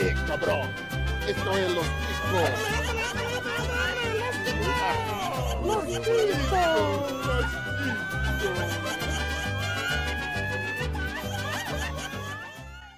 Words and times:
Eh, 0.00 0.14
cabrón. 0.28 0.70
Esto 1.26 1.56
es 1.56 1.70
los 1.72 1.86
chicos. 1.86 2.50
Los 5.64 5.84
chicos. 6.04 7.18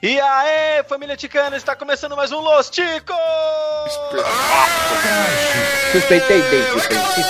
E 0.03 0.19
aí, 0.19 0.83
família 0.89 1.17
ticana, 1.17 1.57
está 1.57 1.77
começando 1.77 2.17
mais 2.17 2.33
um 2.33 2.41
Los 2.41 2.71
Ticos! 2.71 3.17
Suspeitei 5.93 6.41
bem, 6.41 6.63
suspeitei. 6.73 7.25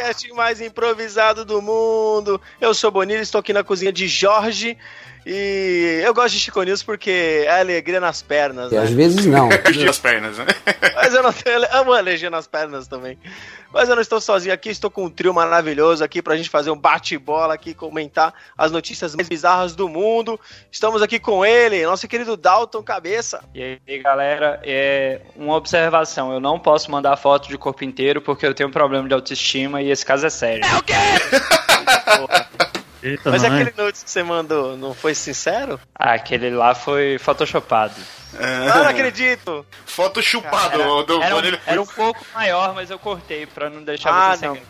podcast 0.00 0.32
mais 0.32 0.60
improvisado 0.60 1.44
do 1.44 1.60
mundo. 1.60 2.40
Eu 2.60 2.72
sou 2.74 2.90
Bonilha, 2.90 3.20
estou 3.20 3.38
aqui 3.38 3.52
na 3.52 3.62
cozinha 3.62 3.92
de 3.92 4.08
Jorge. 4.08 4.76
E 5.26 6.00
eu 6.04 6.14
gosto 6.14 6.34
de 6.34 6.40
Chico 6.40 6.62
News 6.62 6.82
porque 6.82 7.44
é 7.46 7.60
alegria 7.60 8.00
nas 8.00 8.22
pernas, 8.22 8.72
E 8.72 8.76
às 8.76 8.90
né? 8.90 8.96
vezes 8.96 9.26
não. 9.26 9.48
as 9.88 9.98
pernas, 9.98 10.38
né? 10.38 10.46
Mas 10.94 11.14
eu 11.14 11.22
não 11.22 11.32
tenho. 11.32 11.60
Amo 11.72 11.92
alergia 11.92 12.30
nas 12.30 12.46
pernas 12.46 12.88
também. 12.88 13.18
Mas 13.72 13.88
eu 13.88 13.94
não 13.94 14.02
estou 14.02 14.20
sozinho 14.20 14.52
aqui, 14.52 14.68
estou 14.68 14.90
com 14.90 15.04
um 15.04 15.10
trio 15.10 15.32
maravilhoso 15.32 16.02
aqui 16.02 16.20
pra 16.20 16.36
gente 16.36 16.48
fazer 16.50 16.70
um 16.70 16.76
bate-bola 16.76 17.54
aqui, 17.54 17.72
comentar 17.72 18.34
as 18.58 18.72
notícias 18.72 19.14
mais 19.14 19.28
bizarras 19.28 19.76
do 19.76 19.88
mundo. 19.88 20.40
Estamos 20.72 21.02
aqui 21.02 21.20
com 21.20 21.44
ele, 21.44 21.86
nosso 21.86 22.08
querido 22.08 22.36
Dalton 22.36 22.82
Cabeça. 22.82 23.44
E 23.54 23.78
aí, 23.86 23.98
galera, 23.98 24.60
é 24.64 25.20
uma 25.36 25.54
observação. 25.54 26.32
Eu 26.32 26.40
não 26.40 26.58
posso 26.58 26.90
mandar 26.90 27.16
foto 27.16 27.48
de 27.48 27.56
corpo 27.56 27.84
inteiro 27.84 28.20
porque 28.20 28.44
eu 28.44 28.54
tenho 28.54 28.68
um 28.68 28.72
problema 28.72 29.06
de 29.06 29.14
autoestima 29.14 29.80
e 29.80 29.90
esse 29.90 30.04
caso 30.04 30.26
é 30.26 30.30
sério. 30.30 30.64
É 30.64 30.76
o 30.76 30.82
quê? 30.82 30.94
Eita, 33.02 33.30
Mas 33.30 33.42
não 33.42 33.54
é? 33.54 33.62
aquele 33.62 33.82
nudes 33.82 34.02
que 34.02 34.10
você 34.10 34.22
mandou 34.22 34.76
não 34.76 34.92
foi 34.94 35.14
sincero? 35.14 35.80
Ah, 35.94 36.12
aquele 36.14 36.50
lá 36.50 36.74
foi 36.74 37.18
photoshopado. 37.18 37.94
Ah, 38.38 38.78
não 38.80 38.88
acredito! 38.88 39.64
Foto 39.86 40.22
chupada 40.22 40.74
Era, 40.74 41.02
do 41.04 41.22
era, 41.22 41.36
um, 41.36 41.58
era 41.66 41.82
um 41.82 41.86
pouco 41.86 42.20
maior, 42.34 42.74
mas 42.74 42.90
eu 42.90 42.98
cortei 42.98 43.46
pra 43.46 43.68
não 43.70 43.82
deixar 43.82 44.10
Ah, 44.12 44.36
você 44.36 44.46
não. 44.46 44.54
sem 44.54 44.62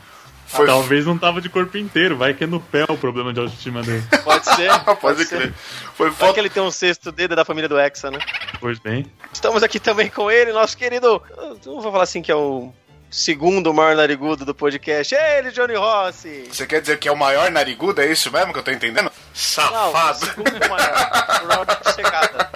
Foi 0.47 0.67
Talvez 0.67 1.05
não 1.07 1.19
tava 1.19 1.41
de 1.41 1.49
corpo 1.49 1.77
inteiro, 1.77 2.17
vai 2.17 2.33
que 2.35 2.45
é 2.45 2.47
no 2.47 2.59
pé 2.61 2.85
o 2.89 2.97
problema 2.97 3.33
de 3.33 3.41
autoestima 3.41 3.83
dele. 3.83 4.03
Pode 4.25 4.45
ser. 4.47 4.71
Pode 5.01 5.25
ser. 5.25 5.37
crer. 5.37 5.55
Foi 5.95 6.09
Vai 6.11 6.19
foto. 6.19 6.35
que 6.35 6.41
ele 6.41 6.51
tem 6.51 6.63
um 6.63 6.71
sexto 6.71 7.13
dedo 7.13 7.37
da 7.37 7.45
família 7.45 7.69
do 7.69 7.79
Hexa, 7.79 8.11
né? 8.11 8.19
Pois 8.61 8.79
bem. 8.79 9.07
Estamos 9.33 9.63
aqui 9.63 9.79
também 9.79 10.09
com 10.09 10.31
ele, 10.31 10.53
nosso 10.53 10.77
querido. 10.77 11.23
Não 11.67 11.81
vou 11.81 11.93
falar 11.93 12.05
assim 12.05 12.23
que 12.23 12.33
é 12.33 12.35
o 12.35 12.73
segundo 13.11 13.75
maior 13.75 13.97
narigudo 13.97 14.45
do 14.45 14.55
podcast. 14.55 15.15
Ele, 15.15 15.51
Johnny 15.51 15.75
Rossi. 15.75 16.49
Você 16.51 16.67
quer 16.67 16.81
dizer 16.81 16.99
que 16.99 17.09
é 17.09 17.13
o 17.13 17.17
maior 17.17 17.51
narigudo? 17.51 18.01
É 18.01 18.07
isso 18.07 18.31
mesmo 18.31 18.53
que 18.53 18.59
eu 18.61 18.63
tô 18.63 18.71
entendendo? 18.71 19.05
Não, 19.05 19.13
Safado. 19.35 20.19
segundo 20.27 20.69
maior. 20.69 21.41
Por 21.41 21.59
ordem 21.59 21.77
de 21.85 21.95
chegada. 21.95 22.51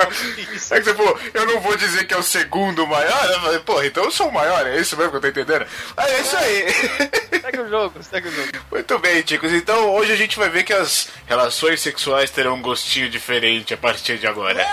Isso. 0.54 0.74
É 0.74 0.78
que 0.78 0.84
você 0.84 0.94
falou, 0.94 1.18
eu 1.34 1.46
não 1.46 1.60
vou 1.60 1.76
dizer 1.76 2.06
que 2.06 2.14
é 2.14 2.16
o 2.16 2.22
segundo 2.22 2.86
maior. 2.86 3.30
Eu 3.30 3.40
falei, 3.40 3.58
porra, 3.60 3.86
então 3.86 4.04
eu 4.04 4.10
sou 4.10 4.28
o 4.28 4.32
maior, 4.32 4.66
é 4.66 4.80
isso 4.80 4.96
mesmo 4.96 5.10
que 5.10 5.16
eu 5.16 5.20
tô 5.20 5.28
entendendo? 5.28 5.66
Ah, 5.96 6.08
é 6.08 6.20
isso 6.20 6.36
aí. 6.36 6.64
Segue 7.42 7.60
o 7.60 7.68
jogo, 7.68 8.02
segue 8.02 8.28
o 8.28 8.32
jogo. 8.32 8.48
Muito 8.70 8.98
bem, 9.00 9.24
chicos. 9.26 9.52
Então 9.52 9.90
hoje 9.92 10.12
a 10.12 10.16
gente 10.16 10.38
vai 10.38 10.48
ver 10.48 10.62
que 10.62 10.72
as 10.72 11.08
relações 11.26 11.80
sexuais 11.80 12.30
terão 12.30 12.54
um 12.54 12.62
gostinho 12.62 13.10
diferente 13.10 13.74
a 13.74 13.76
partir 13.76 14.18
de 14.18 14.26
agora. 14.26 14.64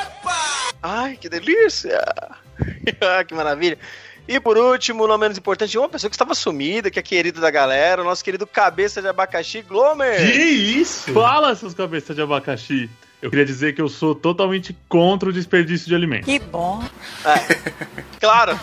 Ai, 0.82 1.18
que 1.18 1.28
delícia! 1.28 2.00
Ah, 3.02 3.24
que 3.24 3.34
maravilha! 3.34 3.78
E 4.32 4.40
por 4.40 4.58
último, 4.58 5.06
não 5.08 5.18
menos 5.18 5.38
importante, 5.38 5.78
uma 5.78 5.90
pessoa 5.90 6.10
que 6.10 6.16
estava 6.16 6.34
sumida, 6.34 6.90
que 6.90 6.98
é 6.98 7.02
querido 7.02 7.42
da 7.42 7.52
galera, 7.52 8.02
o 8.02 8.06
nosso 8.06 8.24
querido 8.24 8.48
cabeça 8.48 9.02
de 9.02 9.10
abacaxi, 9.10 9.62
Glomer! 9.62 10.16
Que 10.20 10.42
isso? 10.42 11.12
Fala, 11.12 11.54
seus 11.54 11.74
cabeças 11.74 12.16
de 12.16 12.22
abacaxi. 12.22 12.90
Eu 13.22 13.30
queria 13.30 13.44
dizer 13.44 13.76
que 13.76 13.82
eu 13.82 13.90
sou 13.90 14.16
totalmente 14.16 14.74
contra 14.88 15.28
o 15.28 15.34
desperdício 15.34 15.86
de 15.86 15.96
alimentos. 15.96 16.28
Claro! 18.22 18.58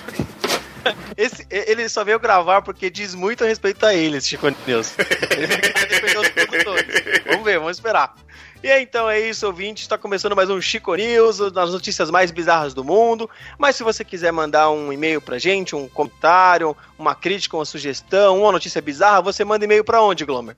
Esse, 1.19 1.47
ele 1.51 1.87
só 1.91 2.03
veio 2.03 2.19
gravar 2.19 2.63
porque 2.63 2.89
diz 2.89 3.15
muito 3.15 3.45
a 3.45 3.47
respeito 3.47 3.85
a 3.85 3.95
ele, 3.95 4.17
esse 4.17 4.29
Chico 4.29 4.49
News. 4.67 4.95
Ele 4.99 5.47
vai 5.49 5.61
defender 5.61 6.19
os 6.19 6.29
produtores. 6.31 7.03
Vamos 7.27 7.45
ver, 7.45 7.59
vamos 7.59 7.77
esperar. 7.77 8.15
E 8.63 8.81
então 8.81 9.09
é 9.09 9.19
isso, 9.21 9.47
ouvinte. 9.47 9.83
Está 9.83 9.97
começando 9.97 10.35
mais 10.35 10.51
um 10.51 10.61
Chico 10.61 10.93
News, 10.95 11.39
das 11.53 11.73
notícias 11.73 12.11
mais 12.11 12.33
bizarras 12.33 12.75
do 12.75 12.83
mundo. 12.83 13.31
Mas 13.57 13.77
se 13.77 13.85
você 13.85 14.05
quiser 14.05 14.33
mandar 14.33 14.69
um 14.71 14.93
e-mail 14.93 15.21
pra 15.21 15.39
gente, 15.39 15.77
um 15.77 15.89
comentário, 15.89 16.77
uma 16.99 17.15
crítica, 17.15 17.57
uma 17.57 17.65
sugestão, 17.65 18.41
uma 18.41 18.51
notícia 18.51 18.83
bizarra, 18.83 19.23
você 19.23 19.45
manda 19.45 19.65
e-mail 19.65 19.85
pra 19.85 20.03
onde, 20.03 20.25
Glomer? 20.25 20.57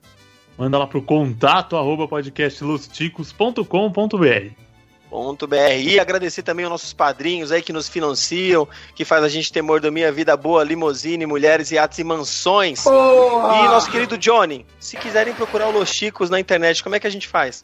Manda 0.57 0.79
lá 0.79 0.87
pro 0.87 1.01
contato 1.01 1.77
arroba 1.77 2.07
podcastlosticos.com.br. 2.07 4.70
Ponto 5.11 5.45
.br. 5.45 5.57
E 5.77 5.99
agradecer 5.99 6.41
também 6.41 6.63
aos 6.63 6.71
nossos 6.71 6.93
padrinhos 6.93 7.51
aí 7.51 7.61
que 7.61 7.73
nos 7.73 7.89
financiam, 7.89 8.65
que 8.95 9.03
faz 9.03 9.21
a 9.25 9.27
gente 9.27 9.51
ter 9.51 9.61
mordomia, 9.61 10.09
vida 10.09 10.37
boa, 10.37 10.63
limousine, 10.63 11.25
mulheres, 11.25 11.69
iates 11.69 11.99
e 11.99 12.03
mansões. 12.05 12.85
E 12.85 13.67
nosso 13.67 13.91
querido 13.91 14.17
Johnny, 14.17 14.65
se 14.79 14.95
quiserem 14.95 15.33
procurar 15.33 15.67
o 15.67 15.71
Los 15.71 15.89
Chicos 15.89 16.29
na 16.29 16.39
internet, 16.39 16.81
como 16.81 16.95
é 16.95 16.99
que 16.99 17.07
a 17.07 17.09
gente 17.09 17.27
faz? 17.27 17.61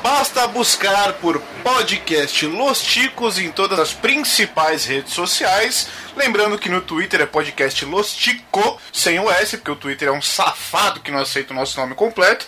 Basta 0.00 0.46
buscar 0.46 1.14
por 1.14 1.40
podcast 1.64 2.46
Los 2.46 2.80
Ticos 2.80 3.40
em 3.40 3.50
todas 3.50 3.80
as 3.80 3.92
principais 3.92 4.84
redes 4.84 5.12
sociais. 5.12 5.88
Lembrando 6.16 6.56
que 6.56 6.68
no 6.68 6.80
Twitter 6.80 7.20
é 7.20 7.26
podcast 7.26 7.84
Los 7.84 8.14
Tico, 8.14 8.80
sem 8.92 9.18
o 9.18 9.28
S, 9.28 9.56
porque 9.56 9.72
o 9.72 9.76
Twitter 9.76 10.08
é 10.08 10.12
um 10.12 10.22
safado 10.22 11.00
que 11.00 11.10
não 11.10 11.18
aceita 11.18 11.52
o 11.52 11.56
nosso 11.56 11.78
nome 11.80 11.96
completo. 11.96 12.46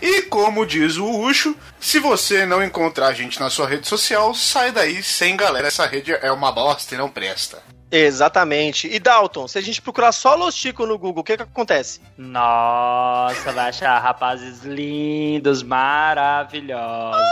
E 0.00 0.22
como 0.22 0.66
diz 0.66 0.96
o 0.96 1.06
Ucho, 1.20 1.56
se 1.80 1.98
você 1.98 2.46
não 2.46 2.62
encontrar 2.62 3.08
a 3.08 3.12
gente 3.12 3.40
na 3.40 3.50
sua 3.50 3.66
rede 3.66 3.86
social, 3.86 4.34
sai 4.34 4.70
daí 4.70 5.02
sem 5.02 5.36
galera. 5.36 5.68
Essa 5.68 5.86
rede 5.86 6.12
é 6.12 6.30
uma 6.30 6.52
bosta 6.52 6.94
e 6.94 6.98
não 6.98 7.08
presta. 7.08 7.62
Exatamente. 7.90 8.86
E 8.86 8.98
Dalton, 8.98 9.48
se 9.48 9.58
a 9.58 9.62
gente 9.62 9.80
procurar 9.80 10.12
só 10.12 10.34
Los 10.34 10.54
Chicos 10.54 10.86
no 10.86 10.98
Google, 10.98 11.22
o 11.22 11.24
que 11.24 11.36
que 11.36 11.42
acontece? 11.42 12.00
Nossa, 12.16 13.50
vai 13.52 13.70
achar 13.70 13.98
rapazes 13.98 14.62
lindos, 14.62 15.62
maravilhosos. 15.62 17.22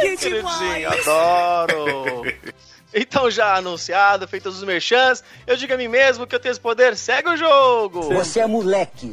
Queridinho, 0.00 0.88
adoro! 0.88 2.24
Então, 2.96 3.28
já 3.28 3.56
anunciado, 3.56 4.28
feitos 4.28 4.58
os 4.58 4.62
merchans, 4.62 5.24
eu 5.48 5.56
digo 5.56 5.74
a 5.74 5.76
mim 5.76 5.88
mesmo 5.88 6.28
que 6.28 6.34
eu 6.36 6.38
tenho 6.38 6.52
esse 6.52 6.60
poder, 6.60 6.96
segue 6.96 7.28
o 7.28 7.36
jogo! 7.36 8.02
Você 8.14 8.38
é 8.38 8.46
moleque. 8.46 9.12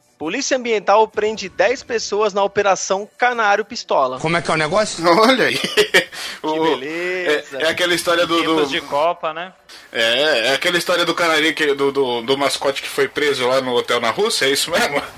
Polícia 0.21 0.55
Ambiental 0.55 1.07
prende 1.07 1.49
10 1.49 1.81
pessoas 1.81 2.31
na 2.31 2.43
Operação 2.43 3.09
Canário 3.17 3.65
Pistola. 3.65 4.19
Como 4.19 4.37
é 4.37 4.41
que 4.43 4.51
é 4.51 4.53
o 4.53 4.57
negócio? 4.57 5.03
Olha 5.19 5.47
aí. 5.47 5.57
Que 5.57 6.59
beleza! 6.59 7.57
É, 7.57 7.63
é 7.63 7.67
aquela 7.69 7.95
história 7.95 8.27
do. 8.27 8.39
do- 8.43 8.67
de 8.67 8.81
Copa, 8.81 9.33
né? 9.33 9.51
é, 9.91 10.49
é 10.49 10.53
aquela 10.53 10.77
história 10.77 11.03
do 11.05 11.15
canarinho 11.15 11.55
que, 11.55 11.73
do, 11.73 11.91
do, 11.91 12.21
do 12.21 12.37
mascote 12.37 12.83
que 12.83 12.87
foi 12.87 13.07
preso 13.07 13.47
lá 13.47 13.61
no 13.61 13.73
hotel 13.73 13.99
na 13.99 14.11
Rússia, 14.11 14.45
é 14.45 14.51
isso 14.51 14.69
mesmo? 14.69 15.01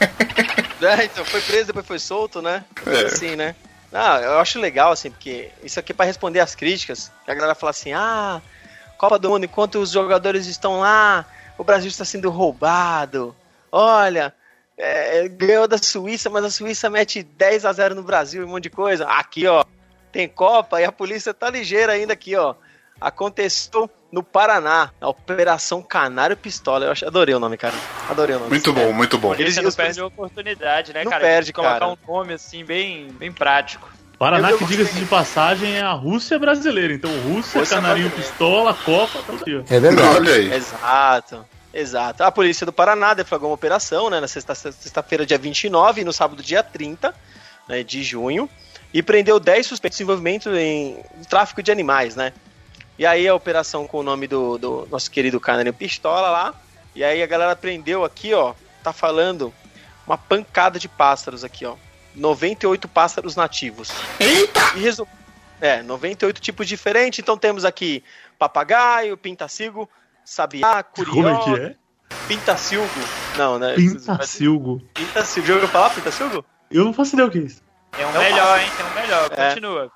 É, 0.81 1.03
então 1.05 1.23
foi 1.25 1.41
preso, 1.41 1.67
depois 1.67 1.85
foi 1.85 1.99
solto, 1.99 2.41
né? 2.41 2.63
É. 2.85 3.05
Assim, 3.05 3.35
né? 3.35 3.55
Ah, 3.91 4.21
eu 4.21 4.39
acho 4.39 4.57
legal, 4.57 4.91
assim, 4.93 5.11
porque 5.11 5.49
isso 5.63 5.79
aqui 5.79 5.91
é 5.91 5.95
pra 5.95 6.05
responder 6.05 6.39
às 6.39 6.55
críticas. 6.55 7.11
Que 7.25 7.31
a 7.31 7.33
galera 7.33 7.55
fala 7.55 7.71
assim, 7.71 7.91
ah, 7.91 8.41
Copa 8.97 9.19
do 9.19 9.29
Mundo, 9.29 9.43
enquanto 9.45 9.79
os 9.79 9.91
jogadores 9.91 10.45
estão 10.45 10.79
lá, 10.79 11.25
o 11.57 11.63
Brasil 11.63 11.89
está 11.89 12.03
sendo 12.05 12.29
roubado. 12.29 13.35
Olha, 13.71 14.33
é, 14.77 15.27
ganhou 15.27 15.67
da 15.67 15.77
Suíça, 15.77 16.29
mas 16.29 16.43
a 16.45 16.49
Suíça 16.49 16.89
mete 16.89 17.23
10 17.23 17.65
a 17.65 17.73
0 17.73 17.95
no 17.95 18.03
Brasil 18.03 18.41
e 18.41 18.45
um 18.45 18.49
monte 18.49 18.63
de 18.63 18.69
coisa. 18.69 19.05
Aqui, 19.07 19.45
ó, 19.47 19.63
tem 20.11 20.27
Copa 20.27 20.81
e 20.81 20.85
a 20.85 20.91
polícia 20.91 21.33
tá 21.33 21.49
ligeira 21.49 21.93
ainda 21.93 22.13
aqui, 22.13 22.35
ó. 22.35 22.55
Aconteceu 23.01 23.89
no 24.11 24.23
Paraná, 24.23 24.91
a 25.01 25.09
Operação 25.09 25.81
Canário 25.81 26.37
Pistola. 26.37 26.85
Eu 26.85 27.07
adorei 27.07 27.35
o 27.35 27.39
nome, 27.39 27.57
cara. 27.57 27.73
Adorei 28.09 28.35
o 28.35 28.39
nome. 28.39 28.51
Muito 28.51 28.71
bom, 28.71 28.93
muito 28.93 29.17
bom. 29.17 29.33
Eles 29.35 29.57
não 29.57 29.71
perdem 29.71 30.03
a 30.03 30.05
oportunidade, 30.07 30.93
né, 30.93 31.03
Não 31.03 31.11
cara? 31.11 31.23
perde, 31.23 31.47
de 31.47 31.53
colocar 31.53 31.79
cara. 31.79 31.91
um 31.91 31.97
nome 32.07 32.33
assim 32.33 32.63
bem, 32.63 33.07
bem 33.11 33.31
prático. 33.31 33.89
Paraná, 34.17 34.51
Eu- 34.51 34.57
que 34.57 34.65
diga-se 34.65 34.93
de 34.97 35.05
passagem, 35.05 35.75
é 35.75 35.81
a 35.81 35.91
Rússia 35.91 36.37
brasileira. 36.39 36.93
Então, 36.93 37.09
Rússia, 37.23 37.59
Rússia 37.59 37.75
Canarinho 37.77 38.07
brasileira. 38.09 38.31
Pistola, 38.31 38.73
Copa, 38.73 39.19
tá 39.25 39.33
aqui. 39.33 39.63
É 39.69 39.79
verdade. 39.79 40.15
Olha 40.15 40.33
aí. 40.35 40.53
Exato. 40.53 41.45
Exato. 41.73 42.23
A 42.23 42.31
polícia 42.31 42.65
do 42.65 42.71
Paraná 42.71 43.13
deflagrou 43.13 43.49
uma 43.49 43.55
operação, 43.55 44.09
né, 44.09 44.19
na 44.19 44.27
sexta- 44.27 44.53
sexta-feira, 44.53 45.25
dia 45.25 45.37
29, 45.37 46.01
e 46.01 46.03
no 46.03 46.13
sábado, 46.13 46.43
dia 46.43 46.61
30 46.61 47.13
né, 47.67 47.81
de 47.81 48.03
junho, 48.03 48.47
e 48.93 49.01
prendeu 49.01 49.39
10 49.39 49.65
suspeitos 49.65 49.97
de 49.97 50.03
envolvimento 50.03 50.49
em 50.55 51.03
tráfico 51.27 51.63
de 51.63 51.71
animais, 51.71 52.15
né? 52.15 52.31
E 52.97 53.05
aí 53.07 53.27
a 53.27 53.33
operação 53.33 53.87
com 53.87 53.97
o 53.97 54.03
nome 54.03 54.27
do, 54.27 54.59
do 54.59 54.87
nosso 54.91 55.09
querido 55.09 55.39
Canarinho 55.39 55.73
Pistola 55.73 56.29
lá, 56.29 56.53
e 56.93 57.03
aí 57.03 57.23
a 57.23 57.27
galera 57.27 57.55
prendeu 57.55 58.05
aqui, 58.05 58.35
ó, 58.35 58.53
tá 58.83 58.93
falando 58.93 59.51
uma 60.05 60.17
pancada 60.17 60.77
de 60.77 60.87
pássaros 60.87 61.43
aqui, 61.43 61.65
ó. 61.65 61.75
98 62.15 62.87
pássaros 62.87 63.35
nativos. 63.35 63.89
Eita! 64.19 64.59
E 64.75 64.81
resu... 64.81 65.07
É, 65.59 65.81
98 65.81 66.41
tipos 66.41 66.67
diferentes. 66.67 67.19
Então 67.19 67.37
temos 67.37 67.65
aqui 67.65 68.03
papagaio, 68.37 69.17
pintacilgo, 69.17 69.89
sabiá, 70.25 70.83
curió, 70.83 71.13
Como 71.13 71.27
é 71.29 71.37
que 71.43 71.61
é? 71.61 71.75
pintacilgo. 72.27 72.89
Não, 73.37 73.57
né? 73.59 73.73
Pintacilgo. 73.75 74.81
Pintacilgo. 74.93 75.47
Já 75.47 75.53
ouviu 75.55 75.69
falar 75.69 75.89
pintacilgo? 75.89 76.45
Eu 76.71 76.85
não 76.85 76.93
faço 76.93 77.15
ideia 77.15 77.27
o 77.27 77.31
que 77.31 77.39
é 77.39 77.41
isso. 77.41 77.61
Tem 77.91 78.05
um 78.05 78.11
melhor, 78.11 78.59
hein? 78.59 78.67
Tem 78.75 78.85
um 78.85 78.93
melhor. 78.93 79.29
É. 79.35 79.49
Continua. 79.49 79.91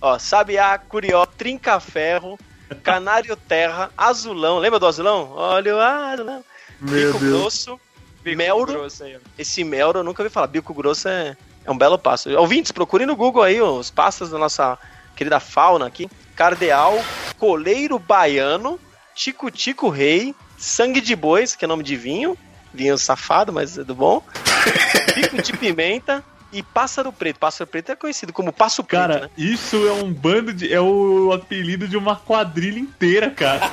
Ó, 0.00 0.18
sabiá, 0.18 0.78
curió, 0.78 1.26
trinca-ferro, 1.26 2.38
canário 2.82 3.36
terra, 3.36 3.90
azulão. 3.96 4.58
Lembra 4.58 4.78
do 4.78 4.86
azulão? 4.86 5.30
Olha 5.34 5.76
o 5.76 5.80
azulão. 5.80 6.44
Meu 6.80 7.12
Bico 7.12 7.18
Deus. 7.24 7.40
grosso. 7.40 7.80
Bico 8.22 8.36
Melro. 8.38 8.72
grosso 8.72 9.04
aí. 9.04 9.18
Esse 9.36 9.64
melro 9.64 9.98
eu 9.98 10.04
nunca 10.04 10.22
ouvi 10.22 10.32
falar. 10.32 10.46
Bico 10.46 10.72
grosso 10.72 11.08
é, 11.08 11.36
é 11.64 11.70
um 11.70 11.76
belo 11.76 11.98
pássaro. 11.98 12.38
Ouvintes, 12.38 12.72
procurem 12.72 13.06
no 13.06 13.16
Google 13.16 13.42
aí 13.42 13.60
os 13.60 13.90
pássaros 13.90 14.30
da 14.30 14.38
nossa 14.38 14.78
querida 15.16 15.40
fauna 15.40 15.86
aqui. 15.86 16.08
Cardeal, 16.36 16.94
coleiro 17.38 17.98
baiano, 17.98 18.78
tico-tico 19.14 19.88
rei, 19.88 20.34
sangue 20.58 21.00
de 21.00 21.14
bois, 21.14 21.54
que 21.54 21.64
é 21.64 21.68
nome 21.68 21.82
de 21.82 21.96
vinho. 21.96 22.36
Vinho 22.74 22.96
safado, 22.96 23.52
mas 23.52 23.76
é 23.76 23.84
do 23.84 23.94
bom. 23.94 24.22
Bico 25.14 25.42
de 25.42 25.52
pimenta 25.52 26.24
e 26.52 26.62
pássaro 26.62 27.12
preto. 27.12 27.38
Pássaro 27.38 27.68
preto 27.68 27.92
é 27.92 27.96
conhecido 27.96 28.32
como 28.32 28.52
passo 28.52 28.84
preto, 28.84 29.00
Cara, 29.00 29.20
né? 29.20 29.30
isso 29.36 29.76
é 29.86 29.92
um 29.92 30.12
bando 30.12 30.52
de. 30.52 30.72
É 30.72 30.80
o 30.80 31.32
apelido 31.32 31.88
de 31.88 31.96
uma 31.96 32.16
quadrilha 32.16 32.78
inteira, 32.78 33.30
cara. 33.30 33.60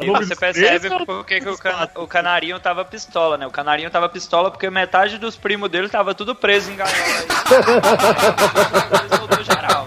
E 0.00 0.08
você 0.10 0.36
percebe 0.36 0.88
por 1.04 1.26
que, 1.26 1.38
o, 1.38 1.58
cana 1.58 1.90
o 1.96 2.06
canarinho 2.06 2.60
tava 2.60 2.84
pistola, 2.84 3.36
né? 3.36 3.46
O 3.48 3.50
canarinho 3.50 3.90
tava 3.90 4.08
pistola 4.08 4.48
porque 4.48 4.70
metade 4.70 5.18
dos 5.18 5.34
primos 5.34 5.68
dele 5.68 5.88
tava 5.88 6.14
tudo 6.14 6.36
preso 6.36 6.70
em 6.70 6.76
gaiola. 6.76 6.96
aí. 7.00 7.26
Geral. 9.44 9.86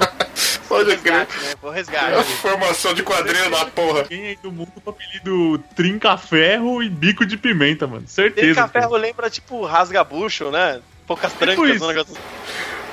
Pode 0.71 0.97
crer. 0.97 1.13
Né? 1.13 1.27
Vou 1.61 1.71
É 1.71 1.73
a 1.73 1.75
resgate. 1.77 2.23
formação 2.37 2.93
de 2.93 3.03
quadrilha 3.03 3.49
da 3.49 3.65
porra. 3.65 4.03
Quem 4.05 4.27
aí 4.27 4.35
do 4.41 4.51
mundo 4.51 4.71
com 4.83 4.89
o 4.89 4.93
apelido 4.93 5.57
Trinca-Ferro 5.75 6.81
e 6.81 6.89
Bico 6.89 7.25
de 7.25 7.37
Pimenta, 7.37 7.85
mano. 7.87 8.07
Certeza. 8.07 8.53
Trinca 8.53 8.67
ferro 8.67 8.91
cara. 8.91 9.01
lembra 9.01 9.29
tipo 9.29 9.63
rasga-bucho, 9.65 10.49
né? 10.51 10.81
Poucas 11.05 11.33
trancas, 11.33 11.69
isso. 11.75 11.83
um 11.83 11.87
negócio 11.87 12.15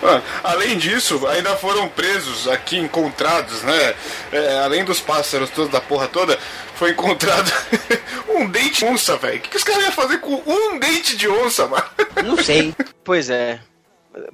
Ah, 0.03 0.21
Além 0.45 0.77
disso, 0.79 1.27
ainda 1.27 1.57
foram 1.57 1.89
presos 1.89 2.49
aqui, 2.49 2.77
encontrados, 2.79 3.63
né? 3.63 3.95
É, 4.33 4.59
além 4.65 4.85
dos 4.85 5.01
pássaros 5.01 5.51
todos 5.51 5.71
da 5.71 5.81
porra 5.81 6.09
toda, 6.09 6.39
foi 6.75 6.91
encontrado 6.91 7.51
um 8.29 8.49
dente 8.49 8.79
de 8.81 8.85
onça, 8.87 9.17
velho. 9.17 9.39
O 9.39 9.41
que, 9.41 9.49
que 9.51 9.57
os 9.57 9.65
caras 9.65 9.83
iam 9.85 9.93
fazer 9.93 10.19
com 10.19 10.43
um 10.47 10.79
dente 10.79 11.17
de 11.17 11.29
onça, 11.29 11.67
mano? 11.67 11.85
Não 12.25 12.37
sei. 12.43 12.75
Pois 13.09 13.31
é. 13.31 13.59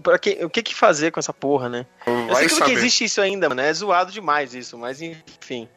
Pra 0.02 0.19
que, 0.19 0.44
o 0.44 0.50
que 0.50 0.62
que 0.62 0.75
fazer 0.75 1.10
com 1.10 1.20
essa 1.20 1.32
porra, 1.32 1.69
né? 1.69 1.86
Eu 2.06 2.26
Vai 2.26 2.48
sei 2.48 2.58
que, 2.58 2.64
que 2.64 2.72
existe 2.72 3.04
isso 3.04 3.20
ainda, 3.20 3.48
mano. 3.48 3.60
É 3.60 3.72
zoado 3.72 4.12
demais 4.12 4.54
isso, 4.54 4.78
mas 4.78 5.00
enfim. 5.00 5.69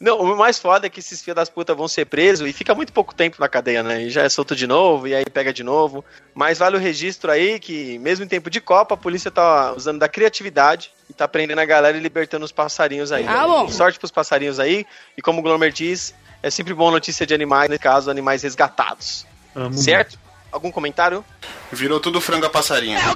Não, 0.00 0.18
o 0.18 0.34
mais 0.34 0.58
foda 0.58 0.86
é 0.86 0.90
que 0.90 1.00
esses 1.00 1.20
filhos 1.20 1.36
das 1.36 1.50
putas 1.50 1.76
vão 1.76 1.86
ser 1.86 2.06
presos 2.06 2.48
e 2.48 2.54
fica 2.54 2.74
muito 2.74 2.90
pouco 2.90 3.14
tempo 3.14 3.36
na 3.38 3.50
cadeia, 3.50 3.82
né? 3.82 4.04
E 4.04 4.08
já 4.10 4.22
é 4.22 4.30
solto 4.30 4.56
de 4.56 4.66
novo, 4.66 5.06
e 5.06 5.14
aí 5.14 5.26
pega 5.26 5.52
de 5.52 5.62
novo. 5.62 6.02
Mas 6.34 6.58
vale 6.58 6.76
o 6.76 6.80
registro 6.80 7.30
aí 7.30 7.60
que, 7.60 7.98
mesmo 7.98 8.24
em 8.24 8.28
tempo 8.28 8.48
de 8.48 8.62
Copa, 8.62 8.94
a 8.94 8.96
polícia 8.96 9.30
tá 9.30 9.74
usando 9.74 9.98
da 9.98 10.08
criatividade 10.08 10.90
e 11.10 11.12
tá 11.12 11.28
prendendo 11.28 11.58
a 11.58 11.66
galera 11.66 11.98
e 11.98 12.00
libertando 12.00 12.46
os 12.46 12.52
passarinhos 12.52 13.12
aí. 13.12 13.26
Ah, 13.28 13.46
bom. 13.46 13.68
Sorte 13.68 13.98
pros 13.98 14.10
passarinhos 14.10 14.58
aí. 14.58 14.86
E 15.18 15.20
como 15.20 15.40
o 15.40 15.42
Glomer 15.42 15.70
diz, 15.70 16.14
é 16.42 16.48
sempre 16.48 16.72
bom 16.72 16.90
notícia 16.90 17.26
de 17.26 17.34
animais, 17.34 17.68
nesse 17.68 17.82
caso, 17.82 18.10
animais 18.10 18.42
resgatados. 18.42 19.26
Amo 19.54 19.76
Certo? 19.76 20.18
Algum 20.50 20.70
comentário? 20.70 21.24
Virou 21.72 22.00
tudo 22.00 22.20
frango 22.20 22.46
a 22.46 22.50
passarinho. 22.50 22.98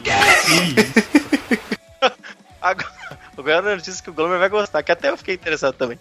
Agora, 2.60 3.19
agora 3.36 3.72
a 3.72 3.76
notícia 3.76 4.02
que 4.02 4.08
o 4.08 4.14
Glomer 4.14 4.38
vai 4.38 4.48
gostar, 4.48 4.82
que 4.82 4.90
até 4.90 5.10
eu 5.10 5.19
fiquei 5.19 5.34
interessado 5.34 5.75
também. 5.75 5.98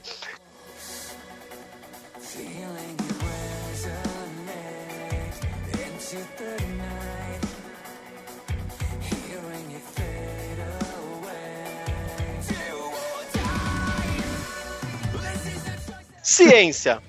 Ciência. 16.24 17.02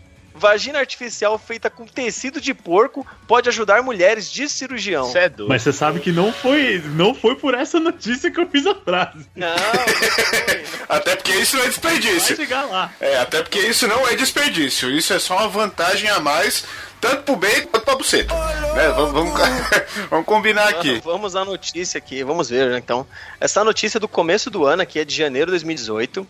Vagina 0.45 0.79
artificial 0.79 1.39
feita 1.39 1.71
com 1.71 1.87
tecido 1.87 2.39
de 2.39 2.53
porco 2.53 3.07
pode 3.27 3.49
ajudar 3.49 3.83
mulheres 3.83 4.31
de 4.31 4.47
cirurgião. 4.47 5.09
Isso 5.09 5.17
é 5.17 5.27
doido. 5.27 5.49
Mas 5.49 5.63
você 5.63 5.73
sabe 5.73 6.01
que 6.01 6.13
não 6.13 6.31
foi, 6.35 6.83
não 6.85 7.15
foi 7.15 7.35
por 7.35 7.55
essa 7.55 7.81
notícia 7.81 8.31
que 8.31 8.39
eu 8.39 8.47
fiz 8.47 8.67
a 8.67 8.75
frase. 8.75 9.27
Não, 9.35 9.49
não 9.49 9.57
foi. 9.57 10.65
Até 10.87 11.17
porque 11.17 11.33
isso 11.33 11.57
não 11.57 11.65
é 11.65 11.71
Vai 11.71 11.95
desperdício. 11.99 12.37
chegar 12.37 12.65
lá. 12.65 12.93
É, 13.01 13.17
até 13.17 13.43
porque 13.43 13.59
isso 13.59 13.89
não 13.89 14.07
é 14.07 14.15
desperdício. 14.17 14.91
Isso 14.91 15.15
é 15.15 15.19
só 15.19 15.39
uma 15.39 15.49
vantagem 15.49 16.11
a 16.11 16.21
mais, 16.21 16.67
tanto 17.01 17.23
pro 17.23 17.37
bem 17.37 17.63
quanto 17.63 17.85
pra 17.85 17.97
buceta. 17.97 18.35
Né? 18.75 18.89
Vamos, 18.95 19.13
vamos, 19.13 19.41
vamos 20.11 20.27
combinar 20.27 20.69
aqui. 20.69 21.01
Vamos 21.03 21.35
à 21.35 21.43
notícia 21.43 21.97
aqui, 21.97 22.23
vamos 22.23 22.51
ver, 22.51 22.69
né, 22.69 22.77
então. 22.77 23.07
Essa 23.41 23.65
notícia 23.65 23.97
é 23.97 24.01
do 24.01 24.09
começo 24.09 24.51
do 24.51 24.67
ano, 24.67 24.83
aqui 24.83 24.99
é 24.99 25.07
de 25.07 25.17
janeiro 25.17 25.47
de 25.47 25.53
2018. 25.53 26.27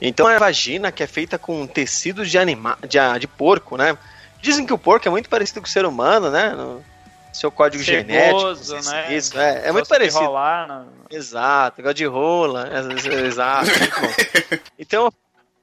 Então 0.00 0.28
é 0.28 0.36
a 0.36 0.38
vagina 0.38 0.92
que 0.92 1.02
é 1.02 1.06
feita 1.06 1.38
com 1.38 1.66
tecidos 1.66 2.30
de, 2.30 2.38
anima 2.38 2.78
de, 2.86 2.98
de 3.18 3.26
porco, 3.26 3.76
né? 3.76 3.96
Dizem 4.42 4.66
que 4.66 4.72
o 4.72 4.78
porco 4.78 5.08
é 5.08 5.10
muito 5.10 5.28
parecido 5.28 5.60
com 5.60 5.66
o 5.66 5.70
ser 5.70 5.86
humano, 5.86 6.30
né? 6.30 6.50
No 6.50 6.84
seu 7.32 7.50
código 7.50 7.82
Ceboso, 7.82 8.64
genético. 8.76 8.90
né? 8.90 9.14
Isso, 9.16 9.38
é, 9.38 9.68
é 9.68 9.72
muito 9.72 9.84
de 9.84 9.90
parecido. 9.90 10.24
rolar 10.24 10.66
na- 10.66 10.84
Exato, 11.10 11.80
igual 11.80 11.94
de 11.94 12.04
rola. 12.06 12.68
é- 12.68 13.08
é- 13.14 13.26
Exato, 13.26 13.66
muito 13.66 14.00
bom. 14.00 14.58
Então, 14.78 15.12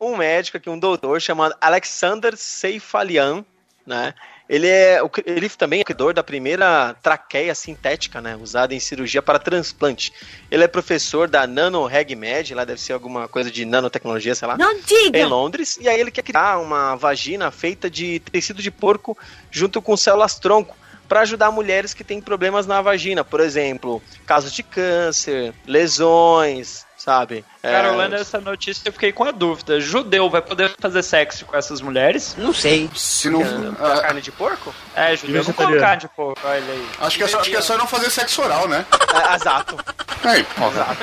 um 0.01 0.15
médico 0.17 0.57
aqui, 0.57 0.69
um 0.69 0.77
doutor 0.79 1.21
chamado 1.21 1.55
Alexander 1.61 2.35
Seifalian, 2.35 3.45
né? 3.85 4.13
Ele 4.49 4.67
é 4.67 4.99
ele 5.25 5.49
também 5.49 5.81
é 5.81 5.83
criador 5.83 6.13
da 6.13 6.23
primeira 6.23 6.95
traqueia 7.01 7.55
sintética, 7.55 8.21
né, 8.21 8.35
usada 8.35 8.75
em 8.75 8.79
cirurgia 8.79 9.21
para 9.21 9.39
transplante. 9.39 10.11
Ele 10.51 10.63
é 10.63 10.67
professor 10.67 11.29
da 11.29 11.47
NanoRegmed, 11.47 12.53
lá 12.53 12.65
deve 12.65 12.81
ser 12.81 12.93
alguma 12.93 13.27
coisa 13.27 13.49
de 13.49 13.65
nanotecnologia, 13.65 14.35
sei 14.35 14.47
lá 14.47 14.57
Não 14.57 14.73
em 14.73 14.81
diga! 14.81 15.25
Londres, 15.25 15.77
e 15.79 15.87
aí 15.87 15.99
ele 15.99 16.11
quer 16.11 16.23
criar 16.23 16.59
uma 16.59 16.95
vagina 16.95 17.51
feita 17.51 17.89
de 17.89 18.19
tecido 18.19 18.61
de 18.61 18.69
porco 18.69 19.17
junto 19.49 19.81
com 19.81 19.95
células 19.95 20.37
tronco 20.37 20.75
para 21.07 21.21
ajudar 21.21 21.51
mulheres 21.51 21.93
que 21.93 22.03
têm 22.03 22.21
problemas 22.21 22.65
na 22.65 22.81
vagina, 22.81 23.23
por 23.23 23.39
exemplo, 23.39 24.01
casos 24.25 24.51
de 24.51 24.63
câncer, 24.63 25.53
lesões, 25.65 26.85
sabe? 27.03 27.43
Cara, 27.61 27.89
É, 27.89 27.91
lendo 27.91 28.15
essa 28.15 28.39
notícia 28.39 28.87
eu 28.87 28.93
fiquei 28.93 29.11
com 29.11 29.23
a 29.23 29.31
dúvida. 29.31 29.79
Judeu 29.79 30.29
vai 30.29 30.41
poder 30.41 30.73
fazer 30.79 31.03
sexo 31.03 31.45
com 31.45 31.55
essas 31.57 31.81
mulheres? 31.81 32.35
Não 32.37 32.53
sei. 32.53 32.89
Se 32.95 33.29
não. 33.29 33.41
ah, 33.79 33.99
carne 34.01 34.21
de 34.21 34.31
porco? 34.31 34.73
É, 34.95 35.15
judeu 35.15 35.43
não 35.43 35.53
come 35.53 35.79
carne 35.79 36.01
de 36.01 36.07
porco, 36.07 36.39
olha 36.45 36.63
aí. 36.63 36.87
acho, 37.01 37.17
que 37.17 37.23
é 37.23 37.27
só, 37.27 37.39
acho 37.39 37.49
que 37.49 37.55
é 37.55 37.61
só 37.61 37.77
não 37.77 37.87
fazer 37.87 38.09
sexo 38.09 38.41
oral, 38.41 38.67
né? 38.67 38.85
É, 39.31 39.35
exato. 39.35 39.77
Aí, 40.23 40.43
porra. 40.43 40.97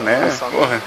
Né? 0.00 0.30
Só- 0.38 0.50
Porra. 0.50 0.82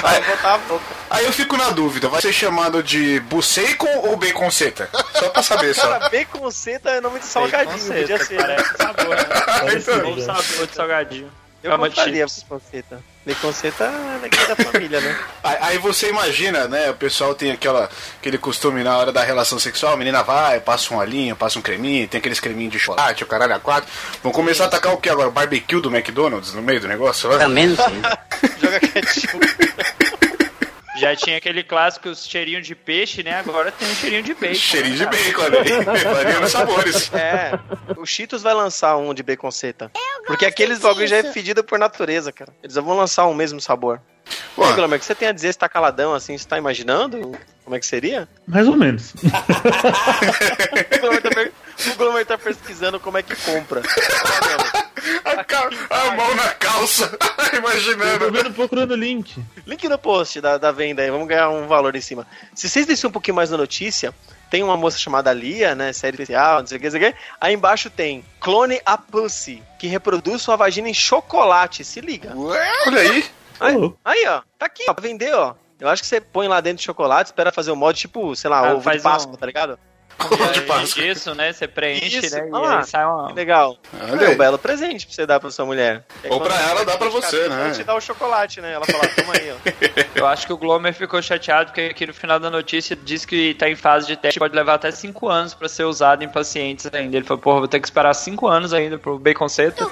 Vai 0.00 0.16
Aí, 0.16 0.22
botar 0.24 0.54
a 0.54 0.58
boca. 0.58 0.84
aí 1.10 1.24
eu 1.26 1.32
fico 1.32 1.56
na 1.56 1.70
dúvida, 1.70 2.08
vai 2.08 2.22
ser 2.22 2.32
chamado 2.32 2.82
de 2.82 3.20
buceico 3.20 3.86
ou 4.04 4.16
baconceta? 4.16 4.88
Só 5.14 5.28
pra 5.28 5.42
saber, 5.42 5.74
só. 5.74 5.82
Cara, 5.82 6.08
bacon 6.08 6.50
seta 6.50 6.90
é 6.90 7.00
nome 7.00 7.18
de 7.20 7.26
salgadinho, 7.26 7.92
podia 7.92 8.24
ser. 8.24 8.38
né? 8.46 8.56
Sabor, 8.78 9.16
né? 9.16 10.02
Bom 10.02 10.14
né? 10.16 10.22
sabor 10.22 10.66
de 10.66 10.74
salgadinho. 10.74 11.30
Eu 11.62 11.72
de 11.72 11.78
compraria 11.78 12.26
seta. 12.28 13.02
Bacon 13.24 13.52
seta 13.52 13.92
é 14.22 14.46
da 14.46 14.56
família, 14.56 15.00
né? 15.00 15.18
Aí, 15.42 15.56
aí 15.60 15.78
você 15.78 16.08
imagina, 16.10 16.68
né? 16.68 16.90
O 16.90 16.94
pessoal 16.94 17.34
tem 17.34 17.50
aquela, 17.50 17.88
aquele 18.20 18.38
costume 18.38 18.84
na 18.84 18.96
hora 18.96 19.10
da 19.10 19.22
relação 19.22 19.58
sexual, 19.58 19.94
a 19.94 19.96
menina 19.96 20.22
vai, 20.22 20.60
passa 20.60 20.94
um 20.94 20.98
olhinho, 20.98 21.34
passa 21.34 21.58
um 21.58 21.62
creminho, 21.62 22.06
tem 22.06 22.18
aqueles 22.18 22.38
creminhos 22.38 22.72
de 22.72 22.78
chocolate, 22.78 23.24
o 23.24 23.26
caralho 23.26 23.54
a 23.54 23.58
quatro. 23.58 23.90
Vão 24.22 24.32
começar 24.32 24.64
a 24.64 24.66
atacar 24.68 24.92
o 24.92 24.96
que 24.98 25.08
agora? 25.08 25.30
Barbecue 25.30 25.80
do 25.80 25.94
McDonald's 25.94 26.52
no 26.52 26.62
meio 26.62 26.80
do 26.80 26.88
negócio? 26.88 27.28
Também 27.38 27.68
não 27.68 27.76
sei. 27.76 28.50
Joga 28.60 28.80
ketchup. 28.80 29.74
Já 31.06 31.14
tinha 31.14 31.36
aquele 31.36 31.62
clássico 31.62 32.12
cheirinho 32.16 32.60
de 32.60 32.74
peixe, 32.74 33.22
né? 33.22 33.38
Agora 33.38 33.70
tem 33.70 33.88
um 33.88 33.94
cheirinho 33.94 34.24
de 34.24 34.34
bacon. 34.34 34.54
Cheirinho 34.54 34.98
né, 34.98 35.06
de 35.06 35.32
cara? 35.32 35.50
bacon 35.50 35.90
ali, 35.90 36.04
variando 36.04 36.48
sabores. 36.48 37.10
É, 37.16 37.58
o 37.96 38.04
Cheetos 38.04 38.42
vai 38.42 38.52
lançar 38.52 38.96
um 38.96 39.14
de 39.14 39.22
bacon 39.22 39.50
seta. 39.50 39.90
Porque 40.26 40.44
aqueles 40.44 40.80
bagulho 40.80 41.06
já 41.06 41.18
é 41.18 41.22
fedido 41.32 41.62
por 41.62 41.78
natureza, 41.78 42.32
cara. 42.32 42.52
Eles 42.62 42.74
já 42.74 42.80
vão 42.80 42.96
lançar 42.96 43.26
um 43.26 43.34
mesmo 43.34 43.60
sabor. 43.60 44.00
E 44.26 44.30
aí, 44.62 44.70
Pô, 44.70 44.74
Glomer, 44.74 44.96
o 44.96 45.00
que 45.00 45.06
você 45.06 45.14
tem 45.14 45.28
a 45.28 45.32
dizer? 45.32 45.52
Você 45.52 45.58
tá 45.58 45.68
caladão 45.68 46.12
assim? 46.12 46.36
Você 46.36 46.46
tá 46.46 46.58
imaginando 46.58 47.38
como 47.64 47.76
é 47.76 47.80
que 47.80 47.86
seria? 47.86 48.28
Mais 48.46 48.66
ou 48.66 48.76
menos. 48.76 49.14
O 51.86 51.96
Glomer 51.96 52.24
tá, 52.24 52.34
o 52.34 52.38
tá 52.38 52.38
pesquisando 52.38 52.98
como 52.98 53.18
é 53.18 53.22
que 53.22 53.36
compra. 53.36 53.80
Olha, 53.80 54.56
Glomer. 54.56 54.85
A, 55.24 55.44
ca- 55.44 55.70
a 55.90 56.10
mão 56.16 56.34
na 56.34 56.48
calça, 56.54 57.04
Eu 57.20 57.50
tô 57.50 57.56
imaginando. 57.56 58.30
vendo 58.32 58.52
procurando 58.52 58.92
o 58.92 58.96
link. 58.96 59.42
Link 59.66 59.88
no 59.88 59.98
post 59.98 60.40
da, 60.40 60.58
da 60.58 60.72
venda 60.72 61.02
aí, 61.02 61.10
vamos 61.10 61.28
ganhar 61.28 61.48
um 61.50 61.66
valor 61.66 61.94
em 61.96 62.00
cima. 62.00 62.26
Se 62.54 62.68
vocês 62.68 62.86
descerem 62.86 63.08
um 63.10 63.12
pouquinho 63.12 63.34
mais 63.36 63.50
na 63.50 63.56
notícia, 63.56 64.14
tem 64.50 64.62
uma 64.62 64.76
moça 64.76 64.98
chamada 64.98 65.32
Lia, 65.32 65.74
né? 65.74 65.92
Série 65.92 66.14
especial, 66.14 66.60
não 66.60 66.66
sei 66.66 66.76
o 66.78 66.80
que, 66.80 66.86
não 66.86 66.90
sei 66.98 67.08
o 67.08 67.12
que. 67.12 67.18
Aí 67.40 67.54
embaixo 67.54 67.90
tem 67.90 68.24
Clone 68.40 68.80
a 68.86 68.96
Pussy, 68.96 69.62
que 69.78 69.86
reproduz 69.86 70.42
sua 70.42 70.56
vagina 70.56 70.88
em 70.88 70.94
chocolate. 70.94 71.84
Se 71.84 72.00
liga. 72.00 72.32
Olha 72.36 73.00
aí. 73.00 73.24
Aí, 73.58 73.74
louco. 73.76 73.98
aí, 74.04 74.24
ó. 74.28 74.42
Tá 74.58 74.66
aqui, 74.66 74.84
ó. 74.88 74.94
Pra 74.94 75.02
vender, 75.02 75.34
ó. 75.34 75.54
Eu 75.80 75.88
acho 75.88 76.02
que 76.02 76.08
você 76.08 76.20
põe 76.20 76.48
lá 76.48 76.60
dentro 76.60 76.78
de 76.78 76.84
chocolate, 76.84 77.28
espera 77.28 77.52
fazer 77.52 77.70
o 77.70 77.76
mod 77.76 77.98
tipo, 77.98 78.34
sei 78.36 78.48
lá, 78.48 78.60
Ah, 78.60 78.70
ovo 78.72 78.78
de 78.78 78.84
faz 78.84 79.02
Páscoa, 79.02 79.34
um- 79.34 79.36
tá 79.36 79.44
ligado? 79.46 79.78
Ovo 80.18 80.52
de 80.52 80.60
Páscoa. 80.62 81.04
Isso, 81.04 81.34
né? 81.34 81.52
Você 81.52 81.68
preenche, 81.68 82.18
Isso, 82.18 82.34
né? 82.34 82.48
E 82.48 82.54
ah, 82.54 82.78
aí 82.78 82.84
sai 82.86 83.04
uma. 83.04 83.32
Legal. 83.32 83.76
Olha 84.10 84.24
é 84.24 84.30
um 84.30 84.36
belo 84.36 84.58
presente 84.58 85.06
pra 85.06 85.14
você 85.14 85.26
dar 85.26 85.38
pra 85.38 85.50
sua 85.50 85.64
mulher. 85.66 86.04
Ou 86.28 86.40
pra 86.40 86.58
ela, 86.68 86.84
dá 86.84 86.96
pra 86.96 87.08
você, 87.08 87.48
né? 87.48 87.64
Ela 87.66 87.70
te 87.72 87.84
dá 87.84 87.94
o 87.94 88.00
chocolate, 88.00 88.60
né? 88.60 88.72
Ela 88.72 88.86
fala, 88.86 89.06
toma 89.08 89.34
aí, 89.34 89.52
ó. 89.52 89.56
Eu 90.18 90.26
acho 90.26 90.46
que 90.46 90.52
o 90.52 90.56
Glomer 90.56 90.94
ficou 90.94 91.20
chateado 91.20 91.66
porque 91.70 91.82
aqui 91.90 92.06
no 92.06 92.14
final 92.14 92.40
da 92.40 92.50
notícia 92.50 92.96
diz 92.96 93.24
que 93.24 93.54
tá 93.54 93.68
em 93.68 93.76
fase 93.76 94.06
de 94.06 94.16
teste, 94.16 94.38
pode 94.38 94.54
levar 94.54 94.74
até 94.74 94.90
5 94.90 95.28
anos 95.28 95.54
pra 95.54 95.68
ser 95.68 95.84
usado 95.84 96.24
em 96.24 96.28
pacientes 96.28 96.88
ainda. 96.92 97.16
Ele 97.16 97.26
falou, 97.26 97.42
porra, 97.42 97.58
vou 97.60 97.68
ter 97.68 97.80
que 97.80 97.86
esperar 97.86 98.14
5 98.14 98.46
anos 98.46 98.72
ainda 98.72 98.98
pro 98.98 99.18
bacon 99.18 99.48
seto. 99.48 99.90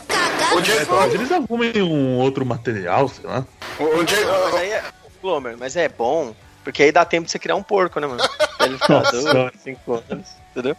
Onde 0.53 0.73
é, 0.73 0.85
Mas 0.85 1.15
eles 1.15 1.33
arrumem 1.33 1.83
um 1.83 2.19
outro 2.19 2.47
material, 2.47 3.09
sei 3.09 3.27
lá. 3.27 3.45
onde 3.79 4.15
é- 4.15 4.69
é. 4.71 4.83
Glomer, 5.21 5.57
mas 5.59 5.75
é 5.75 5.89
bom, 5.89 6.35
porque 6.65 6.83
aí 6.83 6.91
dá 6.91 7.05
tempo 7.05 7.27
de 7.27 7.31
você 7.31 7.39
criar 7.39 7.55
um 7.55 7.63
porco, 7.63 8.01
né, 8.01 8.07
mano? 8.07 8.23
Ele 8.61 8.79
ficar 8.79 9.03
dois, 9.11 9.23
Senhora. 9.23 9.53
cinco 9.63 10.03
anos, 10.11 10.29
entendeu? 10.51 10.77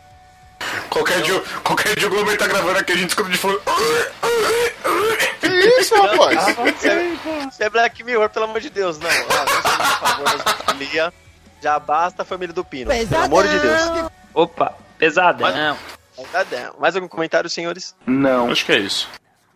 qualquer, 0.90 1.22
dia, 1.22 1.44
qualquer 1.64 1.96
dia 1.96 2.08
o 2.08 2.10
Glomer 2.10 2.38
tá 2.38 2.48
gravando 2.48 2.80
aqui, 2.80 2.94
a 2.94 2.96
gente 2.96 3.10
escuta 3.10 3.30
de 3.30 3.38
falando. 3.38 3.62
Que 5.40 5.48
isso, 5.80 5.96
rapaz? 5.96 6.56
Você 6.56 6.90
é, 6.90 7.50
você 7.50 7.64
é 7.66 7.70
Black 7.70 8.04
Mirror, 8.04 8.30
pelo 8.30 8.46
amor 8.46 8.60
de 8.62 8.70
Deus, 8.70 8.98
não. 8.98 9.10
Ah, 9.10 9.46
não 9.46 9.62
seja 9.62 9.84
a 9.84 9.96
favor 9.98 10.38
da 10.38 10.54
família. 10.66 11.14
Já 11.62 11.80
basta 11.80 12.22
a 12.22 12.26
família 12.26 12.54
do 12.54 12.64
Pino. 12.64 12.92
Pelo 12.92 13.24
amor 13.24 13.48
de 13.48 13.60
Deus. 13.60 14.12
Opa, 14.34 14.76
pesadão. 14.98 15.78
Pesadão. 16.16 16.76
Mais 16.80 16.96
algum 16.96 17.08
comentário, 17.08 17.50
senhores? 17.50 17.96
Acho 18.52 18.66
que 18.66 18.72
é 18.72 18.78
isso. 18.80 19.10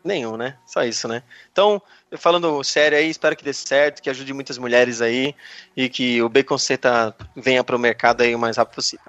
Nenhum, 0.03 0.38
né? 0.38 0.55
Só 0.65 0.83
isso, 0.83 1.07
né? 1.07 1.24
Então, 1.51 1.81
falando 2.18 2.63
sério 2.63 2.98
aí, 2.98 3.10
espero 3.10 3.36
que 3.36 3.44
dê 3.44 3.54
certo, 3.54 4.01
que 4.01 4.10
ajude 4.10 4.34
muitas 4.34 4.58
mulheres 4.58 5.01
aí 5.01 5.36
e 5.75 5.88
que 5.89 6.22
o 6.22 6.30
Bacon 6.30 6.58
Seta 6.58 7.16
venha 7.36 7.63
pro 7.63 7.78
mercado 7.78 8.22
aí 8.22 8.34
o 8.34 8.39
mais 8.39 8.58
rápido 8.58 8.75
possível. 8.75 9.06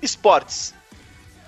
Esportes. 0.00 0.74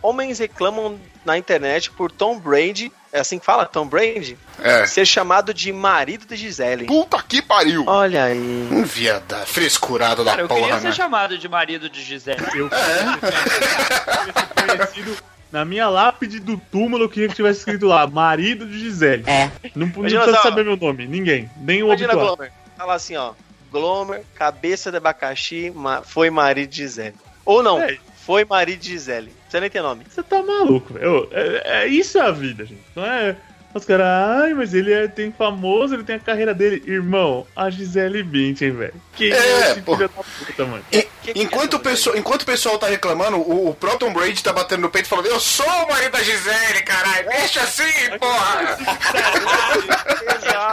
Homens 0.02 0.38
reclamam 0.38 0.98
na 1.24 1.36
internet 1.36 1.90
por 1.90 2.10
Tom 2.10 2.38
Brady, 2.38 2.92
é 3.16 3.20
assim 3.20 3.38
que 3.38 3.44
fala, 3.44 3.64
Tom 3.66 3.86
Brady, 3.86 4.36
É. 4.62 4.86
ser 4.86 5.06
chamado 5.06 5.52
de 5.54 5.72
marido 5.72 6.26
de 6.26 6.36
Gisele. 6.36 6.86
Puta 6.86 7.22
que 7.22 7.40
pariu. 7.42 7.84
Olha 7.86 8.24
aí. 8.24 8.68
Um 8.70 8.82
viada, 8.84 9.38
frescurado 9.46 10.24
da 10.24 10.32
Cara, 10.32 10.42
eu 10.42 10.48
porra, 10.48 10.60
queria 10.68 10.74
né? 10.76 10.80
ser 10.80 10.92
chamado 10.94 11.38
de 11.38 11.48
marido 11.48 11.88
de 11.90 12.02
Gisele. 12.02 12.40
Eu 12.54 12.68
ser 12.70 14.66
conhecido. 14.68 15.16
Na 15.52 15.64
minha 15.64 15.88
lápide 15.88 16.40
do 16.40 16.58
túmulo, 16.58 17.04
eu 17.04 17.08
queria 17.08 17.28
que 17.28 17.34
tivesse 17.34 17.60
escrito 17.60 17.86
lá, 17.86 18.06
marido 18.06 18.66
de 18.66 18.78
Gisele. 18.78 19.24
É. 19.26 19.50
Não, 19.74 19.88
precisa 19.88 20.24
só. 20.34 20.42
saber 20.42 20.64
meu 20.64 20.76
nome, 20.76 21.06
ninguém. 21.06 21.48
Nem 21.56 21.82
o 21.82 21.86
Imagina 21.86 22.12
habitual. 22.12 22.36
Glomer. 22.36 22.52
Fala 22.76 22.94
assim, 22.94 23.16
ó. 23.16 23.32
Glomer, 23.70 24.22
cabeça 24.34 24.90
de 24.90 24.96
abacaxi, 24.96 25.72
foi 26.04 26.30
marido 26.30 26.70
de 26.70 26.76
Gisele. 26.78 27.14
Ou 27.44 27.62
não, 27.62 27.80
É. 27.80 27.96
foi 28.26 28.44
marido 28.44 28.80
de 28.80 28.90
Gisele. 28.90 29.32
Você 29.48 29.60
nem 29.60 29.70
tem 29.70 29.80
nome. 29.80 30.04
Você 30.08 30.22
tá 30.22 30.42
maluco, 30.42 30.92
velho. 30.94 31.28
É, 31.30 31.84
é- 31.84 31.86
isso 31.86 32.18
é 32.18 32.22
a 32.22 32.30
vida, 32.32 32.66
gente. 32.66 32.82
Não 32.94 33.04
é. 33.06 33.36
Os 33.72 33.84
caras, 33.84 34.06
ai, 34.06 34.54
mas 34.54 34.72
ele 34.72 34.90
é, 34.90 35.06
tem 35.06 35.30
famoso, 35.30 35.94
ele 35.94 36.02
tem 36.02 36.16
a 36.16 36.18
carreira 36.18 36.54
dele. 36.54 36.82
Irmão, 36.90 37.46
a 37.54 37.68
Gisele 37.68 38.22
Bündchen, 38.22 38.70
velho. 38.70 38.94
Que 39.12 39.30
É, 39.30 39.70
esse 39.72 39.82
pô. 39.82 39.94
filho 39.96 40.08
da 40.08 40.22
puta, 40.22 40.64
mano. 40.64 40.82
E- 40.90 41.06
Que 41.22 41.34
que 41.34 41.42
enquanto, 41.42 41.74
é 41.74 41.76
o 41.76 41.80
pessoal, 41.80 42.16
enquanto 42.16 42.42
o 42.42 42.46
pessoal 42.46 42.78
tá 42.78 42.86
reclamando, 42.86 43.36
o, 43.36 43.68
o 43.68 43.74
Proton 43.74 44.12
Brady 44.14 44.42
tá 44.42 44.52
batendo 44.52 44.80
no 44.82 44.88
peito 44.90 45.08
falando: 45.08 45.26
Eu 45.26 45.38
sou 45.40 45.66
o 45.66 45.88
marido 45.90 46.12
da 46.12 46.22
Gisele, 46.22 46.82
caralho, 46.84 47.28
deixa 47.28 47.60
assim, 47.62 48.16
porra! 48.18 48.78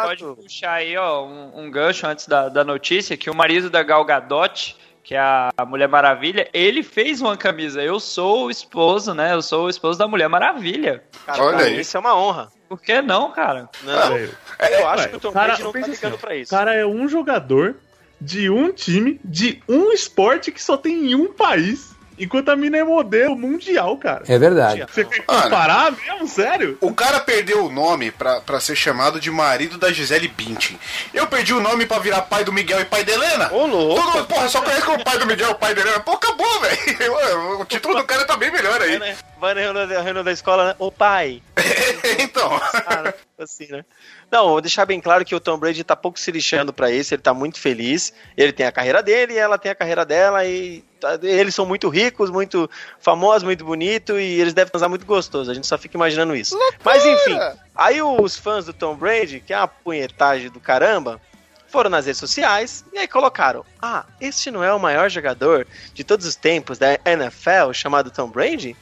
Pode 0.05 0.23
puxar 0.41 0.73
aí, 0.73 0.95
ó, 0.97 1.25
um, 1.25 1.51
um 1.65 1.71
gancho 1.71 2.07
antes 2.07 2.27
da, 2.27 2.49
da 2.49 2.63
notícia, 2.63 3.17
que 3.17 3.29
o 3.29 3.35
marido 3.35 3.69
da 3.69 3.83
Gal 3.83 4.05
Gadot, 4.05 4.75
que 5.03 5.15
é 5.15 5.19
a 5.19 5.65
Mulher 5.65 5.87
Maravilha, 5.89 6.49
ele 6.53 6.81
fez 6.81 7.21
uma 7.21 7.35
camisa. 7.35 7.81
Eu 7.83 7.99
sou 7.99 8.45
o 8.45 8.49
esposo, 8.49 9.13
né? 9.13 9.33
Eu 9.33 9.41
sou 9.41 9.65
o 9.65 9.69
esposo 9.69 9.99
da 9.99 10.07
Mulher 10.07 10.29
Maravilha. 10.29 11.03
Cara, 11.25 11.43
Olha 11.43 11.65
aí. 11.65 11.81
Isso 11.81 11.97
é 11.97 11.99
uma 11.99 12.15
honra. 12.17 12.47
Por 12.69 12.81
que 12.81 13.01
não, 13.01 13.31
cara? 13.31 13.69
Não, 13.83 14.13
Velho. 14.13 14.35
eu 14.71 14.87
acho 14.87 15.03
Ué, 15.03 15.09
que 15.09 15.15
o 15.17 15.19
Tom 15.19 15.31
cara, 15.31 15.47
Brady 15.47 15.63
não 15.63 15.71
tá 15.71 15.79
pensa 15.79 15.91
ligando 15.91 16.13
assim, 16.13 16.21
pra 16.21 16.31
O 16.31 16.35
isso. 16.35 16.49
cara 16.49 16.73
é 16.73 16.85
um 16.85 17.07
jogador 17.07 17.75
de 18.19 18.49
um 18.49 18.71
time, 18.71 19.19
de 19.23 19.61
um 19.67 19.91
esporte 19.91 20.51
que 20.51 20.61
só 20.63 20.77
tem 20.77 21.11
em 21.11 21.15
um 21.15 21.31
país, 21.33 21.92
enquanto 22.23 22.49
a 22.49 22.55
mina 22.55 22.77
é 22.77 22.83
modelo 22.83 23.35
mundial, 23.35 23.97
cara. 23.97 24.23
É 24.27 24.37
verdade. 24.37 24.85
Você 24.91 25.05
quer 25.05 25.23
comparar 25.23 25.91
mesmo? 25.91 26.27
Sério? 26.27 26.77
O 26.81 26.93
cara 26.93 27.19
perdeu 27.19 27.65
o 27.65 27.71
nome 27.71 28.11
pra, 28.11 28.41
pra 28.41 28.59
ser 28.59 28.75
chamado 28.75 29.19
de 29.19 29.29
marido 29.31 29.77
da 29.77 29.91
Gisele 29.91 30.27
Bündchen. 30.27 30.79
Eu 31.13 31.27
perdi 31.27 31.53
o 31.53 31.59
nome 31.59 31.85
pra 31.85 31.99
virar 31.99 32.23
pai 32.23 32.43
do 32.43 32.53
Miguel 32.53 32.81
e 32.81 32.85
pai 32.85 33.03
da 33.03 33.13
Helena. 33.13 33.53
Ô, 33.53 33.65
louco. 33.65 34.01
Todo 34.01 34.13
mundo, 34.13 34.27
porra, 34.27 34.49
só 34.49 34.61
conhece 34.61 34.83
como 34.83 35.03
pai 35.03 35.17
do 35.17 35.25
Miguel 35.25 35.51
e 35.51 35.55
pai 35.55 35.75
da 35.75 35.81
Helena. 35.81 35.99
Pô, 35.99 36.11
acabou, 36.11 36.61
velho. 36.61 37.61
O 37.61 37.65
título 37.65 37.95
do 37.95 38.03
cara 38.05 38.25
tá 38.25 38.37
bem 38.37 38.51
melhor 38.51 38.81
aí. 38.81 38.97
Vai, 38.97 39.09
né? 39.09 39.17
Vai 39.39 39.53
na 39.53 39.61
reunião 39.61 39.87
da, 39.87 40.01
reunião 40.01 40.23
da 40.23 40.31
escola, 40.31 40.67
né? 40.67 40.75
Ô 40.79 40.91
pai. 40.91 41.41
então. 42.19 42.59
Cara, 42.59 43.13
assim, 43.37 43.67
né? 43.67 43.83
Não, 44.33 44.49
vou 44.49 44.61
deixar 44.61 44.83
bem 44.87 44.99
claro 44.99 45.23
que 45.23 45.35
o 45.35 45.39
Tom 45.39 45.59
Brady 45.59 45.83
tá 45.83 45.95
pouco 45.95 46.19
se 46.19 46.31
lixando 46.31 46.73
pra 46.73 46.89
isso, 46.89 47.13
ele 47.13 47.21
tá 47.21 47.35
muito 47.35 47.59
feliz. 47.59 48.11
Ele 48.35 48.51
tem 48.51 48.65
a 48.65 48.71
carreira 48.71 49.03
dele, 49.03 49.37
ela 49.37 49.59
tem 49.59 49.71
a 49.71 49.75
carreira 49.75 50.03
dela 50.03 50.43
e 50.43 50.83
tá- 50.99 51.19
eles 51.21 51.53
são 51.53 51.67
muito 51.67 51.87
ricos, 51.87 52.31
muito 52.31 52.67
famosos, 52.99 53.43
muito 53.43 53.63
bonitos 53.63 54.17
e 54.19 54.23
eles 54.41 54.55
devem 54.55 54.71
transar 54.71 54.89
muito 54.89 55.05
gostoso. 55.05 55.51
A 55.51 55.53
gente 55.53 55.67
só 55.67 55.77
fica 55.77 55.95
imaginando 55.95 56.35
isso. 56.35 56.57
Mas 56.83 57.05
enfim, 57.05 57.37
aí 57.75 58.01
os 58.01 58.35
fãs 58.35 58.65
do 58.65 58.73
Tom 58.73 58.95
Brady, 58.95 59.39
que 59.39 59.53
é 59.53 59.57
uma 59.59 59.67
punhetagem 59.67 60.49
do 60.49 60.59
caramba, 60.59 61.21
foram 61.67 61.91
nas 61.91 62.07
redes 62.07 62.19
sociais 62.19 62.83
e 62.91 62.97
aí 62.97 63.07
colocaram: 63.07 63.63
Ah, 63.79 64.03
este 64.19 64.49
não 64.49 64.63
é 64.63 64.73
o 64.73 64.79
maior 64.79 65.11
jogador 65.11 65.67
de 65.93 66.03
todos 66.03 66.25
os 66.25 66.35
tempos 66.35 66.79
da 66.79 66.97
NFL 67.05 67.71
chamado 67.71 68.09
Tom 68.09 68.29
Brady? 68.29 68.75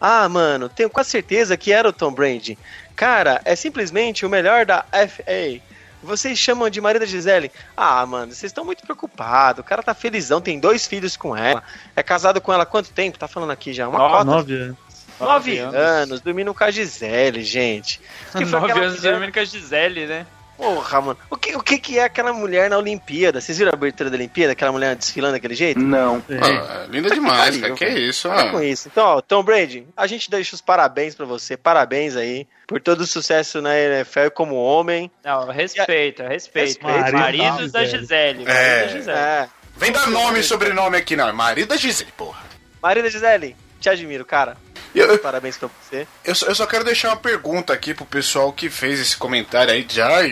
Ah, 0.00 0.28
mano, 0.28 0.68
tenho 0.68 0.90
quase 0.90 1.10
certeza 1.10 1.56
que 1.56 1.72
era 1.72 1.88
o 1.88 1.92
Tom 1.92 2.12
Brady. 2.12 2.58
Cara, 2.96 3.40
é 3.44 3.54
simplesmente 3.54 4.24
o 4.24 4.28
melhor 4.30 4.64
da 4.64 4.84
FA. 4.90 5.60
Vocês 6.02 6.38
chamam 6.38 6.70
de 6.70 6.80
marido 6.80 7.00
da 7.02 7.06
Gisele? 7.06 7.50
Ah, 7.76 8.04
mano, 8.06 8.26
vocês 8.32 8.44
estão 8.50 8.64
muito 8.64 8.82
preocupados. 8.84 9.60
O 9.60 9.64
cara 9.64 9.82
tá 9.82 9.92
felizão, 9.94 10.40
tem 10.40 10.58
dois 10.58 10.86
filhos 10.86 11.16
com 11.16 11.36
ela. 11.36 11.62
É 11.94 12.02
casado 12.02 12.40
com 12.40 12.52
ela 12.52 12.62
há 12.62 12.66
quanto 12.66 12.90
tempo? 12.90 13.18
Tá 13.18 13.26
falando 13.28 13.50
aqui 13.50 13.72
já? 13.72 13.88
Uma 13.88 14.00
Ó, 14.02 14.08
cota? 14.10 14.24
nove 14.24 14.54
anos. 14.54 14.76
Nove 15.18 15.60
Nove 15.62 15.76
anos. 15.76 16.20
dormindo 16.20 16.52
com 16.54 16.62
a 16.64 16.70
Gisele, 16.70 17.42
gente. 17.42 18.00
Que 18.32 18.44
foi 18.44 18.60
Nove 18.60 18.72
anos 18.72 18.96
mulher- 18.98 19.10
dormindo 19.12 19.32
com 19.32 19.40
a 19.40 19.44
Gisele, 19.44 20.06
né? 20.06 20.26
Porra, 20.56 21.00
mano. 21.02 21.18
O 21.28 21.36
que, 21.36 21.54
o 21.56 21.62
que 21.62 21.78
que 21.78 21.98
é 21.98 22.04
aquela 22.04 22.32
mulher 22.32 22.70
na 22.70 22.78
Olimpíada? 22.78 23.40
Vocês 23.40 23.58
viram 23.58 23.70
a 23.72 23.74
abertura 23.74 24.08
da 24.08 24.16
Olimpíada? 24.16 24.52
Aquela 24.52 24.72
mulher 24.72 24.94
desfilando 24.96 25.34
daquele 25.34 25.54
jeito? 25.54 25.80
Não. 25.80 26.22
É. 26.30 26.36
Ah, 26.38 26.86
linda 26.88 27.10
demais, 27.10 27.56
cara. 27.60 27.74
Que 27.74 27.84
cara. 27.86 27.98
isso, 27.98 28.28
Para 28.28 28.38
mano. 28.38 28.50
com 28.52 28.62
isso. 28.62 28.88
Então, 28.88 29.04
ó, 29.04 29.20
Tom 29.20 29.42
Brady, 29.42 29.86
a 29.96 30.06
gente 30.06 30.30
deixa 30.30 30.54
os 30.54 30.60
parabéns 30.62 31.14
pra 31.14 31.26
você. 31.26 31.56
Parabéns 31.58 32.16
aí 32.16 32.46
por 32.66 32.80
todo 32.80 33.00
o 33.02 33.06
sucesso 33.06 33.60
na 33.62 33.78
NFL 33.78 34.28
como 34.34 34.56
homem. 34.56 35.10
Não, 35.24 35.46
respeita, 35.48 36.26
respeita. 36.28 36.86
Respeito. 36.88 37.16
Maridos 37.16 37.72
da 37.72 37.84
Gisele. 37.84 38.44
Maridos 38.44 38.48
É. 38.54 38.80
da 38.82 38.88
Gisele. 38.88 39.16
É. 39.18 39.48
Vem 39.76 39.92
dar 39.92 40.06
nome 40.08 40.40
e 40.40 40.42
sobrenome 40.42 40.96
aqui, 40.96 41.14
não. 41.16 41.32
Marido 41.32 41.68
da 41.68 41.76
Gisele, 41.76 42.10
porra. 42.16 42.42
Marina 42.82 43.08
Gisele, 43.10 43.54
te 43.80 43.88
admiro, 43.90 44.24
cara. 44.24 44.56
Eu, 44.98 45.18
Parabéns 45.20 45.56
pra 45.56 45.68
você. 45.68 46.06
eu, 46.24 46.34
só- 46.34 46.46
eu 46.46 46.54
só 46.54 46.66
quero 46.66 46.84
deixar 46.84 47.08
uma 47.10 47.16
pergunta 47.16 47.72
aqui 47.72 47.92
pro 47.94 48.04
pessoal 48.06 48.52
que 48.52 48.70
fez 48.70 48.98
esse 49.00 49.16
comentário 49.16 49.72
aí 49.72 49.84
de 49.84 50.00
ai. 50.00 50.28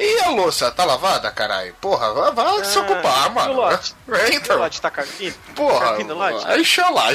E 0.00 0.20
a 0.20 0.30
louça, 0.30 0.70
tá 0.70 0.84
lavada, 0.84 1.30
caralho? 1.30 1.74
Porra, 1.80 2.12
vai, 2.14 2.32
vai 2.32 2.64
se 2.64 2.78
ocupar, 2.78 3.30
o 3.30 3.34
mano. 3.34 3.52
lote? 3.54 3.94
É, 4.08 4.30
O 4.30 4.32
então. 4.34 4.58
lote 4.58 4.80
tá 4.80 4.90
carpindo? 4.90 5.34
Porra, 5.54 5.86
Carpindo 5.88 6.14
no 6.14 6.20
lote? 6.20 6.46
aí 6.46 6.54
a 6.54 6.56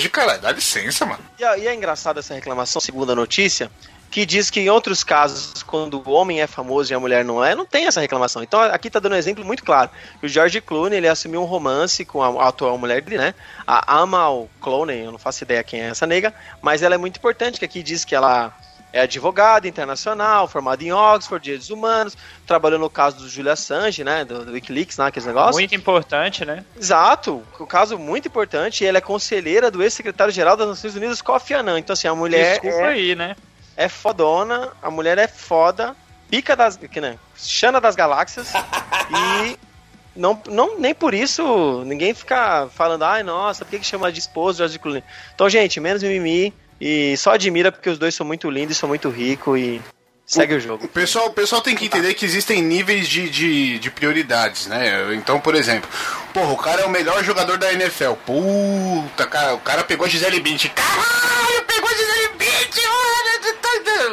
caralho. 0.10 0.42
Dá 0.42 0.52
licença, 0.52 1.06
mano. 1.06 1.24
E, 1.40 1.44
é- 1.44 1.60
e 1.60 1.68
é 1.68 1.74
engraçado 1.74 2.20
essa 2.20 2.34
reclamação, 2.34 2.80
segundo 2.82 3.12
a 3.12 3.16
notícia, 3.16 3.72
que 4.14 4.28
diz 4.28 4.52
que 4.52 4.60
em 4.60 4.70
outros 4.70 5.04
casos, 5.04 5.64
quando 5.64 6.00
o 6.06 6.12
homem 6.12 6.40
é 6.40 6.46
famoso 6.46 6.94
e 6.94 6.96
a 6.96 7.00
mulher 7.00 7.26
não 7.26 7.44
é, 7.44 7.56
não 7.56 7.66
tem 7.66 7.88
essa 7.88 8.00
reclamação. 8.00 8.44
Então 8.44 8.62
aqui 8.62 8.88
tá 8.88 9.00
dando 9.00 9.14
um 9.14 9.18
exemplo 9.18 9.44
muito 9.44 9.64
claro. 9.64 9.90
O 10.22 10.28
George 10.28 10.62
Clooney, 10.62 11.00
ele 11.00 11.08
assumiu 11.08 11.42
um 11.42 11.46
romance 11.46 12.06
com 12.06 12.22
a, 12.22 12.48
atual 12.48 12.78
mulher 12.78 13.02
dele, 13.02 13.18
né? 13.18 13.34
A 13.66 14.02
Amal 14.02 14.48
Clooney, 14.62 15.04
eu 15.04 15.12
não 15.12 15.18
faço 15.18 15.44
ideia 15.44 15.64
quem 15.64 15.82
é 15.82 15.86
essa 15.86 16.06
nega, 16.06 16.32
mas 16.62 16.84
ela 16.84 16.94
é 16.94 16.98
muito 16.98 17.18
importante, 17.18 17.58
que 17.58 17.66
aqui 17.66 17.82
diz 17.82 18.06
que 18.06 18.14
ela 18.14 18.56
é 18.94 19.02
advogada 19.02 19.68
internacional, 19.68 20.48
formada 20.48 20.84
em 20.84 20.92
Oxford, 20.92 21.44
Direitos 21.44 21.72
Humanos, 21.72 22.16
trabalhou 22.46 22.78
no 22.78 22.92
caso 22.92 23.18
do 23.18 23.28
Julia 23.28 23.54
Assange, 23.54 24.04
né, 24.04 24.24
do, 24.24 24.46
do 24.46 24.52
Wikileaks, 24.52 24.96
né, 24.96 25.08
aqueles 25.08 25.26
negócios. 25.26 25.56
Muito 25.56 25.74
importante, 25.74 26.46
né? 26.46 26.64
Exato, 26.80 27.42
um 27.60 27.66
caso 27.66 27.98
muito 27.98 28.28
importante, 28.28 28.84
e 28.84 28.88
ela 28.88 29.00
é 29.00 29.02
conselheira 29.02 29.72
do 29.72 29.82
ex-secretário-geral 29.82 30.56
das 30.56 30.68
Nações 30.68 30.96
Unidas, 30.96 31.20
Kofi 31.20 31.56
Annan. 31.56 31.80
Então, 31.80 31.96
assim, 31.96 32.08
a 32.08 32.14
mulher 32.14 32.60
Desculpa 32.62 32.86
é, 32.86 32.90
aí, 32.90 33.16
né? 33.16 33.36
É 33.76 33.90
fodona, 33.90 34.72
a 34.82 34.90
mulher 34.90 35.18
é 35.18 35.28
foda, 35.28 35.96
pica 36.30 36.56
das, 36.56 36.78
que, 36.78 37.02
né, 37.02 37.18
Xana 37.36 37.80
das 37.80 37.96
galáxias, 37.96 38.54
e 39.10 39.58
não, 40.16 40.40
não, 40.48 40.80
nem 40.80 40.94
por 40.94 41.14
isso 41.14 41.84
ninguém 41.86 42.14
fica 42.14 42.68
falando, 42.76 43.04
ai, 43.04 43.24
nossa, 43.24 43.66
por 43.66 43.72
que, 43.72 43.80
que 43.80 43.86
chama 43.86 44.12
de 44.12 44.20
esposo 44.20 44.60
George 44.60 44.80
Clooney? 44.80 45.04
Então, 45.34 45.50
gente, 45.50 45.80
menos 45.80 46.04
mimimi, 46.04 46.54
e 46.80 47.16
só 47.18 47.34
admira 47.34 47.72
porque 47.72 47.90
os 47.90 47.98
dois 47.98 48.14
são 48.14 48.26
muito 48.26 48.50
lindos 48.50 48.76
e 48.76 48.80
são 48.80 48.90
muito 48.90 49.10
ricos, 49.10 49.60
e 49.60 49.82
segue 50.26 50.56
o, 50.56 50.60
jogo. 50.60 50.86
O 50.86 50.88
pessoal, 50.88 51.28
o 51.28 51.34
pessoal 51.34 51.62
tem 51.62 51.76
que 51.76 51.86
entender 51.86 52.14
que 52.14 52.26
existem 52.26 52.62
níveis 52.62 53.08
de, 53.08 53.30
de, 53.30 53.80
de 53.80 53.92
prioridades, 53.92 54.68
né? 54.68 55.14
Então, 55.14 55.40
por 55.40 55.56
exemplo, 55.56 55.90
porra, 56.34 56.52
o 56.52 56.58
cara 56.58 56.82
é 56.82 56.86
o 56.86 56.90
melhor 56.90 57.24
jogador 57.24 57.58
da 57.58 57.72
NFL. 57.74 58.14
Puta, 58.26 59.26
cara, 59.28 59.54
o 59.56 59.60
cara 59.60 59.84
pegou 59.84 60.06
a 60.06 60.10
Gisele 60.10 60.40
Bündchen. 60.40 60.72
Caralho, 60.72 61.64
pegou 61.68 61.90
a 61.90 61.94
Gisele 61.94 62.30
Bündchen, 62.38 62.88
mano. 62.88 63.23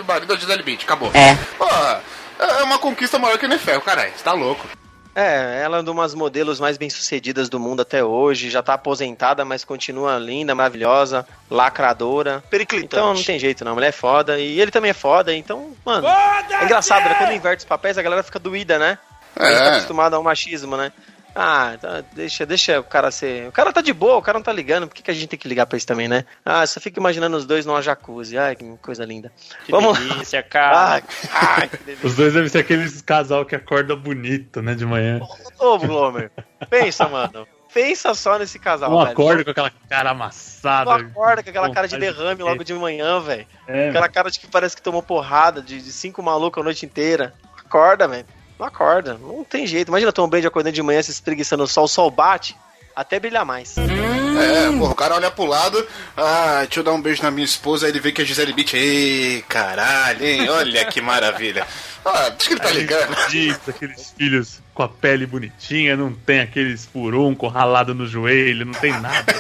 Marido 0.07 0.27
da 0.27 0.37
Gisele 0.37 0.63
Bündchen, 0.63 0.85
acabou. 0.85 1.11
É. 1.15 1.35
Porra, 1.57 2.03
é 2.39 2.63
uma 2.63 2.79
conquista 2.79 3.19
maior 3.19 3.39
que 3.39 3.47
a 3.47 3.49
NFL, 3.49 3.79
caralho. 3.81 4.13
Você 4.17 4.25
tá 4.25 4.33
louco. 4.33 4.67
É, 5.15 5.63
ela 5.65 5.79
é 5.79 5.81
uma 5.81 6.03
das 6.05 6.15
modelos 6.15 6.61
mais 6.61 6.79
bem-sucedidas 6.79 7.49
do 7.49 7.59
mundo 7.59 7.83
até 7.83 8.03
hoje, 8.03 8.49
já 8.49 8.63
tá 8.63 8.75
aposentada, 8.75 9.45
mas 9.45 9.65
continua 9.65 10.17
linda, 10.19 10.55
maravilhosa, 10.55 11.27
lacradora. 11.51 12.43
Periclitante. 12.49 12.95
Então 12.95 13.13
não 13.15 13.23
tem 13.23 13.37
jeito 13.39 13.65
não, 13.65 13.73
a 13.73 13.75
mulher 13.75 13.89
é 13.89 13.93
foda, 13.93 14.39
e 14.39 14.61
ele 14.61 14.71
também 14.71 14.93
é 14.93 14.95
foda, 14.95 15.35
então, 15.35 15.75
mano, 15.85 16.07
é 16.07 16.65
engraçado, 16.65 17.03
né? 17.05 17.15
Quando 17.19 17.33
inverte 17.33 17.59
os 17.59 17.65
papéis, 17.65 17.99
a 17.99 18.03
galera 18.03 18.23
fica 18.23 18.39
doída, 18.39 18.79
né? 18.79 18.99
A 19.37 19.47
gente 19.47 19.59
tá 19.59 19.65
É. 19.65 19.69
acostumado 19.71 20.15
ao 20.15 20.23
machismo, 20.23 20.77
né? 20.77 20.93
Ah, 21.35 21.77
tá, 21.81 22.03
deixa, 22.13 22.45
deixa 22.45 22.81
o 22.81 22.85
cara 22.85 23.11
ser. 23.11 23.49
O 23.49 23.53
cara 23.53 23.73
tá 23.73 23.81
de 23.81 23.93
boa, 23.93 24.17
o 24.17 24.23
cara 24.23 24.39
não 24.39 24.43
tá 24.43 24.53
ligando. 24.53 24.89
Por 24.89 24.95
que, 24.95 25.03
que 25.03 25.11
a 25.11 25.15
gente 25.15 25.29
tem 25.29 25.39
que 25.39 25.49
ligar 25.49 25.65
pra 25.67 25.77
isso 25.79 25.87
também, 25.87 26.09
né? 26.09 26.25
Ah, 26.45 26.67
só 26.67 26.81
fica 26.81 26.99
imaginando 26.99 27.37
os 27.37 27.47
dois 27.47 27.65
numa 27.65 27.81
jacuzzi. 27.81 28.37
Ai, 28.37 28.57
que 28.57 28.65
coisa 28.79 29.05
linda. 29.05 29.33
Que 29.65 29.71
Vamos 29.71 29.99
lá. 29.99 30.15
delícia, 30.15 30.43
cara. 30.43 30.95
Ai, 30.95 31.03
ai, 31.33 31.69
que 31.69 31.77
delícia. 31.85 32.07
Os 32.07 32.17
dois 32.17 32.33
devem 32.35 32.49
ser 32.49 32.59
aqueles 32.59 33.01
casal 33.03 33.45
que 33.45 33.55
acorda 33.55 33.95
bonito, 33.95 34.61
né, 34.61 34.75
de 34.75 34.85
manhã. 34.85 35.21
Ô, 35.59 35.79
Glomer, 35.79 36.31
pensa, 36.69 37.09
mano. 37.09 37.47
Pensa 37.73 38.13
só 38.15 38.37
nesse 38.37 38.59
casal, 38.59 38.91
Um 38.93 38.99
velho. 38.99 39.13
acorda 39.13 39.45
com 39.45 39.51
aquela 39.53 39.71
cara 39.89 40.05
Não 40.05 40.11
amassada. 40.11 40.93
acorda 40.97 41.41
com 41.45 41.51
aquela 41.51 41.73
cara 41.73 41.87
de 41.87 41.97
derrame 41.97 42.43
logo 42.43 42.65
de 42.65 42.75
manhã, 42.75 43.21
velho. 43.21 43.47
É, 43.69 43.91
Aquela 43.91 44.09
cara 44.09 44.29
de 44.29 44.41
que 44.41 44.49
parece 44.49 44.75
que 44.75 44.83
tomou 44.83 45.01
porrada 45.05 45.63
de, 45.63 45.81
de 45.81 45.93
cinco 45.93 46.21
malucos 46.21 46.61
a 46.61 46.65
noite 46.65 46.85
inteira. 46.85 47.33
Acorda, 47.57 48.09
velho. 48.09 48.27
Não 48.61 48.67
acorda. 48.67 49.15
Não 49.19 49.43
tem 49.43 49.67
jeito. 49.67 49.89
Imagina 49.89 50.13
Tom 50.13 50.29
Brady 50.29 50.47
acordando 50.47 50.75
de 50.75 50.83
manhã, 50.83 51.03
se 51.03 51.11
espreguiçando 51.11 51.63
no 51.63 51.67
sol, 51.67 51.85
o 51.85 51.89
sol 51.89 52.11
bate, 52.11 52.55
até 52.95 53.19
brilhar 53.19 53.43
mais. 53.45 53.75
É, 53.79 54.71
porra, 54.79 54.93
o 54.93 54.95
cara 54.95 55.15
olha 55.15 55.31
pro 55.31 55.47
lado, 55.47 55.87
ah, 56.15 56.59
deixa 56.61 56.81
eu 56.81 56.85
dar 56.85 56.93
um 56.93 57.01
beijo 57.01 57.23
na 57.23 57.31
minha 57.31 57.45
esposa, 57.45 57.87
aí 57.87 57.93
ele 57.93 58.01
vê 58.01 58.13
que 58.13 58.21
é 58.21 58.25
Gisele 58.25 58.53
Bündchen. 58.53 58.79
Ei, 58.79 59.43
caralho, 59.49 60.25
hein? 60.27 60.47
Olha 60.51 60.85
que 60.85 61.01
maravilha. 61.01 61.67
Ah, 62.05 62.27
acho 62.39 62.49
que 62.49 62.53
ele 62.53 62.61
tá 62.61 62.71
ligando. 62.71 63.13
Aqueles, 63.13 63.59
aqueles 63.69 64.11
filhos 64.11 64.61
com 64.75 64.83
a 64.83 64.89
pele 64.91 65.25
bonitinha, 65.27 65.97
não 65.97 66.13
tem 66.13 66.41
aqueles 66.41 66.85
furunco 66.85 67.49
ralado 67.49 67.95
no 67.95 68.07
joelho, 68.07 68.67
não 68.67 68.75
tem 68.75 68.93
nada. 69.01 69.33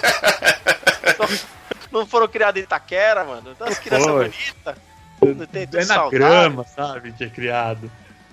Não 1.92 2.06
foram 2.06 2.26
criados 2.28 2.58
em 2.60 2.64
Itaquera, 2.64 3.24
mano. 3.24 3.50
Então, 3.54 3.66
as 3.66 3.78
crianças 3.78 4.06
bonitas. 4.10 4.76
Não 5.22 5.46
tem 5.46 5.66
tudo 5.66 5.76
É 5.76 5.80
na 5.80 5.86
saudável. 5.86 6.10
grama, 6.18 6.64
sabe, 6.74 7.12
que 7.12 7.24
é 7.24 7.28
criado. 7.28 7.90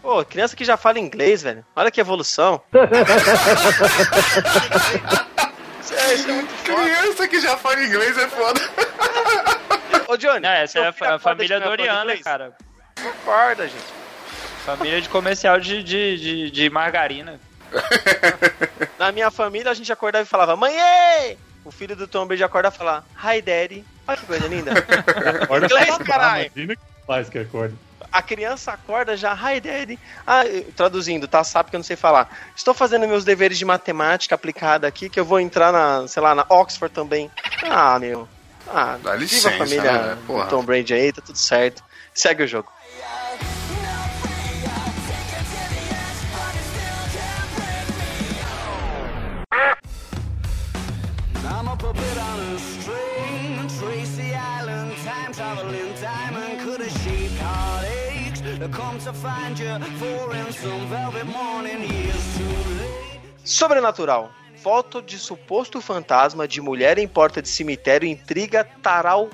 Pô, 0.08 0.24
criança 0.24 0.56
que 0.56 0.64
já 0.64 0.78
fala 0.78 1.00
inglês, 1.00 1.42
velho. 1.42 1.66
Olha 1.76 1.92
que 1.92 2.00
evolução. 2.00 2.62
isso, 5.82 5.94
é, 5.94 6.14
isso 6.14 6.30
é 6.30 6.32
muito 6.32 6.50
foda. 6.50 6.82
Criança 6.82 7.28
que 7.28 7.42
já 7.42 7.58
fala 7.58 7.84
inglês 7.84 8.18
é 8.18 8.30
foda. 8.30 8.62
Ô, 10.08 10.16
Johnny. 10.16 10.40
Não, 10.40 10.50
essa 10.50 10.80
é 10.80 10.88
a, 10.88 11.16
a 11.16 11.20
família 11.20 11.60
Doriana, 11.60 12.16
cara. 12.20 12.56
Acorda, 13.06 13.68
gente. 13.68 13.84
Família 14.66 15.02
de 15.02 15.10
comercial 15.10 15.60
de, 15.60 15.84
de, 15.84 16.18
de, 16.18 16.52
de 16.52 16.70
margarina. 16.70 17.38
Na 18.98 19.12
minha 19.12 19.30
família, 19.30 19.72
a 19.72 19.74
gente 19.74 19.92
acordava 19.92 20.24
e 20.24 20.26
falava, 20.26 20.56
mãe! 20.56 20.74
ei!" 20.74 21.38
O 21.66 21.72
filho 21.72 21.98
do 21.98 22.08
Tom 22.08 22.26
Brady 22.26 22.46
acorda 22.46 22.70
e 22.70 22.72
fala, 22.72 23.04
hi, 23.22 23.42
daddy. 23.42 23.84
Olha 24.08 24.18
que 24.18 24.26
coisa 24.26 24.48
linda. 24.48 24.72
Acorda 25.44 25.66
Inglês, 25.66 25.98
caralho. 25.98 26.50
Imagina 26.56 26.78
que 26.78 26.82
faz 27.06 27.28
que 27.28 27.40
acorda. 27.40 27.76
A 28.12 28.22
criança 28.22 28.72
acorda 28.72 29.16
já, 29.16 29.34
hi, 29.34 29.60
daddy. 29.60 30.00
Ah, 30.26 30.44
traduzindo, 30.76 31.28
tá? 31.28 31.44
Sabe 31.44 31.70
que 31.70 31.76
eu 31.76 31.80
não 31.80 31.84
sei 31.84 31.96
falar. 31.96 32.30
Estou 32.56 32.74
fazendo 32.74 33.08
meus 33.08 33.24
deveres 33.24 33.58
de 33.58 33.66
matemática 33.66 34.34
aplicada 34.34 34.88
aqui, 34.88 35.10
que 35.10 35.20
eu 35.20 35.26
vou 35.26 35.40
entrar 35.40 35.72
na, 35.72 36.08
sei 36.08 36.22
lá, 36.24 36.34
na 36.34 36.46
Oxford 36.50 36.94
também. 36.94 37.30
Ah, 37.70 38.00
meu. 38.00 38.28
Ah, 38.68 38.98
Dá 39.04 39.12
viva 39.12 39.16
licença, 39.16 39.50
a 39.50 39.58
família 39.58 39.92
né? 39.92 40.18
Porra. 40.26 40.44
do 40.46 40.50
Tom 40.50 40.64
Brady 40.64 40.94
aí, 40.94 41.12
tá 41.14 41.22
tudo 41.22 41.38
certo. 41.38 41.84
Segue 42.14 42.44
o 42.44 42.48
jogo. 42.48 42.72
I'm 51.50 51.68
a 51.68 51.76
puppet 51.76 52.18
on 52.18 52.40
a 52.56 52.60
string, 52.60 53.68
Tracy 53.80 54.34
Island, 54.34 54.94
time 55.04 55.34
traveling 55.34 55.94
diamond, 56.02 56.60
could 56.62 56.82
have 56.82 56.92
shaped 57.02 57.38
heartaches. 57.40 57.97
Sobrenatural. 63.44 64.32
Foto 64.64 65.02
de 65.02 65.20
suposto 65.20 65.82
fantasma 65.82 66.48
de 66.48 66.62
mulher 66.62 66.98
em 66.98 67.08
porta 67.08 67.42
de 67.42 67.50
cemitério 67.50 68.08
intriga 68.08 68.64
Taral. 68.82 69.30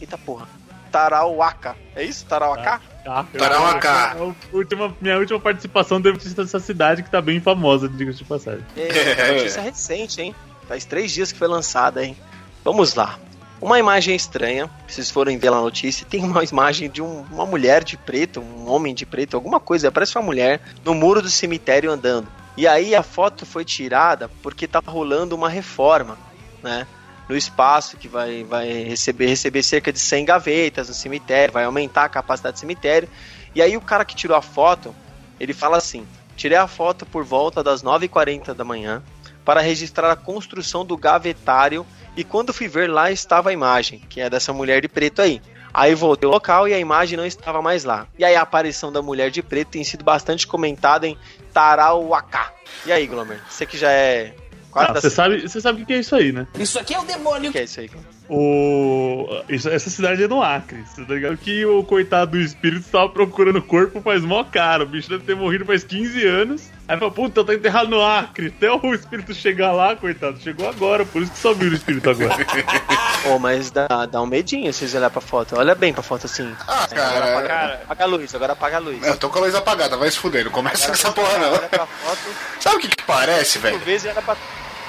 Eita 0.00 0.16
porra. 0.16 0.48
Tarauaca. 0.90 1.76
É 1.94 2.04
isso? 2.04 2.24
Tarauacá? 2.24 2.80
Tá, 3.04 3.24
Tarauacá. 3.36 4.16
A 4.18 4.56
última, 4.56 4.96
minha 5.00 5.18
última 5.18 5.40
participação 5.40 6.00
deve 6.00 6.18
ter 6.18 6.28
sido 6.28 6.42
dessa 6.42 6.60
cidade 6.60 7.02
que 7.02 7.10
tá 7.10 7.20
bem 7.20 7.40
famosa, 7.40 7.88
diga-se 7.88 8.18
de 8.18 8.24
passagem. 8.24 8.64
É, 8.76 9.34
notícia 9.34 9.60
recente, 9.60 10.22
hein? 10.22 10.34
Faz 10.66 10.84
três 10.84 11.12
dias 11.12 11.32
que 11.32 11.38
foi 11.38 11.48
lançada, 11.48 12.04
hein? 12.04 12.16
Vamos 12.64 12.94
lá. 12.94 13.18
Uma 13.60 13.78
imagem 13.78 14.14
estranha, 14.14 14.68
se 14.86 14.96
vocês 14.96 15.10
forem 15.10 15.38
ver 15.38 15.50
lá 15.50 15.56
na 15.56 15.62
notícia, 15.62 16.06
tem 16.08 16.22
uma 16.22 16.44
imagem 16.44 16.90
de 16.90 17.00
um- 17.00 17.22
uma 17.30 17.46
mulher 17.46 17.82
de 17.82 17.96
preto, 17.96 18.40
um 18.40 18.68
homem 18.70 18.94
de 18.94 19.06
preto, 19.06 19.34
alguma 19.34 19.58
coisa, 19.58 19.90
parece 19.90 20.16
uma 20.18 20.24
mulher, 20.24 20.60
no 20.84 20.94
muro 20.94 21.22
do 21.22 21.30
cemitério 21.30 21.90
andando. 21.90 22.28
E 22.56 22.66
aí 22.68 22.94
a 22.94 23.02
foto 23.02 23.44
foi 23.46 23.64
tirada 23.64 24.30
porque 24.42 24.68
tá 24.68 24.80
rolando 24.86 25.34
uma 25.34 25.48
reforma, 25.48 26.16
né? 26.62 26.86
No 27.28 27.34
espaço 27.36 27.96
que 27.96 28.06
vai, 28.06 28.44
vai 28.44 28.68
receber, 28.84 29.26
receber 29.26 29.62
cerca 29.62 29.90
de 29.92 29.98
100 29.98 30.26
gavetas 30.26 30.88
no 30.88 30.94
cemitério, 30.94 31.54
vai 31.54 31.64
aumentar 31.64 32.04
a 32.04 32.08
capacidade 32.08 32.54
do 32.56 32.60
cemitério. 32.60 33.08
E 33.54 33.62
aí 33.62 33.76
o 33.76 33.80
cara 33.80 34.04
que 34.04 34.14
tirou 34.14 34.36
a 34.36 34.42
foto, 34.42 34.94
ele 35.40 35.54
fala 35.54 35.78
assim: 35.78 36.06
tirei 36.36 36.58
a 36.58 36.68
foto 36.68 37.06
por 37.06 37.24
volta 37.24 37.62
das 37.62 37.82
9h40 37.82 38.52
da 38.52 38.62
manhã 38.62 39.02
para 39.44 39.60
registrar 39.60 40.10
a 40.10 40.16
construção 40.16 40.84
do 40.84 40.96
gavetário 40.96 41.86
e 42.16 42.22
quando 42.24 42.52
fui 42.54 42.68
ver 42.68 42.88
lá 42.88 43.10
estava 43.10 43.50
a 43.50 43.52
imagem, 43.52 44.00
que 44.08 44.20
é 44.20 44.30
dessa 44.30 44.52
mulher 44.52 44.80
de 44.80 44.88
preto 44.88 45.20
aí. 45.22 45.40
Aí 45.72 45.92
voltei 45.94 46.26
ao 46.26 46.32
local 46.32 46.68
e 46.68 46.72
a 46.72 46.78
imagem 46.78 47.16
não 47.16 47.26
estava 47.26 47.60
mais 47.60 47.82
lá. 47.82 48.06
E 48.16 48.24
aí 48.24 48.36
a 48.36 48.42
aparição 48.42 48.92
da 48.92 49.02
mulher 49.02 49.30
de 49.32 49.42
preto 49.42 49.70
tem 49.70 49.82
sido 49.82 50.04
bastante 50.04 50.46
comentada 50.46 51.04
em 51.06 51.18
Tarauacá. 51.52 52.52
E 52.86 52.92
aí, 52.92 53.06
Glomer, 53.08 53.40
você 53.50 53.66
que 53.66 53.76
já 53.76 53.90
é 53.90 54.34
quase 54.70 54.90
Ah, 54.90 54.94
Você 55.00 55.10
sabe, 55.10 55.40
você 55.40 55.60
sabe 55.60 55.82
o 55.82 55.86
que 55.86 55.92
é 55.92 55.98
isso 55.98 56.14
aí, 56.14 56.30
né? 56.30 56.46
Isso 56.58 56.78
aqui 56.78 56.94
é 56.94 57.00
o 57.00 57.04
demônio. 57.04 57.50
O 57.50 57.52
que 57.52 57.58
é 57.58 57.64
isso 57.64 57.80
aí, 57.80 57.88
Glomer? 57.88 58.08
O... 58.28 59.26
isso- 59.48 59.68
essa 59.68 59.90
cidade 59.90 60.22
é 60.22 60.28
no 60.28 60.42
Acre, 60.42 60.82
você 60.86 61.04
tá 61.04 61.12
ligado? 61.14 61.36
Que 61.36 61.66
o 61.66 61.82
coitado 61.82 62.32
do 62.32 62.38
espírito 62.40 62.86
estava 62.86 63.08
procurando 63.08 63.58
o 63.58 63.62
corpo 63.62 64.00
faz 64.00 64.22
mó 64.22 64.44
cara. 64.44 64.84
O 64.84 64.86
bicho 64.86 65.08
deve 65.08 65.24
ter 65.24 65.34
morrido 65.34 65.64
faz 65.64 65.82
15 65.82 66.24
anos. 66.26 66.70
Aí 66.86 66.98
fala, 66.98 67.10
puta, 67.10 67.42
tá 67.42 67.54
enterrado 67.54 67.88
no 67.88 68.02
Acre. 68.04 68.48
Até 68.54 68.70
o 68.70 68.92
espírito 68.94 69.32
chegar 69.32 69.72
lá, 69.72 69.96
coitado. 69.96 70.38
Chegou 70.40 70.68
agora, 70.68 71.04
por 71.06 71.22
isso 71.22 71.32
que 71.32 71.38
só 71.38 71.54
viu 71.54 71.70
o 71.70 71.74
espírito 71.74 72.10
agora. 72.10 72.36
Pô, 73.24 73.38
mas 73.38 73.70
dá, 73.70 73.86
dá 74.06 74.20
um 74.20 74.26
medinho 74.26 74.70
se 74.72 74.80
vocês 74.80 74.94
olharem 74.94 75.10
pra 75.12 75.20
foto. 75.22 75.56
Olha 75.58 75.74
bem 75.74 75.94
pra 75.94 76.02
foto 76.02 76.26
assim. 76.26 76.54
Ah, 76.68 76.84
Agora 76.84 76.94
cara. 76.94 77.30
apaga, 77.32 77.48
cara. 77.48 77.80
apaga 77.84 78.04
a 78.04 78.06
luz, 78.06 78.34
agora 78.34 78.52
apaga 78.52 78.76
a 78.76 78.80
luz. 78.80 79.06
Eu 79.06 79.16
tô 79.16 79.30
com 79.30 79.38
a 79.38 79.42
luz 79.42 79.54
apagada, 79.54 79.96
vai 79.96 80.10
se 80.10 80.18
fuder, 80.18 80.44
não 80.44 80.52
começa 80.52 80.86
com 80.88 80.92
essa 80.92 81.10
porra 81.10 81.28
Olha 81.38 81.50
não. 81.52 81.68
pra 81.68 81.86
foto, 81.86 82.18
Sabe 82.60 82.76
o 82.76 82.80
que 82.80 82.88
que 82.88 83.02
parece, 83.04 83.58
por 83.58 83.70
velho? 83.70 83.78
vezes 83.78 84.10
olha 84.12 84.20
pra 84.20 84.36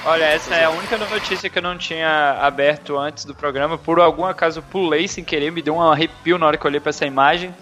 Olha, 0.04 0.24
essa 0.24 0.54
é 0.54 0.64
a 0.64 0.70
única 0.70 0.96
notícia 0.98 1.50
que 1.50 1.58
eu 1.58 1.62
não 1.62 1.76
tinha 1.76 2.38
aberto 2.40 2.96
antes 2.96 3.24
do 3.24 3.34
programa. 3.34 3.76
Por 3.76 3.98
algum 3.98 4.24
acaso 4.24 4.60
eu 4.60 4.62
pulei 4.62 5.08
sem 5.08 5.24
querer, 5.24 5.50
me 5.50 5.60
deu 5.62 5.74
um 5.74 5.82
arrepio 5.90 6.38
na 6.38 6.46
hora 6.46 6.56
que 6.56 6.64
eu 6.64 6.68
olhei 6.68 6.78
pra 6.78 6.90
essa 6.90 7.04
imagem. 7.06 7.52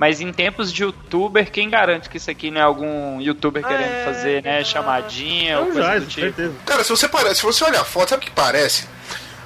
Mas 0.00 0.18
em 0.18 0.32
tempos 0.32 0.72
de 0.72 0.82
youtuber, 0.82 1.50
quem 1.50 1.68
garante 1.68 2.08
que 2.08 2.16
isso 2.16 2.30
aqui 2.30 2.50
não 2.50 2.58
é 2.58 2.64
algum 2.64 3.20
youtuber 3.20 3.62
querendo 3.62 4.02
fazer, 4.06 4.42
né, 4.42 4.64
chamadinha 4.64 5.60
ou 5.60 5.66
coisa 5.66 5.82
já, 5.82 5.98
do 5.98 6.06
tipo? 6.06 6.20
certeza. 6.22 6.54
Cara, 6.64 6.82
se 6.82 6.88
você, 6.88 7.06
pare... 7.06 7.34
se 7.34 7.42
você 7.42 7.62
olhar 7.62 7.82
a 7.82 7.84
foto, 7.84 8.08
sabe 8.08 8.22
o 8.22 8.26
que 8.26 8.32
parece? 8.32 8.88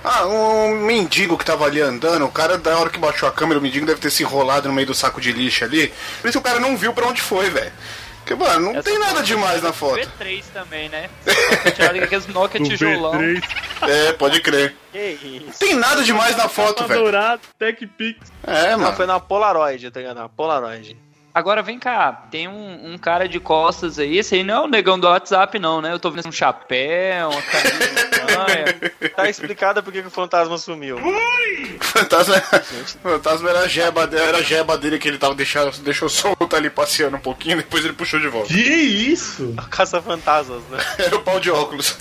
Ah, 0.04 0.24
um 0.28 0.76
mendigo 0.76 1.36
que 1.36 1.44
tava 1.44 1.64
ali 1.64 1.80
andando, 1.80 2.24
o 2.24 2.30
cara, 2.30 2.56
da 2.56 2.78
hora 2.78 2.88
que 2.88 3.00
baixou 3.00 3.28
a 3.28 3.32
câmera, 3.32 3.58
o 3.58 3.62
mendigo 3.62 3.84
deve 3.84 3.98
ter 3.98 4.10
se 4.10 4.22
enrolado 4.22 4.68
no 4.68 4.74
meio 4.74 4.86
do 4.86 4.94
saco 4.94 5.20
de 5.20 5.32
lixo 5.32 5.64
ali. 5.64 5.92
Por 6.22 6.28
isso 6.28 6.38
o 6.38 6.42
cara 6.42 6.60
não 6.60 6.76
viu 6.76 6.92
pra 6.92 7.08
onde 7.08 7.20
foi, 7.20 7.50
velho. 7.50 7.72
Porque, 8.24 8.34
mano, 8.34 8.60
não 8.60 8.70
Essa 8.72 8.82
tem 8.84 8.98
nada 8.98 9.16
foto 9.16 9.24
demais 9.24 9.62
na 9.62 9.72
foto. 9.72 10.00
V3 10.00 10.44
também, 10.54 10.88
né? 10.88 11.10
Tirado 11.76 11.98
aqueles 12.02 12.26
Nokia 12.28 12.58
tijolão. 12.64 13.12
V3, 13.12 13.42
É, 13.82 14.12
pode 14.14 14.40
crer. 14.40 14.74
Que 14.90 14.98
isso? 15.20 15.44
Não 15.46 15.52
tem 15.58 15.74
nada 15.74 16.02
demais 16.02 16.34
na 16.34 16.48
foto, 16.48 16.76
Tapa 16.76 16.88
velho. 16.88 17.02
dourado, 17.02 17.42
Tech 17.58 17.86
Pix. 17.86 18.32
É, 18.46 18.70
Não, 18.72 18.78
mano. 18.78 18.96
foi 18.96 19.04
na 19.06 19.20
Polaroid, 19.20 19.90
tá 19.90 20.00
ligado? 20.00 20.16
Na 20.16 20.28
Polaroid. 20.28 20.96
Agora 21.34 21.62
vem 21.62 21.80
cá, 21.80 22.12
tem 22.30 22.46
um, 22.46 22.92
um 22.94 22.96
cara 22.96 23.28
de 23.28 23.40
costas 23.40 23.98
aí, 23.98 24.18
esse 24.18 24.36
aí 24.36 24.44
não 24.44 24.54
é 24.54 24.60
o 24.60 24.68
negão 24.68 24.96
do 25.00 25.08
WhatsApp, 25.08 25.58
não, 25.58 25.80
né? 25.82 25.92
Eu 25.92 25.98
tô 25.98 26.08
vendo 26.08 26.28
um 26.28 26.32
chapéu, 26.32 27.28
uma 27.30 27.42
camisa 27.42 27.84
estranha. 27.84 29.10
Tá 29.16 29.28
explicado 29.28 29.82
por 29.82 29.92
que 29.92 29.98
o 29.98 30.10
fantasma 30.10 30.56
sumiu. 30.58 30.96
O 30.96 31.84
fantasma, 31.84 32.36
o 32.36 33.08
fantasma 33.08 33.50
era 33.50 33.60
a 33.62 33.66
jeba, 33.68 34.06
dele- 34.06 34.22
era 34.24 34.38
a 34.38 34.42
jeba 34.42 34.78
dele 34.78 34.96
que 34.96 35.08
ele 35.08 35.18
tava 35.18 35.34
deixando, 35.34 35.76
deixou 35.82 36.08
solto 36.08 36.54
ali 36.54 36.70
passeando 36.70 37.16
um 37.16 37.20
pouquinho, 37.20 37.56
depois 37.56 37.84
ele 37.84 37.94
puxou 37.94 38.20
de 38.20 38.28
volta. 38.28 38.46
Que 38.54 38.60
isso? 38.60 39.56
Caça-fantasmas, 39.70 40.62
né? 40.70 40.78
Era 41.04 41.16
o 41.16 41.22
pau 41.22 41.40
de 41.40 41.50
óculos. 41.50 41.98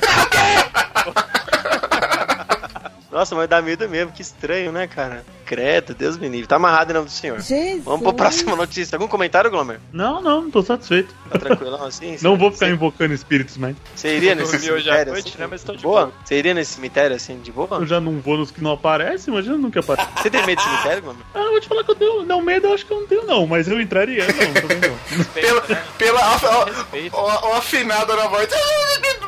Nossa, 3.12 3.36
mas 3.36 3.48
dá 3.50 3.62
medo 3.62 3.88
mesmo, 3.90 4.12
que 4.12 4.22
estranho, 4.22 4.72
né, 4.72 4.88
cara? 4.88 5.24
Credo, 5.54 5.94
Deus 5.94 6.18
me 6.18 6.28
livre. 6.28 6.48
Tá 6.48 6.56
amarrado 6.56 6.92
em 6.92 6.94
nome 6.96 7.06
do 7.06 7.12
senhor. 7.12 7.38
Vamos 7.84 8.02
pra 8.02 8.14
próxima 8.14 8.56
notícia. 8.56 8.96
Algum 8.96 9.08
comentário, 9.08 9.52
Glomer? 9.52 9.80
Não, 9.92 10.20
não, 10.22 10.42
não 10.42 10.52
tô 10.52 10.64
satisfeito. 10.64 11.14
Tá 11.30 11.38
tranquilão 11.38 11.84
assim? 11.86 12.18
Não 12.22 12.38
vou 12.38 12.52
ficar 12.52 12.70
invocando 12.70 13.14
espíritos, 13.14 13.58
mas 13.58 13.76
Você 13.96 14.16
iria 14.16 14.34
nesse 14.36 14.54
Dormi 14.54 14.72
hoje 14.72 14.90
à 14.90 14.94
cemitério 14.94 15.14
noite, 15.14 15.30
assim, 15.30 15.38
né, 15.40 15.48
mas 15.50 15.64
tô 15.64 15.76
de 15.76 15.84
boa? 15.84 16.06
boa. 16.08 16.14
Você 16.24 16.36
iria 16.36 16.54
nesse 16.54 16.74
cemitério 16.74 17.16
assim, 17.16 17.40
de 17.40 17.52
boa? 17.52 17.68
eu 17.80 17.86
já 17.86 18.00
não 18.00 18.20
vou 18.20 18.38
nos 18.38 18.52
que 18.52 18.64
não 18.64 18.72
aparecem, 18.72 19.34
imagina 19.34 19.58
nunca 19.58 19.80
aparece. 19.80 20.10
Você 20.18 20.30
tem 20.30 20.46
medo 20.46 20.58
de 20.58 20.64
cemitério, 20.64 21.02
Glomer? 21.04 21.24
Ah, 21.34 21.40
eu 21.40 21.52
vou 21.52 21.60
te 21.60 21.68
falar 21.68 21.84
que 21.84 21.92
eu 21.92 21.96
tenho. 21.96 22.26
Não, 22.26 22.42
medo 22.42 22.68
eu 22.68 22.74
acho 22.74 22.86
que 22.86 22.92
eu 22.94 23.00
não 23.00 23.08
tenho, 23.08 23.26
não, 23.26 23.48
mas 23.48 23.68
eu 23.68 23.80
entraria. 23.82 24.26
Não, 24.26 24.62
também 24.62 24.80
não. 24.90 25.26
Pela, 25.34 25.62
pela 25.98 26.20
a, 26.20 26.66
Respeito. 26.66 27.16
a, 27.16 27.34
a, 27.34 27.56
a 27.56 27.58
afinada 27.58 28.16
na 28.16 28.28
voz. 28.28 28.48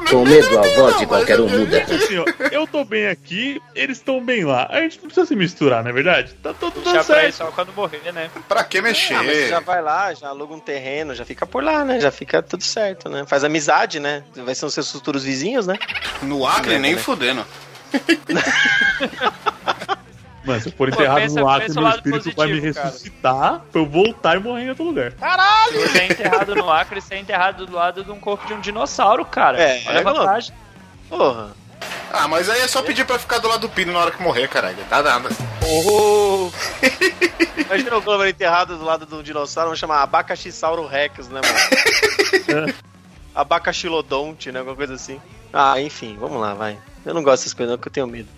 Com 0.09 0.23
medo, 0.23 0.59
a 0.59 0.61
voz 0.75 0.97
de 0.97 1.05
qualquer 1.05 1.39
um 1.39 1.47
muda. 1.47 1.83
Assim, 1.83 2.17
ó, 2.17 2.25
eu 2.51 2.67
tô 2.67 2.85
bem 2.85 3.07
aqui, 3.07 3.61
eles 3.73 3.97
estão 3.97 4.23
bem 4.23 4.45
lá. 4.45 4.67
A 4.69 4.81
gente 4.81 4.97
não 4.97 5.05
precisa 5.05 5.25
se 5.25 5.35
misturar, 5.35 5.83
não 5.83 5.89
é 5.89 5.93
verdade? 5.93 6.14
Tá 6.23 6.53
todo 6.53 6.73
Deixar 6.75 6.91
dando 6.93 7.03
certo. 7.05 7.35
só 7.35 7.45
quando 7.51 7.73
morrer, 7.73 8.11
né? 8.13 8.29
Pra 8.47 8.63
que 8.63 8.77
Ah, 8.79 8.81
mexer? 8.81 9.49
já 9.49 9.59
vai 9.59 9.81
lá, 9.81 10.13
já 10.13 10.29
aluga 10.29 10.53
um 10.53 10.59
terreno, 10.59 11.13
já 11.15 11.25
fica 11.25 11.45
por 11.45 11.63
lá, 11.63 11.83
né? 11.85 11.99
Já 11.99 12.11
fica 12.11 12.41
tudo 12.41 12.63
certo, 12.63 13.09
né? 13.09 13.25
Faz 13.27 13.43
amizade, 13.43 13.99
né? 13.99 14.23
Vai 14.35 14.55
ser 14.55 14.65
os 14.65 14.73
seus 14.73 14.91
futuros 14.91 15.23
vizinhos, 15.23 15.67
né? 15.67 15.77
No 16.21 16.45
Acre, 16.47 16.77
nem 16.79 16.95
né? 16.95 17.01
fudendo. 17.01 17.45
Mano, 20.45 20.61
se 20.61 20.69
eu 20.69 20.73
for 20.73 20.89
enterrado 20.89 21.21
pensa- 21.21 21.39
no 21.39 21.47
Acre, 21.49 21.73
meu 21.73 21.89
espírito 21.89 22.35
vai 22.37 22.47
me 22.47 22.53
positivo, 22.53 22.75
cara. 22.75 22.87
ressuscitar 22.87 23.61
pra 23.71 23.81
eu 23.81 23.85
voltar 23.87 24.35
e 24.35 24.39
morrer 24.39 24.63
em 24.65 24.69
outro 24.69 24.83
lugar. 24.83 25.11
Se 25.11 25.77
você 25.79 25.97
é 25.99 26.05
enterrado 26.05 26.55
no 26.55 26.69
Acre, 26.71 27.01
você 27.01 27.15
é 27.15 27.19
enterrado 27.19 27.65
do 27.65 27.73
lado 27.73 28.03
de 28.03 28.11
um 28.11 28.19
corpo 28.19 28.45
de 28.45 28.53
um 28.53 28.59
dinossauro, 28.59 29.25
cara. 29.25 29.59
É, 29.59 29.81
Olha 29.87 29.97
é, 29.97 29.99
a 30.01 30.03
vantagem. 30.03 30.53
Porra. 31.09 31.49
Ah, 32.11 32.27
mas 32.27 32.49
aí 32.49 32.61
é 32.61 32.67
só 32.67 32.81
pedir 32.81 33.05
pra 33.05 33.19
ficar 33.19 33.39
do 33.39 33.47
lado 33.47 33.61
do 33.61 33.69
pino 33.69 33.91
na 33.91 33.99
hora 33.99 34.11
que 34.11 34.21
morrer, 34.21 34.47
caralho. 34.47 34.77
Dá 34.89 35.03
nada. 35.03 35.29
Oh. 35.67 36.49
Imagina 37.57 37.97
o 37.97 38.01
Glomer 38.01 38.29
enterrado 38.29 38.77
do 38.77 38.85
lado 38.85 39.05
do 39.05 39.21
dinossauro, 39.21 39.69
vamos 39.69 39.79
chamar 39.79 40.01
Abacaxissauro 40.01 40.87
Rex, 40.87 41.27
né, 41.27 41.41
mano? 41.43 42.73
Abacaxilodonte, 43.35 44.51
né? 44.51 44.59
Alguma 44.59 44.77
coisa 44.77 44.93
assim. 44.93 45.19
Ah, 45.51 45.79
enfim, 45.81 46.15
vamos 46.19 46.39
lá, 46.39 46.53
vai. 46.53 46.77
Eu 47.05 47.13
não 47.13 47.21
gosto 47.21 47.41
dessas 47.41 47.53
coisas, 47.53 47.71
não, 47.71 47.77
porque 47.77 47.89
eu 47.89 47.93
tenho 47.93 48.07
medo. 48.07 48.29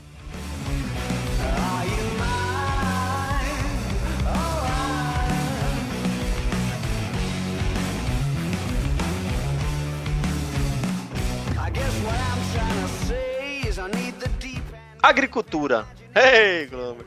Agricultura. 15.07 15.85
Hey, 16.15 16.67
Glomer. 16.67 17.05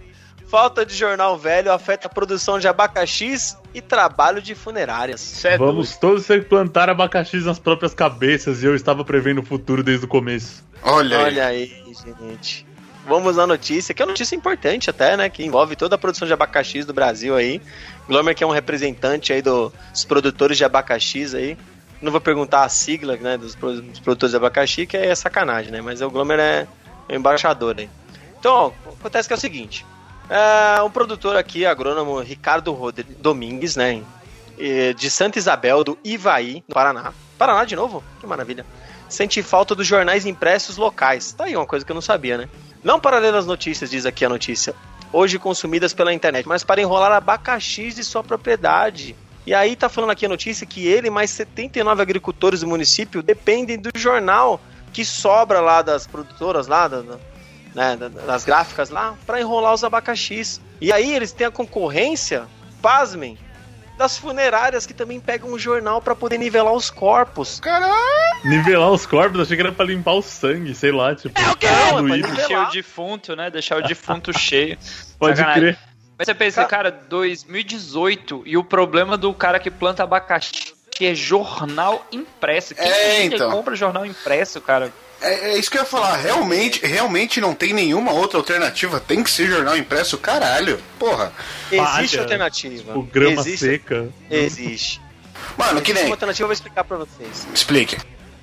Falta 0.48 0.84
de 0.84 0.94
jornal 0.96 1.38
velho 1.38 1.70
afeta 1.70 2.08
a 2.08 2.10
produção 2.10 2.58
de 2.58 2.66
abacaxis 2.66 3.56
e 3.72 3.80
trabalho 3.80 4.42
de 4.42 4.54
funerárias. 4.54 5.44
É 5.44 5.56
Vamos 5.56 5.96
todos 5.96 6.26
ter 6.26 6.42
que 6.42 6.48
plantar 6.48 6.88
abacaxis 6.90 7.44
nas 7.44 7.58
próprias 7.58 7.94
cabeças 7.94 8.62
e 8.62 8.66
eu 8.66 8.74
estava 8.74 9.04
prevendo 9.04 9.40
o 9.42 9.44
futuro 9.44 9.82
desde 9.84 10.06
o 10.06 10.08
começo. 10.08 10.64
Olha, 10.82 11.18
aí. 11.18 11.24
Olha 11.24 11.46
aí, 11.46 11.92
gente. 12.18 12.66
Vamos 13.06 13.38
à 13.38 13.46
notícia, 13.46 13.94
que 13.94 14.02
é 14.02 14.04
uma 14.04 14.10
notícia 14.10 14.34
importante 14.34 14.90
até, 14.90 15.16
né? 15.16 15.28
Que 15.28 15.44
envolve 15.44 15.76
toda 15.76 15.94
a 15.94 15.98
produção 15.98 16.26
de 16.26 16.32
abacaxis 16.34 16.84
do 16.84 16.92
Brasil 16.92 17.36
aí. 17.36 17.60
Glomer 18.08 18.34
que 18.34 18.42
é 18.42 18.46
um 18.46 18.50
representante 18.50 19.32
aí 19.32 19.42
do- 19.42 19.72
dos 19.92 20.04
produtores 20.04 20.56
de 20.56 20.64
abacaxis 20.64 21.32
aí. 21.34 21.56
Não 22.02 22.10
vou 22.10 22.20
perguntar 22.20 22.64
a 22.64 22.68
sigla, 22.68 23.16
né, 23.16 23.36
dos, 23.36 23.54
dos 23.54 23.98
produtores 24.00 24.30
de 24.30 24.36
abacaxi, 24.36 24.86
que 24.86 24.96
é 24.96 25.14
sacanagem, 25.14 25.70
né? 25.70 25.80
Mas 25.80 26.00
o 26.00 26.10
Glomer 26.10 26.40
é 26.40 26.66
o 27.10 27.16
embaixador 27.16 27.76
aí. 27.78 27.88
Então, 28.38 28.52
ó, 28.52 28.92
acontece 28.98 29.28
que 29.28 29.34
é 29.34 29.36
o 29.36 29.40
seguinte. 29.40 29.84
É, 30.28 30.80
um 30.82 30.90
produtor 30.90 31.36
aqui, 31.36 31.66
agrônomo 31.66 32.20
Ricardo 32.20 32.72
Rodri- 32.72 33.04
Domingues, 33.18 33.76
né? 33.76 34.02
De 34.96 35.10
Santa 35.10 35.38
Isabel, 35.38 35.82
do 35.82 35.98
Ivaí, 36.04 36.62
no 36.68 36.74
Paraná. 36.74 37.12
Paraná 37.38 37.64
de 37.64 37.74
novo? 37.74 38.04
Que 38.20 38.26
maravilha 38.26 38.64
sente 39.10 39.42
falta 39.42 39.74
dos 39.74 39.86
jornais 39.86 40.24
impressos 40.24 40.76
locais. 40.76 41.32
Tá 41.32 41.44
aí 41.44 41.56
uma 41.56 41.66
coisa 41.66 41.84
que 41.84 41.90
eu 41.92 41.94
não 41.94 42.00
sabia, 42.00 42.38
né? 42.38 42.48
Não 42.82 42.98
para 42.98 43.18
ler 43.18 43.34
as 43.34 43.44
notícias, 43.44 43.90
diz 43.90 44.06
aqui 44.06 44.24
a 44.24 44.28
notícia. 44.28 44.74
Hoje 45.12 45.38
consumidas 45.38 45.92
pela 45.92 46.14
internet, 46.14 46.46
mas 46.46 46.62
para 46.62 46.80
enrolar 46.80 47.10
abacaxis 47.12 47.96
de 47.96 48.04
sua 48.04 48.22
propriedade. 48.22 49.16
E 49.44 49.52
aí 49.52 49.74
tá 49.74 49.88
falando 49.88 50.10
aqui 50.10 50.24
a 50.24 50.28
notícia 50.28 50.64
que 50.64 50.86
ele 50.86 51.10
mais 51.10 51.30
79 51.30 52.00
agricultores 52.00 52.60
do 52.60 52.68
município 52.68 53.22
dependem 53.22 53.76
do 53.76 53.90
jornal 53.96 54.60
que 54.92 55.04
sobra 55.04 55.60
lá 55.60 55.82
das 55.82 56.06
produtoras 56.06 56.66
lá, 56.66 56.88
da- 56.88 57.00
da- 57.02 57.18
né, 57.74 57.96
da- 57.96 58.08
das 58.08 58.44
gráficas 58.44 58.90
lá, 58.90 59.14
para 59.26 59.40
enrolar 59.40 59.72
os 59.74 59.84
abacaxis. 59.84 60.60
E 60.80 60.92
aí 60.92 61.14
eles 61.14 61.32
têm 61.32 61.46
a 61.46 61.50
concorrência, 61.50 62.44
pasmem, 62.82 63.38
das 63.98 64.16
funerárias 64.16 64.86
que 64.86 64.94
também 64.94 65.20
pegam 65.20 65.52
o 65.52 65.58
jornal 65.58 66.00
para 66.00 66.14
poder 66.16 66.38
nivelar 66.38 66.72
os 66.72 66.88
corpos. 66.90 67.60
Nivelar 68.42 68.90
os 68.90 69.04
corpos, 69.04 69.40
achei 69.42 69.56
que 69.56 69.62
era 69.62 69.72
pra 69.72 69.84
limpar 69.84 70.12
o 70.14 70.22
sangue, 70.22 70.74
sei 70.74 70.90
lá, 70.90 71.14
tipo. 71.14 71.38
É 71.38 71.50
o 71.50 71.56
quê? 71.56 71.66
Não, 71.92 72.14
é. 72.14 72.18
Encher 72.18 72.58
o 72.58 72.70
defunto, 72.70 73.36
né? 73.36 73.50
Deixar 73.50 73.76
o 73.76 73.82
defunto 73.82 74.32
cheio. 74.38 74.78
Pode 75.18 75.36
Sacanagem. 75.36 75.62
crer. 75.74 75.78
Mas 76.16 76.26
você 76.26 76.34
pensa, 76.34 76.64
cara, 76.64 76.90
2018 76.90 78.42
e 78.46 78.56
o 78.56 78.64
problema 78.64 79.16
do 79.16 79.32
cara 79.34 79.58
que 79.58 79.70
planta 79.70 80.02
abacaxi 80.02 80.74
que 81.00 81.06
é 81.06 81.14
jornal 81.14 82.04
impresso. 82.12 82.74
Quem 82.74 82.84
É, 82.86 83.24
então. 83.24 83.50
compra 83.50 83.74
jornal 83.74 84.04
impresso, 84.04 84.60
cara? 84.60 84.92
É, 85.22 85.52
é 85.52 85.58
isso 85.58 85.70
que 85.70 85.78
eu 85.78 85.80
ia 85.80 85.86
falar. 85.88 86.14
Realmente, 86.16 86.84
realmente 86.84 87.40
não 87.40 87.54
tem 87.54 87.72
nenhuma 87.72 88.12
outra 88.12 88.36
alternativa. 88.38 89.00
Tem 89.00 89.22
que 89.24 89.30
ser 89.30 89.46
jornal 89.46 89.78
impresso, 89.78 90.18
caralho. 90.18 90.78
Porra. 90.98 91.32
Existe 91.72 92.16
Palha, 92.16 92.20
alternativa. 92.20 92.98
O 92.98 93.02
grama 93.02 93.40
Existe. 93.40 93.64
seca. 93.64 94.10
Existe. 94.30 95.00
Mano, 95.56 95.80
que 95.80 95.90
Existe 95.90 95.94
nem. 95.94 96.04
uma 96.04 96.14
alternativa, 96.16 96.44
eu 96.44 96.48
vou 96.48 96.52
explicar 96.52 96.84
pra 96.84 96.98
vocês. 96.98 97.46
Explique. 97.54 97.96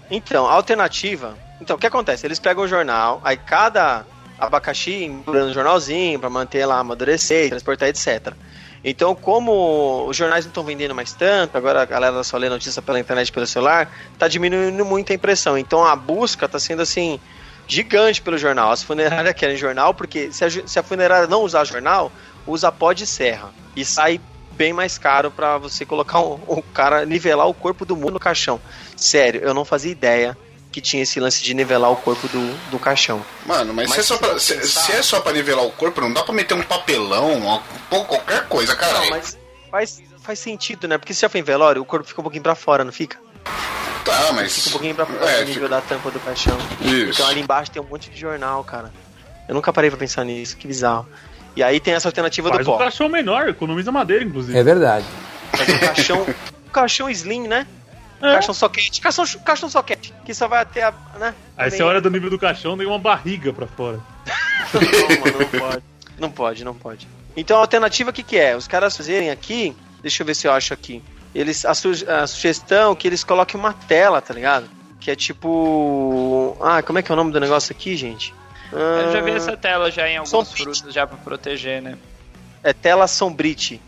Então, 0.09 0.47
a 0.47 0.53
alternativa. 0.53 1.37
Então, 1.61 1.75
o 1.75 1.79
que 1.79 1.85
acontece? 1.85 2.25
Eles 2.25 2.39
pegam 2.39 2.63
o 2.63 2.67
jornal, 2.67 3.21
aí 3.23 3.37
cada 3.37 4.03
abacaxi 4.39 5.03
embrulha 5.03 5.45
no 5.45 5.53
jornalzinho 5.53 6.19
pra 6.19 6.29
manter 6.29 6.65
lá, 6.65 6.79
amadurecer, 6.79 7.49
transportar, 7.49 7.87
etc. 7.89 8.33
Então, 8.83 9.15
como 9.15 10.05
os 10.07 10.15
jornais 10.15 10.45
não 10.45 10.51
estão 10.51 10.63
vendendo 10.63 10.93
mais 10.93 11.13
tanto, 11.13 11.57
agora 11.57 11.81
a 11.81 11.85
galera 11.85 12.23
só 12.23 12.37
lê 12.37 12.49
notícia 12.49 12.81
pela 12.81 12.99
internet, 12.99 13.31
pelo 13.31 13.47
celular, 13.47 13.91
tá 14.17 14.27
diminuindo 14.27 14.85
muito 14.85 15.11
a 15.11 15.15
impressão. 15.15 15.57
Então, 15.57 15.83
a 15.83 15.95
busca 15.95 16.47
tá 16.47 16.59
sendo 16.59 16.81
assim 16.81 17.19
gigante 17.67 18.21
pelo 18.21 18.37
jornal. 18.37 18.71
As 18.71 18.81
funerárias 18.81 19.35
querem 19.35 19.57
jornal 19.57 19.93
porque 19.93 20.31
se 20.31 20.45
a, 20.45 20.49
se 20.49 20.79
a 20.79 20.83
funerária 20.83 21.27
não 21.27 21.41
usar 21.41 21.65
jornal, 21.65 22.11
usa 22.45 22.71
pó 22.71 22.93
de 22.93 23.05
serra 23.05 23.51
e 23.75 23.83
sai 23.83 24.21
bem 24.51 24.73
mais 24.73 24.97
caro 24.97 25.29
pra 25.29 25.57
você 25.57 25.85
colocar 25.85 26.19
o 26.19 26.39
um, 26.47 26.61
cara 26.61 27.05
nivelar 27.05 27.47
o 27.47 27.53
corpo 27.53 27.85
do 27.85 27.95
mundo 27.95 28.13
no 28.13 28.19
caixão. 28.19 28.59
Sério, 28.95 29.41
eu 29.41 29.53
não 29.53 29.63
fazia 29.63 29.91
ideia 29.91 30.37
que 30.77 30.81
tinha 30.81 31.01
esse 31.01 31.19
lance 31.19 31.41
de 31.43 31.55
nivelar 31.55 31.91
o 31.91 31.95
corpo 31.95 32.27
do, 32.27 32.53
do 32.69 32.77
caixão. 32.77 33.25
Mano, 33.47 33.73
mas, 33.73 33.89
Mas 33.89 33.95
se, 33.95 33.99
é 34.01 34.03
só 34.03 34.17
pra, 34.19 34.37
se, 34.39 34.67
se 34.67 34.91
é 34.91 35.01
só 35.01 35.19
pra 35.19 35.33
nivelar 35.33 35.65
o 35.65 35.71
corpo, 35.71 35.99
não 35.99 36.13
dá 36.13 36.21
pra 36.21 36.31
meter 36.35 36.53
um 36.53 36.61
papelão, 36.61 37.63
pô, 37.89 38.05
qualquer 38.05 38.47
coisa, 38.47 38.75
caralho. 38.75 39.05
Não, 39.05 39.09
mas 39.09 39.35
faz, 39.71 40.03
faz 40.21 40.37
sentido, 40.37 40.87
né? 40.87 40.99
Porque 40.99 41.15
se 41.15 41.21
já 41.21 41.29
foi 41.29 41.39
em 41.39 41.43
velório, 41.43 41.81
o 41.81 41.85
corpo 41.85 42.07
fica 42.07 42.21
um 42.21 42.23
pouquinho 42.23 42.43
pra 42.43 42.53
fora, 42.53 42.83
não 42.83 42.91
fica? 42.91 43.17
Tá, 44.05 44.31
mas. 44.33 44.53
Fica 44.53 44.69
um 44.69 44.71
pouquinho 44.73 44.93
pra 44.95 45.05
fora 45.07 45.31
É, 45.31 45.39
nível 45.39 45.53
fica- 45.63 45.67
da 45.69 45.81
tampa 45.81 46.11
do 46.11 46.19
caixão. 46.19 46.55
Isso. 46.79 47.09
Então 47.11 47.27
ali 47.27 47.41
embaixo 47.41 47.71
tem 47.71 47.81
um 47.81 47.85
monte 47.85 48.11
de 48.11 48.19
jornal, 48.19 48.63
cara. 48.63 48.93
Eu 49.49 49.55
nunca 49.55 49.73
parei 49.73 49.89
pra 49.89 49.97
pensar 49.97 50.23
nisso, 50.25 50.55
que 50.57 50.67
bizarro. 50.67 51.07
E 51.55 51.63
aí 51.63 51.79
tem 51.79 51.95
essa 51.95 52.07
alternativa 52.07 52.49
Faz 52.49 52.63
do 52.63 52.71
um 52.71 52.77
pó. 52.77 52.83
caixão 52.83 53.09
menor, 53.09 53.49
economiza 53.49 53.91
madeira, 53.91 54.23
inclusive. 54.23 54.55
É 54.55 54.61
verdade. 54.63 55.07
Faz 55.55 55.69
um 55.69 55.79
caixão. 55.79 56.21
Um 56.67 56.69
caixão 56.71 57.09
slim, 57.09 57.47
né? 57.47 57.65
É. 58.21 58.33
Caixão 58.33 58.53
soquete. 58.53 58.99
Caixão, 59.01 59.25
caixão 59.45 59.69
soquete. 59.69 60.13
Que 60.27 60.33
só 60.33 60.45
vai 60.45 60.59
até 60.61 60.83
a. 60.83 60.93
Né? 61.17 61.33
Aí 61.55 61.71
você 61.71 61.81
olha 61.81 62.01
do 62.01 62.09
nível 62.11 62.29
do 62.29 62.37
caixão, 62.37 62.77
tem 62.77 62.85
uma 62.85 62.99
barriga 62.99 63.53
pra 63.53 63.65
fora. 63.65 64.01
Não, 64.73 64.81
mano, 65.23 65.39
não 65.39 65.59
pode. 65.59 65.83
Não 66.19 66.29
pode, 66.31 66.63
não 66.65 66.73
pode. 66.75 67.07
Então 67.37 67.55
a 67.55 67.61
alternativa 67.61 68.09
o 68.09 68.13
que, 68.13 68.21
que 68.23 68.37
é? 68.37 68.53
Os 68.53 68.67
caras 68.67 68.97
fazerem 68.97 69.29
aqui. 69.31 69.73
Deixa 70.01 70.21
eu 70.23 70.27
ver 70.27 70.35
se 70.35 70.45
eu 70.45 70.51
acho 70.51 70.73
aqui. 70.73 71.01
Eles, 71.33 71.63
a, 71.63 71.73
su- 71.73 72.03
a 72.09 72.27
sugestão 72.27 72.91
é 72.91 72.95
que 72.97 73.07
eles 73.07 73.23
coloquem 73.23 73.57
uma 73.57 73.71
tela, 73.71 74.21
tá 74.21 74.33
ligado? 74.33 74.69
Que 74.99 75.11
é 75.11 75.15
tipo. 75.15 76.57
Ah, 76.59 76.83
como 76.83 76.99
é 76.99 77.01
que 77.01 77.09
é 77.09 77.13
o 77.13 77.15
nome 77.15 77.31
do 77.31 77.39
negócio 77.39 77.71
aqui, 77.73 77.95
gente? 77.95 78.35
Eu 78.73 79.13
já 79.13 79.21
vi 79.21 79.31
Ah, 79.31 79.35
essa 79.35 79.55
tela 79.55 79.89
já 79.89 80.09
em 80.09 80.17
alguns 80.17 80.51
frutos 80.51 80.93
já 80.93 81.07
pra 81.07 81.15
proteger, 81.15 81.81
né? 81.81 81.97
É 82.61 82.73
tela 82.73 83.07
sombrite. 83.07 83.79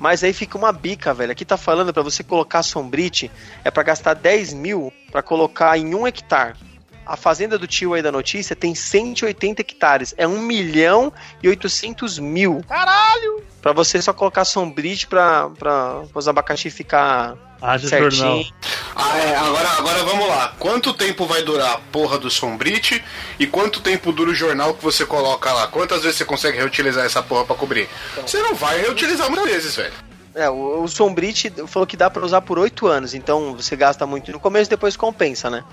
Mas 0.00 0.24
aí 0.24 0.32
fica 0.32 0.56
uma 0.56 0.72
bica, 0.72 1.12
velho. 1.12 1.30
Aqui 1.30 1.44
tá 1.44 1.58
falando 1.58 1.92
pra 1.92 2.02
você 2.02 2.24
colocar 2.24 2.62
sombrite 2.62 3.30
é 3.62 3.70
pra 3.70 3.82
gastar 3.82 4.14
10 4.14 4.54
mil 4.54 4.90
pra 5.12 5.22
colocar 5.22 5.76
em 5.76 5.94
um 5.94 6.06
hectare. 6.06 6.56
A 7.04 7.16
fazenda 7.16 7.58
do 7.58 7.66
tio 7.66 7.92
aí 7.92 8.00
da 8.00 8.10
notícia 8.10 8.56
tem 8.56 8.74
180 8.74 9.60
hectares. 9.60 10.14
É 10.16 10.26
1 10.26 10.40
milhão 10.40 11.12
e 11.42 11.48
800 11.48 12.18
mil. 12.18 12.64
Caralho! 12.66 13.44
Pra 13.60 13.72
você 13.72 14.00
só 14.00 14.14
colocar 14.14 14.46
sombrite 14.46 15.06
pra, 15.06 15.50
pra 15.50 16.02
os 16.14 16.26
abacaxi 16.26 16.70
ficar 16.70 17.36
Haja 17.60 17.88
jornal. 17.88 18.10
certinho. 18.10 18.54
Ah, 18.96 19.18
é, 19.18 19.36
agora, 19.36 19.68
agora 19.78 20.04
vamos 20.04 20.28
lá. 20.28 20.54
Quanto 20.58 20.92
tempo 20.94 21.26
vai 21.26 21.42
durar 21.42 21.74
a 21.74 21.78
porra 21.78 22.18
do 22.18 22.30
sombrite 22.30 23.02
e 23.38 23.46
quanto 23.46 23.80
tempo 23.80 24.12
dura 24.12 24.30
o 24.30 24.34
jornal 24.34 24.74
que 24.74 24.82
você 24.82 25.04
coloca 25.04 25.52
lá? 25.52 25.66
Quantas 25.66 26.02
vezes 26.02 26.18
você 26.18 26.24
consegue 26.24 26.58
reutilizar 26.58 27.04
essa 27.04 27.22
porra 27.22 27.44
pra 27.44 27.56
cobrir? 27.56 27.88
Você 28.16 28.40
não 28.42 28.54
vai 28.54 28.80
reutilizar 28.80 29.30
muitas 29.30 29.50
vezes, 29.50 29.76
velho. 29.76 29.92
É, 30.34 30.48
o, 30.48 30.82
o 30.82 30.88
sombrite 30.88 31.52
falou 31.66 31.86
que 31.86 31.96
dá 31.96 32.08
pra 32.08 32.24
usar 32.24 32.40
por 32.40 32.58
8 32.58 32.86
anos. 32.86 33.14
Então 33.14 33.54
você 33.54 33.74
gasta 33.74 34.06
muito 34.06 34.30
no 34.30 34.38
começo 34.38 34.70
depois 34.70 34.96
compensa, 34.96 35.50
né? 35.50 35.64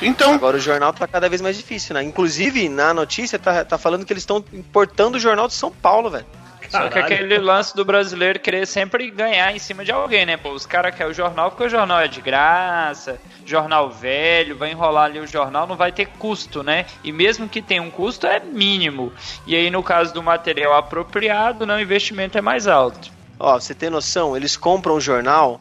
Então, 0.00 0.32
Agora 0.34 0.56
o 0.56 0.60
jornal 0.60 0.92
tá 0.92 1.06
cada 1.06 1.28
vez 1.28 1.40
mais 1.40 1.56
difícil, 1.56 1.94
né? 1.94 2.02
Inclusive, 2.02 2.68
na 2.68 2.94
notícia 2.94 3.38
tá, 3.38 3.64
tá 3.64 3.78
falando 3.78 4.04
que 4.04 4.12
eles 4.12 4.22
estão 4.22 4.42
importando 4.52 5.16
o 5.16 5.20
jornal 5.20 5.46
de 5.48 5.54
São 5.54 5.70
Paulo, 5.70 6.10
velho. 6.10 6.26
Só 6.68 6.82
que 6.84 6.88
Caralho. 6.90 7.14
aquele 7.14 7.38
lance 7.38 7.74
do 7.76 7.84
brasileiro 7.84 8.40
querer 8.40 8.66
sempre 8.66 9.10
ganhar 9.10 9.54
em 9.54 9.58
cima 9.58 9.84
de 9.84 9.92
alguém, 9.92 10.26
né? 10.26 10.36
Pô, 10.36 10.50
os 10.50 10.66
caras 10.66 10.94
querem 10.94 11.12
o 11.12 11.14
jornal 11.14 11.50
porque 11.50 11.64
o 11.64 11.68
jornal 11.68 12.00
é 12.00 12.08
de 12.08 12.20
graça, 12.20 13.18
jornal 13.44 13.88
velho, 13.90 14.56
vai 14.56 14.70
enrolar 14.72 15.04
ali 15.04 15.20
o 15.20 15.26
jornal, 15.26 15.66
não 15.66 15.76
vai 15.76 15.92
ter 15.92 16.06
custo, 16.18 16.62
né? 16.62 16.84
E 17.04 17.12
mesmo 17.12 17.48
que 17.48 17.62
tenha 17.62 17.82
um 17.82 17.90
custo, 17.90 18.26
é 18.26 18.40
mínimo. 18.40 19.12
E 19.46 19.54
aí, 19.54 19.70
no 19.70 19.82
caso 19.82 20.12
do 20.12 20.22
material 20.22 20.74
apropriado, 20.74 21.64
né, 21.64 21.76
o 21.76 21.80
investimento 21.80 22.36
é 22.36 22.40
mais 22.40 22.66
alto. 22.66 23.10
Ó, 23.38 23.58
você 23.60 23.74
ter 23.74 23.90
noção, 23.90 24.36
eles 24.36 24.56
compram 24.56 24.94
o 24.96 25.00
jornal 25.00 25.60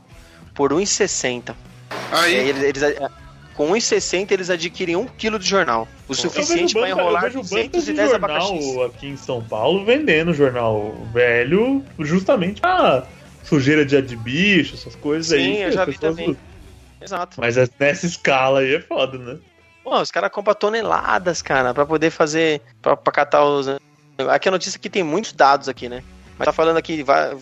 por 0.54 0.72
1,60. 0.74 1.54
E 1.92 2.16
aí 2.16 2.24
aí. 2.40 2.50
eles, 2.50 2.64
eles- 2.64 3.00
com 3.56 3.72
1,60 3.72 4.32
eles 4.32 4.50
adquirem 4.50 4.96
1 4.96 5.06
kg 5.08 5.40
de 5.40 5.48
jornal. 5.48 5.88
O 6.08 6.14
suficiente 6.14 6.74
banca- 6.74 6.90
enrolar 6.90 7.24
eu 7.26 7.42
vejo 7.44 7.50
bancas 7.50 7.86
de 7.86 7.94
210 7.94 8.10
jornal 8.12 8.38
abacaxis. 8.42 8.78
aqui 8.96 9.08
em 9.08 9.18
São 9.18 9.44
Paulo 9.44 9.86
vendendo 9.86 10.34
jornal 10.34 10.94
velho 11.14 11.84
justamente 12.00 12.62
pra 12.62 13.04
sujeira 13.44 13.86
de 13.86 14.02
de 14.02 14.16
bicho, 14.16 14.76
essas 14.76 14.96
coisas 14.96 15.32
aí. 15.32 15.44
Sim, 15.44 15.58
eu 15.64 15.72
já 15.72 15.86
vi 15.86 15.98
também. 15.98 16.30
usam. 16.32 16.38
Exato. 17.02 17.38
Mas 17.40 17.58
é- 17.58 17.68
nessa 17.80 18.06
escala 18.06 18.60
aí 18.62 18.76
é 18.76 18.80
foda, 18.82 19.18
né? 19.18 19.38
Pô, 19.84 20.00
os 20.02 20.10
caras 20.10 20.32
compram 20.32 20.56
toneladas, 20.56 21.42
cara, 21.44 21.74
pra 21.74 21.86
poder 21.86 22.10
fazer. 22.10 22.60
Pra, 22.82 22.98
pra 22.98 23.14
catar 23.14 23.44
os. 23.46 23.68
Aqui 24.32 24.48
a 24.48 24.52
notícia 24.52 24.80
que 24.80 24.90
tem 24.90 25.04
muitos 25.04 25.32
dados 25.34 25.70
aqui, 25.70 25.88
né? 25.88 26.02
Mas 26.38 26.46
tá 26.46 26.52
falando 26.52 26.78
aqui, 26.78 27.02
vai, 27.02 27.36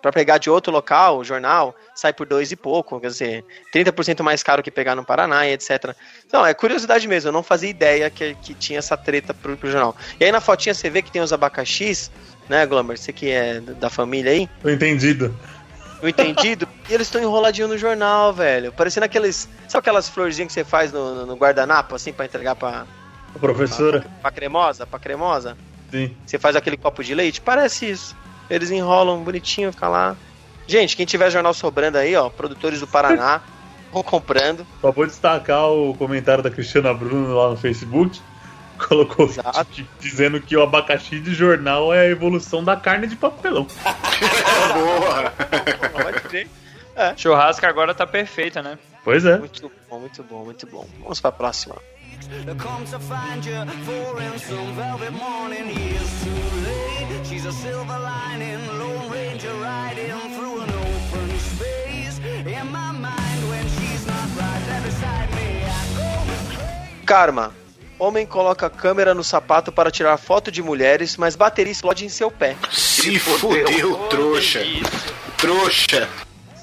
pra 0.00 0.10
pegar 0.10 0.38
de 0.38 0.48
outro 0.48 0.72
local, 0.72 1.18
o 1.18 1.24
jornal, 1.24 1.74
sai 1.94 2.12
por 2.14 2.26
dois 2.26 2.50
e 2.50 2.56
pouco, 2.56 2.98
quer 2.98 3.08
dizer, 3.08 3.44
30% 3.74 4.22
mais 4.22 4.42
caro 4.42 4.62
que 4.62 4.70
pegar 4.70 4.94
no 4.94 5.04
Paraná 5.04 5.46
e 5.46 5.52
etc. 5.52 5.94
Não, 6.32 6.46
é 6.46 6.54
curiosidade 6.54 7.06
mesmo, 7.06 7.28
eu 7.28 7.32
não 7.32 7.42
fazia 7.42 7.68
ideia 7.68 8.08
que, 8.08 8.34
que 8.36 8.54
tinha 8.54 8.78
essa 8.78 8.96
treta 8.96 9.34
pro, 9.34 9.56
pro 9.56 9.70
jornal. 9.70 9.94
E 10.18 10.24
aí 10.24 10.32
na 10.32 10.40
fotinha 10.40 10.74
você 10.74 10.88
vê 10.88 11.02
que 11.02 11.10
tem 11.12 11.20
os 11.20 11.32
abacaxis, 11.32 12.10
né, 12.48 12.64
Glomer? 12.64 12.96
Você 12.98 13.12
que 13.12 13.30
é 13.30 13.60
da 13.60 13.90
família 13.90 14.32
aí, 14.32 14.48
Tô 14.62 14.70
entendido. 14.70 15.36
o 16.02 16.08
entendido, 16.08 16.66
e 16.88 16.94
eles 16.94 17.06
estão 17.06 17.20
enroladinhos 17.20 17.70
no 17.70 17.76
jornal, 17.76 18.32
velho. 18.32 18.72
Parecendo 18.72 19.04
aqueles. 19.04 19.46
Sabe 19.68 19.80
aquelas 19.80 20.08
florzinhas 20.08 20.48
que 20.48 20.54
você 20.54 20.64
faz 20.64 20.90
no, 20.90 21.26
no 21.26 21.34
guardanapo, 21.36 21.94
assim, 21.94 22.14
pra 22.14 22.24
entregar 22.24 22.54
pra, 22.56 22.86
A 23.34 23.38
professora, 23.38 24.06
pra 24.22 24.30
cremosa? 24.30 24.86
Pra 24.86 24.98
cremosa? 24.98 25.54
sim. 25.90 26.16
Você 26.26 26.38
faz 26.38 26.56
aquele 26.56 26.76
copo 26.78 27.04
de 27.04 27.14
leite? 27.14 27.40
Parece 27.42 27.90
isso. 27.90 28.16
Eles 28.50 28.70
enrolam 28.70 29.22
bonitinho, 29.22 29.72
fica 29.72 29.88
lá. 29.88 30.16
Gente, 30.66 30.96
quem 30.96 31.06
tiver 31.06 31.30
jornal 31.30 31.54
sobrando 31.54 31.98
aí, 31.98 32.14
ó, 32.14 32.28
produtores 32.28 32.80
do 32.80 32.86
Paraná, 32.86 33.40
vão 33.92 34.02
comprando. 34.02 34.66
Só 34.80 34.92
vou 34.92 35.06
destacar 35.06 35.70
o 35.70 35.94
comentário 35.94 36.42
da 36.42 36.50
Cristiana 36.50 36.92
Bruno 36.92 37.34
lá 37.34 37.50
no 37.50 37.56
Facebook. 37.56 38.20
Colocou 38.78 39.28
dizendo 39.98 40.40
que 40.40 40.56
o 40.56 40.62
abacaxi 40.62 41.18
de 41.18 41.34
jornal 41.34 41.92
é 41.92 42.02
a 42.02 42.06
evolução 42.06 42.62
da 42.62 42.76
carne 42.76 43.08
de 43.08 43.16
papelão. 43.16 43.66
Boa! 44.72 45.32
Pode 46.00 46.20
crer. 46.20 46.48
Churrasco 47.16 47.66
agora 47.66 47.92
tá 47.92 48.06
perfeita, 48.06 48.62
né? 48.62 48.78
Pois 49.02 49.24
é. 49.24 49.36
Muito 49.38 49.72
bom, 49.90 49.98
muito 49.98 50.22
bom, 50.22 50.44
muito 50.44 50.66
bom. 50.66 50.86
Vamos 51.02 51.20
pra 51.20 51.32
próxima. 51.32 51.74
Come 52.28 52.86
to 52.86 53.00
find 53.00 53.44
you 53.44 53.66
for 53.84 54.20
in 54.20 54.38
some 54.38 54.74
velvet 54.74 55.12
morning 55.12 55.70
years 55.70 56.24
too 56.24 56.60
late. 56.62 56.87
She's 57.28 57.44
a 57.44 57.52
silver 57.52 57.98
lining, 57.98 58.56
Lone 58.78 59.10
Ranger 59.10 59.52
riding 59.60 60.18
through 60.34 60.62
an 60.62 60.70
open 60.70 61.38
space. 61.38 62.18
In 62.46 62.72
my 62.72 62.90
mind 62.90 63.48
when 63.50 63.68
she's 63.68 64.06
not 64.06 64.28
right 64.38 64.62
there 64.66 64.80
beside 64.80 65.28
me, 65.34 65.62
I 65.62 65.94
go 65.94 67.04
Karma. 67.04 67.52
Homem 67.98 68.24
coloca 68.24 68.70
câmera 68.70 69.12
no 69.12 69.22
sapato 69.22 69.70
para 69.70 69.90
tirar 69.90 70.16
foto 70.16 70.50
de 70.50 70.62
mulheres, 70.62 71.18
mas 71.18 71.36
bateria 71.36 71.70
explode 71.70 72.06
em 72.06 72.08
seu 72.08 72.30
pé. 72.30 72.56
Se 72.70 73.18
fudeu, 73.18 74.08
trouxa. 74.08 74.60
Trouxa. 75.36 76.08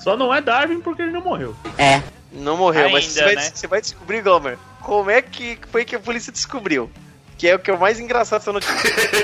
Só 0.02 0.18
não 0.18 0.34
é 0.34 0.42
Darwin 0.42 0.82
porque 0.82 1.04
ele 1.04 1.12
não 1.12 1.22
morreu. 1.22 1.56
Não 2.32 2.58
morreu, 2.58 2.90
mas 2.90 3.06
Ainda, 3.06 3.14
você 3.14 3.24
vai, 3.24 3.36
né? 3.36 3.52
você 3.54 3.68
vai 3.68 3.82
descobrir, 3.82 4.22
Gomer, 4.24 4.58
como 4.82 5.12
é 5.12 5.22
que 5.22 5.60
foi 5.72 5.86
que 5.86 5.96
a 5.96 6.00
polícia 6.00 6.32
descobriu. 6.32 6.90
Que 7.38 7.50
é 7.50 7.56
o 7.56 7.60
que 7.60 7.70
é 7.70 7.74
o 7.74 7.80
mais 7.80 8.00
engraçado 8.00 8.40
dessa 8.40 8.52
notícia. 8.52 8.74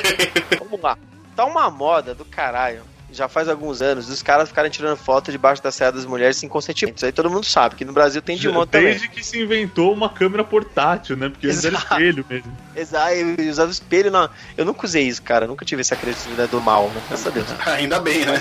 Vamos 0.60 0.80
lá. 0.80 0.98
Tá 1.42 1.46
uma 1.46 1.72
moda 1.72 2.14
do 2.14 2.24
caralho. 2.24 2.84
Já 3.12 3.28
faz 3.28 3.50
alguns 3.50 3.82
anos, 3.82 4.06
dos 4.06 4.22
caras 4.22 4.50
ficarem 4.50 4.70
tirando 4.70 4.96
foto 4.96 5.32
debaixo 5.32 5.62
da 5.62 5.72
saia 5.72 5.92
das 5.92 6.06
mulheres 6.06 6.38
sem 6.38 6.48
consentimento. 6.48 6.98
Isso 6.98 7.06
aí 7.08 7.12
todo 7.12 7.32
mundo 7.32 7.48
sabe, 7.48 7.76
que 7.76 7.84
no 7.84 7.92
Brasil 7.92 8.22
tem 8.22 8.38
de 8.38 8.48
monte 8.48 8.70
também. 8.70 8.90
Desde 8.90 9.10
que 9.10 9.26
se 9.26 9.42
inventou 9.42 9.92
uma 9.92 10.08
câmera 10.08 10.44
portátil, 10.44 11.18
né? 11.18 11.30
Porque 11.30 11.48
era 11.48 11.56
Exato. 11.56 11.78
espelho 11.78 12.24
mesmo. 12.30 12.58
Exato, 12.76 13.14
eu 13.14 13.50
usava 13.50 13.72
espelho, 13.72 14.12
não. 14.12 14.30
Eu 14.56 14.66
nunca 14.66 14.86
usei 14.86 15.08
isso, 15.08 15.24
cara. 15.24 15.46
Eu 15.46 15.50
nunca 15.50 15.66
tive 15.66 15.82
essa 15.82 15.96
criatividade 15.96 16.52
do 16.52 16.62
mal, 16.62 16.90
né? 16.90 17.02
Graças 17.08 17.26
a 17.26 17.30
Deus. 17.32 17.48
Ainda 17.66 18.00
bem, 18.00 18.24
né? 18.24 18.40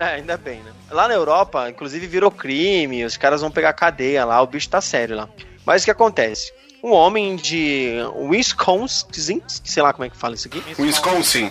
É, 0.00 0.06
ainda 0.14 0.36
bem, 0.36 0.60
né? 0.60 0.72
Lá 0.90 1.06
na 1.06 1.14
Europa, 1.14 1.70
inclusive, 1.70 2.06
virou 2.08 2.32
crime, 2.32 3.04
os 3.04 3.16
caras 3.16 3.42
vão 3.42 3.50
pegar 3.50 3.74
cadeia 3.74 4.24
lá, 4.24 4.42
o 4.42 4.46
bicho 4.46 4.68
tá 4.68 4.80
sério 4.80 5.14
lá. 5.14 5.28
Mas 5.64 5.82
o 5.82 5.84
que 5.84 5.90
acontece? 5.90 6.52
Um 6.82 6.92
homem 6.92 7.36
de 7.36 7.96
Wisconsin, 8.16 9.42
sei 9.46 9.82
lá 9.82 9.92
como 9.92 10.04
é 10.04 10.10
que 10.10 10.16
fala 10.16 10.34
isso 10.34 10.48
aqui. 10.48 10.62
Wisconsin. 10.78 11.50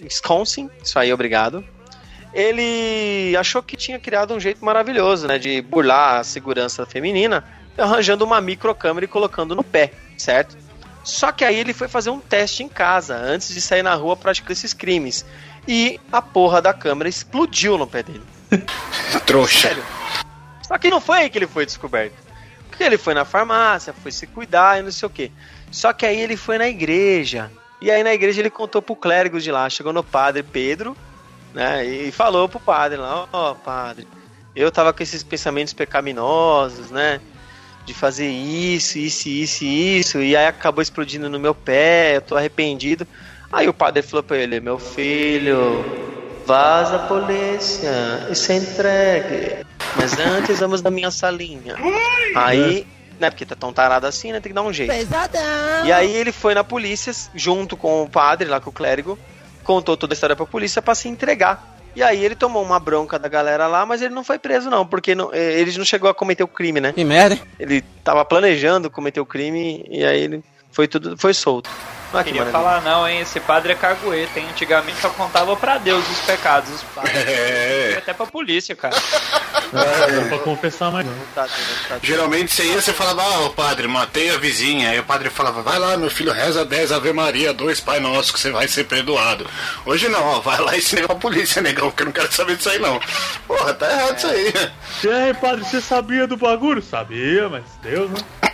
Wisconsin, 0.00 0.70
isso 0.82 0.98
aí, 0.98 1.12
obrigado. 1.12 1.64
Ele 2.32 3.36
achou 3.36 3.62
que 3.62 3.76
tinha 3.76 3.98
criado 3.98 4.32
um 4.34 4.40
jeito 4.40 4.64
maravilhoso, 4.64 5.28
né, 5.28 5.38
de 5.38 5.60
burlar 5.60 6.20
a 6.20 6.24
segurança 6.24 6.86
feminina, 6.86 7.44
arranjando 7.76 8.24
uma 8.24 8.40
microcâmera 8.40 9.04
e 9.04 9.08
colocando 9.08 9.54
no 9.54 9.62
pé, 9.62 9.92
certo? 10.16 10.56
Só 11.04 11.30
que 11.32 11.44
aí 11.44 11.58
ele 11.58 11.74
foi 11.74 11.88
fazer 11.88 12.10
um 12.10 12.20
teste 12.20 12.62
em 12.62 12.68
casa 12.68 13.16
antes 13.16 13.52
de 13.52 13.60
sair 13.60 13.82
na 13.82 13.94
rua 13.94 14.16
praticar 14.16 14.52
esses 14.52 14.72
crimes. 14.72 15.26
E 15.66 16.00
a 16.10 16.22
porra 16.22 16.62
da 16.62 16.72
câmera 16.72 17.08
explodiu 17.08 17.76
no 17.76 17.86
pé 17.86 18.02
dele. 18.02 18.22
Trouxa. 19.26 19.68
Sério. 19.68 19.84
Só 20.66 20.78
que 20.78 20.88
não 20.88 21.00
foi 21.00 21.18
aí 21.18 21.30
que 21.30 21.38
ele 21.38 21.46
foi 21.46 21.66
descoberto. 21.66 22.14
Porque 22.82 22.94
ele 22.94 22.98
foi 22.98 23.14
na 23.14 23.24
farmácia, 23.24 23.92
foi 23.92 24.10
se 24.10 24.26
cuidar 24.26 24.80
e 24.80 24.82
não 24.82 24.90
sei 24.90 25.06
o 25.06 25.10
quê. 25.10 25.30
Só 25.70 25.92
que 25.92 26.04
aí 26.04 26.20
ele 26.20 26.36
foi 26.36 26.58
na 26.58 26.66
igreja. 26.66 27.48
E 27.80 27.92
aí 27.92 28.02
na 28.02 28.12
igreja 28.12 28.40
ele 28.40 28.50
contou 28.50 28.82
pro 28.82 28.96
clérigo 28.96 29.40
de 29.40 29.52
lá, 29.52 29.70
chegou 29.70 29.92
no 29.92 30.02
padre 30.02 30.42
Pedro, 30.42 30.96
né? 31.54 31.86
E 31.86 32.10
falou 32.10 32.48
pro 32.48 32.58
padre 32.58 32.98
lá, 32.98 33.28
ó, 33.32 33.54
padre, 33.54 34.04
eu 34.56 34.68
tava 34.72 34.92
com 34.92 35.00
esses 35.00 35.22
pensamentos 35.22 35.72
pecaminosos, 35.72 36.90
né? 36.90 37.20
De 37.86 37.94
fazer 37.94 38.28
isso, 38.28 38.98
isso, 38.98 39.28
isso, 39.28 39.64
isso, 39.64 40.20
e 40.20 40.36
aí 40.36 40.48
acabou 40.48 40.82
explodindo 40.82 41.30
no 41.30 41.38
meu 41.38 41.54
pé, 41.54 42.16
eu 42.16 42.20
tô 42.20 42.36
arrependido. 42.36 43.06
Aí 43.52 43.68
o 43.68 43.74
padre 43.74 44.02
falou 44.02 44.24
pra 44.24 44.38
ele, 44.38 44.58
meu 44.58 44.80
filho, 44.80 45.84
vaza 46.46 46.98
polícia 47.00 48.28
e 48.30 48.34
se 48.34 48.52
entregue. 48.54 49.64
Mas 49.96 50.18
antes 50.18 50.58
vamos 50.58 50.82
na 50.82 50.90
minha 50.90 51.10
salinha. 51.10 51.76
Aí, 52.34 52.86
né, 53.20 53.30
porque 53.30 53.44
tá 53.44 53.54
tão 53.54 53.72
tarado 53.72 54.06
assim, 54.06 54.32
né, 54.32 54.40
tem 54.40 54.50
que 54.50 54.54
dar 54.54 54.62
um 54.62 54.72
jeito. 54.72 54.90
E 55.84 55.92
aí 55.92 56.14
ele 56.14 56.32
foi 56.32 56.54
na 56.54 56.64
polícia, 56.64 57.12
junto 57.34 57.76
com 57.76 58.02
o 58.02 58.08
padre 58.08 58.48
lá, 58.48 58.60
com 58.60 58.70
o 58.70 58.72
clérigo, 58.72 59.18
contou 59.62 59.96
toda 59.96 60.12
a 60.12 60.14
história 60.14 60.36
pra 60.36 60.46
polícia 60.46 60.80
pra 60.80 60.94
se 60.94 61.08
entregar. 61.08 61.70
E 61.94 62.02
aí 62.02 62.24
ele 62.24 62.34
tomou 62.34 62.62
uma 62.62 62.80
bronca 62.80 63.18
da 63.18 63.28
galera 63.28 63.66
lá, 63.66 63.84
mas 63.84 64.00
ele 64.00 64.14
não 64.14 64.24
foi 64.24 64.38
preso 64.38 64.70
não, 64.70 64.86
porque 64.86 65.14
não, 65.14 65.30
eh, 65.32 65.60
ele 65.60 65.76
não 65.76 65.84
chegou 65.84 66.08
a 66.08 66.14
cometer 66.14 66.42
o 66.42 66.48
crime, 66.48 66.80
né? 66.80 66.92
Que 66.92 67.04
merda, 67.04 67.34
hein? 67.34 67.42
Ele 67.58 67.82
tava 68.02 68.24
planejando 68.24 68.90
cometer 68.90 69.20
o 69.20 69.26
crime 69.26 69.84
e 69.90 70.02
aí 70.02 70.22
ele 70.22 70.42
foi 70.70 70.88
tudo, 70.88 71.18
foi 71.18 71.34
solto. 71.34 71.68
Que 72.18 72.24
Queria 72.24 72.44
maravilha. 72.44 72.52
falar 72.52 72.80
não, 72.82 73.08
hein? 73.08 73.20
Esse 73.20 73.40
padre 73.40 73.72
é 73.72 73.74
cagueta, 73.74 74.38
hein? 74.38 74.46
Antigamente 74.50 75.00
só 75.00 75.08
contava 75.10 75.56
pra 75.56 75.78
Deus 75.78 76.08
os 76.10 76.18
pecados, 76.20 76.70
os 76.70 76.82
padres. 76.82 77.12
É. 77.26 77.94
Até 77.98 78.12
pra 78.12 78.26
polícia, 78.26 78.74
cara. 78.76 78.94
Não 79.72 79.80
dá 80.22 80.28
pra 80.28 80.38
confessar 80.40 80.90
mais 80.90 81.06
não. 81.06 81.14
Tá, 81.34 81.44
tá, 81.44 81.48
tá. 81.88 81.98
Geralmente 82.02 82.52
você 82.52 82.62
ia, 82.64 82.80
você 82.80 82.92
falava, 82.92 83.22
ah, 83.22 83.40
ô 83.46 83.50
padre, 83.50 83.88
matei 83.88 84.28
a 84.30 84.36
vizinha. 84.36 84.90
Aí 84.90 84.98
o 84.98 85.04
padre 85.04 85.30
falava, 85.30 85.62
vai 85.62 85.78
lá, 85.78 85.96
meu 85.96 86.10
filho, 86.10 86.30
reza 86.32 86.62
10 86.64 86.92
Ave 86.92 87.12
Maria, 87.12 87.54
dois 87.54 87.80
Pai 87.80 87.98
Nosso, 87.98 88.34
que 88.34 88.40
você 88.40 88.50
vai 88.50 88.68
ser 88.68 88.84
perdoado. 88.84 89.46
Hoje 89.86 90.08
não, 90.08 90.22
ó, 90.24 90.40
vai 90.40 90.60
lá 90.60 90.76
e 90.76 90.82
se 90.82 90.94
nega 90.94 91.06
pra 91.08 91.16
polícia, 91.16 91.62
negão, 91.62 91.88
porque 91.90 92.02
eu 92.02 92.06
não 92.06 92.12
quero 92.12 92.30
saber 92.32 92.56
disso 92.56 92.68
aí 92.68 92.78
não. 92.78 93.00
Porra, 93.46 93.72
tá 93.72 93.90
errado 93.90 94.18
isso 94.18 94.26
aí. 94.26 94.52
E 95.04 95.08
aí, 95.08 95.34
padre, 95.34 95.64
você 95.64 95.80
sabia 95.80 96.26
do 96.26 96.36
bagulho? 96.36 96.82
Sabia, 96.82 97.48
mas 97.48 97.64
Deus, 97.82 98.10
né? 98.10 98.18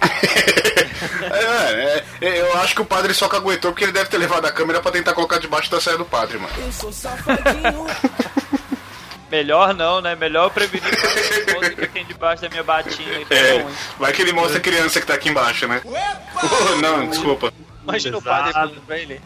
É, 1.30 2.02
é, 2.20 2.40
eu 2.40 2.58
acho 2.58 2.74
que 2.74 2.80
o 2.82 2.84
padre 2.84 3.14
só 3.14 3.28
caguetou 3.48 3.72
porque 3.72 3.84
ele 3.84 3.92
deve 3.92 4.08
ter 4.10 4.18
levado 4.18 4.44
a 4.46 4.52
câmera 4.52 4.80
pra 4.80 4.90
tentar 4.90 5.14
colocar 5.14 5.38
debaixo 5.38 5.70
da 5.70 5.80
saia 5.80 5.96
do 5.98 6.04
padre, 6.04 6.38
mano. 6.38 6.52
Eu 6.58 6.72
sou 6.72 6.92
safadinho. 6.92 7.86
Melhor 9.30 9.74
não, 9.74 10.00
né? 10.00 10.14
Melhor 10.14 10.50
prevenir 10.50 10.88
que 10.88 11.50
eu 11.50 11.84
aqui 11.84 12.04
debaixo 12.04 12.42
da 12.42 12.48
minha 12.48 12.62
batinha. 12.62 13.20
Então 13.20 13.36
É, 13.36 13.56
é 13.58 13.66
vai 13.98 14.12
que 14.12 14.22
ele 14.22 14.32
mostra 14.32 14.56
a 14.58 14.60
criança 14.60 15.00
que 15.00 15.06
tá 15.06 15.14
aqui 15.14 15.28
embaixo, 15.28 15.68
né? 15.68 15.82
Oh, 15.84 16.76
não, 16.80 17.08
desculpa. 17.08 17.52
Imagina 17.82 18.16
o 18.18 18.22
padre 18.22 18.52
falando 18.54 18.80
pra 18.86 18.96
ele. 18.98 19.20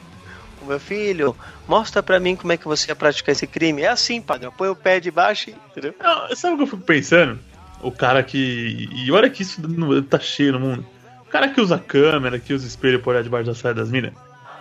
"Ô, 0.61 0.65
Meu 0.67 0.81
filho, 0.81 1.37
mostra 1.69 2.03
pra 2.03 2.19
mim 2.19 2.35
como 2.35 2.53
é 2.53 2.57
que 2.57 2.67
você 2.67 2.91
ia 2.91 2.97
praticar 2.97 3.33
esse 3.33 3.47
crime. 3.47 3.83
É 3.83 3.89
assim, 3.89 4.21
padre. 4.21 4.51
Põe 4.59 4.69
o 4.71 4.77
pé 4.77 4.99
debaixo, 4.99 5.51
e- 5.51 5.57
entendeu? 5.71 5.95
Não, 6.01 6.35
sabe 6.35 6.55
o 6.55 6.57
que 6.57 6.63
eu 6.65 6.67
fico 6.69 6.83
pensando? 6.83 7.39
O 7.81 7.93
cara 7.93 8.25
que. 8.25 8.89
E 8.93 9.11
olha 9.13 9.31
que 9.31 9.43
isso 9.43 9.61
tá 10.11 10.19
cheio 10.19 10.53
no 10.53 10.61
mundo. 10.61 10.87
O 11.33 11.39
cara 11.41 11.49
que 11.49 11.63
usa 11.63 11.79
câmera, 11.79 12.39
que 12.39 12.53
usa 12.53 12.67
espelho 12.67 13.01
pra 13.01 13.13
olhar 13.13 13.23
debaixo 13.23 13.47
da 13.47 13.55
saia 13.55 13.73
das 13.73 13.91
minas. 13.91 14.13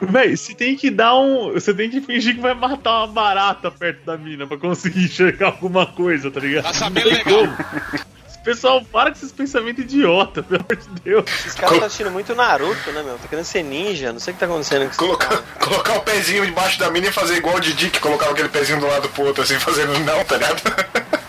Véi, 0.01 0.37
você 0.37 0.55
tem 0.55 0.73
que 0.73 0.89
dar 0.89 1.19
um. 1.19 1.51
Você 1.51 1.73
tem 1.73 1.89
que 1.89 1.99
fingir 1.99 2.33
que 2.33 2.39
vai 2.39 2.53
matar 2.53 2.99
uma 2.99 3.07
barata 3.07 3.69
perto 3.69 4.05
da 4.05 4.17
mina 4.17 4.47
pra 4.47 4.57
conseguir 4.57 5.03
enxergar 5.03 5.47
alguma 5.47 5.85
coisa, 5.85 6.31
tá 6.31 6.39
ligado? 6.39 6.63
Tá 6.63 6.73
sabendo 6.73 7.09
legal. 7.09 7.23
como. 7.25 7.57
Pessoal, 8.45 8.85
para 8.85 9.11
com 9.11 9.17
esses 9.17 9.33
pensamentos 9.33 9.83
idiota, 9.83 10.41
pelo 10.41 10.61
amor 10.61 10.77
de 10.77 11.01
Deus. 11.01 11.25
Esses 11.29 11.55
caras 11.55 11.73
estão 11.73 11.87
assistindo 11.87 12.09
muito 12.09 12.33
Naruto, 12.33 12.89
né, 12.93 13.03
meu? 13.03 13.17
Tá 13.17 13.27
querendo 13.27 13.43
ser 13.43 13.63
ninja. 13.63 14.13
Não 14.13 14.21
sei 14.21 14.31
o 14.31 14.35
que 14.35 14.39
tá 14.39 14.45
acontecendo 14.45 14.89
com 14.95 15.17
caras. 15.17 15.43
colocar 15.59 15.97
o 15.97 16.01
pezinho 16.01 16.45
debaixo 16.45 16.79
da 16.79 16.89
mina 16.89 17.07
e 17.07 17.11
fazer 17.11 17.35
igual 17.35 17.57
o 17.57 17.59
Didi, 17.59 17.89
que 17.89 17.99
colocava 17.99 18.31
aquele 18.31 18.47
pezinho 18.47 18.79
do 18.79 18.87
lado 18.87 19.09
pro 19.09 19.25
outro, 19.25 19.43
assim, 19.43 19.59
fazendo 19.59 19.91
não, 19.99 20.23
tá 20.23 20.37
ligado? 20.37 20.61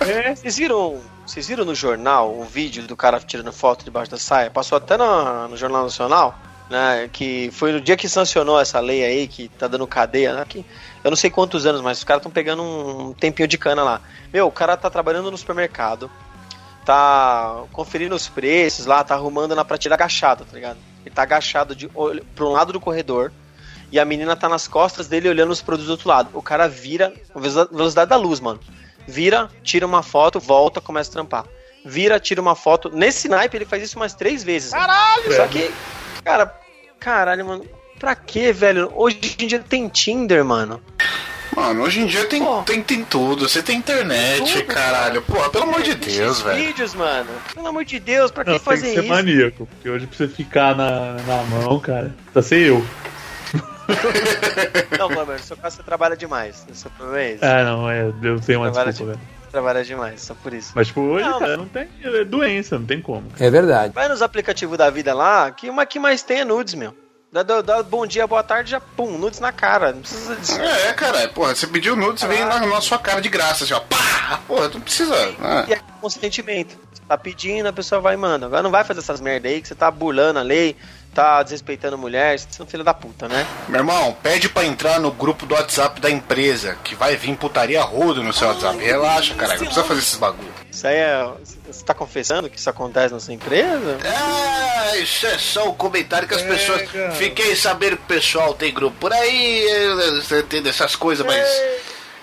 É, 0.00 0.34
Vocês 0.34 0.56
viram, 0.56 1.00
vocês 1.26 1.46
viram 1.46 1.64
no 1.64 1.74
jornal 1.74 2.34
o 2.34 2.44
vídeo 2.44 2.82
do 2.86 2.96
cara 2.96 3.18
tirando 3.20 3.52
foto 3.52 3.84
debaixo 3.84 4.10
da 4.10 4.18
saia? 4.18 4.50
Passou 4.50 4.76
até 4.76 4.96
no, 4.96 5.48
no 5.48 5.56
Jornal 5.56 5.84
Nacional, 5.84 6.38
né? 6.68 7.08
Que 7.12 7.50
foi 7.52 7.72
no 7.72 7.80
dia 7.80 7.96
que 7.96 8.08
sancionou 8.08 8.60
essa 8.60 8.80
lei 8.80 9.04
aí, 9.04 9.28
que 9.28 9.48
tá 9.48 9.66
dando 9.68 9.86
cadeia, 9.86 10.34
né? 10.34 10.44
Que, 10.48 10.64
eu 11.04 11.10
não 11.10 11.16
sei 11.16 11.30
quantos 11.30 11.64
anos, 11.66 11.80
mas 11.80 11.98
os 11.98 12.04
caras 12.04 12.20
estão 12.20 12.30
pegando 12.32 12.62
um 12.62 13.12
tempinho 13.14 13.48
de 13.48 13.56
cana 13.58 13.82
lá. 13.82 14.00
Meu, 14.32 14.46
o 14.46 14.52
cara 14.52 14.76
tá 14.76 14.90
trabalhando 14.90 15.30
no 15.30 15.38
supermercado, 15.38 16.10
tá 16.84 17.64
conferindo 17.72 18.14
os 18.14 18.28
preços 18.28 18.86
lá, 18.86 19.02
tá 19.04 19.14
arrumando 19.14 19.54
na 19.54 19.64
prateleira 19.64 19.94
agachado, 19.94 20.44
tá 20.44 20.54
ligado? 20.54 20.78
Ele 21.04 21.14
tá 21.14 21.22
agachado 21.22 21.74
de, 21.74 21.90
olho- 21.94 22.24
pra 22.34 22.44
um 22.44 22.50
lado 22.50 22.72
do 22.72 22.80
corredor. 22.80 23.32
E 23.90 24.00
a 24.00 24.04
menina 24.06 24.34
tá 24.34 24.48
nas 24.48 24.66
costas 24.66 25.06
dele 25.06 25.28
olhando 25.28 25.50
os 25.50 25.60
produtos 25.60 25.86
do 25.86 25.92
outro 25.92 26.08
lado. 26.08 26.30
O 26.32 26.40
cara 26.40 26.66
vira, 26.66 27.12
velocidade 27.34 27.68
velocidade 27.70 28.08
da 28.08 28.16
luz, 28.16 28.40
mano. 28.40 28.58
Vira, 29.06 29.48
tira 29.62 29.86
uma 29.86 30.02
foto, 30.02 30.38
volta, 30.40 30.80
começa 30.80 31.10
a 31.10 31.12
trampar. 31.12 31.44
Vira, 31.84 32.20
tira 32.20 32.40
uma 32.40 32.54
foto. 32.54 32.88
Nesse 32.90 33.28
naipe 33.28 33.56
ele 33.56 33.64
faz 33.64 33.82
isso 33.82 33.96
umas 33.96 34.14
três 34.14 34.44
vezes. 34.44 34.70
Caralho! 34.70 35.32
Só 35.34 35.46
que, 35.48 35.70
cara, 36.24 36.54
caralho, 37.00 37.44
mano. 37.46 37.64
Pra 37.98 38.14
quê, 38.16 38.52
velho? 38.52 38.90
Hoje 38.94 39.18
em 39.38 39.46
dia 39.46 39.58
tem 39.60 39.88
Tinder, 39.88 40.44
mano. 40.44 40.80
Mano, 41.54 41.82
hoje 41.82 42.00
em 42.00 42.06
dia 42.06 42.24
tem, 42.26 42.42
Pô. 42.42 42.62
tem, 42.62 42.82
tem 42.82 43.04
tudo. 43.04 43.46
Você 43.48 43.62
tem 43.62 43.76
internet, 43.76 44.54
Tudo, 44.60 44.64
caralho. 44.64 45.20
Pô, 45.22 45.48
pelo 45.50 45.64
amor 45.64 45.82
de 45.82 45.94
Deus, 45.94 46.40
velho. 46.40 46.64
vídeos, 46.66 46.94
mano. 46.94 47.28
Pelo 47.54 47.66
amor 47.66 47.84
de 47.84 47.98
Deus, 48.00 48.30
pra 48.30 48.42
que 48.42 48.50
não, 48.50 48.58
tem 48.58 48.64
que 48.64 48.64
fazer 48.64 48.94
ser 48.94 49.00
isso? 49.00 49.08
maníaco, 49.08 49.66
porque 49.66 49.88
hoje 49.90 50.06
pra 50.06 50.16
você 50.16 50.28
ficar 50.28 50.74
na, 50.74 51.12
na 51.26 51.42
mão, 51.44 51.78
cara, 51.78 52.14
tá 52.32 52.40
ser 52.40 52.66
eu. 52.68 52.82
Não, 54.98 55.08
Glamour, 55.08 55.34
no 55.34 55.38
seu 55.40 55.56
caso 55.56 55.76
você 55.76 55.82
trabalha 55.82 56.16
demais. 56.16 56.66
O 56.70 56.74
seu 56.74 56.90
problema 56.90 57.20
é 57.20 57.30
esse. 57.32 57.44
Ah, 57.44 57.64
não, 57.64 57.90
é, 57.90 58.12
eu 58.22 58.40
tenho 58.40 58.60
uma 58.60 58.70
Trabalha 58.70 58.90
desculpa, 58.92 59.12
velho. 59.14 59.26
Trabalha 59.50 59.84
demais, 59.84 60.22
só 60.22 60.34
por 60.34 60.54
isso. 60.54 60.72
Mas, 60.74 60.86
tipo, 60.86 61.00
hoje, 61.02 61.28
Não, 61.28 61.38
cara, 61.38 61.56
não 61.58 61.68
tem 61.68 61.88
é 62.02 62.24
doença, 62.24 62.78
não 62.78 62.86
tem 62.86 63.00
como. 63.02 63.24
É 63.38 63.50
verdade. 63.50 63.92
Vai 63.94 64.08
nos 64.08 64.22
aplicativos 64.22 64.78
da 64.78 64.88
vida 64.88 65.12
lá, 65.12 65.50
que 65.50 65.68
uma 65.68 65.84
que 65.84 65.98
mais 65.98 66.22
tem 66.22 66.40
é 66.40 66.44
nudes, 66.44 66.74
meu. 66.74 66.94
Dá, 67.30 67.42
dá, 67.42 67.62
dá 67.62 67.82
bom 67.82 68.06
dia, 68.06 68.26
boa 68.26 68.42
tarde, 68.42 68.70
já 68.72 68.80
pum, 68.80 69.16
nudes 69.18 69.40
na 69.40 69.52
cara. 69.52 69.92
Não 69.92 70.00
precisa 70.00 70.36
disso. 70.36 70.60
É, 70.60 70.92
cara, 70.92 71.28
porra, 71.28 71.54
você 71.54 71.66
pediu 71.66 71.96
nudes, 71.96 72.22
vem 72.24 72.44
na, 72.44 72.60
na 72.60 72.80
sua 72.82 72.98
cara 72.98 73.20
de 73.22 73.28
graça, 73.30 73.64
assim, 73.64 73.72
ó. 73.72 73.80
Pá! 73.80 74.40
Porra, 74.46 74.68
tu 74.68 74.74
não 74.74 74.82
precisa. 74.82 75.14
ah. 75.40 75.64
E 75.66 75.72
é 75.72 75.80
consentimento. 76.00 76.76
Tá 77.12 77.18
pedindo, 77.18 77.66
a 77.68 77.72
pessoa 77.74 78.00
vai 78.00 78.14
e 78.14 78.16
manda. 78.16 78.46
Agora 78.46 78.62
não 78.62 78.70
vai 78.70 78.84
fazer 78.84 79.00
essas 79.00 79.20
merda 79.20 79.46
aí 79.46 79.60
que 79.60 79.68
você 79.68 79.74
tá 79.74 79.90
burlando 79.90 80.38
a 80.38 80.42
lei, 80.42 80.74
tá 81.12 81.42
desrespeitando 81.42 81.98
mulher, 81.98 82.38
você 82.38 82.62
é 82.62 82.64
um 82.64 82.66
filho 82.66 82.82
da 82.82 82.94
puta, 82.94 83.28
né? 83.28 83.46
Meu 83.68 83.80
irmão, 83.80 84.16
pede 84.22 84.48
pra 84.48 84.64
entrar 84.64 84.98
no 84.98 85.12
grupo 85.12 85.44
do 85.44 85.54
WhatsApp 85.54 86.00
da 86.00 86.10
empresa, 86.10 86.74
que 86.82 86.94
vai 86.94 87.14
vir 87.14 87.36
putaria 87.36 87.82
rodo 87.82 88.22
no 88.22 88.32
seu 88.32 88.48
WhatsApp. 88.48 88.78
Relaxa, 88.78 89.34
caralho, 89.34 89.58
não 89.58 89.66
precisa 89.66 89.86
fazer 89.86 90.00
esses 90.00 90.16
bagulho. 90.16 90.48
Isso 90.70 90.86
aí 90.86 90.96
é. 90.96 91.30
Você 91.66 91.84
tá 91.84 91.92
confessando 91.92 92.48
que 92.48 92.56
isso 92.56 92.70
acontece 92.70 93.12
na 93.12 93.20
sua 93.20 93.34
empresa? 93.34 93.98
Ah, 94.06 94.96
isso 94.96 95.26
é 95.26 95.36
só 95.36 95.68
o 95.68 95.74
comentário 95.74 96.26
que 96.26 96.34
as 96.34 96.40
pessoas. 96.40 96.88
Fiquei 97.18 97.54
sabendo 97.54 97.98
que 97.98 98.04
o 98.04 98.06
pessoal 98.06 98.54
tem 98.54 98.72
grupo 98.72 98.96
por 98.98 99.12
aí, 99.12 99.66
você 100.14 100.40
entende 100.40 100.70
essas 100.70 100.96
coisas, 100.96 101.26
mas. 101.26 101.46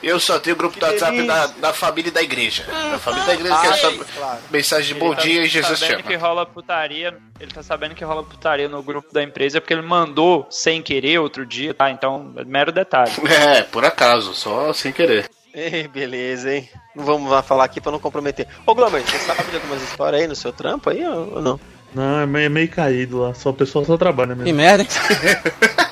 Eu 0.02 0.20
só 0.20 0.40
tenho 0.40 0.56
grupo 0.56 0.80
do 0.80 0.86
Que 0.86 0.92
WhatsApp 0.92 1.28
da, 1.28 1.48
da 1.48 1.74
família 1.74 2.10
e 2.10 2.14
da 2.14 2.22
igreja. 2.22 2.64
Da 2.64 2.98
família 3.00 3.24
e 3.24 3.28
da 3.28 3.34
igreja, 3.34 3.60
que 3.60 3.68
é 3.68 3.70
Ah, 3.70 3.74
só 3.76 3.92
claro. 4.18 4.40
mensagem 4.50 4.94
de 4.94 5.00
bom 5.00 5.08
Ele 5.08 5.16
tá 5.16 5.22
dia 5.22 5.44
e 5.44 5.48
Jesus 5.48 5.80
sabendo 5.80 5.98
chama. 5.98 6.04
que 6.10 6.16
rola 6.16 6.46
putaria. 6.46 7.18
Ele 7.40 7.52
tá 7.52 7.62
sabendo 7.62 7.96
que 7.96 8.04
rola 8.06 8.24
putaria 8.24 8.70
no 8.70 8.82
grupo 8.82 9.14
da 9.14 9.22
empresa 9.22 9.60
porque 9.60 9.74
ele 9.74 9.82
mandou 9.82 10.48
sem 10.50 10.82
querer 10.82 11.20
outro 11.20 11.46
dia, 11.46 11.74
tá? 11.74 11.92
Então, 11.92 12.34
é 12.38 12.46
mero 12.46 12.72
detalhe. 12.72 13.12
É, 13.30 13.62
por 13.64 13.84
acaso, 13.84 14.34
só 14.34 14.72
sem 14.74 14.92
querer. 14.94 15.30
Ei, 15.54 15.88
beleza, 15.88 16.54
hein? 16.54 16.70
Não 16.96 17.04
vamos 17.04 17.30
lá 17.32 17.42
falar 17.42 17.64
aqui 17.66 17.82
pra 17.82 17.92
não 17.92 18.00
comprometer. 18.00 18.48
Ô, 18.66 18.76
Glomer, 18.76 19.02
você 19.02 19.18
sabe 19.20 19.44
de 19.50 19.56
algumas 19.56 19.82
histórias 19.82 20.22
aí 20.22 20.28
no 20.28 20.36
seu 20.36 20.54
trampo 20.54 20.90
aí 20.92 21.06
ou 21.06 21.42
não? 21.42 21.60
Não, 21.94 22.20
é 22.22 22.26
meio, 22.26 22.46
é 22.46 22.50
meio 22.50 22.70
caído 22.70 23.20
lá, 23.22 23.34
só 23.34 23.50
o 23.50 23.54
pessoal 23.54 23.84
só 23.84 23.98
trabalha 23.98 24.36
Que 24.36 24.44
mesmo. 24.44 24.58
merda, 24.58 24.84
hein? 24.84 24.90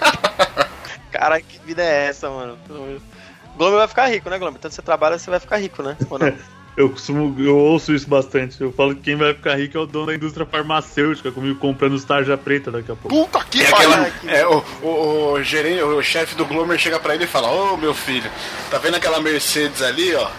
Cara, 1.11 1.41
que 1.41 1.59
vida 1.65 1.81
é 1.83 2.07
essa, 2.07 2.29
mano? 2.29 2.57
Pelo 2.67 2.77
amor 2.79 2.87
de 2.89 2.93
Deus. 2.99 3.16
Glomer 3.57 3.79
vai 3.79 3.87
ficar 3.87 4.07
rico, 4.07 4.29
né, 4.29 4.37
Glomer? 4.39 4.59
Tanto 4.61 4.75
você 4.75 4.81
trabalha, 4.81 5.17
você 5.19 5.29
vai 5.29 5.39
ficar 5.39 5.57
rico, 5.57 5.81
né? 5.83 5.97
Ou 6.09 6.17
não? 6.19 6.33
Eu 6.77 6.91
costumo, 6.91 7.35
eu 7.41 7.57
ouço 7.57 7.91
isso 7.91 8.07
bastante. 8.07 8.61
Eu 8.61 8.71
falo 8.71 8.93
que 8.93 9.01
quem 9.01 9.15
vai 9.15 9.33
ficar 9.33 9.55
rico 9.55 9.75
é 9.75 9.81
o 9.81 9.87
dono 9.87 10.05
da 10.05 10.13
indústria 10.15 10.45
farmacêutica, 10.45 11.31
comigo 11.31 11.57
comprando 11.59 11.99
tarja 12.05 12.37
preta 12.37 12.69
daqui 12.69 12.91
a 12.91 12.95
pouco. 12.95 13.09
Puta 13.25 13.43
que 13.49 13.63
É 13.63 13.71
pariu. 13.71 13.91
aquela, 13.93 14.31
é, 14.31 14.45
o, 14.47 14.63
o, 14.83 15.31
o 15.33 15.43
gerente, 15.43 15.81
o 15.81 16.03
chefe 16.03 16.35
do 16.35 16.45
Glomer 16.45 16.77
chega 16.77 16.99
pra 16.99 17.15
ele 17.15 17.23
e 17.23 17.27
fala: 17.27 17.49
Ô 17.49 17.75
meu 17.77 17.95
filho, 17.95 18.29
tá 18.69 18.77
vendo 18.77 18.93
aquela 18.95 19.19
Mercedes 19.19 19.81
ali, 19.81 20.13
ó? 20.13 20.29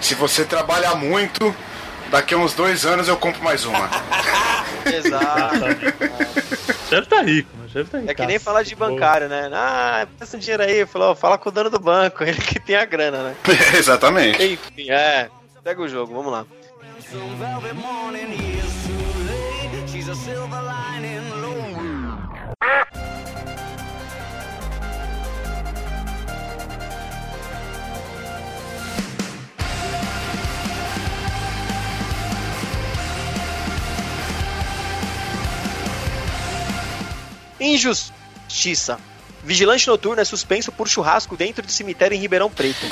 Se 0.00 0.16
você 0.16 0.44
trabalhar 0.44 0.96
muito, 0.96 1.54
daqui 2.10 2.34
a 2.34 2.36
uns 2.38 2.52
dois 2.52 2.84
anos 2.84 3.06
eu 3.06 3.16
compro 3.16 3.40
mais 3.44 3.64
uma. 3.64 3.88
Exato. 4.92 5.60
O 6.86 6.88
chefe 6.88 7.08
tá 7.08 7.20
rico, 7.20 7.50
né? 7.56 7.66
O 7.66 7.68
chefe 7.68 7.90
tá 7.90 7.98
rico. 7.98 8.10
É 8.12 8.14
que 8.14 8.26
nem 8.26 8.38
falar 8.38 8.62
de 8.62 8.76
bancário, 8.76 9.28
né? 9.28 9.50
Ah, 9.52 10.06
presta 10.16 10.36
um 10.36 10.40
dinheiro 10.40 10.62
aí. 10.62 10.86
Falou, 10.86 11.16
fala 11.16 11.36
com 11.36 11.48
o 11.48 11.52
dono 11.52 11.68
do 11.68 11.80
banco, 11.80 12.22
ele 12.24 12.40
que 12.40 12.60
tem 12.60 12.76
a 12.76 12.84
grana, 12.84 13.24
né? 13.24 13.36
Exatamente. 13.76 14.40
Enfim, 14.40 14.90
é. 14.90 15.28
Pega 15.64 15.82
o 15.82 15.88
jogo, 15.88 16.14
vamos 16.14 16.30
lá. 16.30 16.46
Injustiça. 37.60 38.98
Vigilante 39.42 39.86
noturno 39.86 40.20
é 40.20 40.24
suspenso 40.24 40.72
por 40.72 40.88
churrasco 40.88 41.36
dentro 41.36 41.64
de 41.64 41.72
cemitério 41.72 42.16
em 42.16 42.18
Ribeirão 42.18 42.50
Preto. 42.50 42.84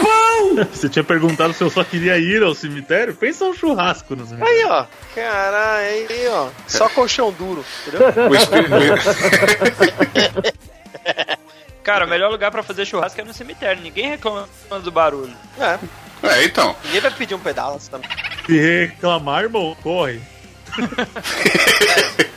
Você 0.73 0.89
tinha 0.89 1.03
perguntado 1.03 1.53
se 1.53 1.65
eu 1.65 1.69
só 1.69 1.83
queria 1.83 2.17
ir 2.17 2.45
ao 2.45 2.55
cemitério? 2.55 3.12
Pensa 3.15 3.45
um 3.45 3.53
churrasco 3.53 4.15
no 4.15 4.25
cemitério. 4.25 4.57
Aí, 4.57 4.65
ó. 4.65 4.87
Caralho, 5.15 6.07
aí, 6.09 6.29
ó. 6.29 6.49
Só 6.69 6.89
colchão 6.89 7.33
duro, 7.33 7.65
entendeu? 7.83 8.09
Cara, 11.83 12.07
o 12.07 12.09
melhor 12.09 12.31
lugar 12.31 12.51
pra 12.51 12.62
fazer 12.62 12.87
churrasco 12.87 13.21
é 13.21 13.25
no 13.25 13.35
cemitério. 13.35 13.83
Ninguém 13.83 14.09
reclama 14.09 14.49
do 14.83 14.91
barulho. 14.91 15.35
É. 15.59 15.79
É, 16.23 16.45
então. 16.45 16.75
Ninguém 16.85 17.01
vai 17.01 17.11
pedir 17.11 17.35
um 17.35 17.41
pedaço 17.41 17.91
também. 17.91 18.09
Se 18.47 18.59
reclamar, 18.59 19.43
irmão, 19.43 19.77
corre. 19.83 20.21
também. 20.75 22.31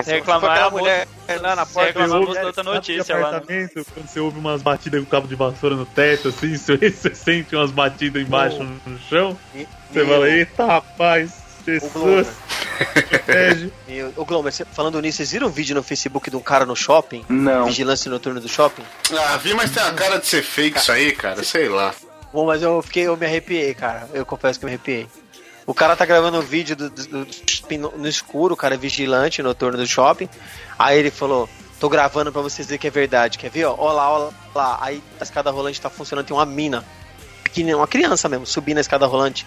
Se 0.02 0.12
reclamar, 0.12 0.58
é 0.58 0.62
a 0.62 0.70
mulher 0.70 1.06
lá 1.40 1.56
na 1.56 1.64
Se 1.66 1.72
porta 1.74 2.06
você 2.06 2.14
mulher, 2.18 2.44
outra 2.44 2.62
notícia 2.62 3.14
lá. 3.16 3.20
né? 3.20 3.36
apartamento, 3.36 3.86
quando 3.94 4.06
você 4.08 4.20
ouve 4.20 4.38
umas 4.38 4.62
batidas 4.62 5.00
com 5.02 5.06
cabo 5.06 5.26
de 5.26 5.34
vassoura 5.34 5.74
no 5.76 5.86
teto, 5.86 6.28
assim, 6.28 6.56
você, 6.56 6.76
você 6.90 7.14
sente 7.14 7.54
umas 7.56 7.70
batidas 7.70 8.22
embaixo 8.22 8.62
no 8.62 8.98
chão, 9.08 9.38
e- 9.54 9.66
você 9.92 10.02
e- 10.02 10.06
fala, 10.06 10.28
eita 10.30 10.64
rapaz. 10.66 11.44
Jesus, 11.66 12.26
o 14.16 14.24
Glomer, 14.24 14.52
falando 14.72 15.00
nisso, 15.00 15.16
vocês 15.18 15.32
viram 15.32 15.46
um 15.46 15.50
vídeo 15.50 15.74
no 15.74 15.82
Facebook 15.82 16.28
de 16.30 16.36
um 16.36 16.40
cara 16.40 16.66
no 16.66 16.76
shopping? 16.76 17.24
Não. 17.28 17.64
Vigilância 17.66 18.10
noturno 18.10 18.38
do 18.40 18.48
shopping? 18.48 18.82
Ah, 19.16 19.36
vi, 19.38 19.54
mas 19.54 19.70
tem 19.70 19.82
a 19.82 19.92
cara 19.92 20.18
de 20.18 20.26
ser 20.26 20.42
fake 20.42 20.78
isso 20.78 20.92
aí, 20.92 21.12
cara. 21.12 21.42
Sei 21.42 21.68
lá. 21.68 21.94
Bom, 22.32 22.44
mas 22.46 22.62
eu 22.62 22.82
fiquei, 22.82 23.04
eu 23.06 23.16
me 23.16 23.24
arrepiei, 23.24 23.72
cara. 23.74 24.08
Eu 24.12 24.26
confesso 24.26 24.58
que 24.58 24.64
eu 24.64 24.68
me 24.68 24.74
arrepiei. 24.74 25.06
O 25.66 25.72
cara 25.74 25.96
tá 25.96 26.04
gravando 26.04 26.38
um 26.38 26.42
vídeo 26.42 26.76
do, 26.76 26.90
do- 26.90 27.06
do 27.24 27.92
no, 27.96 28.06
escuro, 28.08 28.52
o 28.54 28.56
cara 28.56 28.74
é 28.74 28.78
vigilante 28.78 29.42
noturno 29.42 29.78
do 29.78 29.86
shopping. 29.86 30.28
Aí 30.78 30.98
ele 30.98 31.10
falou: 31.10 31.48
tô 31.80 31.88
gravando 31.88 32.30
pra 32.30 32.42
vocês 32.42 32.66
verem 32.68 32.78
que 32.78 32.86
é 32.86 32.90
verdade. 32.90 33.38
Quer 33.38 33.50
ver? 33.50 33.64
Ó, 33.64 33.74
ó 33.78 33.92
lá, 33.92 34.10
ó 34.10 34.30
lá. 34.54 34.78
Aí 34.82 35.02
a 35.18 35.22
escada 35.24 35.50
rolante 35.50 35.80
tá 35.80 35.88
funcionando, 35.88 36.26
tem 36.26 36.36
uma 36.36 36.44
mina. 36.46 36.84
Pequena, 37.42 37.76
uma 37.76 37.86
criança 37.86 38.28
mesmo, 38.28 38.44
subindo 38.46 38.78
a 38.78 38.80
escada 38.82 39.06
rolante. 39.06 39.46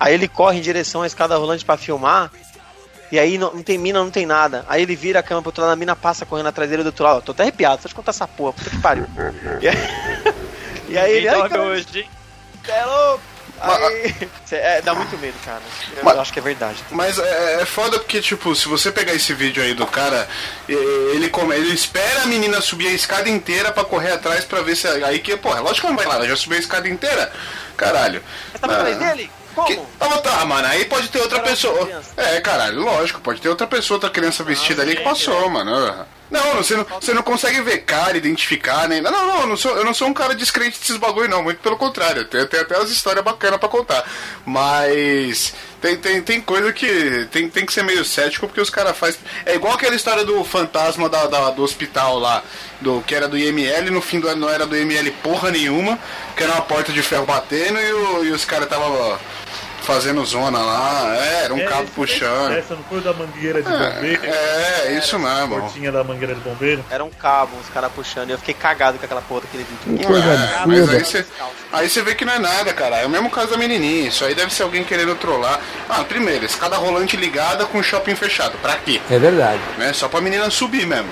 Aí 0.00 0.12
ele 0.14 0.26
corre 0.26 0.58
em 0.58 0.62
direção 0.62 1.02
à 1.02 1.06
escada 1.06 1.36
rolante 1.36 1.64
pra 1.64 1.76
filmar. 1.76 2.32
E 3.12 3.18
aí 3.18 3.38
não, 3.38 3.52
não 3.54 3.62
tem 3.62 3.78
mina, 3.78 4.02
não 4.02 4.10
tem 4.10 4.26
nada. 4.26 4.64
Aí 4.68 4.82
ele 4.82 4.96
vira 4.96 5.20
a 5.20 5.22
câmera 5.22 5.42
pro 5.42 5.50
outro 5.50 5.62
lado, 5.62 5.72
a 5.72 5.76
mina 5.76 5.94
passa 5.94 6.26
correndo 6.26 6.46
atrás 6.48 6.68
dele 6.68 6.82
do 6.82 6.86
outro 6.86 7.04
lado. 7.04 7.22
Tô 7.22 7.30
até 7.30 7.42
arrepiado, 7.44 7.80
só 7.82 7.88
de 7.88 7.94
contar 7.94 8.10
essa 8.10 8.26
porra, 8.26 8.54
puta 8.54 8.70
que 8.70 8.78
pariu. 8.80 9.06
E 9.60 9.68
aí, 9.68 9.76
e 10.88 10.98
aí 10.98 11.12
ele. 11.12 11.28
Ai, 11.28 11.48
cara, 11.48 11.62
hoje, 11.62 11.86
hein? 12.00 12.08
é 12.66 12.84
louco. 12.84 13.22
Aí, 13.60 14.14
é, 14.52 14.82
dá 14.82 14.94
muito 14.94 15.16
medo, 15.18 15.34
cara. 15.44 15.62
Eu 15.96 16.04
Mas- 16.04 16.18
acho 16.18 16.32
que 16.32 16.38
é 16.38 16.42
verdade. 16.42 16.84
Mas 16.90 17.18
é, 17.18 17.62
é 17.62 17.64
foda 17.64 17.98
porque, 17.98 18.20
tipo, 18.20 18.54
se 18.54 18.68
você 18.68 18.90
pegar 18.92 19.14
esse 19.14 19.32
vídeo 19.32 19.62
aí 19.62 19.74
do 19.74 19.86
cara, 19.86 20.28
ele, 20.68 21.28
come, 21.28 21.54
ele 21.54 21.72
espera 21.72 22.22
a 22.22 22.26
menina 22.26 22.60
subir 22.60 22.88
a 22.88 22.92
escada 22.92 23.28
inteira 23.28 23.72
pra 23.72 23.84
correr 23.84 24.12
atrás 24.12 24.44
pra 24.44 24.60
ver 24.62 24.76
se. 24.76 24.86
Aí 24.88 25.18
que, 25.20 25.36
porra, 25.36 25.60
lógico 25.60 25.86
que 25.86 25.92
não 25.92 25.96
vai 25.96 26.06
lá, 26.06 26.16
ela 26.16 26.28
já 26.28 26.36
subiu 26.36 26.58
a 26.58 26.60
escada 26.60 26.88
inteira. 26.88 27.32
Caralho. 27.76 28.22
Mas 28.52 28.60
tá 28.60 28.66
atrás 28.78 28.98
dele? 28.98 29.30
Como? 29.54 29.66
Que- 29.66 29.80
Ah, 30.00 30.18
tá, 30.18 30.44
mano, 30.44 30.66
aí 30.68 30.84
pode 30.84 31.08
ter 31.08 31.20
outra 31.20 31.40
pessoa. 31.40 31.84
criança. 31.86 32.10
É, 32.16 32.40
caralho, 32.40 32.80
lógico, 32.82 33.20
pode 33.20 33.40
ter 33.40 33.48
outra 33.48 33.66
pessoa, 33.66 33.96
outra 33.96 34.10
criança 34.10 34.42
vestida 34.44 34.82
ali 34.82 34.96
que 34.96 35.02
passou, 35.02 35.48
mano. 35.48 36.06
Não, 36.30 36.54
você 36.56 36.74
não, 36.74 36.84
você 37.00 37.12
não 37.14 37.22
consegue 37.22 37.60
ver 37.60 37.78
cara, 37.84 38.16
identificar, 38.16 38.88
nem. 38.88 39.00
Não, 39.00 39.10
não, 39.12 39.26
não, 39.26 39.40
eu 39.42 39.46
não 39.46 39.56
sou, 39.56 39.76
eu 39.76 39.84
não 39.84 39.94
sou 39.94 40.08
um 40.08 40.14
cara 40.14 40.34
descrente 40.34 40.78
desses 40.80 40.96
bagulho, 40.96 41.28
não, 41.28 41.42
muito 41.42 41.58
pelo 41.60 41.76
contrário. 41.76 42.24
Tem, 42.24 42.44
tem 42.46 42.60
até 42.60 42.76
as 42.76 42.90
histórias 42.90 43.22
bacanas 43.24 43.60
pra 43.60 43.68
contar. 43.68 44.04
Mas. 44.44 45.54
Tem, 45.80 45.96
tem, 45.98 46.22
tem 46.22 46.40
coisa 46.40 46.72
que 46.72 47.28
tem, 47.30 47.48
tem 47.50 47.66
que 47.66 47.72
ser 47.72 47.84
meio 47.84 48.04
cético 48.06 48.46
porque 48.46 48.60
os 48.60 48.70
caras 48.70 48.96
fazem. 48.96 49.20
É 49.44 49.54
igual 49.54 49.74
aquela 49.74 49.94
história 49.94 50.24
do 50.24 50.42
fantasma 50.44 51.08
da, 51.10 51.26
da- 51.26 51.50
do 51.50 51.62
hospital 51.62 52.18
lá, 52.18 52.42
do 52.80 53.02
que 53.06 53.14
era 53.14 53.28
do 53.28 53.36
IML, 53.36 53.90
no 53.90 54.00
fim 54.00 54.18
do 54.18 54.26
ano 54.26 54.40
não 54.40 54.48
era 54.48 54.64
do 54.66 54.74
IML 54.74 55.10
porra 55.22 55.50
nenhuma, 55.50 55.98
que 56.34 56.42
era 56.42 56.52
uma 56.52 56.62
porta 56.62 56.90
de 56.90 57.02
ferro 57.02 57.26
batendo 57.26 57.78
e, 57.78 57.92
o- 57.92 58.24
e 58.24 58.30
os 58.30 58.46
caras 58.46 58.64
estavam 58.64 59.18
fazendo 59.84 60.24
zona 60.24 60.58
lá, 60.58 61.14
é, 61.16 61.44
era 61.44 61.54
um 61.54 61.58
É, 61.58 61.64
cabo 61.64 61.82
esse- 61.84 61.92
puxando. 61.92 62.52
Essa 62.52 62.74
não 62.74 62.82
foi 62.84 63.00
da 63.00 63.12
mangueira 63.12 63.62
de 63.62 63.68
bombeiro? 63.70 64.24
É, 64.24 64.82
é, 64.86 64.98
isso 64.98 65.18
mesmo. 65.18 65.60
Portinha 65.60 65.92
da 65.92 66.02
mangueira 66.02 66.34
de 66.34 66.40
bombeiro? 66.40 66.84
Era 66.90 67.04
um 67.04 67.10
cabo, 67.10 67.52
os 67.62 67.68
caras 67.68 67.92
puxando. 67.92 68.30
E 68.30 68.32
eu 68.32 68.38
fiquei 68.38 68.54
cagado 68.54 68.98
com 68.98 69.04
aquela 69.04 69.20
porra 69.22 69.42
daquele 69.42 69.64
vídeo. 69.84 70.08
É, 70.08 70.66
mas 70.66 70.88
aí 70.90 71.04
você 71.04 71.26
aí 71.72 71.88
você 71.88 72.02
vê 72.02 72.14
que 72.14 72.24
não 72.24 72.32
é 72.32 72.38
nada, 72.38 72.72
cara. 72.72 72.96
É 72.96 73.06
o 73.06 73.10
mesmo 73.10 73.30
caso 73.30 73.50
da 73.52 73.56
menininha. 73.56 74.08
Isso 74.08 74.24
aí 74.24 74.34
deve 74.34 74.52
ser 74.52 74.62
alguém 74.62 74.82
querendo 74.84 75.14
trollar. 75.16 75.60
Ah, 75.88 76.02
primeiro, 76.04 76.44
escada 76.44 76.76
rolante 76.76 77.16
ligada 77.16 77.66
com 77.66 77.82
shopping 77.82 78.14
fechado. 78.16 78.56
Pra 78.58 78.74
quê? 78.76 79.00
É 79.10 79.18
verdade. 79.18 79.60
Né? 79.78 79.92
Só 79.92 80.08
pra 80.08 80.20
menina 80.20 80.48
subir 80.50 80.86
mesmo. 80.86 81.10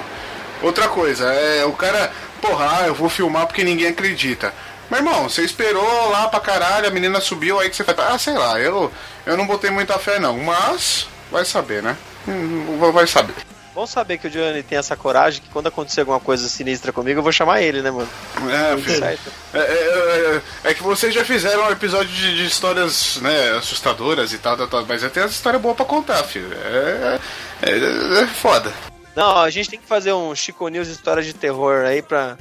Outra 0.62 0.88
coisa, 0.88 1.24
é 1.32 1.64
o 1.64 1.72
cara, 1.72 2.12
porra, 2.40 2.78
ah, 2.82 2.86
eu 2.86 2.94
vou 2.94 3.08
filmar 3.08 3.46
porque 3.46 3.64
ninguém 3.64 3.88
acredita. 3.88 4.54
Meu 4.92 4.98
irmão, 4.98 5.26
você 5.26 5.40
esperou 5.40 6.10
lá 6.10 6.28
pra 6.28 6.38
caralho, 6.38 6.86
a 6.86 6.90
menina 6.90 7.18
subiu, 7.18 7.58
aí 7.58 7.70
que 7.70 7.76
você 7.76 7.82
fala, 7.82 8.12
ah, 8.12 8.18
sei 8.18 8.34
lá, 8.34 8.60
eu, 8.60 8.92
eu 9.24 9.38
não 9.38 9.46
botei 9.46 9.70
muita 9.70 9.98
fé 9.98 10.18
não, 10.18 10.36
mas 10.36 11.06
vai 11.30 11.46
saber, 11.46 11.82
né? 11.82 11.96
Hum, 12.28 12.78
Vai 12.92 13.06
saber. 13.06 13.34
Bom 13.74 13.86
saber 13.86 14.18
que 14.18 14.26
o 14.26 14.30
Johnny 14.30 14.62
tem 14.62 14.76
essa 14.76 14.94
coragem 14.94 15.40
que 15.40 15.48
quando 15.48 15.68
acontecer 15.68 16.00
alguma 16.00 16.20
coisa 16.20 16.46
sinistra 16.46 16.92
comigo, 16.92 17.20
eu 17.20 17.22
vou 17.22 17.32
chamar 17.32 17.62
ele, 17.62 17.80
né, 17.80 17.90
mano? 17.90 18.08
É, 18.50 18.76
filho. 18.76 19.02
É, 19.02 19.18
é, 19.54 19.60
é, 19.64 20.70
é 20.70 20.74
que 20.74 20.82
vocês 20.82 21.14
já 21.14 21.24
fizeram 21.24 21.64
um 21.64 21.70
episódio 21.70 22.12
de, 22.14 22.36
de 22.36 22.44
histórias 22.44 23.16
né, 23.22 23.52
assustadoras 23.56 24.34
e 24.34 24.38
tal, 24.38 24.58
tal, 24.58 24.68
tal, 24.68 24.84
mas 24.86 25.10
tem 25.10 25.22
as 25.22 25.30
histórias 25.30 25.62
boas 25.62 25.74
pra 25.74 25.86
contar, 25.86 26.22
filho. 26.24 26.52
É, 26.52 27.18
é, 27.62 28.22
é 28.24 28.26
foda. 28.26 28.70
Não, 29.16 29.38
a 29.38 29.48
gente 29.48 29.70
tem 29.70 29.78
que 29.80 29.86
fazer 29.88 30.12
um 30.12 30.34
Chico 30.34 30.68
News 30.68 30.88
história 30.88 31.22
de 31.22 31.32
terror 31.32 31.86
aí 31.86 32.02
pra. 32.02 32.36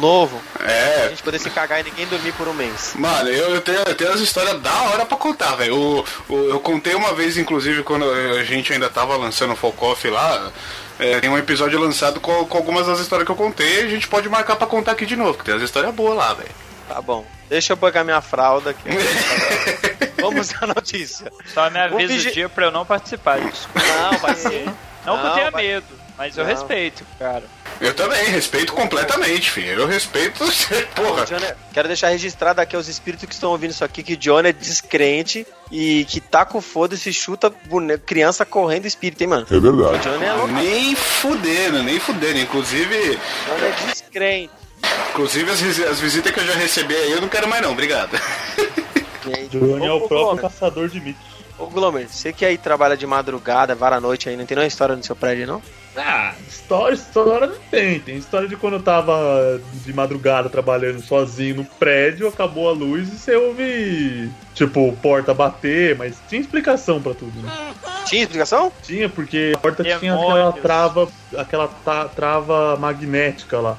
Novo. 0.00 0.40
A 0.60 0.70
É, 0.70 1.08
gente 1.10 1.22
poder 1.22 1.38
se 1.38 1.50
cagar 1.50 1.80
e 1.80 1.84
ninguém 1.84 2.06
dormir 2.06 2.32
por 2.32 2.48
um 2.48 2.54
mês. 2.54 2.92
Mano, 2.96 3.28
eu, 3.28 3.54
eu 3.54 3.60
tenho, 3.60 3.78
eu 3.78 3.94
tenho 3.94 4.12
as 4.12 4.20
histórias 4.20 4.60
da 4.60 4.72
hora 4.82 5.04
pra 5.06 5.16
contar, 5.16 5.54
velho. 5.56 5.76
O- 5.76 6.04
o- 6.28 6.48
Eu 6.50 6.60
contei 6.60 6.94
uma 6.94 7.12
vez, 7.14 7.36
inclusive, 7.36 7.82
quando 7.82 8.04
a 8.10 8.42
gente 8.44 8.72
ainda 8.72 8.88
tava 8.88 9.16
lançando 9.16 9.52
o 9.52 9.56
Folk 9.56 9.82
Off 9.84 10.08
lá. 10.08 10.50
é, 10.98 11.18
tem 11.20 11.28
um 11.28 11.36
episódio 11.38 11.78
lançado 11.78 12.20
com, 12.20 12.44
com 12.46 12.56
algumas 12.56 12.86
das 12.86 13.00
histórias 13.00 13.26
que 13.26 13.32
eu 13.32 13.36
contei. 13.36 13.82
A 13.84 13.88
gente 13.88 14.06
pode 14.08 14.28
marcar 14.28 14.56
pra 14.56 14.66
contar 14.66 14.92
aqui 14.92 15.04
de 15.06 15.16
novo, 15.16 15.36
que 15.38 15.44
tem 15.44 15.54
as 15.54 15.62
histórias 15.62 15.92
boas 15.94 16.16
lá, 16.16 16.32
velho. 16.34 16.50
Tá 16.88 17.00
bom. 17.02 17.24
Deixa 17.48 17.72
eu 17.72 17.76
pegar 17.76 18.04
minha 18.04 18.20
fralda 18.20 18.70
aqui. 18.70 18.82
Vamos 20.20 20.50
à 20.60 20.66
notícia. 20.66 21.30
Só 21.52 21.68
me 21.70 21.78
avisa 21.78 22.06
vigi- 22.12 22.28
o 22.28 22.32
dia 22.32 22.48
pra 22.48 22.66
eu 22.66 22.70
não 22.70 22.84
participar 22.86 23.40
disso. 23.40 23.68
Não, 23.74 24.18
vai 24.18 24.34
ser. 24.36 24.64
Não, 25.04 25.18
que 25.20 25.26
eu 25.26 25.30
tenha 25.32 25.50
vai- 25.50 25.62
medo, 25.64 25.84
mas 26.16 26.36
eu 26.36 26.44
Não. 26.44 26.50
respeito, 26.50 27.04
cara. 27.18 27.44
Eu 27.80 27.92
também, 27.94 28.24
respeito 28.26 28.72
completamente, 28.72 29.50
filho. 29.50 29.80
Eu 29.80 29.86
respeito 29.86 30.38
você, 30.44 30.82
porra. 30.94 31.24
Johnny, 31.24 31.46
quero 31.72 31.88
deixar 31.88 32.08
registrado 32.10 32.60
aqui 32.60 32.76
aos 32.76 32.86
espíritos 32.88 33.26
que 33.28 33.34
estão 33.34 33.50
ouvindo 33.50 33.70
isso 33.72 33.84
aqui 33.84 34.02
que 34.02 34.16
Johnny 34.16 34.50
é 34.50 34.52
descrente 34.52 35.46
e 35.72 36.04
que 36.04 36.20
tá 36.20 36.44
com 36.44 36.60
foda-se 36.60 37.12
chuta 37.12 37.52
bone- 37.66 37.98
criança 37.98 38.44
correndo 38.44 38.86
espírito, 38.86 39.22
hein, 39.22 39.28
mano? 39.28 39.46
É 39.50 39.58
verdade. 39.58 39.94
O 39.96 39.98
Johnny 40.12 40.24
é 40.24 40.32
louco. 40.32 40.52
Nem 40.54 40.94
fudendo, 40.94 41.82
nem 41.82 41.98
fudendo. 41.98 42.38
Inclusive, 42.38 42.96
Johnny 43.46 43.66
é 43.66 43.86
descrente. 43.90 44.50
inclusive 45.10 45.50
as, 45.50 45.62
as 45.90 45.98
visitas 46.00 46.32
que 46.32 46.38
eu 46.40 46.46
já 46.46 46.54
recebi 46.54 46.94
aí, 46.94 47.10
eu 47.12 47.20
não 47.20 47.28
quero 47.28 47.48
mais 47.48 47.60
não, 47.62 47.72
obrigado. 47.72 48.16
Aí, 49.26 49.48
Johnny 49.48 49.86
é 49.86 49.92
o 49.92 49.98
próprio 50.00 50.18
Glomer, 50.18 50.42
caçador 50.42 50.88
de 50.88 51.00
mitos. 51.00 51.22
Ô, 51.58 51.66
Glomer, 51.66 52.06
você 52.08 52.32
que 52.32 52.44
aí 52.44 52.58
trabalha 52.58 52.96
de 52.96 53.06
madrugada, 53.06 53.74
vara 53.74 53.96
à 53.96 54.00
noite 54.00 54.28
aí, 54.28 54.36
não 54.36 54.44
tem 54.44 54.54
nenhuma 54.56 54.68
história 54.68 54.94
no 54.94 55.02
seu 55.02 55.16
prédio, 55.16 55.46
não? 55.46 55.62
Ah, 55.96 56.34
história, 56.48 56.94
história 56.94 57.46
não 57.46 57.58
tem. 57.70 58.00
Tem 58.00 58.16
história 58.16 58.48
de 58.48 58.56
quando 58.56 58.74
eu 58.74 58.82
tava 58.82 59.60
de 59.84 59.92
madrugada 59.92 60.48
trabalhando 60.48 61.00
sozinho 61.00 61.56
no 61.56 61.64
prédio, 61.64 62.26
acabou 62.26 62.68
a 62.68 62.72
luz 62.72 63.12
e 63.12 63.16
você 63.16 63.36
ouve, 63.36 64.30
tipo, 64.54 64.92
porta 65.00 65.32
bater, 65.32 65.96
mas 65.96 66.16
tinha 66.28 66.40
explicação 66.40 67.00
pra 67.00 67.14
tudo, 67.14 67.40
né? 67.40 67.74
Tinha 68.06 68.22
explicação? 68.22 68.72
Tinha, 68.82 69.08
porque 69.08 69.52
a 69.54 69.58
porta 69.58 69.82
tinha 69.82 69.98
Demônios. 69.98 70.30
aquela 70.30 70.52
trava, 70.52 71.08
aquela 71.36 71.68
trava 72.08 72.76
magnética 72.76 73.60
lá. 73.60 73.78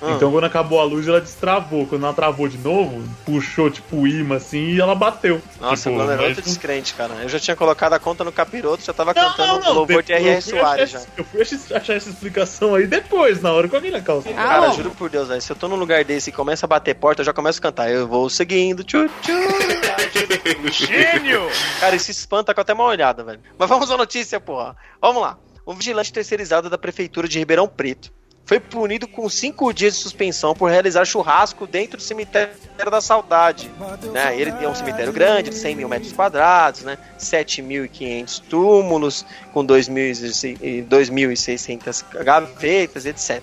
Ah. 0.00 0.12
Então 0.12 0.30
quando 0.30 0.44
acabou 0.44 0.78
a 0.80 0.84
luz, 0.84 1.08
ela 1.08 1.20
destravou. 1.20 1.86
Quando 1.86 2.04
ela 2.04 2.12
travou 2.14 2.46
de 2.48 2.58
novo, 2.58 3.02
puxou 3.24 3.70
tipo 3.70 3.96
o 3.96 4.06
imã 4.06 4.36
assim 4.36 4.72
e 4.72 4.80
ela 4.80 4.94
bateu. 4.94 5.40
Nossa, 5.60 5.84
tipo, 5.90 5.90
o 5.90 5.94
Glomer 5.94 6.18
é 6.20 6.28
outro 6.28 6.42
não- 6.42 6.42
descrente, 6.52 6.94
cara. 6.94 7.14
Eu 7.22 7.28
já 7.28 7.38
tinha 7.40 7.56
colocado 7.56 7.94
a 7.94 7.98
conta 7.98 8.22
no 8.22 8.30
capiroto, 8.32 8.84
já 8.84 8.92
tava 8.92 9.14
Não, 9.14 9.22
cantando 9.30 9.52
não, 9.54 9.60
não. 9.60 9.70
o 9.70 9.74
louvor 9.74 10.02
de 10.02 10.12
R.R. 10.12 10.36
eu 10.36 10.42
fui 10.42 10.52
Soares 10.58 10.90
já. 10.90 10.98
achar, 10.98 11.08
eu 11.16 11.24
fui 11.24 11.40
ach- 11.42 11.72
achar 11.74 11.94
essa 11.94 12.10
explicação 12.10 12.74
aí 12.74 12.86
depois, 12.86 13.40
na 13.40 13.52
hora 13.52 13.68
que 13.68 13.74
eu 13.76 13.80
vi 13.80 13.90
na 13.90 14.00
calça. 14.02 14.32
Cara, 14.32 14.70
juro 14.72 14.90
por 14.90 15.08
Deus, 15.08 15.28
velho, 15.28 15.40
se 15.40 15.50
eu 15.50 15.56
tô 15.56 15.66
num 15.68 15.76
lugar 15.76 16.04
desse 16.04 16.30
e 16.30 16.32
começa 16.32 16.66
a 16.66 16.68
bater 16.68 16.94
porta, 16.94 17.22
eu 17.22 17.26
já 17.26 17.32
começo 17.32 17.58
a 17.58 17.62
cantar. 17.62 17.90
Eu 17.90 18.06
vou 18.06 18.28
seguindo, 18.28 18.84
tchu, 18.84 19.08
tchu. 19.22 19.32
Gênio! 20.72 21.48
Cara, 21.80 21.96
isso 21.96 22.10
espanta 22.10 22.54
com 22.54 22.60
até 22.60 22.72
uma 22.72 22.84
olhada, 22.84 23.22
velho. 23.24 23.40
Mas 23.58 23.68
vamos 23.68 23.90
à 23.90 23.96
notícia, 23.96 24.38
porra. 24.40 24.76
Vamos 25.00 25.22
lá. 25.22 25.38
Um 25.66 25.74
vigilante 25.74 26.12
terceirizado 26.12 26.70
da 26.70 26.78
Prefeitura 26.78 27.26
de 27.26 27.38
Ribeirão 27.38 27.66
Preto 27.66 28.12
foi 28.46 28.58
punido 28.60 29.08
com 29.08 29.28
cinco 29.28 29.74
dias 29.74 29.94
de 29.94 30.00
suspensão 30.00 30.54
por 30.54 30.70
realizar 30.70 31.04
churrasco 31.04 31.66
dentro 31.66 31.96
do 31.96 32.02
cemitério 32.02 32.54
da 32.88 33.00
Saudade. 33.00 33.68
Né? 34.12 34.40
Ele 34.40 34.52
tem 34.52 34.68
um 34.68 34.74
cemitério 34.74 35.12
grande, 35.12 35.50
de 35.50 35.56
100 35.56 35.74
mil 35.74 35.88
metros 35.88 36.12
quadrados, 36.12 36.82
né? 36.82 36.96
7.500 37.18 38.40
túmulos, 38.48 39.26
com 39.52 39.66
2.600 39.66 42.04
gavetas, 42.22 43.04
etc. 43.04 43.42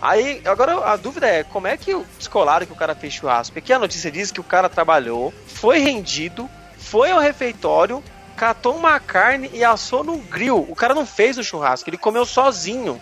Aí, 0.00 0.40
agora 0.44 0.92
a 0.92 0.96
dúvida 0.96 1.26
é, 1.26 1.42
como 1.42 1.66
é 1.66 1.76
que 1.76 1.92
descolaram 2.16 2.64
que 2.64 2.72
o 2.72 2.76
cara 2.76 2.94
fez 2.94 3.12
churrasco? 3.12 3.54
Porque 3.54 3.72
a 3.72 3.80
notícia 3.80 4.12
diz 4.12 4.30
que 4.30 4.40
o 4.40 4.44
cara 4.44 4.68
trabalhou, 4.68 5.34
foi 5.46 5.80
rendido, 5.80 6.48
foi 6.78 7.10
ao 7.10 7.18
refeitório, 7.18 8.00
catou 8.36 8.76
uma 8.76 9.00
carne 9.00 9.50
e 9.52 9.64
assou 9.64 10.04
no 10.04 10.18
grill. 10.18 10.64
O 10.68 10.76
cara 10.76 10.94
não 10.94 11.04
fez 11.04 11.36
o 11.36 11.42
churrasco, 11.42 11.90
ele 11.90 11.98
comeu 11.98 12.24
sozinho. 12.24 13.00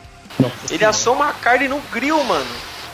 Ele 0.71 0.85
assou 0.85 1.15
uma 1.15 1.33
carne 1.33 1.69
no 1.69 1.79
grill, 1.93 2.23
mano. 2.25 2.47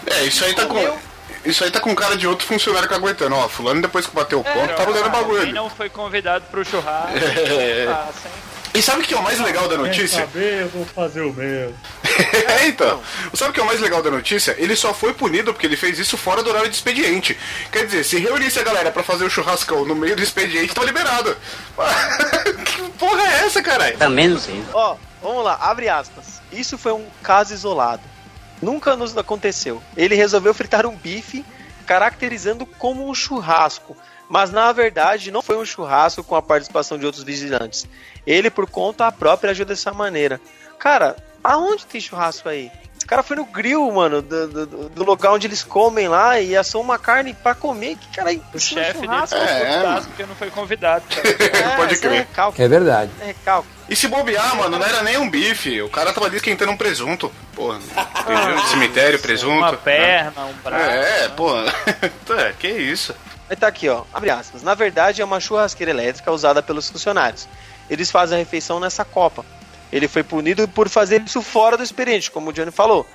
É, 0.07 0.23
isso 0.25 0.45
aí 0.45 0.55
tá 0.55 0.67
com. 0.67 0.99
Isso 1.45 1.63
aí 1.63 1.71
tá 1.71 1.79
com 1.81 1.95
cara 1.95 2.17
de 2.17 2.27
outro 2.27 2.47
funcionário 2.47 2.89
que 2.89 2.95
aguentando. 2.95 3.35
Ó, 3.37 3.49
fulano 3.49 3.83
depois 3.83 4.07
que 4.07 4.15
bateu 4.15 4.41
o 4.41 4.45
ponto, 4.45 4.75
tá 4.75 4.83
olhando 4.89 5.07
o 5.07 5.11
bagulho. 5.11 5.43
Ali. 5.43 5.53
não 5.53 5.69
foi 5.69 5.91
convidado 5.91 6.45
pro 6.51 6.65
churrasco. 6.65 7.19
É. 7.19 7.87
ah, 7.87 8.09
sem- 8.23 8.31
E 8.81 8.83
sabe 8.83 9.03
o 9.03 9.05
que 9.05 9.13
é 9.13 9.17
o 9.17 9.23
mais 9.23 9.39
legal 9.41 9.65
da 9.69 9.77
Quer 9.77 9.83
notícia? 9.83 10.21
saber? 10.21 10.63
Eu 10.63 10.69
vou 10.69 10.87
fazer 10.87 11.21
o 11.21 11.33
mesmo. 11.33 11.75
É, 12.61 12.67
então. 12.69 13.03
Sabe 13.35 13.51
o 13.51 13.53
que 13.53 13.59
é 13.61 13.63
o 13.63 13.67
mais 13.67 13.81
legal 13.81 14.01
da 14.01 14.09
notícia? 14.11 14.55
Ele 14.57 14.77
só 14.77 14.95
foi 14.95 15.13
punido 15.13 15.53
porque 15.53 15.67
ele 15.67 15.77
fez 15.77 15.99
isso 15.99 16.17
fora 16.17 16.43
do 16.45 16.49
horário 16.51 16.69
de 16.69 16.77
expediente. 16.77 17.37
Quer 17.73 17.87
dizer, 17.87 18.05
se 18.05 18.19
reunisse 18.19 18.59
a 18.59 18.63
galera 18.63 18.91
pra 18.93 19.03
fazer 19.03 19.25
o 19.25 19.31
churrascão 19.31 19.85
no 19.85 19.95
meio 19.97 20.15
do 20.15 20.23
expediente, 20.23 20.73
tá 20.75 20.83
liberado. 20.85 21.37
que 22.65 22.83
porra 22.99 23.23
é 23.23 23.47
essa, 23.47 23.61
caralho? 23.63 23.97
Também 23.99 24.29
não 24.29 24.39
sei. 24.39 24.63
Ó, 24.73 24.97
vamos 25.25 25.43
lá, 25.45 25.57
abre 25.61 25.89
aspas. 25.89 26.41
Isso 26.53 26.79
foi 26.79 26.93
um 26.93 27.05
caso 27.23 27.53
isolado. 27.53 28.03
Nunca 28.63 28.95
nos 28.95 29.17
aconteceu. 29.19 29.83
Ele 29.97 30.15
resolveu 30.15 30.55
fritar 30.55 30.87
um 30.87 30.95
bife, 30.95 31.45
caracterizando 31.87 32.65
como 32.67 33.09
um 33.09 33.15
churrasco. 33.15 33.97
Mas 34.29 34.51
na 34.51 34.73
verdade 34.73 35.31
não 35.31 35.43
foi 35.43 35.57
um 35.57 35.65
churrasco 35.65 36.25
com 36.25 36.35
a 36.35 36.41
participação 36.43 36.99
de 36.99 37.05
outros 37.05 37.23
vigilantes. 37.25 37.87
Ele, 38.27 38.49
por 38.51 38.69
conta 38.69 39.11
própria, 39.13 39.51
agiu 39.51 39.67
dessa 39.67 39.93
maneira. 39.93 40.41
Cara, 40.79 41.15
aonde 41.43 41.85
tem 41.87 42.01
churrasco 42.01 42.49
aí? 42.49 42.71
Esse 42.97 43.05
cara 43.07 43.23
foi 43.23 43.37
no 43.37 43.45
grill, 43.45 43.91
mano, 43.93 44.23
do, 44.23 44.49
do, 44.67 44.89
do 44.89 45.05
lugar 45.05 45.33
onde 45.33 45.47
eles 45.47 45.63
comem 45.63 46.09
lá 46.09 46.41
e 46.41 46.57
assou 46.57 46.81
uma 46.81 46.99
carne 46.99 47.35
pra 47.35 47.55
comer. 47.55 47.97
Que 47.97 48.09
cara, 48.17 48.31
O 48.31 48.57
é 48.57 48.59
chefe 48.59 48.93
dele 48.95 49.05
churrasco. 49.07 49.37
É, 49.37 49.81
churrasco 49.81 50.09
porque 50.11 50.27
não 50.27 50.35
foi 50.37 50.51
convidado. 50.51 51.05
cara. 51.15 51.29
É, 51.29 51.77
Pode 51.77 51.95
É 51.95 51.99
crer. 51.99 52.13
recalque, 52.21 52.63
É 52.63 52.69
verdade. 52.69 53.11
é 53.21 53.25
recalque. 53.27 53.69
E 53.89 53.95
se 53.95 54.09
bobear, 54.09 54.57
mano, 54.57 54.79
não 54.79 54.87
era 54.87 55.03
nem 55.03 55.19
um 55.19 55.29
bife. 55.29 55.83
O 55.83 55.91
cara 55.91 56.13
tava 56.13 56.27
ali 56.27 56.37
esquentando 56.37 56.73
um 56.73 56.77
presunto. 56.77 57.31
Porra, 57.55 57.79
presunto, 58.25 58.69
cemitério, 58.69 59.19
presunto. 59.19 59.59
Uma 59.59 59.73
perna, 59.75 60.47
um 60.47 60.55
braço. 60.55 60.91
É, 60.91 61.23
né? 61.23 61.29
porra. 61.37 61.75
É, 62.39 62.53
que 62.59 62.69
isso. 62.69 63.15
Aí 63.49 63.57
tá 63.57 63.67
aqui, 63.67 63.89
ó. 63.89 64.05
Abre 64.13 64.31
aspas. 64.31 64.63
Na 64.63 64.75
verdade, 64.75 65.21
é 65.21 65.25
uma 65.25 65.39
churrasqueira 65.39 65.91
elétrica 65.91 66.33
usada 66.33 66.63
pelos 66.63 66.89
funcionários. 66.89 67.47
Eles 67.91 68.11
fazem 68.11 68.37
a 68.37 68.39
refeição 68.39 68.81
nessa 68.81 69.05
copa. 69.05 69.45
Ele 69.93 70.09
foi 70.09 70.23
punido 70.23 70.67
por 70.67 70.89
fazer 70.89 71.21
isso 71.21 71.43
fora 71.43 71.77
do 71.77 71.83
expediente, 71.83 72.31
como 72.31 72.51
o 72.51 72.53
Johnny 72.53 72.71
falou. 72.71 73.07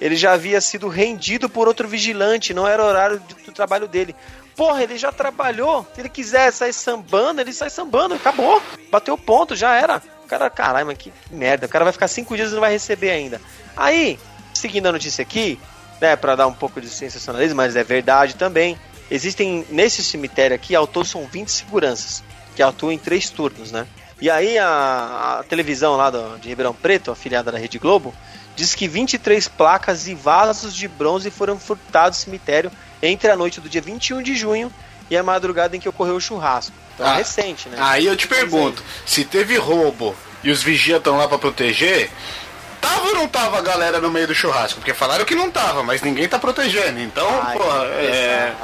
Ele 0.00 0.14
já 0.14 0.34
havia 0.34 0.60
sido 0.60 0.88
rendido 0.88 1.48
por 1.48 1.66
outro 1.66 1.88
vigilante, 1.88 2.54
não 2.54 2.68
era 2.68 2.84
horário 2.84 3.18
do, 3.18 3.34
do 3.46 3.52
trabalho 3.52 3.88
dele. 3.88 4.14
Porra, 4.58 4.82
ele 4.82 4.98
já 4.98 5.10
trabalhou. 5.12 5.86
Se 5.94 6.00
ele 6.02 6.08
quiser 6.10 6.52
sair 6.52 6.72
sambando, 6.74 7.40
ele 7.40 7.52
sai 7.52 7.70
sambando. 7.70 8.14
Acabou. 8.14 8.60
Bateu 8.90 9.14
o 9.14 9.18
ponto, 9.18 9.54
já 9.56 9.74
era. 9.74 10.02
O 10.24 10.26
cara, 10.28 10.50
caralho, 10.50 10.86
mas 10.86 10.98
que 10.98 11.10
merda. 11.30 11.64
O 11.66 11.68
cara 11.68 11.84
vai 11.84 11.92
ficar 11.92 12.08
cinco 12.08 12.36
dias 12.36 12.50
e 12.50 12.54
não 12.54 12.60
vai 12.60 12.72
receber 12.72 13.10
ainda. 13.10 13.40
Aí, 13.76 14.18
seguindo 14.52 14.86
a 14.88 14.92
notícia 14.92 15.22
aqui, 15.22 15.58
né, 16.00 16.16
pra 16.16 16.34
dar 16.36 16.46
um 16.48 16.52
pouco 16.52 16.80
de 16.80 16.88
sensacionalismo, 16.90 17.56
mas 17.56 17.76
é 17.76 17.84
verdade 17.84 18.34
também. 18.34 18.76
Existem, 19.10 19.64
nesse 19.70 20.02
cemitério 20.02 20.54
aqui, 20.54 20.74
ao 20.74 20.86
todo 20.86 21.06
são 21.06 21.24
20 21.24 21.48
seguranças, 21.50 22.22
que 22.54 22.62
atuam 22.62 22.92
em 22.92 22.98
três 22.98 23.30
turnos, 23.30 23.70
né? 23.72 23.86
E 24.20 24.28
aí 24.28 24.58
a, 24.58 25.38
a 25.38 25.44
televisão 25.44 25.96
lá 25.96 26.10
do- 26.10 26.36
de 26.40 26.48
Ribeirão 26.48 26.74
Preto, 26.74 27.12
afiliada 27.12 27.52
da 27.52 27.56
Rede 27.58 27.78
Globo, 27.78 28.12
diz 28.56 28.74
que 28.74 28.88
23 28.88 29.46
placas 29.46 30.08
e 30.08 30.14
vasos 30.14 30.74
de 30.74 30.88
bronze 30.88 31.30
foram 31.30 31.56
furtados 31.58 32.18
do 32.18 32.22
cemitério 32.24 32.70
entre 33.02 33.30
a 33.30 33.36
noite 33.36 33.60
do 33.60 33.68
dia 33.68 33.80
21 33.80 34.22
de 34.22 34.34
junho 34.36 34.72
e 35.10 35.16
a 35.16 35.22
madrugada 35.22 35.76
em 35.76 35.80
que 35.80 35.88
ocorreu 35.88 36.16
o 36.16 36.20
churrasco. 36.20 36.74
Então 36.94 37.06
Ah, 37.06 37.14
é 37.14 37.16
recente, 37.18 37.68
né? 37.68 37.76
Aí 37.80 38.06
eu 38.06 38.16
te 38.16 38.26
pergunto, 38.26 38.82
se 39.06 39.24
teve 39.24 39.56
roubo 39.56 40.14
e 40.42 40.50
os 40.50 40.62
vigias 40.62 40.98
estão 40.98 41.16
lá 41.16 41.26
pra 41.28 41.38
proteger, 41.38 42.10
tava 42.80 43.08
ou 43.08 43.14
não 43.14 43.28
tava 43.28 43.58
a 43.58 43.62
galera 43.62 44.00
no 44.00 44.10
meio 44.10 44.26
do 44.26 44.34
churrasco? 44.34 44.80
Porque 44.80 44.94
falaram 44.94 45.24
que 45.24 45.34
não 45.34 45.50
tava, 45.50 45.82
mas 45.82 46.02
ninguém 46.02 46.28
tá 46.28 46.38
protegendo. 46.38 47.00
Então, 47.00 47.26
Ai, 47.42 47.56
porra, 47.56 47.84
é... 47.86 48.54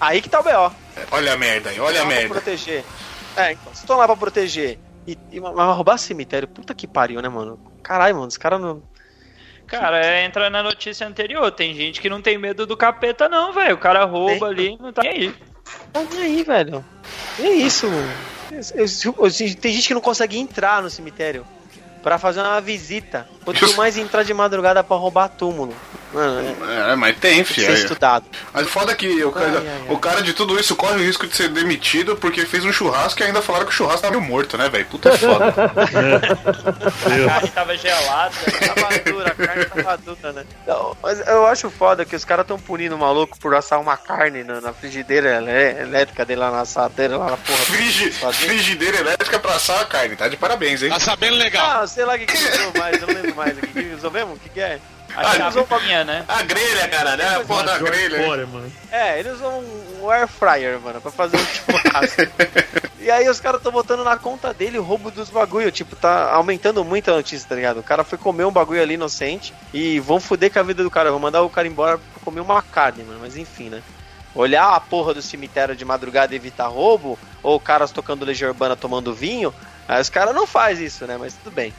Aí 0.00 0.22
que 0.22 0.28
tá 0.28 0.40
o 0.40 0.42
B.O. 0.42 0.70
Olha 1.10 1.32
a 1.32 1.36
merda 1.36 1.70
aí, 1.70 1.80
olha 1.80 2.02
a 2.02 2.04
merda. 2.04 2.28
Proteger. 2.28 2.84
É, 3.36 3.52
então, 3.52 3.72
se 3.74 3.80
estão 3.80 3.96
lá 3.96 4.06
pra 4.06 4.16
proteger 4.16 4.78
e, 5.06 5.16
e 5.30 5.40
mas 5.40 5.76
roubar 5.76 5.96
cemitério, 5.96 6.46
puta 6.46 6.74
que 6.74 6.86
pariu, 6.86 7.22
né, 7.22 7.28
mano? 7.28 7.58
Caralho, 7.82 8.14
mano, 8.16 8.26
os 8.28 8.36
caras 8.36 8.60
não. 8.60 8.82
Cara, 9.68 10.04
é, 10.04 10.24
entra 10.24 10.48
na 10.50 10.62
notícia 10.62 11.06
anterior. 11.06 11.50
Tem 11.52 11.74
gente 11.74 12.00
que 12.00 12.08
não 12.08 12.20
tem 12.22 12.38
medo 12.38 12.66
do 12.66 12.76
capeta, 12.76 13.28
não, 13.28 13.52
velho. 13.52 13.74
O 13.74 13.78
cara 13.78 14.04
rouba 14.04 14.46
ali 14.48 14.76
não 14.80 14.92
tá 14.92 15.02
nem 15.02 15.12
aí. 15.12 15.34
Tá 15.92 16.00
nem 16.10 16.22
aí, 16.22 16.42
velho. 16.42 16.84
É 17.38 17.48
isso, 17.48 17.86
mano. 17.88 18.10
Eu- 18.50 18.58
eu- 18.74 19.14
eu- 19.26 19.56
Tem 19.56 19.72
gente 19.72 19.86
que 19.88 19.94
não 19.94 20.00
consegue 20.00 20.38
entrar 20.38 20.82
no 20.82 20.88
cemitério 20.88 21.46
pra 22.02 22.18
fazer 22.18 22.40
uma 22.40 22.60
visita. 22.60 23.28
Quanto 23.44 23.76
mais 23.76 23.98
entrar 23.98 24.22
de 24.22 24.32
madrugada 24.32 24.82
pra 24.82 24.96
roubar 24.96 25.28
túmulo. 25.28 25.74
Mano, 26.12 26.56
é, 26.70 26.92
É, 26.92 26.96
mas 26.96 27.16
tem, 27.18 27.34
tem 27.36 27.44
que 27.44 27.54
ser 27.54 27.60
filho. 27.66 27.74
estudado. 27.74 28.24
Mas 28.52 28.66
foda 28.68 28.94
que 28.94 29.22
o 29.24 29.30
cara, 29.32 29.46
Ai, 29.46 29.56
ai, 29.56 29.68
ai. 29.68 29.86
o 29.94 29.98
cara 29.98 30.22
de 30.22 30.32
tudo 30.32 30.58
isso 30.58 30.74
corre 30.74 30.94
o 30.96 31.04
risco 31.04 31.26
de 31.26 31.36
ser 31.36 31.48
demitido 31.48 32.16
porque 32.16 32.46
fez 32.46 32.64
um 32.64 32.72
churrasco 32.72 33.20
e 33.20 33.24
ainda 33.24 33.42
falaram 33.42 33.66
que 33.66 33.72
o 33.72 33.74
churrasco 33.74 34.02
tava 34.02 34.16
meio 34.18 34.26
morto, 34.28 34.56
né, 34.56 34.68
velho? 34.68 34.86
Puta 34.86 35.16
foda. 35.18 35.54
A 36.28 37.28
carne 37.28 37.48
tava 37.50 37.76
gelada. 37.76 38.32
Tava 38.74 38.98
dura, 39.12 39.28
a 39.28 39.34
carne 39.34 39.64
tava 39.66 39.96
dura, 39.98 40.32
né? 40.32 40.44
Não, 40.66 40.96
mas 41.02 41.26
eu 41.26 41.46
acho 41.46 41.70
foda 41.70 42.04
que 42.04 42.16
os 42.16 42.24
caras 42.24 42.46
tão 42.46 42.58
punindo 42.58 42.94
o 42.94 42.98
maluco 42.98 43.38
por 43.38 43.54
assar 43.54 43.80
uma 43.80 43.96
carne 43.96 44.44
na, 44.44 44.60
na 44.60 44.72
frigideira 44.72 45.36
elé- 45.36 45.82
elétrica 45.82 46.24
dele 46.24 46.40
lá 46.40 46.50
na 46.50 46.60
assadeira, 46.60 47.16
lá 47.16 47.30
na 47.30 47.36
porra. 47.36 47.58
Frigi, 47.58 48.10
frigideira 48.10 48.98
elétrica 48.98 49.38
pra 49.38 49.54
assar 49.56 49.80
a 49.80 49.84
carne, 49.84 50.16
tá 50.16 50.28
de 50.28 50.36
parabéns, 50.36 50.82
hein? 50.82 50.90
Ah, 50.92 51.86
sei 51.86 52.04
lá 52.04 52.14
o 52.14 52.18
que 52.18 52.26
que 52.26 52.34
usou 52.36 52.72
mais, 52.78 53.00
eu 53.00 53.06
não 53.08 53.14
lembro 53.14 53.34
mais. 53.34 53.56
O 53.58 53.60
que 53.60 53.66
que 53.68 53.94
usou 53.94 54.10
mesmo? 54.10 54.32
O 54.34 54.38
que 54.38 54.48
que 54.48 54.60
é? 54.60 54.78
A 55.26 55.30
Ah, 55.48 55.50
chavinha, 55.50 56.04
né? 56.04 56.24
A 56.28 56.42
grelha, 56.42 56.88
cara, 56.88 57.16
né? 57.16 57.36
A 57.36 57.40
porra 57.40 57.64
da 57.64 57.78
grelha. 57.78 58.24
Fora, 58.24 58.46
mano. 58.46 58.72
É, 58.90 59.18
ele 59.18 59.30
usou 59.30 59.50
um, 59.50 60.04
um 60.04 60.10
air 60.10 60.28
fryer, 60.28 60.80
mano, 60.80 61.00
pra 61.00 61.10
fazer 61.10 61.36
um 61.36 61.44
churrasco. 61.46 62.22
e 63.00 63.10
aí 63.10 63.28
os 63.28 63.40
caras 63.40 63.60
tão 63.62 63.72
botando 63.72 64.04
na 64.04 64.16
conta 64.16 64.54
dele 64.54 64.78
o 64.78 64.82
roubo 64.82 65.10
dos 65.10 65.28
bagulho. 65.28 65.70
Tipo, 65.72 65.96
tá 65.96 66.32
aumentando 66.32 66.84
muito 66.84 67.10
a 67.10 67.14
notícia, 67.16 67.48
tá 67.48 67.54
ligado? 67.54 67.80
O 67.80 67.82
cara 67.82 68.04
foi 68.04 68.16
comer 68.18 68.44
um 68.44 68.52
bagulho 68.52 68.80
ali 68.80 68.94
inocente 68.94 69.52
e 69.74 69.98
vão 70.00 70.20
fuder 70.20 70.52
com 70.52 70.60
a 70.60 70.62
vida 70.62 70.82
do 70.82 70.90
cara. 70.90 71.10
Vão 71.10 71.18
mandar 71.20 71.42
o 71.42 71.50
cara 71.50 71.66
embora 71.66 71.98
pra 71.98 72.22
comer 72.24 72.40
uma 72.40 72.62
carne, 72.62 73.02
mano. 73.02 73.18
Mas 73.20 73.36
enfim, 73.36 73.68
né? 73.68 73.82
Olhar 74.34 74.74
a 74.74 74.78
porra 74.80 75.14
do 75.14 75.22
cemitério 75.22 75.74
de 75.74 75.84
madrugada 75.84 76.32
e 76.32 76.36
evitar 76.36 76.68
roubo, 76.68 77.18
ou 77.42 77.58
caras 77.58 77.90
tocando 77.90 78.24
Legião 78.24 78.50
Urbana 78.50 78.76
tomando 78.76 79.12
vinho, 79.14 79.52
aí 79.88 80.00
os 80.00 80.10
caras 80.10 80.34
não 80.34 80.46
faz 80.46 80.78
isso, 80.78 81.06
né? 81.06 81.16
Mas 81.18 81.34
tudo 81.34 81.52
bem. 81.52 81.72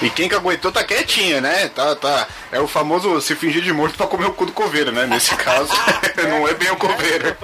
E 0.00 0.10
quem 0.10 0.28
que 0.28 0.34
aguentou 0.34 0.70
tá 0.70 0.84
quietinho, 0.84 1.40
né? 1.40 1.68
Tá, 1.68 1.96
tá. 1.96 2.28
É 2.52 2.60
o 2.60 2.68
famoso 2.68 3.20
se 3.20 3.34
fingir 3.34 3.62
de 3.62 3.72
morto 3.72 3.96
pra 3.96 4.06
comer 4.06 4.26
o 4.26 4.32
cu 4.32 4.46
do 4.46 4.52
coveiro, 4.52 4.92
né? 4.92 5.06
Nesse 5.06 5.34
caso, 5.36 5.72
não 6.28 6.46
é 6.46 6.54
bem 6.54 6.70
o 6.70 6.76
coveiro. 6.76 7.36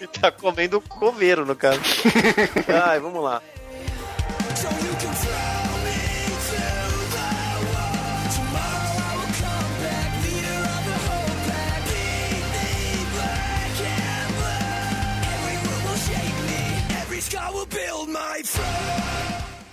E 0.00 0.06
tá 0.20 0.30
comendo 0.30 0.80
coveiro, 0.80 1.46
no 1.46 1.56
caso. 1.56 1.80
Ai, 2.84 3.00
vamos 3.00 3.22
lá. 3.22 3.40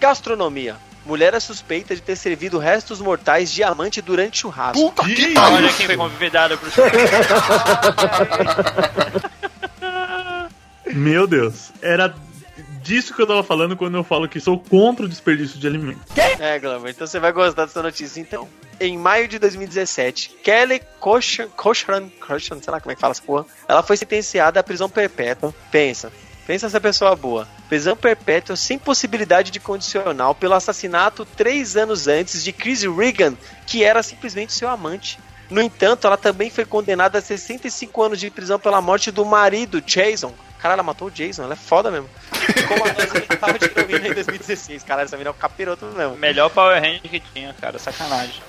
Gastronomia. 0.02 0.76
Mulher 1.06 1.36
é 1.36 1.40
suspeita 1.40 1.96
de 1.96 2.02
ter 2.02 2.16
servido 2.16 2.58
restos 2.58 3.00
mortais 3.00 3.50
de 3.50 3.58
diamante 3.58 4.02
durante 4.02 4.40
churrasco. 4.40 4.90
Puta 4.90 5.04
que 5.04 5.30
Ih, 5.30 5.34
pariu. 5.36 5.58
Olha 5.58 5.74
quem 5.74 5.86
foi 5.86 5.96
convidado 5.96 6.58
pro 6.58 6.72
churrasco. 6.72 6.98
Meu 10.92 11.28
Deus. 11.28 11.72
Era 11.82 12.14
disso 12.82 13.14
que 13.14 13.22
eu 13.22 13.28
tava 13.28 13.44
falando 13.44 13.78
quando 13.78 13.96
eu 13.96 14.04
falo 14.04 14.28
que 14.28 14.40
sou 14.40 14.60
contra 14.60 15.06
o 15.06 15.10
desperdício 15.10 15.60
de 15.60 15.68
alimentos. 15.68 16.02
É, 16.18 16.58
Glover, 16.58 16.92
então 16.92 17.06
você 17.06 17.20
vai 17.20 17.32
gostar 17.32 17.66
dessa 17.66 17.84
notícia 17.84 18.20
então. 18.20 18.50
Em 18.80 18.98
maio 18.98 19.28
de 19.28 19.38
2017, 19.38 20.38
Kelly 20.44 20.82
Cochran, 21.00 21.48
Cochran, 21.50 22.10
Cochran, 22.20 22.60
sei 22.60 22.72
lá 22.72 22.82
como 22.82 22.92
é 22.92 22.96
que 22.96 23.02
fala 23.02 23.12
essa 23.12 23.22
porra, 23.22 23.46
ela 23.68 23.84
foi 23.84 23.96
sentenciada 23.98 24.60
à 24.60 24.64
prisão 24.64 24.90
perpétua. 24.90 25.54
Pensa, 25.72 26.12
pensa 26.46 26.68
essa 26.68 26.80
pessoa 26.80 27.16
boa. 27.16 27.48
Prisão 27.70 27.96
perpétua 27.96 28.56
sem 28.56 28.78
possibilidade 28.78 29.52
de 29.52 29.60
condicional 29.60 30.36
pelo 30.36 30.54
assassinato 30.54 31.26
três 31.26 31.78
anos 31.78 32.08
antes 32.08 32.44
de 32.44 32.52
Chris 32.52 32.84
Regan, 32.84 33.36
que 33.66 33.84
era 33.84 34.04
simplesmente 34.04 34.54
seu 34.54 34.70
amante. 34.70 35.20
No 35.50 35.62
entanto, 35.62 36.08
ela 36.08 36.18
também 36.18 36.50
foi 36.50 36.64
condenada 36.64 37.18
a 37.18 37.22
65 37.22 38.04
anos 38.04 38.20
de 38.20 38.30
prisão 38.30 38.58
pela 38.58 38.82
morte 38.82 39.12
do 39.12 39.26
marido, 39.26 39.82
Jason. 39.82 40.34
Caralho, 40.62 40.78
ela 40.78 40.84
matou 40.84 41.08
o 41.08 41.12
Jason, 41.12 41.44
ela 41.44 41.54
é 41.54 41.58
foda 41.58 41.90
mesmo. 41.90 42.08
Como 42.68 42.86
a 42.86 43.38
tava 43.38 43.58
de 43.58 43.66
heroína 43.66 44.08
em 44.08 44.14
2016. 44.14 44.84
Caralho, 44.84 45.06
essa 45.06 45.18
menina 45.18 45.32
é 45.32 45.34
um 45.34 45.38
capiroto 45.38 45.86
mesmo. 45.88 46.16
Melhor 46.16 46.50
Power 46.52 46.80
Ranger 46.80 47.02
que 47.02 47.20
tinha, 47.20 47.54
cara. 47.60 47.80
Sacanagem. 47.80 48.42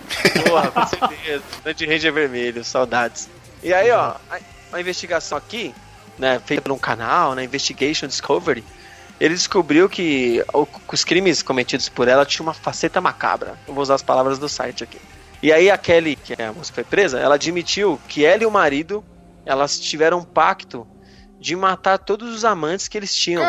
Porra, 0.46 0.70
com 0.70 0.86
certeza. 0.86 1.42
Grande 1.64 1.86
Ranger 1.86 2.12
Vermelho, 2.12 2.64
saudades. 2.64 3.28
E 3.62 3.72
aí, 3.72 3.90
ó, 3.90 4.14
a, 4.30 4.38
a 4.72 4.80
investigação 4.80 5.38
aqui, 5.38 5.74
né, 6.18 6.40
feita 6.44 6.62
por 6.62 6.72
um 6.72 6.78
canal, 6.78 7.34
né, 7.34 7.44
Investigation 7.44 8.06
Discovery, 8.06 8.64
ele 9.20 9.34
descobriu 9.34 9.88
que 9.88 10.44
os 10.92 11.04
crimes 11.04 11.42
cometidos 11.42 11.88
por 11.88 12.08
ela 12.08 12.26
tinham 12.26 12.46
uma 12.46 12.54
faceta 12.54 13.00
macabra. 13.00 13.56
Eu 13.68 13.74
vou 13.74 13.82
usar 13.82 13.94
as 13.94 14.02
palavras 14.02 14.38
do 14.38 14.48
site 14.48 14.82
aqui. 14.82 15.00
E 15.42 15.52
aí 15.52 15.70
a 15.70 15.78
Kelly, 15.78 16.16
que 16.16 16.34
é 16.36 16.46
a 16.46 16.52
moça 16.52 16.70
que 16.70 16.74
foi 16.74 16.84
presa, 16.84 17.18
ela 17.18 17.36
admitiu 17.36 18.00
que 18.08 18.24
ela 18.24 18.42
e 18.42 18.46
o 18.46 18.50
marido, 18.50 19.04
elas 19.44 19.78
tiveram 19.78 20.18
um 20.18 20.24
pacto 20.24 20.86
de 21.38 21.54
matar 21.56 21.98
todos 21.98 22.34
os 22.34 22.44
amantes 22.44 22.88
que 22.88 22.96
eles 22.96 23.14
tinham. 23.14 23.42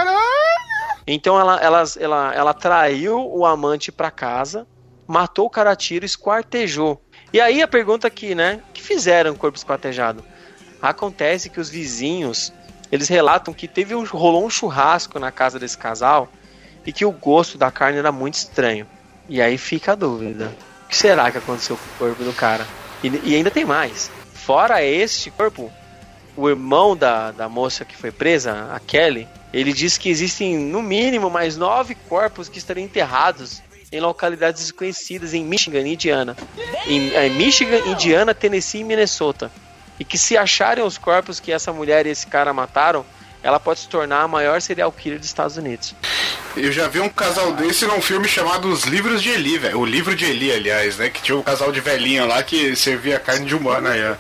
Então 1.06 1.40
ela, 1.40 1.60
elas, 1.60 1.98
ela, 1.98 2.34
ela 2.34 2.54
traiu 2.54 3.20
o 3.20 3.46
amante 3.46 3.92
pra 3.92 4.10
casa, 4.10 4.68
matou 5.08 5.46
o 5.46 5.50
cara 5.50 5.72
a 5.72 5.76
tiro, 5.76 6.06
esquartejou. 6.06 7.02
E 7.32 7.40
aí 7.42 7.62
a 7.62 7.68
pergunta 7.68 8.08
aqui, 8.08 8.34
né? 8.34 8.62
O 8.70 8.74
que 8.74 8.82
fizeram 8.82 9.32
com 9.32 9.38
o 9.38 9.40
corpo 9.40 9.58
esquartejado? 9.58 10.24
Acontece 10.84 11.50
que 11.50 11.62
os 11.62 11.70
vizinhos, 11.70 12.52
eles 12.92 13.08
relatam 13.08 13.54
que 13.54 13.70
teve 13.70 13.96
um, 13.96 14.04
rolou 14.04 14.46
um 14.46 14.50
churrasco 14.50 15.18
na 15.18 15.32
casa 15.32 15.58
desse 15.58 15.78
casal 15.78 16.28
e 16.86 16.92
que 16.92 17.06
o 17.06 17.12
gosto 17.12 17.58
da 17.58 17.72
carne 17.72 18.00
era 18.00 18.12
muito 18.12 18.34
estranho. 18.34 18.86
E 19.30 19.42
aí 19.42 19.58
fica 19.58 19.94
a 19.94 19.96
dúvida. 19.96 20.54
O 20.84 20.90
que 20.90 20.98
será 20.98 21.32
que 21.32 21.38
aconteceu 21.38 21.78
com 21.78 21.86
o 21.86 22.10
corpo 22.10 22.26
do 22.26 22.34
cara? 22.34 22.68
E, 23.02 23.08
e 23.24 23.34
ainda 23.34 23.50
tem 23.50 23.64
mais. 23.64 24.12
Fora 24.34 24.84
este 24.84 25.32
corpo, 25.32 25.72
o 26.36 26.50
irmão 26.50 26.98
da, 26.98 27.32
da 27.32 27.48
moça 27.48 27.86
que 27.86 27.96
foi 27.96 28.12
presa, 28.12 28.68
a 28.74 28.80
Kelly, 28.82 29.26
ele 29.54 29.72
diz 29.72 29.98
que 29.98 30.10
existem 30.10 30.58
no 30.58 30.82
mínimo 30.82 31.30
mais 31.30 31.56
nove 31.56 31.96
corpos 31.96 32.50
que 32.50 32.58
estariam 32.58 32.84
enterrados 32.84 33.62
em 33.90 34.02
localidades 34.02 34.64
desconhecidas 34.64 35.34
em 35.34 35.46
Michigan 35.46 35.88
Indiana. 35.88 36.36
Em 36.86 37.30
Michigan, 37.30 37.80
Indiana, 37.88 38.34
Tennessee 38.34 38.82
e 38.82 38.84
Minnesota. 38.84 39.50
E 40.00 40.06
que 40.06 40.18
se 40.18 40.38
acharem 40.38 40.84
os 40.84 40.98
corpos 40.98 41.40
que 41.40 41.52
essa 41.52 41.72
mulher 41.72 42.06
e 42.06 42.10
esse 42.10 42.28
cara 42.28 42.54
mataram, 42.54 43.06
ela 43.44 43.60
pode 43.60 43.82
se 43.82 43.88
tornar 43.90 44.22
a 44.22 44.28
maior 44.28 44.62
serial 44.62 44.92
killer 44.92 45.20
dos 45.20 45.28
Estados 45.28 45.58
Unidos. 45.58 45.94
Eu 46.56 46.72
já 46.72 46.88
vi 46.88 47.00
um 47.00 47.10
casal 47.10 47.52
desse 47.54 47.86
num 47.86 48.02
filme 48.02 48.28
chamado 48.28 48.70
Os 48.70 48.84
Livros 48.84 49.22
de 49.22 49.30
Eli, 49.30 49.58
velho. 49.58 49.80
O 49.80 49.86
livro 49.86 50.16
de 50.16 50.26
Eli, 50.26 50.52
aliás, 50.52 50.98
né? 50.98 51.10
Que 51.10 51.22
tinha 51.22 51.38
um 51.38 51.42
casal 51.42 51.72
de 51.72 51.80
velhinho 51.80 52.26
lá 52.26 52.42
que 52.42 52.76
servia 52.76 53.20
carne 53.20 53.46
de 53.46 53.56
humana 53.56 53.90
aí, 53.90 54.02
ó. 54.04 54.16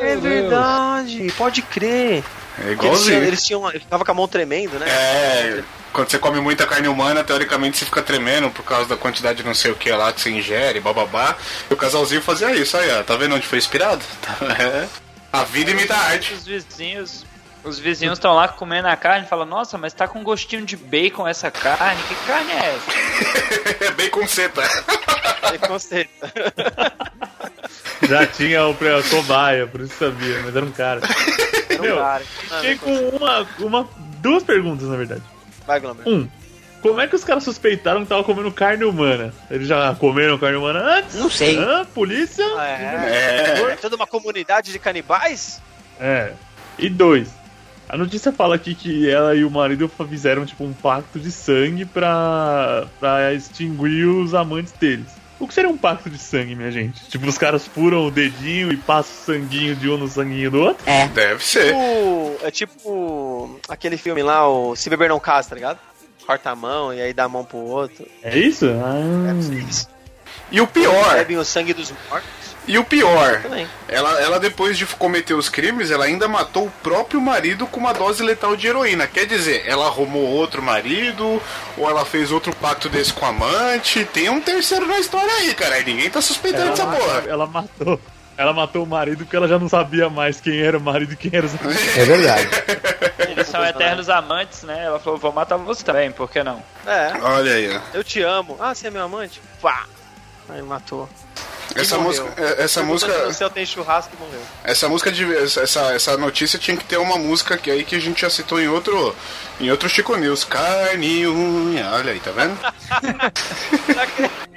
É 0.00 0.16
verdade, 0.16 1.32
pode 1.36 1.62
crer. 1.62 2.22
É 2.60 2.62
Eles 2.66 2.72
igualzinho. 2.72 3.04
tinham, 3.10 3.22
eles 3.24 3.44
tinham, 3.46 3.68
ele 3.70 3.80
ficava 3.80 4.04
com 4.04 4.10
a 4.10 4.14
mão 4.14 4.28
tremendo, 4.28 4.78
né? 4.78 4.86
É, 4.88 5.62
quando 5.92 6.10
você 6.10 6.18
come 6.18 6.40
muita 6.40 6.66
carne 6.66 6.88
humana, 6.88 7.22
teoricamente 7.22 7.78
você 7.78 7.84
fica 7.84 8.02
tremendo 8.02 8.50
por 8.50 8.64
causa 8.64 8.88
da 8.88 8.96
quantidade 8.96 9.38
de 9.38 9.44
não 9.44 9.54
sei 9.54 9.70
o 9.70 9.74
que 9.76 9.90
lá 9.92 10.12
que 10.12 10.20
você 10.20 10.30
ingere, 10.30 10.80
bababá. 10.80 11.36
E 11.70 11.74
o 11.74 11.76
casalzinho 11.76 12.20
fazia 12.22 12.50
isso 12.54 12.76
aí, 12.76 12.90
ó. 12.90 13.02
Tá 13.02 13.16
vendo 13.16 13.34
onde 13.34 13.46
foi 13.46 13.58
inspirado? 13.58 14.02
É. 14.58 14.86
A 15.30 15.44
vida 15.44 15.70
imita 15.70 15.94
a 15.94 15.98
arte. 15.98 16.32
Os 16.32 16.46
vizinhos. 16.46 17.24
Os 17.62 17.78
vizinhos 17.78 18.18
estão 18.18 18.34
lá 18.34 18.48
comendo 18.48 18.88
a 18.88 18.96
carne 18.96 19.26
e 19.26 19.28
falam, 19.28 19.44
nossa, 19.44 19.76
mas 19.76 19.92
tá 19.92 20.08
com 20.08 20.22
gostinho 20.22 20.64
de 20.64 20.76
bacon 20.76 21.28
essa 21.28 21.50
carne. 21.50 22.00
Que 22.08 22.14
carne 22.26 22.52
é 22.52 22.76
essa? 22.76 23.84
É 23.84 23.90
bem 23.90 24.08
com 24.08 24.26
seta. 24.26 24.62
Preconceito. 25.48 26.10
Já 28.08 28.26
tinha 28.26 28.66
o 28.66 28.74
cobaia, 29.10 29.66
por 29.66 29.80
isso 29.80 29.94
sabia, 29.98 30.40
mas 30.44 30.56
era 30.56 30.64
um 30.64 30.72
cara. 30.72 31.00
Meu, 31.82 31.96
cara. 31.96 32.24
Fiquei 32.24 32.76
com 32.76 33.16
uma, 33.16 33.46
uma. 33.58 33.88
duas 34.20 34.42
perguntas, 34.42 34.88
na 34.88 34.96
verdade. 34.96 35.22
Vai, 35.66 35.80
Glomer. 35.80 36.08
Um, 36.08 36.28
como 36.80 37.00
é 37.00 37.06
que 37.06 37.16
os 37.16 37.24
caras 37.24 37.44
suspeitaram 37.44 38.02
que 38.02 38.08
tava 38.08 38.22
comendo 38.22 38.52
carne 38.52 38.84
humana? 38.84 39.32
Eles 39.50 39.66
já 39.66 39.94
comeram 39.96 40.38
carne 40.38 40.56
humana 40.56 40.98
antes? 40.98 41.16
Não 41.16 41.28
sei. 41.28 41.58
Hã? 41.58 41.84
Polícia? 41.86 42.44
É. 42.60 43.64
É. 43.66 43.72
É 43.72 43.76
toda 43.76 43.96
uma 43.96 44.06
comunidade 44.06 44.72
de 44.72 44.78
canibais? 44.78 45.60
É. 46.00 46.32
E 46.78 46.88
dois. 46.88 47.28
A 47.88 47.96
notícia 47.96 48.30
fala 48.30 48.54
aqui 48.54 48.74
que 48.74 49.08
ela 49.10 49.34
e 49.34 49.44
o 49.44 49.50
marido 49.50 49.90
fizeram 50.08 50.44
tipo 50.44 50.62
um 50.62 50.72
pacto 50.72 51.18
de 51.18 51.32
sangue 51.32 51.84
pra, 51.84 52.86
pra 53.00 53.32
extinguir 53.32 54.06
os 54.06 54.34
amantes 54.34 54.72
deles. 54.72 55.08
O 55.40 55.46
que 55.46 55.54
seria 55.54 55.70
um 55.70 55.76
pacto 55.76 56.10
de 56.10 56.18
sangue, 56.18 56.54
minha 56.54 56.70
gente? 56.70 57.08
Tipo, 57.08 57.26
os 57.26 57.38
caras 57.38 57.66
furam 57.66 58.06
o 58.06 58.10
dedinho 58.10 58.72
e 58.72 58.76
passam 58.76 59.12
o 59.12 59.26
sanguinho 59.26 59.76
de 59.76 59.88
um 59.88 59.96
no 59.96 60.08
sanguinho 60.08 60.50
do 60.50 60.60
outro? 60.60 60.84
Deve 61.14 61.44
ser. 61.44 61.66
Tipo, 61.66 62.36
é 62.42 62.50
tipo 62.50 63.60
aquele 63.68 63.96
filme 63.96 64.22
lá, 64.22 64.48
o 64.48 64.74
Se 64.74 64.90
Beber 64.90 65.08
Não 65.08 65.20
Casa, 65.20 65.50
tá 65.50 65.54
ligado? 65.54 65.78
Corta 66.26 66.50
a 66.50 66.56
mão 66.56 66.92
e 66.92 67.00
aí 67.00 67.12
dá 67.12 67.24
a 67.24 67.28
mão 67.28 67.44
pro 67.44 67.58
outro. 67.58 68.06
É 68.22 68.36
isso? 68.36 68.66
Ah. 68.66 69.88
E 70.50 70.60
o 70.60 70.66
pior, 70.66 71.14
Bebem 71.14 71.38
o 71.38 71.44
sangue 71.44 71.72
dos 71.72 71.92
mortos 72.10 72.47
e 72.68 72.78
o 72.78 72.84
pior, 72.84 73.40
ela, 73.88 74.20
ela 74.20 74.38
depois 74.38 74.76
de 74.76 74.86
cometer 74.86 75.34
os 75.34 75.48
crimes, 75.48 75.90
ela 75.90 76.04
ainda 76.04 76.28
matou 76.28 76.66
o 76.66 76.70
próprio 76.82 77.20
marido 77.20 77.66
com 77.66 77.80
uma 77.80 77.92
dose 77.94 78.22
letal 78.22 78.54
de 78.54 78.66
heroína. 78.66 79.06
Quer 79.06 79.26
dizer, 79.26 79.64
ela 79.66 79.86
arrumou 79.86 80.22
outro 80.22 80.62
marido, 80.62 81.42
ou 81.76 81.88
ela 81.88 82.04
fez 82.04 82.30
outro 82.30 82.54
pacto 82.54 82.88
desse 82.88 83.12
com 83.12 83.24
a 83.24 83.30
amante. 83.30 84.04
Tem 84.04 84.28
um 84.28 84.40
terceiro 84.40 84.86
na 84.86 84.98
história 84.98 85.32
aí, 85.32 85.54
cara. 85.54 85.80
E 85.80 85.84
ninguém 85.84 86.10
tá 86.10 86.20
suspeitando 86.20 86.70
dessa 86.70 86.86
porra. 86.86 87.24
Ela 87.26 87.46
matou. 87.46 88.00
Ela 88.36 88.52
matou 88.52 88.84
o 88.84 88.86
marido 88.86 89.24
porque 89.24 89.34
ela 89.34 89.48
já 89.48 89.58
não 89.58 89.68
sabia 89.68 90.08
mais 90.08 90.40
quem 90.40 90.60
era 90.60 90.78
o 90.78 90.80
marido 90.80 91.12
e 91.12 91.16
quem 91.16 91.30
era 91.34 91.44
os 91.44 91.54
É 91.96 92.04
verdade. 92.04 92.48
Eles 93.30 93.48
são 93.48 93.64
eternos 93.64 94.08
amantes, 94.08 94.62
né? 94.62 94.84
Ela 94.84 95.00
falou, 95.00 95.18
vou 95.18 95.32
matar 95.32 95.56
você 95.56 95.82
também, 95.82 96.12
por 96.12 96.30
que 96.30 96.44
não? 96.44 96.62
É, 96.86 97.14
Olha 97.20 97.52
aí, 97.52 97.76
ó. 97.76 97.80
eu 97.94 98.04
te 98.04 98.22
amo. 98.22 98.56
Ah, 98.60 98.72
você 98.72 98.86
é 98.86 98.90
meu 98.90 99.02
amante? 99.02 99.40
Pá! 99.60 99.86
Aí 100.48 100.62
matou. 100.62 101.08
Essa 101.74 101.96
morreu. 101.98 102.24
música, 102.24 102.42
é- 102.42 102.62
essa 102.64 102.80
Perguntou 102.80 103.08
música, 103.10 103.32
se 103.32 103.50
tem 103.50 103.66
churrasco 103.66 104.12
e 104.14 104.20
morreu. 104.24 104.40
essa 104.64 104.88
música 104.88 105.12
de 105.12 105.36
essa, 105.36 105.94
essa 105.94 106.16
notícia 106.16 106.58
tinha 106.58 106.76
que 106.76 106.84
ter 106.84 106.96
uma 106.96 107.16
música 107.18 107.56
que 107.58 107.70
aí 107.70 107.84
que 107.84 107.94
a 107.96 108.00
gente 108.00 108.20
já 108.22 108.30
citou 108.30 108.60
em 108.60 108.68
outro 108.68 109.14
em 109.60 109.70
outro 109.70 109.88
Chico 109.88 110.16
News, 110.16 110.44
carne 110.44 111.20
e 111.20 111.26
unha. 111.28 111.90
Olha 111.92 112.12
aí, 112.12 112.20
tá 112.20 112.30
vendo? 112.30 112.56
Eu 113.88 113.94
não 113.94 114.02
acredito- 114.02 114.48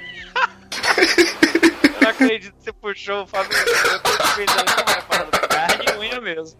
Eu 1.94 2.00
não 2.02 2.10
acredito 2.10 2.54
que 2.56 2.64
você 2.64 2.72
puxou 2.72 3.22
o 3.22 3.26
Fábio. 3.26 3.56
Eu 3.56 4.00
tô 4.00 4.10
pensando 4.36 4.90
é 4.90 5.02
parada. 5.02 5.38
Carne 5.48 5.84
e 5.86 5.98
unha 5.98 6.20
mesmo. 6.20 6.58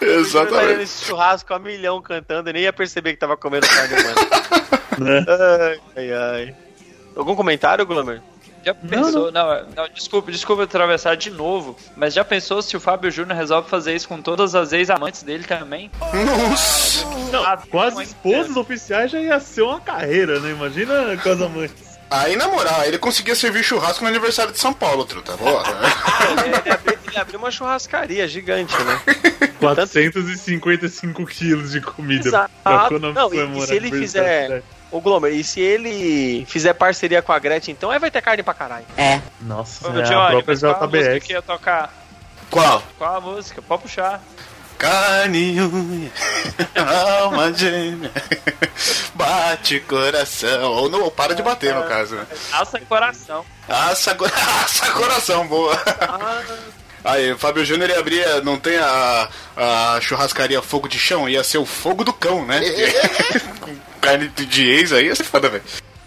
Eu 0.00 0.20
Exatamente. 0.20 0.76
nesse 0.78 1.04
churrasco 1.06 1.52
a 1.52 1.58
milhão 1.58 2.00
cantando 2.00 2.48
e 2.50 2.52
nem 2.52 2.62
ia 2.62 2.72
perceber 2.72 3.12
que 3.14 3.18
tava 3.18 3.36
comendo 3.36 3.66
carne 3.66 3.94
humana. 3.94 4.14
né? 4.98 5.24
Ai, 5.28 5.80
ai, 5.96 6.12
ai. 6.12 6.56
Algum 7.16 7.34
comentário, 7.34 7.84
Glomer? 7.84 8.22
Já 8.64 8.74
pensou, 8.74 9.32
não, 9.32 9.64
não, 9.76 9.88
desculpa, 9.94 10.30
desculpa 10.30 10.64
atravessar 10.64 11.16
de 11.16 11.30
novo, 11.30 11.76
mas 11.96 12.12
já 12.12 12.24
pensou 12.24 12.60
se 12.60 12.76
o 12.76 12.80
Fábio 12.80 13.10
Júnior 13.10 13.36
resolve 13.36 13.68
fazer 13.70 13.94
isso 13.94 14.08
com 14.08 14.20
todas 14.20 14.54
as 14.54 14.72
ex-amantes 14.72 15.22
dele 15.22 15.44
também? 15.44 15.90
Nossa! 16.00 17.04
Não, 17.32 17.44
Ah, 17.44 17.56
com 17.70 17.80
as 17.80 17.98
esposas 17.98 18.56
oficiais 18.56 19.10
já 19.10 19.20
ia 19.20 19.40
ser 19.40 19.62
uma 19.62 19.80
carreira, 19.80 20.38
né? 20.40 20.50
Imagina 20.50 21.16
com 21.22 21.30
as 21.30 21.40
amantes. 21.40 21.98
Aí 22.10 22.36
na 22.36 22.48
moral, 22.48 22.84
ele 22.84 22.98
conseguia 22.98 23.34
servir 23.34 23.62
churrasco 23.62 24.02
no 24.02 24.08
aniversário 24.08 24.50
de 24.52 24.58
São 24.58 24.72
Paulo, 24.72 25.04
truta. 25.04 25.36
Boa. 25.36 25.62
Ele, 25.62 26.56
ele 26.64 26.70
abriu, 26.72 26.98
ele 27.06 27.18
abriu 27.18 27.38
uma 27.38 27.50
churrascaria 27.50 28.26
gigante, 28.26 28.74
né? 28.82 29.00
455 29.60 31.26
quilos 31.26 31.72
de 31.72 31.80
comida. 31.80 32.28
Exato. 32.28 32.98
Não, 33.14 33.32
e- 33.34 33.58
e 33.58 33.66
se 33.66 33.74
ele 33.74 33.90
fizer- 33.90 34.20
aniversário. 34.20 34.64
Ô 34.90 35.00
Glomer, 35.00 35.32
e 35.34 35.44
se 35.44 35.60
ele 35.60 36.46
fizer 36.46 36.72
parceria 36.72 37.20
com 37.20 37.32
a 37.32 37.38
Gretchen, 37.38 37.72
então 37.72 37.90
aí 37.90 37.98
vai 37.98 38.10
ter 38.10 38.22
carne 38.22 38.42
pra 38.42 38.54
caralho. 38.54 38.86
É. 38.96 39.20
Nossa, 39.42 39.86
Ô, 39.86 39.98
é 39.98 40.02
a 40.02 40.04
Johnny, 40.04 40.30
própria 40.30 40.44
mas 40.46 40.60
qual 40.60 40.74
a 40.74 40.86
música 40.86 41.02
JBS. 41.10 41.26
que 41.26 41.32
ia 41.34 41.42
tocar? 41.42 41.92
Qual? 42.50 42.82
Qual 42.96 43.16
a 43.16 43.20
música? 43.20 43.60
Pode 43.60 43.82
puxar. 43.82 44.20
Carne 44.78 45.60
unha, 45.60 46.10
alma 47.20 47.52
gêmea, 47.52 48.12
bate 49.14 49.80
coração. 49.80 50.70
Ou 50.72 50.88
não, 50.88 51.10
para 51.10 51.34
de 51.34 51.42
bater 51.42 51.74
no 51.74 51.82
caso? 51.82 52.16
Alça 52.52 52.78
coração. 52.88 53.44
Assa, 53.68 54.14
co- 54.14 54.24
assa 54.64 54.90
coração, 54.92 55.46
boa. 55.48 55.76
Aí, 57.04 57.32
o 57.32 57.38
Fábio 57.38 57.64
Júnior 57.64 57.90
ia 57.90 57.98
abrir, 57.98 58.24
não 58.44 58.56
tem 58.58 58.76
a, 58.78 59.28
a 59.56 59.98
churrascaria 60.00 60.62
Fogo 60.62 60.88
de 60.88 60.98
Chão, 60.98 61.28
ia 61.28 61.42
ser 61.42 61.58
o 61.58 61.66
Fogo 61.66 62.04
do 62.04 62.12
Cão, 62.12 62.44
né? 62.46 62.60
Carne 63.98 64.28
de 64.28 64.68
ex 64.68 64.92
aí, 64.92 65.06
ia 65.06 65.14
ser 65.14 65.24
foda, 65.24 65.48
velho. 65.48 65.64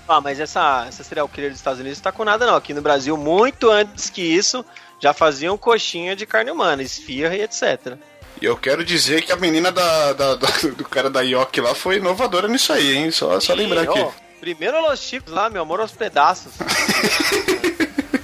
Ah, 0.07 0.19
mas 0.19 0.39
essa, 0.39 0.85
essa 0.87 1.03
serial 1.03 1.27
killer 1.29 1.51
dos 1.51 1.59
Estados 1.59 1.79
Unidos 1.79 1.99
não 1.99 2.03
tá 2.03 2.11
com 2.11 2.25
nada 2.25 2.45
não. 2.45 2.55
Aqui 2.55 2.73
no 2.73 2.81
Brasil, 2.81 3.15
muito 3.15 3.69
antes 3.69 4.09
que 4.09 4.21
isso, 4.21 4.65
já 4.99 5.13
faziam 5.13 5.57
coxinha 5.57 6.15
de 6.15 6.25
carne 6.25 6.51
humana, 6.51 6.83
esfirra 6.83 7.35
e 7.35 7.41
etc. 7.41 7.95
E 8.41 8.45
eu 8.45 8.57
quero 8.57 8.83
dizer 8.83 9.21
que 9.21 9.31
a 9.31 9.35
menina 9.37 9.71
da, 9.71 10.13
da- 10.13 10.35
da- 10.35 10.47
do 10.75 10.83
cara 10.83 11.09
da 11.09 11.21
Yoki 11.21 11.61
lá 11.61 11.73
foi 11.75 11.97
inovadora 11.97 12.47
nisso 12.47 12.73
aí, 12.73 12.95
hein? 12.97 13.11
Só, 13.11 13.39
só 13.39 13.53
lembrar 13.53 13.83
aqui. 13.83 13.99
ó, 13.99 14.11
primeiro 14.39 14.81
Los 14.81 14.99
Chicos 14.99 15.31
lá, 15.31 15.49
meu 15.49 15.61
amor 15.61 15.79
aos 15.79 15.91
pedaços. 15.91 16.51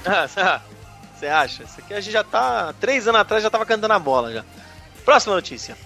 Você 1.18 1.26
acha? 1.26 1.62
Isso 1.64 1.74
aqui 1.80 1.94
a 1.94 2.00
gente 2.00 2.12
já 2.12 2.22
tá. 2.24 2.72
Três 2.80 3.08
anos 3.08 3.20
atrás 3.20 3.42
já 3.42 3.50
tava 3.50 3.66
cantando 3.66 3.92
a 3.94 3.98
bola 3.98 4.32
já. 4.32 4.44
Próxima 5.04 5.34
notícia. 5.34 5.76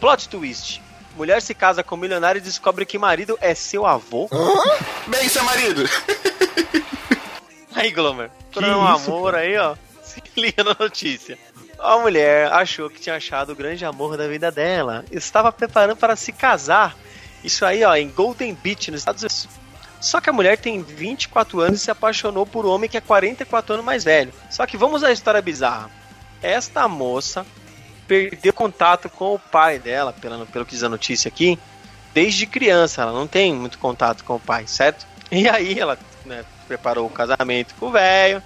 Plot 0.00 0.28
twist. 0.28 0.80
Mulher 1.16 1.42
se 1.42 1.52
casa 1.52 1.82
com 1.82 1.96
milionário 1.96 2.38
e 2.38 2.42
descobre 2.42 2.86
que 2.86 2.96
marido 2.96 3.36
é 3.40 3.54
seu 3.54 3.84
avô. 3.84 4.28
Bem, 5.08 5.28
seu 5.28 5.42
marido. 5.42 5.82
Aí, 7.74 7.90
Glomer. 7.90 8.30
Que 8.52 8.60
Por 8.60 8.64
um 8.64 8.86
amor 8.86 9.34
aí, 9.34 9.56
ó. 9.56 9.76
Se 10.02 10.22
liga 10.36 10.64
na 10.64 10.74
notícia. 10.78 11.38
A 11.78 11.98
mulher 11.98 12.50
achou 12.52 12.90
que 12.90 13.00
tinha 13.00 13.16
achado 13.16 13.52
o 13.52 13.56
grande 13.56 13.84
amor 13.84 14.16
da 14.16 14.26
vida 14.26 14.50
dela. 14.50 15.04
Estava 15.12 15.52
preparando 15.52 15.96
para 15.96 16.16
se 16.16 16.32
casar. 16.32 16.96
Isso 17.42 17.64
aí, 17.64 17.84
ó, 17.84 17.94
em 17.94 18.08
Golden 18.08 18.54
Beach, 18.54 18.90
nos 18.90 19.00
Estados 19.00 19.22
Unidos. 19.22 19.48
Só 20.00 20.20
que 20.20 20.30
a 20.30 20.32
mulher 20.32 20.58
tem 20.58 20.82
24 20.82 21.60
anos 21.60 21.80
e 21.80 21.84
se 21.84 21.90
apaixonou 21.90 22.46
por 22.46 22.64
um 22.64 22.70
homem 22.70 22.88
que 22.88 22.96
é 22.96 23.00
44 23.00 23.74
anos 23.74 23.84
mais 23.84 24.04
velho. 24.04 24.32
Só 24.50 24.66
que 24.66 24.76
vamos 24.76 25.02
à 25.02 25.10
história 25.10 25.42
bizarra. 25.42 25.90
Esta 26.40 26.86
moça 26.86 27.44
perdeu 28.06 28.52
contato 28.52 29.08
com 29.10 29.34
o 29.34 29.38
pai 29.38 29.78
dela, 29.78 30.12
pelo, 30.12 30.46
pelo 30.46 30.64
que 30.64 30.72
diz 30.72 30.82
a 30.82 30.88
notícia 30.88 31.28
aqui, 31.28 31.58
desde 32.14 32.46
criança. 32.46 33.02
Ela 33.02 33.12
não 33.12 33.26
tem 33.26 33.52
muito 33.52 33.78
contato 33.78 34.24
com 34.24 34.36
o 34.36 34.40
pai, 34.40 34.66
certo? 34.66 35.06
E 35.30 35.48
aí 35.48 35.78
ela 35.78 35.98
né, 36.24 36.44
preparou 36.66 37.06
o 37.06 37.10
casamento 37.10 37.74
com 37.74 37.86
o 37.86 37.90
velho, 37.90 38.42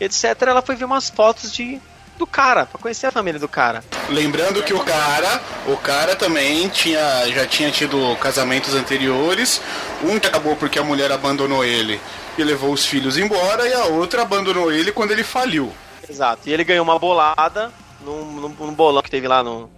etc. 0.00 0.40
Ela 0.42 0.62
foi 0.62 0.76
ver 0.76 0.84
umas 0.84 1.10
fotos 1.10 1.52
de 1.52 1.80
do 2.18 2.26
cara, 2.26 2.66
pra 2.66 2.80
conhecer 2.80 3.06
a 3.06 3.10
família 3.10 3.40
do 3.40 3.48
cara. 3.48 3.82
Lembrando 4.08 4.62
que 4.62 4.72
o 4.72 4.80
cara, 4.80 5.40
o 5.66 5.76
cara 5.76 6.14
também 6.14 6.68
tinha, 6.68 7.26
já 7.28 7.46
tinha 7.46 7.70
tido 7.70 8.16
casamentos 8.16 8.74
anteriores. 8.74 9.60
Um 10.02 10.18
que 10.18 10.26
acabou 10.26 10.56
porque 10.56 10.78
a 10.78 10.84
mulher 10.84 11.10
abandonou 11.10 11.64
ele 11.64 12.00
e 12.36 12.44
levou 12.44 12.72
os 12.72 12.84
filhos 12.84 13.16
embora, 13.16 13.68
e 13.68 13.72
a 13.72 13.84
outra 13.84 14.22
abandonou 14.22 14.72
ele 14.72 14.92
quando 14.92 15.12
ele 15.12 15.22
faliu. 15.22 15.72
Exato. 16.08 16.48
E 16.48 16.52
ele 16.52 16.64
ganhou 16.64 16.84
uma 16.84 16.98
bolada 16.98 17.72
num, 18.00 18.24
num, 18.24 18.48
num 18.48 18.74
bolão 18.74 19.02
que 19.02 19.10
teve 19.10 19.26
lá 19.26 19.42
no. 19.42 19.70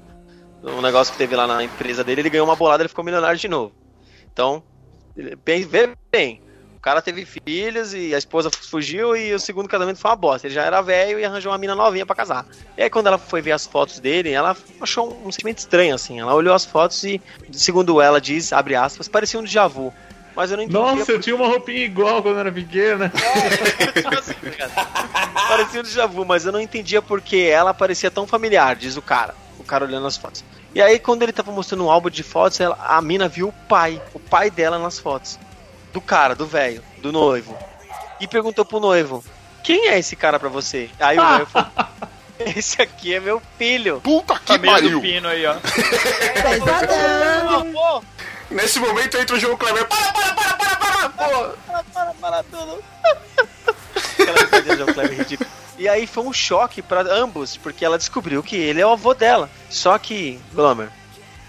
Um 0.63 0.81
negócio 0.81 1.13
que 1.13 1.19
teve 1.19 1.37
lá 1.37 1.47
na 1.47 1.63
empresa 1.63 2.03
dele, 2.03 2.23
ele 2.23 2.31
ganhou 2.31 2.47
uma 2.47 2.57
bolada 2.57 2.83
ele 2.83 2.89
ficou 2.89 3.05
milionário 3.05 3.39
de 3.39 3.47
novo. 3.47 3.73
Então, 4.33 4.63
bem, 5.45 5.65
vê 5.65 5.95
bem. 6.11 6.43
O 6.87 6.89
cara 6.89 7.03
teve 7.03 7.25
filhos 7.27 7.93
e 7.95 8.15
a 8.15 8.19
esposa 8.19 8.49
fugiu 8.49 9.17
e 9.17 9.35
o 9.35 9.41
segundo 9.41 9.69
casamento 9.69 9.99
foi 9.99 10.09
uma 10.09 10.17
bosta. 10.17 10.47
Ele 10.47 10.55
já 10.55 10.63
era 10.63 10.81
velho 10.81 11.19
e 11.19 11.25
arranjou 11.25 11.51
uma 11.51 11.59
mina 11.59 11.75
novinha 11.75 12.07
pra 12.07 12.15
casar. 12.15 12.47
E 12.79 12.83
aí, 12.85 12.89
quando 12.89 13.09
ela 13.09 13.19
foi 13.19 13.43
ver 13.43 13.51
as 13.51 13.67
fotos 13.67 13.99
dele, 13.99 14.31
ela 14.31 14.57
achou 14.81 15.21
um 15.27 15.33
sentimento 15.33 15.59
estranho, 15.59 15.97
assim. 15.97 16.21
Ela 16.21 16.33
olhou 16.33 16.55
as 16.55 16.65
fotos 16.65 17.03
e, 17.03 17.21
segundo 17.51 18.01
ela 18.01 18.21
diz, 18.21 18.53
abre 18.53 18.77
aspas, 18.77 19.09
parecia 19.09 19.41
um 19.41 19.43
déjà 19.43 19.67
vu. 19.67 19.93
Mas 20.37 20.53
eu 20.53 20.59
não 20.59 20.63
entendi. 20.63 20.79
Nossa, 20.79 21.11
eu 21.11 21.21
tinha 21.21 21.35
uma 21.35 21.49
roupinha 21.49 21.85
igual 21.85 22.23
quando 22.23 22.35
eu 22.37 22.41
era 22.43 22.53
pequena. 22.53 23.11
Tipo 23.93 24.19
assim. 24.21 24.35
Parecia 25.49 25.81
um 25.81 25.83
déjà 25.83 26.07
vu, 26.07 26.25
mas 26.25 26.47
eu 26.47 26.53
não 26.53 26.61
entendia 26.61 27.03
porque 27.03 27.37
ela 27.53 27.75
parecia 27.75 28.13
tão 28.13 28.29
familiar, 28.29 28.77
diz 28.77 28.97
o 28.97 29.03
cara. 29.03 29.35
O 29.59 29.65
cara 29.65 29.85
olhando 29.85 30.07
as 30.07 30.17
fotos. 30.17 30.45
E 30.73 30.81
aí, 30.81 31.01
quando 31.01 31.25
ele 31.25 31.33
tava 31.33 31.51
mostrando 31.51 31.85
um 31.85 31.91
álbum 31.91 32.11
de 32.11 32.23
fotos, 32.23 32.61
ela- 32.61 32.79
a 32.81 33.03
mina 33.03 33.27
viu 33.27 33.49
o 33.49 33.53
pai, 33.69 34.01
o 34.15 34.21
pai 34.21 34.53
dela 34.53 34.79
nas 34.79 35.01
fotos. 35.01 35.37
Do 35.97 36.01
cara, 36.03 36.35
do 36.35 36.45
velho, 36.45 36.85
do 36.99 37.11
noivo. 37.11 37.57
E 38.21 38.29
perguntou 38.29 38.67
pro 38.67 38.79
noivo: 38.79 39.25
Quem 39.65 39.89
é 39.89 39.99
esse 39.99 40.15
cara 40.15 40.39
pra 40.39 40.51
você? 40.51 40.91
Aí 41.01 41.19
o 41.19 41.25
noivo 41.25 41.47
falou: 41.47 41.71
Esse 42.39 42.83
aqui 42.83 43.15
é 43.15 43.19
meu 43.19 43.41
filho. 43.57 44.03
Puta 44.03 44.39
que 44.39 44.45
Família 44.53 44.75
do 44.77 44.83
pariu. 44.83 45.01
Pino 45.01 45.27
aí, 45.27 45.47
ó. 45.47 45.57
Nesse 48.51 48.79
momento 48.79 49.17
entra 49.17 49.37
o 49.37 49.41
João 49.41 49.57
Kleber. 49.57 49.87
Para, 49.87 50.13
para, 50.13 50.35
para, 50.35 50.55
para, 50.57 50.77
para, 50.77 51.09
pô. 51.09 51.57
para, 51.67 51.83
para, 51.95 52.13
para 52.13 52.43
tudo. 52.43 52.85
Aquela 54.21 54.77
João 54.77 54.93
Kleber 54.93 55.17
ridícula. 55.19 55.49
E 55.79 55.89
aí 55.89 56.07
foi 56.07 56.25
um 56.25 56.33
choque 56.33 56.83
pra 56.83 57.01
ambos, 57.01 57.57
porque 57.57 57.87
ela 57.87 57.97
descobriu 57.97 58.43
que 58.43 58.57
ele 58.57 58.83
é 58.83 58.87
o 58.87 58.91
avô 58.91 59.15
dela. 59.15 59.49
Só 59.71 59.97
que, 59.97 60.39
Glomer, 60.53 60.91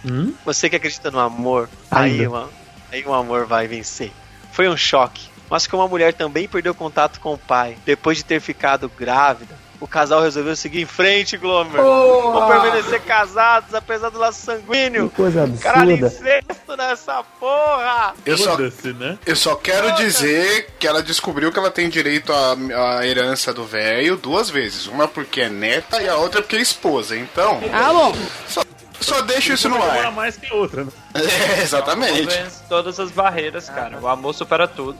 Hum? 0.05 0.33
você 0.45 0.69
que 0.69 0.77
acredita 0.77 1.11
no 1.11 1.19
amor, 1.19 1.69
aí, 1.91 2.25
uma, 2.25 2.49
aí 2.93 3.03
o 3.05 3.13
amor 3.13 3.45
vai 3.45 3.67
vencer. 3.67 4.09
Foi 4.51 4.67
um 4.67 4.77
choque. 4.77 5.27
Mas 5.49 5.65
como 5.65 5.81
a 5.83 5.87
mulher 5.87 6.13
também 6.13 6.47
perdeu 6.47 6.75
contato 6.75 7.19
com 7.21 7.33
o 7.33 7.37
pai, 7.37 7.77
depois 7.85 8.17
de 8.17 8.25
ter 8.25 8.41
ficado 8.41 8.91
grávida, 8.99 9.55
o 9.79 9.87
casal 9.87 10.21
resolveu 10.21 10.55
seguir 10.57 10.81
em 10.81 10.85
frente, 10.85 11.37
Glomer. 11.37 11.81
Vão 11.81 12.47
permanecer 12.47 12.99
casados, 13.03 13.73
apesar 13.73 14.09
do 14.09 14.17
laço 14.19 14.41
sanguíneo. 14.43 15.09
Coisa 15.11 15.47
Caralho, 15.61 15.93
absurda. 16.05 16.07
incesto 16.39 16.75
nessa 16.75 17.23
porra! 17.39 18.13
Eu 18.25 18.37
só, 18.37 18.51
Foda-se, 18.57 18.91
né? 18.93 19.17
eu 19.25 19.35
só 19.35 19.55
quero 19.55 19.95
dizer 19.95 20.71
que 20.79 20.87
ela 20.87 21.01
descobriu 21.03 21.51
que 21.51 21.59
ela 21.59 21.71
tem 21.71 21.87
direito 21.89 22.33
à, 22.33 22.97
à 22.97 23.07
herança 23.07 23.53
do 23.53 23.63
velho 23.63 24.17
duas 24.17 24.49
vezes. 24.49 24.87
Uma 24.87 25.07
porque 25.07 25.41
é 25.41 25.49
neta 25.49 26.01
e 26.01 26.09
a 26.09 26.17
outra 26.17 26.41
porque 26.41 26.55
é 26.57 26.59
esposa. 26.61 27.15
Então, 27.15 27.61
Ah, 27.71 27.93
bom. 27.93 28.13
só, 28.49 28.61
só 29.01 29.21
deixo 29.21 29.53
isso 29.53 29.69
no 29.69 29.81
ar. 29.81 30.11
mais 30.11 30.37
que 30.37 30.53
outra, 30.53 30.83
né? 30.85 30.91
É, 31.15 31.61
exatamente. 31.61 32.27
Todas 32.69 32.99
as 32.99 33.11
barreiras, 33.11 33.69
cara. 33.69 33.99
O 33.99 34.07
amor 34.07 34.33
supera 34.33 34.67
tudo. 34.67 34.97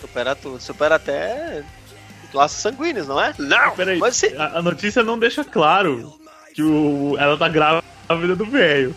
Supera 0.00 0.34
tudo, 0.34 0.60
supera 0.60 0.94
até 0.94 1.62
laços 2.32 2.60
sanguíneos, 2.60 3.08
não 3.08 3.20
é? 3.20 3.34
Não! 3.38 3.74
Peraí, 3.76 3.98
Mas 3.98 4.16
você, 4.16 4.34
a, 4.36 4.58
a 4.58 4.62
notícia 4.62 5.02
não 5.02 5.18
deixa 5.18 5.44
claro 5.44 6.12
que 6.54 6.62
o, 6.62 7.16
ela 7.18 7.36
tá 7.36 7.48
grávida 7.48 8.36
do 8.36 8.46
velho. 8.46 8.94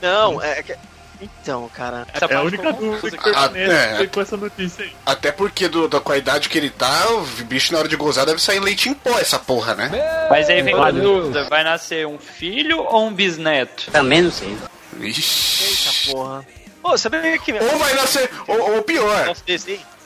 Não, 0.00 0.40
é 0.42 0.62
que. 0.62 0.76
Então, 1.20 1.68
cara. 1.74 2.06
Essa 2.12 2.24
É 2.26 2.34
a 2.34 2.42
única 2.42 2.72
dúvida 2.72 3.10
que 3.10 3.16
confusa, 3.16 3.16
cara. 3.16 3.48
permanece 3.50 4.02
é. 4.02 4.06
com 4.06 4.20
essa 4.20 4.36
notícia 4.36 4.84
aí. 4.84 4.92
Até 5.04 5.32
porque 5.32 5.68
do, 5.68 5.88
da, 5.88 6.00
com 6.00 6.12
a 6.12 6.16
idade 6.18 6.48
que 6.48 6.56
ele 6.56 6.70
tá, 6.70 7.08
o 7.10 7.22
bicho 7.44 7.72
na 7.72 7.80
hora 7.80 7.88
de 7.88 7.96
gozar 7.96 8.26
deve 8.26 8.40
sair 8.40 8.60
leite 8.60 8.88
em 8.88 8.94
pó 8.94 9.18
essa 9.18 9.38
porra, 9.38 9.74
né? 9.74 9.90
Mas 10.30 10.48
aí 10.48 10.62
vem 10.62 10.74
uma 10.74 10.92
dúvida: 10.92 11.44
vai 11.44 11.62
nascer 11.62 12.06
um 12.06 12.18
filho 12.18 12.80
ou 12.80 13.06
um 13.06 13.12
bisneto? 13.12 13.90
Também 13.90 14.22
não 14.22 14.32
sei. 14.32 14.56
Ixi. 14.98 16.12
Porra. 16.12 16.44
Ô, 16.82 16.96
sabia 16.96 17.38
que. 17.38 17.52
Ou 17.52 17.78
vai 17.78 17.94
nascer, 17.94 18.30
ou, 18.48 18.76
ou 18.76 18.82
pior, 18.82 19.36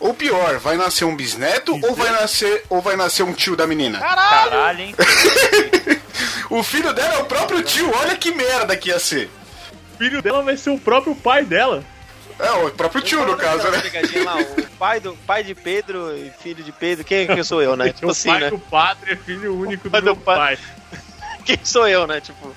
ou 0.00 0.12
pior, 0.12 0.58
vai 0.58 0.76
nascer 0.76 1.04
um 1.04 1.14
bisneto 1.14 1.78
ou 1.82 1.94
vai 1.94 2.10
nascer 2.10 2.64
ou 2.68 2.80
vai 2.80 2.96
nascer 2.96 3.22
um 3.22 3.32
tio 3.32 3.56
da 3.56 3.66
menina? 3.66 4.00
Caralho, 4.00 4.80
hein? 4.80 4.94
O 6.50 6.62
filho 6.62 6.92
dela 6.92 7.14
é 7.14 7.18
o 7.18 7.24
próprio 7.24 7.62
tio, 7.62 7.90
olha 8.00 8.16
que 8.16 8.30
merda 8.32 8.76
que 8.76 8.90
ia 8.90 8.98
ser. 8.98 9.30
O 9.94 9.96
filho 9.96 10.20
dela 10.20 10.42
vai 10.42 10.56
ser 10.56 10.70
o 10.70 10.78
próprio 10.78 11.14
pai 11.14 11.44
dela. 11.44 11.84
É, 12.38 12.50
o 12.50 12.70
próprio 12.70 13.00
tio 13.00 13.24
no 13.24 13.36
caso, 13.36 13.62
né? 13.70 13.80
lá, 14.24 14.36
o 14.40 14.66
pai, 14.76 14.98
do, 14.98 15.14
pai 15.26 15.44
de 15.44 15.54
Pedro 15.54 16.16
e 16.16 16.30
filho 16.42 16.64
de 16.64 16.72
Pedro. 16.72 17.04
Quem 17.04 17.26
que 17.26 17.44
sou 17.44 17.62
eu, 17.62 17.76
né? 17.76 17.90
Tipo 17.94 18.08
o 18.08 18.10
assim, 18.10 18.28
pai 18.28 18.40
né? 18.40 18.50
do 18.50 18.58
padre 18.58 19.12
é 19.12 19.16
filho 19.16 19.56
único 19.56 19.88
pai 19.88 20.00
do 20.00 20.04
meu 20.04 20.14
do 20.14 20.20
pa- 20.20 20.36
pai. 20.36 20.58
Quem 21.44 21.58
sou 21.62 21.86
eu, 21.86 22.06
né? 22.06 22.20
Tipo, 22.20 22.52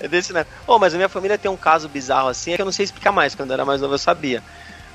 é, 0.00 0.08
desse, 0.08 0.32
né? 0.32 0.46
Ô, 0.66 0.78
mas 0.78 0.94
a 0.94 0.96
minha 0.96 1.08
família 1.08 1.36
tem 1.36 1.50
um 1.50 1.56
caso 1.56 1.88
bizarro 1.88 2.28
assim, 2.28 2.52
é 2.52 2.56
que 2.56 2.62
eu 2.62 2.66
não 2.66 2.72
sei 2.72 2.84
explicar 2.84 3.12
mais. 3.12 3.34
Quando 3.34 3.50
eu 3.50 3.54
era 3.54 3.64
mais 3.64 3.80
novo 3.80 3.94
eu 3.94 3.98
sabia. 3.98 4.42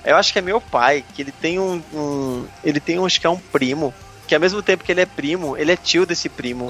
Eu 0.04 0.16
acho 0.16 0.34
que 0.34 0.40
é 0.40 0.42
meu 0.42 0.60
pai, 0.60 1.04
que 1.14 1.22
ele 1.22 1.32
tem 1.32 1.60
um. 1.60 1.82
um- 1.94 2.48
ele 2.64 2.80
tem 2.80 2.98
um, 3.00 3.06
acho 3.06 3.22
que 3.22 3.28
é 3.28 3.30
um 3.30 3.38
primo. 3.38 3.94
Que 4.28 4.34
ao 4.34 4.42
mesmo 4.42 4.64
tempo 4.64 4.84
que 4.84 4.92
ele 4.92 5.02
é 5.02 5.06
primo, 5.06 5.58
ele 5.58 5.74
é 5.74 5.76
tio 5.76 6.06
desse 6.06 6.30
primo. 6.30 6.68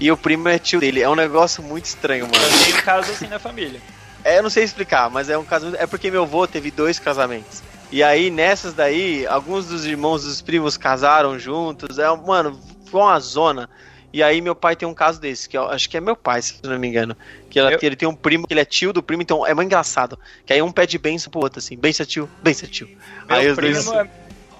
E 0.00 0.10
o 0.10 0.16
primo 0.16 0.48
é 0.48 0.58
tio 0.58 0.78
dele. 0.80 1.02
É 1.02 1.08
um 1.08 1.16
negócio 1.16 1.60
muito 1.62 1.84
estranho, 1.84 2.26
mano. 2.26 2.42
Eu 2.42 2.64
tenho 2.64 2.76
um 2.76 2.80
caso 2.82 3.10
assim 3.10 3.26
na 3.26 3.40
família. 3.40 3.80
É, 4.24 4.38
eu 4.38 4.42
não 4.42 4.50
sei 4.50 4.62
explicar, 4.64 5.10
mas 5.10 5.28
é 5.28 5.36
um 5.36 5.44
caso. 5.44 5.66
muito- 5.66 5.80
É 5.80 5.86
porque 5.86 6.10
meu 6.10 6.22
avô 6.22 6.46
teve 6.46 6.70
dois 6.70 6.98
casamentos. 6.98 7.62
E 7.90 8.02
aí, 8.02 8.30
nessas 8.30 8.72
daí, 8.72 9.26
alguns 9.26 9.66
dos 9.66 9.84
irmãos 9.84 10.24
dos 10.24 10.40
primos 10.40 10.76
casaram 10.76 11.38
juntos. 11.38 11.98
É, 11.98 12.08
mano, 12.16 12.58
foi 12.90 13.00
uma 13.00 13.18
zona. 13.20 13.68
E 14.14 14.22
aí, 14.22 14.40
meu 14.42 14.54
pai 14.54 14.76
tem 14.76 14.86
um 14.86 14.92
caso 14.94 15.18
desse, 15.20 15.48
que 15.48 15.56
eu 15.56 15.68
acho 15.70 15.88
que 15.88 15.96
é 15.96 16.00
meu 16.00 16.14
pai, 16.14 16.40
se 16.42 16.54
não 16.62 16.78
me 16.78 16.86
engano. 16.86 17.16
Que, 17.50 17.58
ela- 17.58 17.72
Eu- 17.72 17.78
ele 17.82 17.96
tem 17.96 18.06
um 18.08 18.14
primo, 18.14 18.46
que 18.46 18.52
ele 18.52 18.60
é 18.60 18.64
tio 18.64 18.92
do 18.92 19.02
primo, 19.02 19.22
então 19.22 19.46
é 19.46 19.54
muito 19.54 19.66
engraçado. 19.66 20.18
Que 20.46 20.52
aí 20.52 20.60
um 20.62 20.70
pede 20.70 20.98
benção 20.98 21.30
pro 21.30 21.40
outro, 21.40 21.58
assim: 21.58 21.76
benção 21.78 22.04
tio, 22.06 22.28
benção 22.42 22.68
tio. 22.68 22.88
aí 23.28 23.42
Meu 23.44 23.52
os 23.52 23.56
dois. 23.58 23.86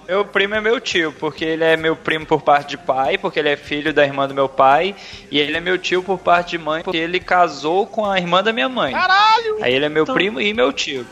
Meu 0.07 0.25
primo 0.25 0.55
é 0.55 0.61
meu 0.61 0.79
tio, 0.79 1.13
porque 1.13 1.43
ele 1.45 1.63
é 1.63 1.77
meu 1.77 1.95
primo 1.95 2.25
por 2.25 2.41
parte 2.41 2.71
de 2.71 2.77
pai, 2.77 3.17
porque 3.17 3.39
ele 3.39 3.49
é 3.49 3.55
filho 3.55 3.93
da 3.93 4.03
irmã 4.03 4.27
do 4.27 4.33
meu 4.33 4.49
pai, 4.49 4.95
e 5.31 5.39
ele 5.39 5.57
é 5.57 5.59
meu 5.59 5.77
tio 5.77 6.03
por 6.03 6.19
parte 6.19 6.51
de 6.51 6.57
mãe, 6.57 6.83
porque 6.83 6.97
ele 6.97 7.19
casou 7.19 7.87
com 7.87 8.05
a 8.05 8.17
irmã 8.17 8.43
da 8.43 8.53
minha 8.53 8.69
mãe. 8.69 8.93
Caralho! 8.93 9.57
Aí 9.61 9.73
ele 9.73 9.85
é 9.85 9.89
meu 9.89 10.05
primo 10.05 10.39
e 10.39 10.53
meu 10.53 10.71
tio. 10.71 11.05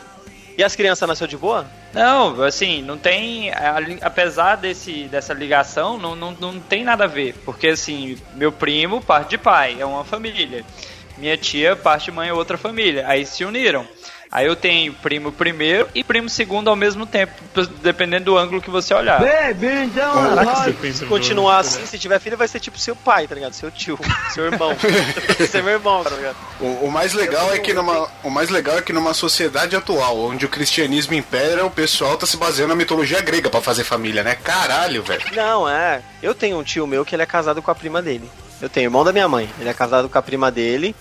E 0.56 0.62
as 0.62 0.76
crianças 0.76 1.08
nasceu 1.08 1.26
de 1.26 1.36
boa? 1.36 1.66
Não, 1.94 2.42
assim, 2.42 2.82
não 2.82 2.98
tem. 2.98 3.50
Apesar 4.02 4.56
desse, 4.56 5.04
dessa 5.04 5.32
ligação, 5.32 5.98
não, 5.98 6.14
não, 6.14 6.32
não 6.32 6.60
tem 6.60 6.84
nada 6.84 7.04
a 7.04 7.06
ver. 7.06 7.34
Porque, 7.44 7.68
assim, 7.68 8.18
meu 8.34 8.52
primo, 8.52 9.00
parte 9.00 9.30
de 9.30 9.38
pai, 9.38 9.76
é 9.80 9.86
uma 9.86 10.04
família. 10.04 10.64
Minha 11.16 11.36
tia, 11.36 11.74
parte 11.74 12.06
de 12.06 12.12
mãe, 12.12 12.28
é 12.28 12.32
outra 12.32 12.58
família. 12.58 13.06
Aí 13.08 13.24
se 13.24 13.44
uniram. 13.44 13.86
Aí 14.32 14.46
eu 14.46 14.56
tenho 14.56 14.94
primo 14.94 15.30
primeiro 15.30 15.86
e 15.94 16.02
primo 16.02 16.26
segundo 16.26 16.70
ao 16.70 16.74
mesmo 16.74 17.04
tempo, 17.04 17.34
dependendo 17.82 18.24
do 18.24 18.38
ângulo 18.38 18.62
que 18.62 18.70
você 18.70 18.94
olhar. 18.94 19.20
Caraca, 20.14 20.64
Depende 20.64 20.96
se 20.96 21.04
continuar 21.04 21.58
assim, 21.58 21.84
se 21.84 21.98
tiver 21.98 22.18
filho, 22.18 22.38
vai 22.38 22.48
ser 22.48 22.58
tipo 22.58 22.78
seu 22.78 22.96
pai, 22.96 23.28
tá 23.28 23.34
ligado? 23.34 23.52
Seu 23.52 23.70
tio, 23.70 23.98
seu 24.32 24.46
irmão. 24.46 24.72
Vai 25.38 25.46
ser 25.46 25.62
meu 25.62 25.74
irmão, 25.74 26.02
tá 26.02 26.10
ligado? 26.10 26.36
O, 26.60 26.86
o 26.86 26.90
mais 26.90 27.12
legal 27.12 27.52
é 27.52 27.58
que 27.58 27.74
numa, 27.74 28.08
o 28.22 28.30
mais 28.30 28.48
legal 28.48 28.78
é 28.78 28.82
que 28.82 28.92
numa 28.92 29.12
sociedade 29.12 29.76
atual, 29.76 30.18
onde 30.18 30.46
o 30.46 30.48
cristianismo 30.48 31.12
impera, 31.12 31.66
o 31.66 31.70
pessoal 31.70 32.16
tá 32.16 32.24
se 32.24 32.36
baseando 32.38 32.70
na 32.70 32.76
mitologia 32.76 33.20
grega 33.20 33.50
pra 33.50 33.60
fazer 33.60 33.84
família, 33.84 34.22
né? 34.22 34.34
Caralho, 34.34 35.02
velho. 35.02 35.22
Não, 35.34 35.68
é. 35.68 36.00
Eu 36.22 36.34
tenho 36.34 36.58
um 36.58 36.62
tio 36.62 36.86
meu 36.86 37.04
que 37.04 37.14
ele 37.14 37.22
é 37.22 37.26
casado 37.26 37.60
com 37.60 37.70
a 37.70 37.74
prima 37.74 38.00
dele. 38.00 38.30
Eu 38.62 38.68
tenho 38.68 38.86
irmão 38.86 39.04
da 39.04 39.12
minha 39.12 39.28
mãe. 39.28 39.50
Ele 39.58 39.68
é 39.68 39.74
casado 39.74 40.08
com 40.08 40.16
a 40.16 40.22
prima 40.22 40.50
dele 40.50 40.94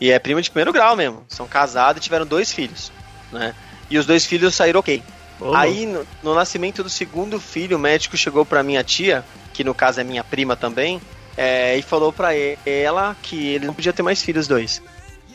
e 0.00 0.10
é 0.10 0.18
prima 0.18 0.40
de 0.42 0.50
primeiro 0.50 0.72
grau 0.72 0.96
mesmo. 0.96 1.24
São 1.28 1.46
casados 1.46 2.00
e 2.00 2.02
tiveram 2.04 2.26
dois 2.26 2.52
filhos, 2.52 2.92
né? 3.32 3.54
E 3.90 3.98
os 3.98 4.06
dois 4.06 4.24
filhos 4.24 4.54
saíram 4.54 4.80
ok. 4.80 5.02
Ô, 5.40 5.54
Aí, 5.54 5.84
no, 5.86 6.06
no 6.22 6.34
nascimento 6.34 6.82
do 6.82 6.88
segundo 6.88 7.40
filho, 7.40 7.76
o 7.76 7.80
médico 7.80 8.16
chegou 8.16 8.44
pra 8.46 8.62
minha 8.62 8.82
tia, 8.84 9.24
que 9.52 9.64
no 9.64 9.74
caso 9.74 10.00
é 10.00 10.04
minha 10.04 10.22
prima 10.24 10.56
também, 10.56 11.00
é, 11.36 11.76
e 11.76 11.82
falou 11.82 12.12
pra 12.12 12.34
e- 12.36 12.56
ela 12.64 13.16
que 13.22 13.48
ele 13.48 13.66
não 13.66 13.74
podia 13.74 13.92
ter 13.92 14.02
mais 14.02 14.22
filhos 14.22 14.46
dois. 14.46 14.80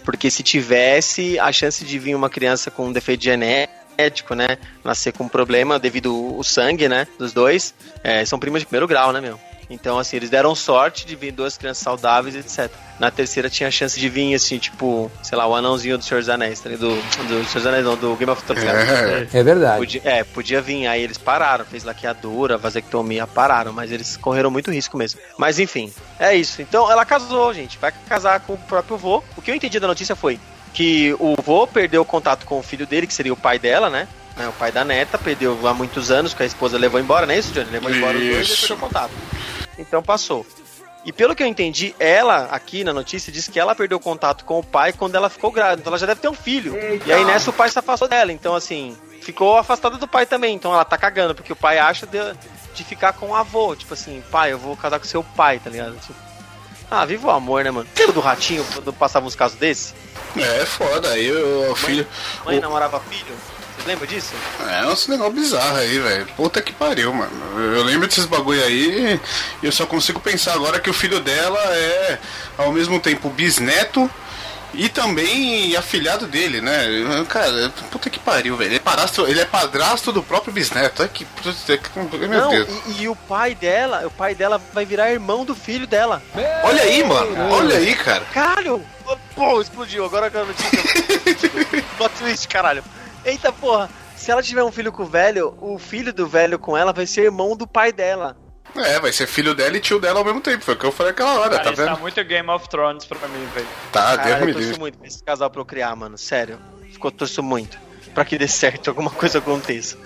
Porque 0.06 0.32
se 0.32 0.42
tivesse, 0.42 1.38
a 1.40 1.52
chance 1.52 1.84
de 1.84 2.00
vir 2.00 2.16
uma 2.16 2.30
criança 2.30 2.72
com 2.72 2.88
um 2.88 2.92
defeito 2.92 3.24
genético, 3.26 4.34
né? 4.34 4.58
Nascer 4.84 5.12
com 5.12 5.26
um 5.26 5.30
problema 5.30 5.78
devido 5.78 6.36
ao 6.38 6.44
sangue, 6.44 6.88
né? 6.88 7.06
Dos 7.18 7.34
dois, 7.34 7.74
é, 8.04 8.24
são 8.26 8.40
primas 8.40 8.62
de 8.62 8.66
primeiro 8.66 8.88
grau, 8.88 9.12
né, 9.12 9.20
meu? 9.22 9.40
Então, 9.70 10.00
assim, 10.00 10.18
eles 10.18 10.30
deram 10.30 10.56
sorte 10.56 11.06
de 11.06 11.16
vir 11.16 11.32
duas 11.32 11.58
crianças 11.58 11.84
saudáveis, 11.84 12.36
etc. 12.36 12.72
Na 13.00 13.12
terceira 13.12 13.50
tinha 13.50 13.70
a 13.70 13.72
chance 13.72 14.00
de 14.00 14.10
vir, 14.10 14.34
assim, 14.34 14.58
tipo, 14.58 15.12
sei 15.22 15.38
lá, 15.38 15.48
o 15.48 15.56
anãozinho 15.56 15.98
do 15.98 16.04
Senhor 16.04 16.20
dos 16.20 16.30
Anéis, 16.30 16.60
tá 16.60 16.70
ligado? 16.70 16.90
Do, 16.90 16.96
do 16.96 17.28
Senhor 17.28 17.44
dos 17.44 17.68
Anéis, 17.68 17.86
não, 17.86 17.96
do 17.96 18.16
Game 18.16 18.32
of 18.32 18.44
Thrones. 18.44 18.64
cara. 18.64 19.28
É. 19.32 19.40
É 19.40 19.44
verdade. 19.44 19.78
Podia, 19.78 20.02
é, 20.04 20.24
podia 20.24 20.62
vir, 20.62 20.88
aí 20.88 21.04
eles 21.04 21.18
pararam, 21.18 21.64
fez 21.66 21.84
laqueadura, 21.84 22.58
vasectomia, 22.58 23.28
pararam, 23.28 23.72
mas 23.72 23.92
eles 23.92 24.18
correram 24.18 24.50
muito 24.50 24.72
risco 24.72 24.98
mesmo. 24.98 25.20
Mas 25.38 25.60
enfim, 25.60 25.94
é 26.20 26.36
isso. 26.36 26.62
Então 26.62 26.92
ela 26.92 27.06
casou, 27.06 27.54
gente, 27.54 27.78
vai 27.78 27.94
casar 28.08 28.40
com 28.40 28.54
o 28.54 28.58
próprio 28.58 28.98
vô. 28.98 29.24
O 29.38 29.42
que 29.42 29.52
eu 29.52 29.56
entendi 29.56 29.80
da 29.80 29.88
notícia 29.88 30.16
foi 30.16 30.40
que 30.74 31.16
o 31.20 31.36
vô 31.42 31.68
perdeu 31.68 32.02
o 32.02 32.06
contato 32.06 32.46
com 32.46 32.60
o 32.60 32.64
filho 32.64 32.86
dele, 32.86 33.08
que 33.08 33.14
seria 33.14 33.34
o 33.34 33.38
pai 33.38 33.60
dela, 33.60 33.90
né? 33.90 34.08
Né, 34.40 34.48
O 34.48 34.54
pai 34.54 34.72
da 34.72 34.84
neta, 34.86 35.18
perdeu 35.18 35.68
há 35.68 35.74
muitos 35.74 36.10
anos, 36.10 36.34
que 36.34 36.42
a 36.42 36.46
esposa 36.46 36.78
levou 36.78 37.00
embora, 37.00 37.26
não 37.26 37.34
é 37.34 37.38
isso, 37.38 37.52
Johnny? 37.52 37.70
Levou 37.70 37.92
embora 37.94 38.18
os 38.18 38.24
dois 38.24 38.50
e 38.50 38.58
perdeu 38.58 38.78
contato. 38.78 39.12
Então 39.78 40.02
passou. 40.02 40.46
E 41.06 41.12
pelo 41.14 41.36
que 41.36 41.42
eu 41.44 41.48
entendi, 41.48 41.94
ela, 42.00 42.46
aqui 42.52 42.84
na 42.84 42.94
notícia, 42.94 43.32
disse 43.32 43.50
que 43.52 43.60
ela 43.60 43.74
perdeu 43.76 44.00
contato 44.00 44.44
com 44.46 44.60
o 44.60 44.64
pai 44.64 44.94
quando 44.94 45.16
ela 45.16 45.30
ficou 45.30 45.52
grávida. 45.52 45.82
Então 45.82 45.92
ela 45.92 45.98
já 45.98 46.06
deve 46.06 46.22
ter 46.22 46.28
um 46.30 46.34
filho. 46.34 46.74
E 47.06 47.12
aí 47.12 47.24
nessa 47.26 47.50
o 47.50 47.54
pai 47.54 47.70
se 47.70 47.80
afastou 47.80 48.08
dela. 48.08 48.32
Então, 48.32 48.54
assim, 48.56 48.96
ficou 49.22 49.58
afastada 49.58 49.98
do 49.98 50.08
pai 50.08 50.26
também. 50.26 50.56
Então 50.56 50.74
ela 50.74 50.84
tá 50.86 50.98
cagando, 50.98 51.34
porque 51.36 51.54
o 51.54 51.56
pai 51.56 51.80
acha 51.80 52.06
de, 52.06 52.18
de 52.76 52.84
ficar 52.84 53.14
com 53.14 53.28
o 53.30 53.36
avô. 53.36 53.76
Tipo 53.76 53.94
assim, 53.94 54.22
pai, 54.30 54.52
eu 54.52 54.58
vou 54.58 54.76
casar 54.76 55.00
com 55.00 55.06
seu 55.06 55.24
pai, 55.24 55.60
tá 55.60 55.70
ligado? 55.70 55.96
Tipo, 56.00 56.20
ah, 56.92 57.06
viva 57.06 57.28
o 57.28 57.32
amor, 57.32 57.64
né, 57.64 57.72
mano? 57.72 57.88
Lembra 57.98 58.14
do 58.14 58.20
ratinho 58.20 58.66
quando 58.74 58.92
passava 58.92 59.26
uns 59.26 59.36
casos 59.36 59.58
desse? 59.58 59.94
É 60.36 60.66
foda, 60.66 61.10
aí 61.12 61.32
o 61.32 61.76
filho. 61.78 62.06
Mãe 62.46 62.58
o- 62.58 62.62
namorava 62.62 63.00
filho? 63.00 63.36
Você 63.80 63.88
lembra 63.88 64.08
disso? 64.08 64.34
É 64.70 64.86
uns 64.86 65.08
negócio 65.08 65.34
bizarro 65.34 65.78
aí, 65.78 66.00
velho. 66.00 66.26
Puta 66.36 66.62
que 66.62 66.74
pariu, 66.74 67.14
mano. 67.14 67.32
Eu 67.74 67.84
lembro 67.84 68.08
desses 68.08 68.26
bagulho 68.26 68.62
aí 68.64 69.20
e 69.64 69.66
eu 69.66 69.72
só 69.72 69.86
consigo 69.86 70.20
pensar 70.20 70.54
agora 70.54 70.80
que 70.80 70.90
o 70.90 70.94
filho 70.94 71.20
dela 71.20 71.60
é 71.76 72.20
ao 72.58 72.72
mesmo 72.72 73.00
tempo 73.00 73.30
bisneto 73.30 74.10
e 74.74 74.88
também 74.90 75.76
afilhado 75.76 76.28
dele, 76.28 76.62
né? 76.62 77.26
Cara, 77.28 77.72
puta 77.90 78.10
que 78.10 78.20
pariu, 78.20 78.56
velho. 78.58 78.70
Ele 78.70 78.76
é 78.76 78.80
padrasto, 78.80 79.26
ele 79.28 79.40
é 79.40 79.46
padrasto 79.46 80.12
do 80.12 80.22
próprio 80.22 80.54
bisneto. 80.54 81.02
Ai, 81.02 81.10
que. 81.10 81.26
Meu 82.28 82.28
Não, 82.28 82.50
Deus. 82.52 82.70
e, 82.88 83.04
e 83.04 83.10
o 83.10 83.16
pai 83.16 83.56
dela, 83.56 84.06
o 84.06 84.12
pai 84.12 84.36
dela 84.36 84.62
vai 84.74 84.86
virar 84.86 85.10
irmão 85.10 85.46
do 85.46 85.56
filho 85.56 85.88
dela. 85.88 86.22
Olha 86.64 86.84
aí, 86.84 87.04
mano. 87.04 87.50
Olha 87.52 87.78
aí, 87.78 87.96
cara. 87.96 88.26
Caralho! 88.34 88.84
Pô, 89.36 89.60
explodiu. 89.62 90.06
Agora 90.06 90.30
que 90.30 90.38
a 90.38 90.44
notícia. 90.46 90.70
Plot 91.98 92.14
twist, 92.20 92.48
caralho. 92.48 92.84
Eita 93.26 93.52
porra! 93.52 93.90
Se 94.16 94.32
ela 94.32 94.44
tiver 94.44 94.64
um 94.64 94.72
filho 94.72 94.92
com 94.92 95.04
o 95.04 95.06
velho, 95.06 95.56
o 95.62 95.78
filho 95.80 96.12
do 96.14 96.28
velho 96.28 96.60
com 96.60 96.76
ela 96.76 96.92
vai 96.92 97.06
ser 97.06 97.24
irmão 97.24 97.56
do 97.56 97.66
pai 97.66 97.92
dela. 97.94 98.36
É, 98.76 99.00
vai 99.00 99.12
ser 99.12 99.26
filho 99.28 99.56
dela 99.56 99.78
e 99.78 99.80
tio 99.80 100.00
dela 100.00 100.20
ao 100.20 100.26
mesmo 100.26 100.42
tempo. 100.42 100.64
Foi 100.64 100.74
o 100.74 100.78
que 100.78 100.86
eu 100.86 100.92
falei 100.92 101.12
aquela 101.12 101.40
hora, 101.40 101.52
Cara, 101.52 101.64
tá 101.64 101.72
isso 101.72 101.84
tá 101.84 101.92
vendo? 101.94 102.02
muito 102.02 102.24
Game 102.24 102.50
of 102.50 102.70
Thrones 102.70 103.06
pra 103.06 103.28
mim, 103.28 103.46
velho. 103.54 103.68
Tá, 103.92 104.16
Deus 104.18 104.30
Cara, 104.30 104.46
me 104.46 104.52
eu 104.52 104.54
torço 104.54 104.68
livre. 104.68 104.80
muito 104.80 104.98
pra 104.98 105.08
esse 105.08 105.24
casal 105.24 105.50
procriar, 105.50 105.96
mano. 105.96 106.18
Sério. 106.18 106.60
Ficou 106.92 107.10
torço 107.12 107.42
muito. 107.42 107.80
Pra 108.14 108.26
que 108.26 108.38
dê 108.38 108.48
certo, 108.48 108.90
alguma 108.90 109.10
coisa 109.10 109.40
aconteça. 109.40 109.98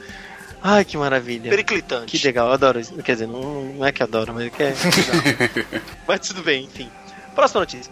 Ai, 0.61 0.86
que 0.86 0.95
maravilha. 0.97 1.49
Periclitante. 1.49 2.18
Que 2.18 2.26
legal, 2.26 2.47
eu 2.47 2.53
adoro 2.53 2.80
isso. 2.80 2.93
Quer 3.03 3.14
dizer, 3.14 3.28
não, 3.28 3.64
não 3.64 3.86
é 3.86 3.91
que 3.91 4.01
eu 4.01 4.05
adoro, 4.07 4.34
mas 4.34 4.45
é 4.45 4.49
que 4.49 4.64
é. 4.64 4.74
mas 6.07 6.20
tudo 6.22 6.41
bem, 6.41 6.64
enfim. 6.66 6.89
Próxima 7.36 7.61
notícia. 7.61 7.91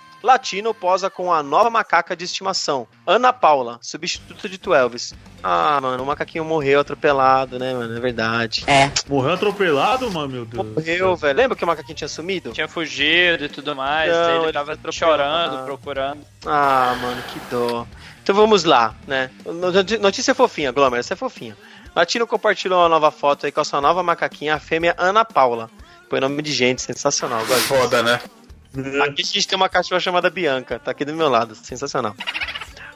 Latino 0.23 0.73
posa 0.73 1.09
com 1.09 1.33
a 1.33 1.41
nova 1.41 1.69
macaca 1.69 2.15
de 2.15 2.25
estimação, 2.25 2.87
Ana 3.07 3.33
Paula, 3.33 3.79
substituta 3.81 4.47
de 4.47 4.57
Tu 4.57 4.73
Elvis. 4.73 5.13
Ah, 5.43 5.79
mano, 5.81 6.03
o 6.03 6.05
macaquinho 6.05 6.45
morreu 6.45 6.79
atropelado, 6.81 7.57
né, 7.57 7.73
mano? 7.73 7.97
É 7.97 7.99
verdade. 7.99 8.63
Morreu 9.09 9.33
atropelado, 9.33 10.11
mano, 10.11 10.27
meu 10.29 10.45
Deus. 10.45 10.63
Morreu, 10.67 11.15
velho. 11.15 11.37
Lembra 11.37 11.57
que 11.57 11.63
o 11.63 11.67
macaquinho 11.67 11.95
tinha 11.95 12.07
sumido? 12.07 12.51
Tinha 12.51 12.67
fugido 12.67 13.45
e 13.45 13.49
tudo 13.49 13.75
mais, 13.75 14.11
Não, 14.11 14.29
ele 14.35 14.43
ele 14.45 14.53
tava 14.53 14.77
foi 14.77 14.91
chorando, 14.91 15.55
atropelado. 15.55 15.65
procurando. 15.65 16.19
Ah, 16.45 16.95
mano, 17.01 17.21
que 17.23 17.39
dó. 17.49 17.87
Então 18.21 18.35
vamos 18.35 18.63
lá, 18.63 18.93
né? 19.07 19.31
Notícia 19.99 20.35
fofinha, 20.35 20.71
Glomer, 20.71 20.99
essa 20.99 21.13
é 21.13 21.17
fofinha. 21.17 21.57
Latino 21.95 22.27
compartilhou 22.27 22.79
uma 22.79 22.87
nova 22.89 23.09
foto 23.09 23.45
aí 23.47 23.51
com 23.51 23.59
a 23.61 23.65
sua 23.65 23.81
nova 23.81 24.03
macaquinha, 24.03 24.55
a 24.55 24.59
fêmea 24.59 24.93
Ana 24.97 25.25
Paula. 25.25 25.69
Põe 26.09 26.19
nome 26.19 26.41
de 26.41 26.51
gente, 26.51 26.81
sensacional. 26.81 27.41
Foda, 27.67 28.03
né? 28.03 28.19
Aqui 29.03 29.21
a 29.21 29.25
gente 29.25 29.47
tem 29.47 29.55
uma 29.55 29.69
cachorra 29.69 29.99
chamada 29.99 30.29
Bianca, 30.29 30.79
tá 30.79 30.91
aqui 30.91 31.03
do 31.03 31.13
meu 31.13 31.29
lado, 31.29 31.55
sensacional. 31.55 32.15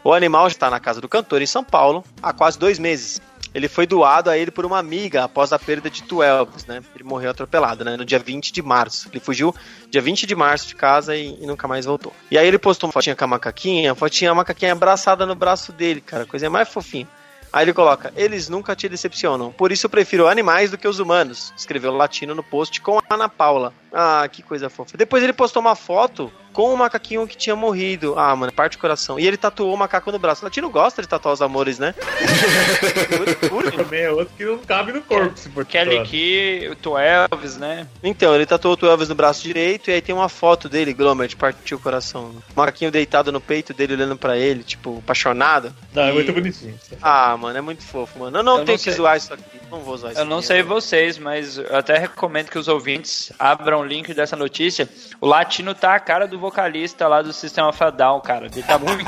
O 0.04 0.14
animal 0.14 0.48
está 0.48 0.70
na 0.70 0.80
casa 0.80 1.02
do 1.02 1.10
cantor 1.10 1.42
em 1.42 1.48
São 1.48 1.64
Paulo 1.64 2.04
há 2.22 2.32
quase 2.32 2.58
dois 2.60 2.78
meses. 2.78 3.20
Ele 3.54 3.68
foi 3.68 3.88
doado 3.88 4.30
a 4.30 4.38
ele 4.38 4.52
por 4.52 4.66
uma 4.66 4.78
amiga 4.78 5.24
após 5.24 5.54
a 5.54 5.58
perda 5.58 5.90
de 5.90 6.04
Tu 6.04 6.22
Elvis, 6.22 6.66
né? 6.66 6.82
Ele 6.94 7.06
morreu 7.06 7.32
atropelado, 7.32 7.86
né? 7.86 7.96
No 7.96 8.04
dia 8.04 8.20
20 8.20 8.52
de 8.52 8.62
março. 8.62 9.08
Ele 9.12 9.20
fugiu 9.20 9.56
dia 9.90 10.02
20 10.02 10.28
de 10.28 10.36
março 10.36 10.68
de 10.68 10.76
casa 10.76 11.16
e, 11.16 11.42
e 11.42 11.48
nunca 11.48 11.68
mais 11.68 11.86
voltou. 11.86 12.14
E 12.30 12.38
aí 12.38 12.46
ele 12.46 12.60
postou 12.60 12.88
uma 12.88 12.94
fotinha 12.94 13.16
com 13.16 13.24
a 13.24 13.28
macaquinha, 13.28 13.94
a 13.94 13.96
fotinha, 13.96 14.32
a 14.32 14.36
macaquinha 14.36 14.74
abraçada 14.74 15.26
no 15.26 15.36
braço 15.36 15.72
dele, 15.72 16.02
cara. 16.02 16.26
Coisa 16.26 16.50
mais 16.50 16.68
fofinha. 16.68 17.08
Aí 17.56 17.64
ele 17.64 17.74
coloca, 17.74 18.12
eles 18.18 18.50
nunca 18.50 18.76
te 18.76 18.90
decepcionam, 18.90 19.50
por 19.50 19.72
isso 19.72 19.86
eu 19.86 19.90
prefiro 19.90 20.28
animais 20.28 20.72
do 20.72 20.78
que 20.78 20.86
os 20.86 21.00
humanos, 21.00 21.54
escreveu 21.56 21.96
latino 21.96 22.36
no 22.36 22.44
post 22.44 22.82
com 22.82 23.00
a 23.00 23.04
Ana 23.10 23.30
Paula. 23.30 23.74
Ah, 23.98 24.28
que 24.30 24.44
coisa 24.44 24.70
fofa. 24.70 24.98
Depois 24.98 25.24
ele 25.24 25.32
postou 25.32 25.62
uma 25.62 25.74
foto 25.76 26.30
com 26.52 26.74
o 26.74 26.78
macaquinho 26.78 27.26
que 27.28 27.36
tinha 27.38 27.56
morrido. 27.56 28.14
Ah, 28.18 28.36
mano, 28.36 28.52
parte 28.52 28.74
do 28.78 28.82
coração. 28.82 29.18
E 29.18 29.26
ele 29.26 29.38
tatuou 29.38 29.74
o 29.74 29.78
macaco 29.78 30.12
no 30.12 30.20
braço. 30.20 30.42
O 30.42 30.46
latino 30.46 30.70
gosta 30.70 31.02
de 31.02 31.08
tatuar 31.08 31.34
os 31.34 31.42
amores, 31.42 31.80
né? 31.80 31.94
Também 33.76 34.02
é 34.02 34.12
outro 34.12 34.34
que 34.36 34.46
não 34.46 34.58
cabe 34.60 34.92
no 34.94 35.02
corpo, 35.02 35.38
se 35.38 35.50
for 35.50 35.66
Kelly. 35.66 36.04
Key, 36.04 36.68
o 36.72 36.76
Tu 36.76 36.98
Elvis, 36.98 37.58
né? 37.58 37.88
Então, 38.04 38.34
ele 38.36 38.46
tatuou 38.46 38.78
o 38.82 38.86
Elvis 38.86 39.10
no 39.10 39.16
braço 39.16 39.42
direito 39.44 39.90
e 39.90 39.94
aí 39.94 40.02
tem 40.02 40.14
uma 40.16 40.30
foto 40.30 40.68
dele, 40.70 40.94
Glomer, 40.94 41.28
de 41.28 41.36
partir 41.36 41.76
o 41.76 41.80
coração. 41.80 42.32
O 42.56 42.60
macaquinho 42.60 42.92
deitado 42.92 43.32
no 43.32 43.42
peito 43.42 43.74
dele, 43.74 43.94
olhando 43.94 44.18
pra 44.18 44.38
ele, 44.38 44.64
tipo, 44.64 45.00
apaixonado. 45.00 45.74
Não, 45.94 46.04
é 46.04 46.10
E- 46.12 46.14
muito 46.14 46.34
bonitinho. 46.34 46.78
Ah, 47.02 47.36
mano, 47.38 47.58
é 47.58 47.62
muito 47.62 47.84
fofo, 47.84 48.20
mano. 48.20 48.38
Eu 48.40 48.44
não 48.44 48.54
Eu 48.54 48.58
não 48.60 48.66
tenho 48.66 48.78
que 48.78 48.84
sei. 48.86 48.94
zoar 48.94 49.18
isso 49.18 49.34
aqui. 49.34 49.44
Não 49.72 49.80
vou 49.80 49.98
zoar 49.98 50.12
isso 50.14 50.22
Eu 50.22 50.26
não 50.26 50.38
aqui. 50.38 50.48
sei 50.48 50.64
vocês, 50.64 51.18
mas 51.18 51.58
eu 51.58 51.76
até 51.76 51.98
recomendo 51.98 52.50
que 52.50 52.58
os 52.58 52.68
ouvintes 52.68 53.32
abram 53.38 53.85
o 53.86 53.88
link 53.88 54.14
dessa 54.14 54.36
notícia. 54.36 54.90
O 55.22 55.28
latino 55.28 55.74
tá 55.74 55.96
a 55.96 56.00
cara 56.00 56.28
do 56.28 56.38
vocalista 56.40 57.08
lá 57.08 57.22
do 57.22 57.32
Sistema 57.32 57.72
Fadal, 57.72 58.20
cara. 58.22 58.48
Ele 58.48 58.64
tá 58.64 58.78
muito, 58.78 59.06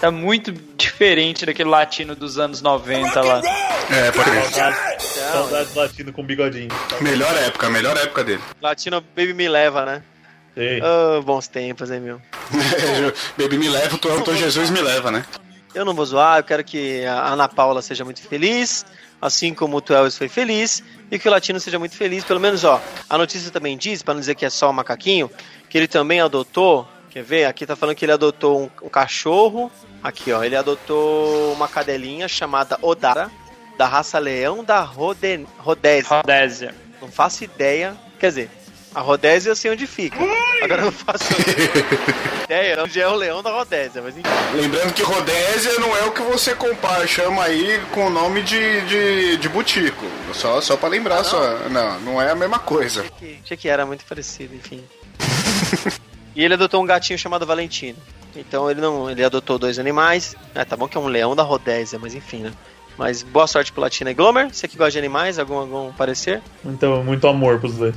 tá 0.00 0.10
muito 0.10 0.52
diferente 0.76 1.44
daquele 1.44 1.68
latino 1.68 2.14
dos 2.14 2.38
anos 2.38 2.62
90 2.62 3.20
lá. 3.20 3.40
É, 3.90 4.12
pode. 4.12 4.30
Saudades, 5.02 5.72
do 5.72 5.80
latino 5.80 6.12
com 6.12 6.24
bigodinho. 6.24 6.68
Melhor 7.00 7.34
época, 7.36 7.68
melhor 7.68 7.96
época 7.96 8.22
dele. 8.22 8.42
Latino 8.60 9.00
Baby 9.00 9.34
me 9.34 9.48
leva, 9.48 9.84
né? 9.84 10.02
Ah, 10.82 11.20
bons 11.22 11.48
tempos, 11.48 11.90
hein, 11.90 12.00
meu. 12.00 12.20
Baby 13.38 13.58
me 13.58 13.68
leva, 13.68 13.96
o 13.96 13.98
Doutor 13.98 14.36
Jesus 14.36 14.70
me 14.70 14.80
leva, 14.80 15.10
né? 15.10 15.24
Eu 15.74 15.84
não 15.84 15.94
vou 15.94 16.04
zoar, 16.04 16.38
eu 16.38 16.44
quero 16.44 16.64
que 16.64 17.04
a 17.06 17.28
Ana 17.28 17.48
Paula 17.48 17.80
seja 17.80 18.04
muito 18.04 18.20
feliz, 18.20 18.84
assim 19.20 19.52
como 19.52 19.76
o 19.76 19.80
Tuelvis 19.80 20.16
foi 20.16 20.28
feliz, 20.28 20.82
e 21.10 21.18
que 21.18 21.28
o 21.28 21.30
Latino 21.30 21.60
seja 21.60 21.78
muito 21.78 21.96
feliz. 21.96 22.24
Pelo 22.24 22.40
menos, 22.40 22.64
ó, 22.64 22.80
a 23.08 23.18
notícia 23.18 23.50
também 23.50 23.76
diz, 23.76 24.02
para 24.02 24.14
não 24.14 24.20
dizer 24.20 24.34
que 24.34 24.46
é 24.46 24.50
só 24.50 24.70
o 24.70 24.72
macaquinho, 24.72 25.30
que 25.68 25.76
ele 25.76 25.88
também 25.88 26.20
adotou. 26.20 26.86
Quer 27.10 27.24
ver? 27.24 27.44
Aqui 27.44 27.66
tá 27.66 27.74
falando 27.74 27.96
que 27.96 28.04
ele 28.04 28.12
adotou 28.12 28.62
um, 28.62 28.86
um 28.86 28.88
cachorro. 28.88 29.70
Aqui, 30.02 30.32
ó, 30.32 30.44
ele 30.44 30.56
adotou 30.56 31.52
uma 31.52 31.66
cadelinha 31.66 32.28
chamada 32.28 32.78
Odara, 32.80 33.30
da 33.76 33.86
raça 33.86 34.18
leão 34.18 34.62
da 34.62 34.80
Rode... 34.80 35.46
Rodésia. 35.58 36.16
Rodésia. 36.16 36.74
Não 37.00 37.08
faço 37.10 37.42
ideia. 37.42 37.96
Quer 38.18 38.28
dizer, 38.28 38.50
a 38.94 39.00
Rodésia 39.00 39.50
eu 39.50 39.56
sei 39.56 39.70
onde 39.70 39.86
fica. 39.86 40.18
Agora 40.62 40.82
eu 40.82 40.86
não 40.86 40.92
faço 40.92 41.24
ideia 42.44 42.82
onde 42.82 43.00
é 43.00 43.06
o 43.08 43.14
leão 43.14 43.42
da 43.42 43.50
Rodésia, 43.50 44.02
mas 44.02 44.16
enfim. 44.16 44.28
Lembrando 44.54 44.92
que 44.92 45.02
Rodésia 45.02 45.78
não 45.78 45.96
é 45.96 46.04
o 46.04 46.12
que 46.12 46.22
você 46.22 46.54
compara, 46.54 47.06
chama 47.06 47.44
aí 47.44 47.80
com 47.92 48.06
o 48.06 48.10
nome 48.10 48.42
de, 48.42 48.80
de, 48.82 49.36
de 49.36 49.48
butico. 49.48 50.04
Só, 50.32 50.60
só 50.60 50.76
pra 50.76 50.88
lembrar, 50.88 51.24
só. 51.24 51.40
Não, 51.68 52.00
não 52.00 52.22
é 52.22 52.30
a 52.30 52.34
mesma 52.34 52.58
coisa. 52.58 53.04
que- 53.18 53.38
Achei 53.44 53.56
que 53.56 53.68
era 53.68 53.86
muito 53.86 54.04
parecido, 54.04 54.54
enfim. 54.54 54.82
e 56.34 56.44
ele 56.44 56.54
adotou 56.54 56.82
um 56.82 56.86
gatinho 56.86 57.18
chamado 57.18 57.46
Valentino. 57.46 57.98
Então 58.34 58.70
ele 58.70 58.80
não. 58.80 59.10
Ele 59.10 59.24
adotou 59.24 59.58
dois 59.58 59.78
animais. 59.78 60.36
Ah, 60.54 60.64
tá 60.64 60.76
bom 60.76 60.86
que 60.86 60.96
é 60.96 61.00
um 61.00 61.06
leão 61.08 61.34
da 61.34 61.42
Rodésia, 61.42 61.98
mas 61.98 62.14
enfim, 62.14 62.42
né? 62.42 62.52
Mas 62.96 63.22
boa 63.22 63.46
sorte 63.46 63.72
pro 63.72 63.80
Latino 63.80 64.10
e 64.10 64.14
Glomer. 64.14 64.52
Você 64.52 64.68
que 64.68 64.76
gosta 64.76 64.92
de 64.92 64.98
animais, 64.98 65.38
algum, 65.38 65.54
algum 65.56 65.92
parecer? 65.92 66.42
Então, 66.64 67.02
muito 67.02 67.26
amor 67.26 67.58
pros 67.58 67.74
dois. 67.76 67.94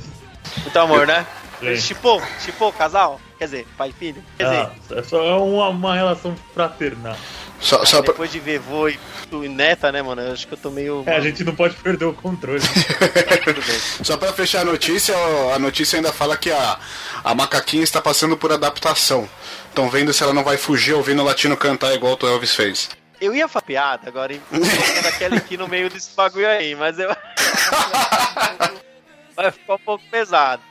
Muito 0.62 0.78
amor, 0.78 1.06
né? 1.06 1.26
Sim. 1.60 1.76
Chipou, 1.76 2.22
chipou, 2.40 2.72
casal? 2.72 3.20
Quer 3.38 3.44
dizer, 3.44 3.66
pai 3.76 3.90
e 3.90 3.92
filho? 3.92 4.22
Quer 4.36 4.44
dizer, 4.44 4.56
Ah, 4.56 4.98
é 4.98 5.02
só 5.02 5.44
uma, 5.44 5.68
uma 5.68 5.94
relação 5.94 6.36
fraternal. 6.52 7.16
Só, 7.60 7.84
só 7.84 8.02
pra... 8.02 8.12
depois 8.12 8.30
de 8.30 8.38
ver 8.40 8.58
vô 8.58 8.88
e, 8.88 8.98
e 9.32 9.48
neta, 9.48 9.90
né, 9.90 10.02
mano? 10.02 10.20
Eu 10.20 10.32
acho 10.32 10.46
que 10.46 10.52
eu 10.52 10.58
tô 10.58 10.70
meio. 10.70 11.02
É, 11.06 11.16
a 11.16 11.20
gente 11.20 11.42
não 11.44 11.54
pode 11.54 11.74
perder 11.76 12.04
o 12.04 12.12
controle. 12.12 12.60
Tudo 13.44 13.62
bem. 13.62 13.78
Só 14.02 14.16
pra 14.16 14.32
fechar 14.32 14.60
a 14.60 14.64
notícia, 14.64 15.14
a 15.54 15.58
notícia 15.58 15.96
ainda 15.96 16.12
fala 16.12 16.36
que 16.36 16.50
a, 16.50 16.78
a 17.22 17.34
macaquinha 17.34 17.82
está 17.82 18.02
passando 18.02 18.36
por 18.36 18.52
adaptação. 18.52 19.28
Estão 19.68 19.88
vendo 19.88 20.12
se 20.12 20.22
ela 20.22 20.34
não 20.34 20.44
vai 20.44 20.58
fugir 20.58 20.92
ouvindo 20.92 21.22
o 21.22 21.24
latino 21.24 21.56
cantar 21.56 21.94
igual 21.94 22.18
o 22.20 22.26
Elvis 22.26 22.54
fez. 22.54 22.90
Eu 23.20 23.34
ia 23.34 23.48
falar 23.48 23.62
piada 23.62 24.08
agora, 24.08 24.34
hein? 24.34 24.42
Colocando 24.50 25.06
aquele 25.06 25.36
aqui 25.36 25.56
no 25.56 25.66
meio 25.66 25.88
desse 25.88 26.14
bagulho 26.14 26.48
aí, 26.48 26.74
mas 26.74 26.98
eu. 26.98 27.08
Vai 29.36 29.50
ficar 29.50 29.74
um 29.74 29.78
pouco 29.78 30.04
pesado. 30.10 30.62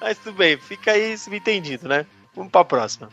Mas 0.00 0.18
tudo 0.18 0.36
bem, 0.36 0.56
fica 0.56 0.92
aí 0.92 1.16
subentendido, 1.16 1.88
né? 1.88 2.06
Vamos 2.34 2.50
pra 2.50 2.64
próxima. 2.64 3.08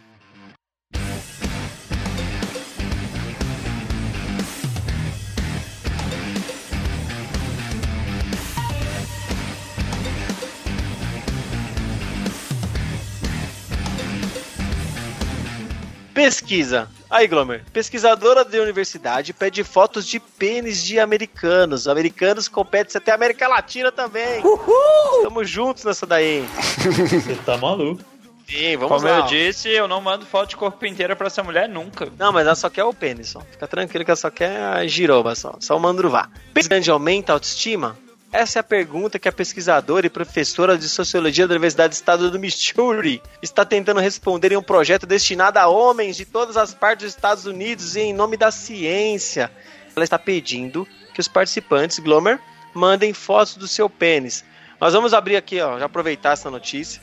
Pesquisa. 16.14 16.90
Aí, 17.10 17.28
Glomer. 17.28 17.64
Pesquisadora 17.72 18.44
de 18.44 18.60
universidade 18.60 19.34
pede 19.34 19.64
fotos 19.64 20.06
de 20.06 20.20
pênis 20.20 20.84
de 20.84 21.00
americanos. 21.00 21.88
Americanos 21.88 22.48
competem 22.48 22.98
até 22.98 23.12
a 23.12 23.16
América 23.16 23.48
Latina 23.48 23.92
também. 23.92 24.44
Uhul! 24.46 25.24
Tamo 25.24 25.44
juntos 25.46 25.86
nessa 25.86 26.06
daí. 26.06 26.46
Você 26.78 27.36
tá 27.46 27.58
maluco. 27.58 28.02
Sim, 28.50 28.78
vamos 28.78 29.02
Como 29.02 29.08
lá. 29.14 29.20
eu 29.20 29.26
disse, 29.26 29.68
eu 29.70 29.88
não 29.90 30.00
mando 30.00 30.26
foto 30.26 30.50
de 30.52 30.56
corpo 30.56 30.86
inteiro 30.86 31.16
pra 31.18 31.28
essa 31.28 31.44
mulher 31.44 31.68
nunca. 31.68 32.08
Não, 32.18 32.32
mas 32.32 32.46
ela 32.46 32.56
só 32.56 32.70
quer 32.70 32.86
o 32.86 32.94
pênis, 32.94 33.28
só. 33.30 33.42
Fica 33.52 33.68
tranquilo 33.68 34.06
que 34.06 34.12
ela 34.12 34.16
só 34.16 34.30
quer 34.30 34.58
a 34.64 34.88
giroba, 34.88 35.36
só. 35.36 35.56
Só 35.60 35.76
o 35.76 35.80
mandruvá. 35.80 36.30
Pênis 36.54 36.68
grande 36.68 36.90
aumenta 36.90 37.34
a 37.34 37.36
autoestima? 37.36 37.98
Essa 38.32 38.60
é 38.60 38.62
a 38.62 38.64
pergunta 38.64 39.18
que 39.18 39.30
a 39.30 39.32
pesquisadora 39.32 40.06
e 40.06 40.10
professora 40.10 40.78
de 40.78 40.90
Sociologia 40.90 41.48
da 41.48 41.54
Universidade 41.54 41.92
do 41.92 41.94
Estado 41.94 42.30
do 42.30 42.38
Missouri 42.38 43.22
está 43.42 43.64
tentando 43.64 44.02
responder 44.02 44.52
em 44.52 44.58
um 44.58 44.62
projeto 44.62 45.06
destinado 45.06 45.58
a 45.58 45.68
homens 45.68 46.18
de 46.18 46.26
todas 46.26 46.58
as 46.58 46.74
partes 46.74 47.06
dos 47.06 47.16
Estados 47.16 47.46
Unidos 47.46 47.96
e 47.96 48.02
em 48.02 48.14
nome 48.14 48.36
da 48.36 48.52
ciência. 48.52 49.50
Ela 49.96 50.04
está 50.04 50.20
pedindo 50.20 50.86
que 51.14 51.22
os 51.22 51.28
participantes, 51.28 52.00
Glomer, 52.00 52.40
mandem 52.74 53.14
fotos 53.14 53.56
do 53.56 53.68
seu 53.68 53.90
pênis. 53.90 54.44
Nós 54.80 54.94
vamos 54.94 55.14
abrir 55.14 55.38
aqui, 55.38 55.62
ó, 55.62 55.80
já 55.80 55.86
aproveitar 55.86 56.34
essa 56.34 56.52
notícia. 56.52 57.02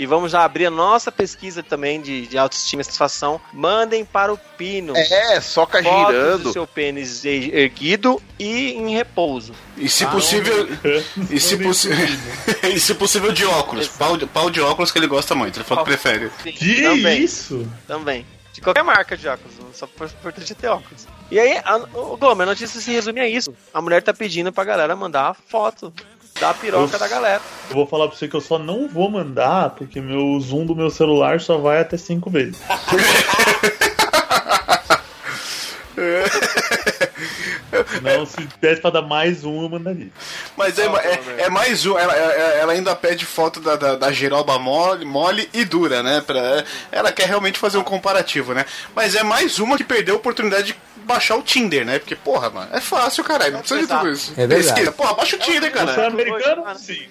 E 0.00 0.06
vamos 0.06 0.32
já 0.32 0.42
abrir 0.44 0.64
a 0.64 0.70
nossa 0.70 1.12
pesquisa 1.12 1.62
também 1.62 2.00
de, 2.00 2.26
de 2.26 2.38
autoestima 2.38 2.80
e 2.80 2.84
satisfação. 2.86 3.38
Mandem 3.52 4.02
para 4.02 4.32
o 4.32 4.38
Pino. 4.38 4.96
É, 4.96 5.38
soca 5.42 5.82
Fotos 5.82 6.06
do 6.06 6.12
girando. 6.12 6.52
seu 6.54 6.66
pênis 6.66 7.22
er- 7.22 7.54
erguido 7.54 8.20
e 8.38 8.72
em 8.72 8.94
repouso. 8.94 9.52
E 9.76 9.90
se 9.90 10.04
Ah, 10.04 10.08
possível. 10.10 10.66
E 11.30 11.38
se, 11.38 11.58
possi... 11.58 11.90
e 12.74 12.80
se 12.80 12.94
possível 12.94 13.30
de 13.30 13.44
óculos. 13.44 13.88
Pau 13.88 14.16
de, 14.16 14.24
pau 14.24 14.48
de 14.48 14.58
óculos 14.62 14.90
que 14.90 14.98
ele 14.98 15.06
gosta 15.06 15.34
muito. 15.34 15.58
Ele 15.58 15.64
falou 15.66 15.84
que 15.84 15.90
prefere. 15.90 16.30
Sim, 16.42 16.52
Que 16.52 16.82
também, 16.82 17.22
isso? 17.22 17.70
também. 17.86 18.26
De 18.54 18.60
qualquer 18.62 18.82
marca 18.82 19.16
de 19.18 19.28
óculos, 19.28 19.54
só 19.74 19.86
por 19.86 20.06
importante 20.06 20.54
ter 20.54 20.68
óculos. 20.68 21.06
E 21.30 21.38
aí, 21.38 21.60
a, 21.62 21.76
o 21.76 22.16
Glomer, 22.16 22.44
a 22.48 22.50
notícia 22.50 22.80
se 22.80 22.90
resume 22.90 23.20
a 23.20 23.28
isso. 23.28 23.54
A 23.72 23.80
mulher 23.82 24.02
tá 24.02 24.12
pedindo 24.14 24.50
pra 24.50 24.64
galera 24.64 24.96
mandar 24.96 25.36
foto 25.46 25.92
da 26.40 26.54
piroca 26.54 26.94
Eu- 26.94 26.98
da 26.98 27.08
galera. 27.08 27.40
Eu 27.68 27.76
vou 27.76 27.86
falar 27.86 28.08
pra 28.08 28.16
você 28.16 28.26
que 28.26 28.34
eu 28.34 28.40
só 28.40 28.58
não 28.58 28.88
vou 28.88 29.10
mandar 29.10 29.70
porque 29.70 30.00
meu 30.00 30.38
zoom 30.40 30.64
do 30.66 30.74
meu 30.74 30.90
celular 30.90 31.40
só 31.40 31.58
vai 31.58 31.80
até 31.80 31.96
cinco 31.96 32.30
vezes. 32.30 32.58
Não, 38.02 38.26
se 38.26 38.40
desse 38.60 38.80
pra 38.80 38.90
dar 38.90 39.02
mais 39.02 39.44
um, 39.44 39.62
eu 39.62 39.68
mandaria. 39.68 40.08
Mas 40.56 40.78
é, 40.78 40.86
é, 40.86 41.42
é 41.44 41.48
mais 41.50 41.84
um. 41.86 41.96
Ela, 41.98 42.14
ela- 42.14 42.72
ainda 42.72 42.94
pede 42.94 43.24
foto 43.24 43.60
da, 43.60 43.76
da, 43.76 43.96
da 43.96 44.12
giroba 44.12 44.58
mole, 44.58 45.04
mole 45.04 45.48
e 45.52 45.64
dura, 45.64 46.02
né? 46.02 46.20
Pra, 46.26 46.64
ela 46.92 47.10
quer 47.12 47.26
realmente 47.26 47.58
fazer 47.58 47.78
um 47.78 47.82
comparativo, 47.84 48.54
né? 48.54 48.64
Mas 48.94 49.14
é 49.14 49.22
mais 49.22 49.58
uma 49.58 49.76
que 49.76 49.84
perdeu 49.84 50.14
a 50.14 50.18
oportunidade 50.18 50.68
de 50.68 50.76
baixar 51.04 51.36
o 51.36 51.42
Tinder, 51.42 51.84
né? 51.84 51.98
Porque, 51.98 52.14
porra, 52.14 52.50
mano, 52.50 52.68
é 52.72 52.80
fácil, 52.80 53.24
caralho. 53.24 53.52
Não 53.54 53.60
precisa 53.60 53.80
de 53.80 53.86
tudo 53.88 54.10
isso. 54.10 54.32
É 54.36 54.46
verdade. 54.46 54.62
Pesquisa. 54.64 54.92
Porra, 54.92 55.14
baixa 55.14 55.36
o 55.36 55.38
Tinder, 55.38 55.70
Você 55.72 55.78
é 55.78 55.86
cara. 55.86 56.06
americano? 56.06 56.62
Ah, 56.66 56.74
Sim. 56.74 57.06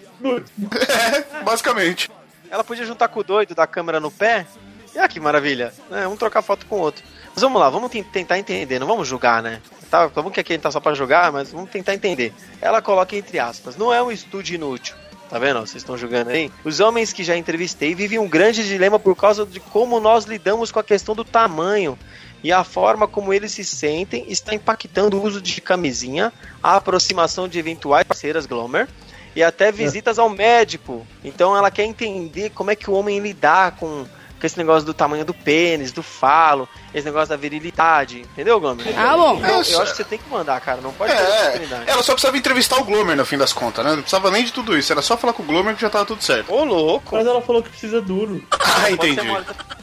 É, 1.37 1.43
basicamente. 1.43 2.09
Ela 2.49 2.63
podia 2.63 2.85
juntar 2.85 3.07
com 3.07 3.19
o 3.19 3.23
doido 3.23 3.53
da 3.55 3.67
câmera 3.67 3.99
no 3.99 4.11
pé. 4.11 4.45
E 4.93 4.99
ah, 4.99 5.07
que 5.07 5.19
maravilha. 5.19 5.73
né? 5.89 6.07
Um 6.07 6.15
trocar 6.15 6.41
foto 6.41 6.65
com 6.65 6.75
o 6.77 6.79
outro. 6.79 7.03
Mas 7.33 7.41
vamos 7.43 7.59
lá, 7.61 7.69
vamos 7.69 7.91
ten- 7.91 8.03
tentar 8.03 8.39
entender, 8.39 8.79
não 8.79 8.87
vamos 8.87 9.07
julgar, 9.07 9.41
né? 9.43 9.61
Tá, 9.89 10.07
tá 10.09 10.21
bom 10.21 10.29
que 10.29 10.39
aqui 10.39 10.53
a 10.53 10.55
gente 10.55 10.63
tá 10.63 10.71
só 10.71 10.79
pra 10.79 10.93
julgar, 10.93 11.31
mas 11.31 11.51
vamos 11.51 11.69
tentar 11.69 11.93
entender. 11.93 12.33
Ela 12.61 12.81
coloca 12.81 13.15
entre 13.15 13.39
aspas, 13.39 13.75
não 13.75 13.93
é 13.93 14.01
um 14.01 14.11
estudo 14.11 14.47
inútil. 14.49 14.95
Tá 15.29 15.37
vendo? 15.37 15.59
Vocês 15.59 15.75
estão 15.75 15.95
julgando 15.95 16.31
aí? 16.31 16.51
Os 16.63 16.79
homens 16.79 17.13
que 17.13 17.23
já 17.23 17.37
entrevistei 17.37 17.93
vivem 17.93 18.17
um 18.17 18.27
grande 18.27 18.67
dilema 18.67 18.97
por 18.97 19.15
causa 19.15 19.45
de 19.45 19.59
como 19.59 19.99
nós 19.99 20.25
lidamos 20.25 20.71
com 20.71 20.79
a 20.79 20.83
questão 20.83 21.13
do 21.13 21.23
tamanho. 21.23 21.97
E 22.43 22.51
a 22.51 22.63
forma 22.63 23.07
como 23.07 23.31
eles 23.33 23.51
se 23.51 23.63
sentem 23.63 24.25
está 24.27 24.55
impactando 24.55 25.17
o 25.17 25.23
uso 25.23 25.41
de 25.41 25.61
camisinha, 25.61 26.33
a 26.63 26.77
aproximação 26.77 27.47
de 27.47 27.59
eventuais 27.59 28.07
parceiras 28.07 28.45
Glomer 28.45 28.87
e 29.35 29.43
até 29.43 29.71
visitas 29.71 30.17
ao 30.17 30.29
médico. 30.29 31.05
Então 31.23 31.55
ela 31.55 31.69
quer 31.69 31.83
entender 31.83 32.49
como 32.51 32.71
é 32.71 32.75
que 32.75 32.89
o 32.89 32.93
homem 32.93 33.19
lidar 33.19 33.75
com, 33.75 34.05
com 34.39 34.47
esse 34.47 34.57
negócio 34.57 34.85
do 34.85 34.93
tamanho 34.93 35.25
do 35.25 35.33
pênis, 35.33 35.91
do 35.91 36.01
falo, 36.01 36.67
esse 36.93 37.05
negócio 37.05 37.29
da 37.29 37.35
virilidade. 37.37 38.21
Entendeu, 38.21 38.59
Glomer? 38.59 38.87
Ah, 38.97 39.15
bom. 39.15 39.39
Eu, 39.43 39.49
eu 39.49 39.59
acho 39.59 39.91
que 39.91 39.97
você 39.97 40.03
tem 40.03 40.19
que 40.19 40.29
mandar, 40.29 40.59
cara. 40.61 40.81
Não 40.81 40.91
pode 40.93 41.13
ter 41.13 41.19
É, 41.21 41.39
oportunidade. 41.41 41.83
ela 41.87 42.03
só 42.03 42.13
precisava 42.13 42.37
entrevistar 42.37 42.77
o 42.77 42.83
Glomer 42.83 43.15
no 43.15 43.25
fim 43.25 43.37
das 43.37 43.53
contas, 43.53 43.83
né? 43.85 43.91
Não 43.91 44.01
precisava 44.01 44.31
nem 44.31 44.43
de 44.43 44.51
tudo 44.53 44.77
isso. 44.77 44.91
Era 44.91 45.01
só 45.01 45.17
falar 45.17 45.33
com 45.33 45.43
o 45.43 45.45
Glomer 45.45 45.75
que 45.75 45.81
já 45.81 45.89
tava 45.89 46.05
tudo 46.05 46.23
certo. 46.23 46.53
Ô, 46.53 46.63
louco! 46.63 47.15
Mas 47.15 47.25
ela 47.27 47.41
falou 47.41 47.61
que 47.63 47.69
precisa 47.69 48.01
duro. 48.01 48.43
Ah, 48.51 48.89
entendi. 48.91 49.19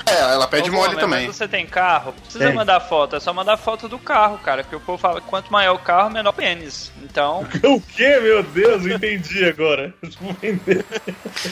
É, 0.07 0.21
ela 0.21 0.47
pede 0.47 0.71
Ô, 0.71 0.73
mole 0.73 0.89
Gomes, 0.95 1.01
também. 1.01 1.27
Mas 1.27 1.37
você 1.37 1.49
tem 1.49 1.67
carro? 1.67 2.13
Não 2.15 2.23
Precisa 2.23 2.45
Tem. 2.47 2.55
mandar 2.55 2.81
foto, 2.81 3.17
é 3.17 3.21
só 3.21 3.33
mandar 3.33 3.57
foto 3.57 3.89
do 3.89 3.99
carro, 3.99 4.39
cara. 4.39 4.63
Porque 4.63 4.77
o 4.77 4.81
povo 4.81 4.99
fala 4.99 5.21
que 5.21 5.27
quanto 5.27 5.53
maior 5.53 5.75
o 5.75 5.79
carro, 5.81 6.11
menor 6.11 6.31
o 6.31 6.33
pênis. 6.33 6.93
Então, 7.03 7.47
O 7.65 7.81
quê, 7.81 8.19
meu 8.21 8.43
Deus? 8.43 8.85
Eu 8.87 8.97
entendi 8.97 9.45
agora. 9.45 9.93
Eu 10.03 10.11
vou 10.21 10.33
vender, 10.41 10.85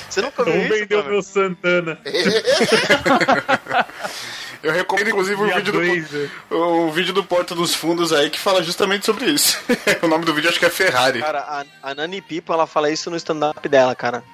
Você 0.09 0.23
nunca 0.23 0.43
eu 0.43 0.45
viu 0.45 0.55
vou 0.55 0.63
isso, 0.63 0.71
vender 0.79 0.85
o 0.85 0.89
Glomer? 1.03 1.13
meu 1.13 1.23
Santana. 1.23 1.99
Eu 4.65 4.73
recomendo, 4.73 5.11
inclusive, 5.11 5.41
um 5.41 5.45
Minha 5.45 5.57
vídeo, 5.57 5.73
do, 5.73 5.79
Blazer. 5.79 6.31
um 6.51 6.91
vídeo 6.91 7.13
do 7.13 7.23
Porta 7.23 7.55
dos 7.55 7.75
Fundos 7.75 8.15
aí 8.15 8.31
que 8.31 8.41
fala 8.41 8.63
justamente 8.63 9.05
sobre 9.05 9.27
isso. 9.27 9.59
o 10.01 10.09
nome 10.09 10.25
do 10.25 10.33
vídeo 10.33 10.49
acho 10.49 10.59
que 10.59 10.65
é 10.65 10.71
Ferrari. 10.71 11.21
Cara, 11.21 11.41
a, 11.41 11.91
a 11.91 11.95
Nani 11.95 12.23
Pipo, 12.23 12.51
ela 12.51 12.67
fala 12.67 12.91
isso 12.91 13.11
no 13.11 13.17
stand-up 13.17 13.69
dela, 13.69 13.95
cara. 13.95 14.25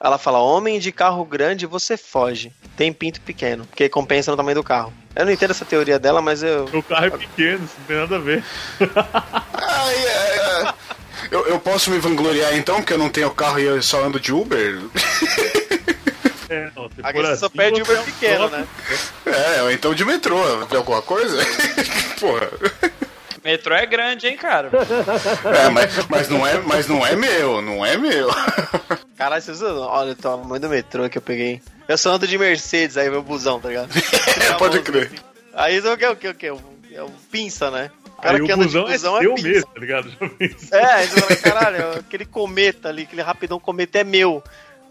Ela 0.00 0.18
fala, 0.18 0.38
homem 0.38 0.78
de 0.78 0.92
carro 0.92 1.24
grande, 1.24 1.66
você 1.66 1.96
foge. 1.96 2.52
Tem 2.76 2.92
pinto 2.92 3.20
pequeno, 3.20 3.66
porque 3.66 3.88
compensa 3.88 4.30
no 4.30 4.36
tamanho 4.36 4.54
do 4.54 4.62
carro. 4.62 4.92
Eu 5.16 5.24
não 5.24 5.32
entendo 5.32 5.50
essa 5.50 5.64
teoria 5.64 5.98
dela, 5.98 6.22
mas 6.22 6.44
eu... 6.44 6.68
Meu 6.72 6.82
carro 6.82 7.06
é 7.06 7.10
pequeno, 7.10 7.64
isso 7.64 7.74
não 7.78 7.86
tem 7.86 7.96
nada 7.96 8.16
a 8.16 8.18
ver. 8.20 8.44
Ai, 9.52 9.94
é, 9.94 10.36
é. 10.68 10.74
Eu, 11.30 11.46
eu 11.46 11.58
posso 11.58 11.90
me 11.90 11.98
vangloriar 11.98 12.54
então, 12.56 12.76
porque 12.76 12.92
eu 12.92 12.98
não 12.98 13.08
tenho 13.08 13.30
carro 13.30 13.58
e 13.58 13.64
eu 13.64 13.82
só 13.82 14.04
ando 14.04 14.20
de 14.20 14.32
Uber? 14.32 14.80
É, 16.52 16.70
não, 16.76 16.88
se 16.90 17.00
Aqui 17.02 17.18
for 17.18 17.26
você 17.26 17.36
só 17.36 17.46
assim, 17.46 17.56
perde 17.56 17.80
você 17.80 17.92
é 17.92 17.94
Uber 17.94 18.00
um 18.00 18.04
pequeno, 18.04 18.48
top. 18.50 18.56
né? 18.56 18.66
É, 19.56 19.62
ou 19.62 19.70
então 19.70 19.94
de 19.94 20.04
metrô. 20.04 20.36
Alguma 20.76 21.02
coisa? 21.02 21.38
porra. 22.20 22.50
Metrô 23.44 23.74
é 23.74 23.86
grande, 23.86 24.28
hein, 24.28 24.36
cara? 24.36 24.70
É, 25.64 25.68
mas, 25.68 26.06
mas, 26.08 26.28
não 26.28 26.46
é, 26.46 26.58
mas 26.58 26.86
não 26.86 27.04
é 27.04 27.16
meu, 27.16 27.60
não 27.60 27.84
é 27.84 27.96
meu. 27.96 28.28
Caralho, 29.16 29.42
vocês 29.42 29.62
olha 29.62 30.12
o 30.12 30.14
tamanho 30.16 30.60
do 30.60 30.68
metrô 30.68 31.08
que 31.08 31.18
eu 31.18 31.22
peguei. 31.22 31.60
Eu 31.88 31.98
só 31.98 32.12
ando 32.12 32.26
de 32.26 32.38
Mercedes, 32.38 32.96
aí 32.96 33.10
meu 33.10 33.22
busão, 33.22 33.60
tá 33.60 33.68
ligado? 33.68 33.90
É, 34.40 34.52
pode 34.54 34.80
crer. 34.80 35.10
Aí 35.54 35.76
isso 35.76 35.88
é 35.88 35.92
o 35.92 35.96
que? 35.96 36.04
É 36.04 36.10
o 36.10 36.16
que? 36.16 36.26
É 36.26 36.30
o 36.30 36.34
que? 36.34 36.46
É 36.94 37.02
o 37.02 37.10
pinça, 37.30 37.70
né? 37.70 37.90
O 38.18 38.22
cara 38.22 38.36
Aí 38.36 38.44
que 38.44 38.50
o 38.50 38.54
anda 38.54 38.66
de 38.66 38.68
busão 38.68 38.88
é 38.88 38.92
busão 38.92 39.18
é, 39.18 39.20
seu 39.20 39.34
pinça. 39.34 39.48
mesmo, 39.48 39.70
tá 39.74 39.80
ligado? 39.80 40.12
É, 40.70 40.84
aí 40.84 41.06
você 41.08 41.20
fala, 41.20 41.36
caralho, 41.36 41.90
aquele 41.98 42.24
cometa 42.24 42.88
ali, 42.88 43.02
aquele 43.02 43.22
rapidão 43.22 43.58
cometa 43.58 43.98
é 43.98 44.04
meu. 44.04 44.42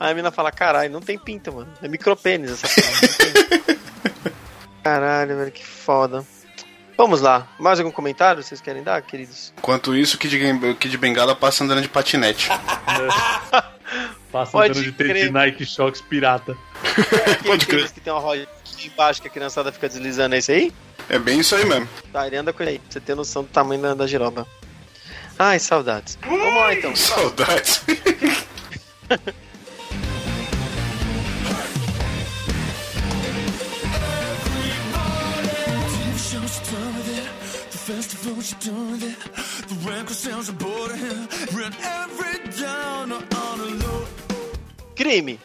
Aí 0.02 0.14
a 0.14 0.16
mina 0.16 0.32
fala, 0.32 0.52
caralho, 0.52 0.92
não 0.92 1.00
tem 1.00 1.16
pinta, 1.16 1.52
mano. 1.52 1.72
É 1.80 1.88
micropênis 1.88 2.52
essa 2.52 2.68
porra. 2.68 3.02
tem. 3.68 4.32
Caralho, 4.84 5.38
velho, 5.38 5.52
que 5.52 5.64
foda. 5.64 6.26
Vamos 6.98 7.22
lá. 7.22 7.48
Mais 7.60 7.80
algum 7.80 7.92
comentário 7.92 8.42
vocês 8.42 8.60
querem 8.60 8.82
dar, 8.82 9.00
queridos? 9.04 9.54
Enquanto 9.60 9.96
isso, 9.96 10.16
o 10.16 10.20
Kid, 10.20 10.36
Kid 10.80 10.98
Bengala 10.98 11.36
passa 11.36 11.64
andando 11.64 11.84
de 11.84 11.88
patinete. 11.88 12.50
Passa 14.32 14.54
Pode 14.54 14.72
andando 14.72 14.84
de 14.84 14.92
tênis 14.94 15.30
Nike 15.30 15.66
Shox 15.66 16.02
pirata. 16.02 16.58
Pode 17.46 17.68
crer. 17.68 17.92
Que 17.92 18.00
tem 18.00 18.12
uma 18.12 18.22
rodinha 18.22 18.48
embaixo 18.84 19.22
que 19.22 19.28
a 19.28 19.32
criançada 19.32 19.72
fica 19.72 19.88
deslizando, 19.88 20.34
é 20.34 20.38
esse 20.40 20.52
aí? 20.52 20.74
É 21.10 21.20
bem 21.20 21.42
isso 21.42 21.54
aí 21.54 21.66
mesmo. 21.66 21.88
Tá, 22.12 22.26
ele 22.26 22.38
anda 22.38 22.52
com 22.54 22.64
ele 22.64 22.72
aí, 22.72 22.80
pra 22.80 22.92
você 22.92 23.00
ter 23.02 23.14
noção 23.14 23.44
do 23.44 23.50
tamanho 23.50 23.82
da, 23.82 23.94
da 23.94 24.08
giroba. 24.08 24.48
Ai, 25.38 25.60
saudades. 25.60 26.18
Vamos 26.26 26.56
lá 26.56 26.74
então. 26.74 26.96
Saudades. 26.96 27.84
Crime. 44.96 45.40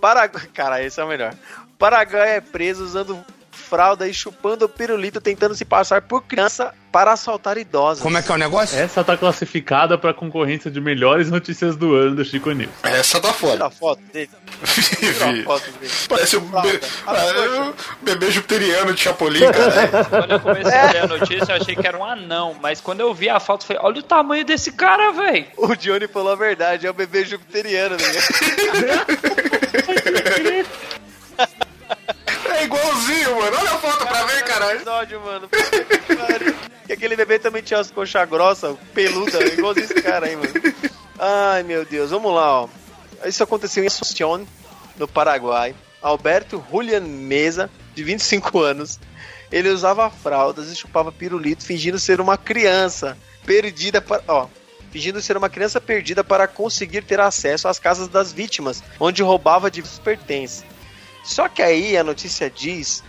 Paraguai. 0.00 0.46
Cara, 0.54 0.82
esse 0.82 1.00
é 1.00 1.04
o 1.04 1.08
melhor. 1.08 1.34
Paraguai 1.78 2.36
é 2.36 2.40
preso 2.40 2.84
usando 2.84 3.24
fralda 3.68 4.08
e 4.08 4.14
chupando 4.14 4.64
o 4.64 4.68
pirulito, 4.68 5.20
tentando 5.20 5.54
se 5.54 5.64
passar 5.64 6.02
por 6.02 6.22
criança 6.22 6.72
para 6.90 7.12
assaltar 7.12 7.58
idosos. 7.58 8.02
Como 8.02 8.16
é 8.16 8.22
que 8.22 8.32
é 8.32 8.34
o 8.34 8.38
negócio? 8.38 8.78
Essa 8.78 9.04
tá 9.04 9.16
classificada 9.16 9.98
pra 9.98 10.14
concorrência 10.14 10.70
de 10.70 10.80
melhores 10.80 11.30
notícias 11.30 11.76
do 11.76 11.94
ano 11.94 12.16
do 12.16 12.24
Chico 12.24 12.50
News. 12.50 12.70
Essa 12.82 13.20
tá 13.20 13.28
Tira 13.28 13.38
foda. 13.38 13.66
a 13.66 13.70
foto 13.70 14.00
dele. 14.12 14.30
Tira 14.98 15.30
a 15.30 15.44
foto 15.44 15.70
dele. 15.72 15.92
Parece 16.08 16.36
um 16.38 16.40
be... 16.40 16.80
Ah, 17.06 17.72
bebê 18.00 18.30
jupiteriano 18.30 18.94
de 18.94 19.00
Chapolin, 19.00 19.40
cara. 19.40 20.04
Quando 20.04 20.30
eu 20.32 20.40
comecei 20.40 20.78
a 20.78 20.90
ler 20.92 21.02
a 21.02 21.06
notícia, 21.06 21.52
eu 21.52 21.56
achei 21.56 21.76
que 21.76 21.86
era 21.86 21.98
um 21.98 22.04
anão. 22.04 22.56
Mas 22.60 22.80
quando 22.80 23.00
eu 23.00 23.12
vi 23.12 23.28
a 23.28 23.38
foto, 23.38 23.62
eu 23.62 23.66
falei, 23.66 23.82
olha 23.84 24.00
o 24.00 24.02
tamanho 24.02 24.44
desse 24.44 24.72
cara, 24.72 25.12
velho. 25.12 25.46
O 25.58 25.76
Johnny 25.76 26.08
falou 26.08 26.32
a 26.32 26.36
verdade, 26.36 26.86
é 26.86 26.90
o 26.90 26.94
bebê 26.94 27.24
jupiteriano, 27.24 27.96
né? 27.96 28.04
Igualzinho, 33.28 33.36
mano. 33.36 33.56
Olha 33.58 33.70
a 33.72 33.78
foto 33.78 34.06
pra 34.06 34.24
ver, 34.24 34.44
caralho. 34.44 34.76
episódio, 34.76 35.20
mano. 35.20 35.48
Pariu. 35.48 36.54
E 36.88 36.92
aquele 36.92 37.16
bebê 37.16 37.38
também 37.38 37.62
tinha 37.62 37.80
as 37.80 37.90
coxas 37.90 38.28
grossas, 38.28 38.76
peluda, 38.94 39.42
igualzinho 39.52 39.84
esse 39.84 40.02
cara 40.02 40.26
aí, 40.26 40.36
mano. 40.36 40.52
Ai, 41.18 41.62
meu 41.62 41.84
Deus, 41.84 42.10
vamos 42.10 42.34
lá, 42.34 42.62
ó. 42.62 42.68
Isso 43.24 43.42
aconteceu 43.42 43.82
em 43.82 43.88
Asunción, 43.88 44.46
no 44.96 45.08
Paraguai. 45.08 45.74
Alberto 46.00 46.64
Julian 46.70 47.00
Mesa, 47.00 47.68
de 47.94 48.04
25 48.04 48.60
anos, 48.60 49.00
ele 49.50 49.68
usava 49.68 50.08
fraldas 50.10 50.70
e 50.70 50.76
chupava 50.76 51.10
pirulito 51.10 51.64
fingindo 51.64 51.98
ser 51.98 52.20
uma 52.20 52.38
criança 52.38 53.18
perdida 53.44 54.00
para, 54.00 54.22
ó, 54.28 54.46
fingindo 54.92 55.20
ser 55.20 55.36
uma 55.36 55.48
criança 55.48 55.80
perdida 55.80 56.22
para 56.22 56.46
conseguir 56.46 57.02
ter 57.02 57.18
acesso 57.18 57.66
às 57.66 57.80
casas 57.80 58.06
das 58.06 58.32
vítimas, 58.32 58.82
onde 59.00 59.22
roubava 59.22 59.70
diversos 59.70 59.98
pertences. 59.98 60.64
Só 61.24 61.48
que 61.48 61.62
aí 61.62 61.96
a 61.96 62.04
notícia 62.04 62.48
diz 62.48 63.02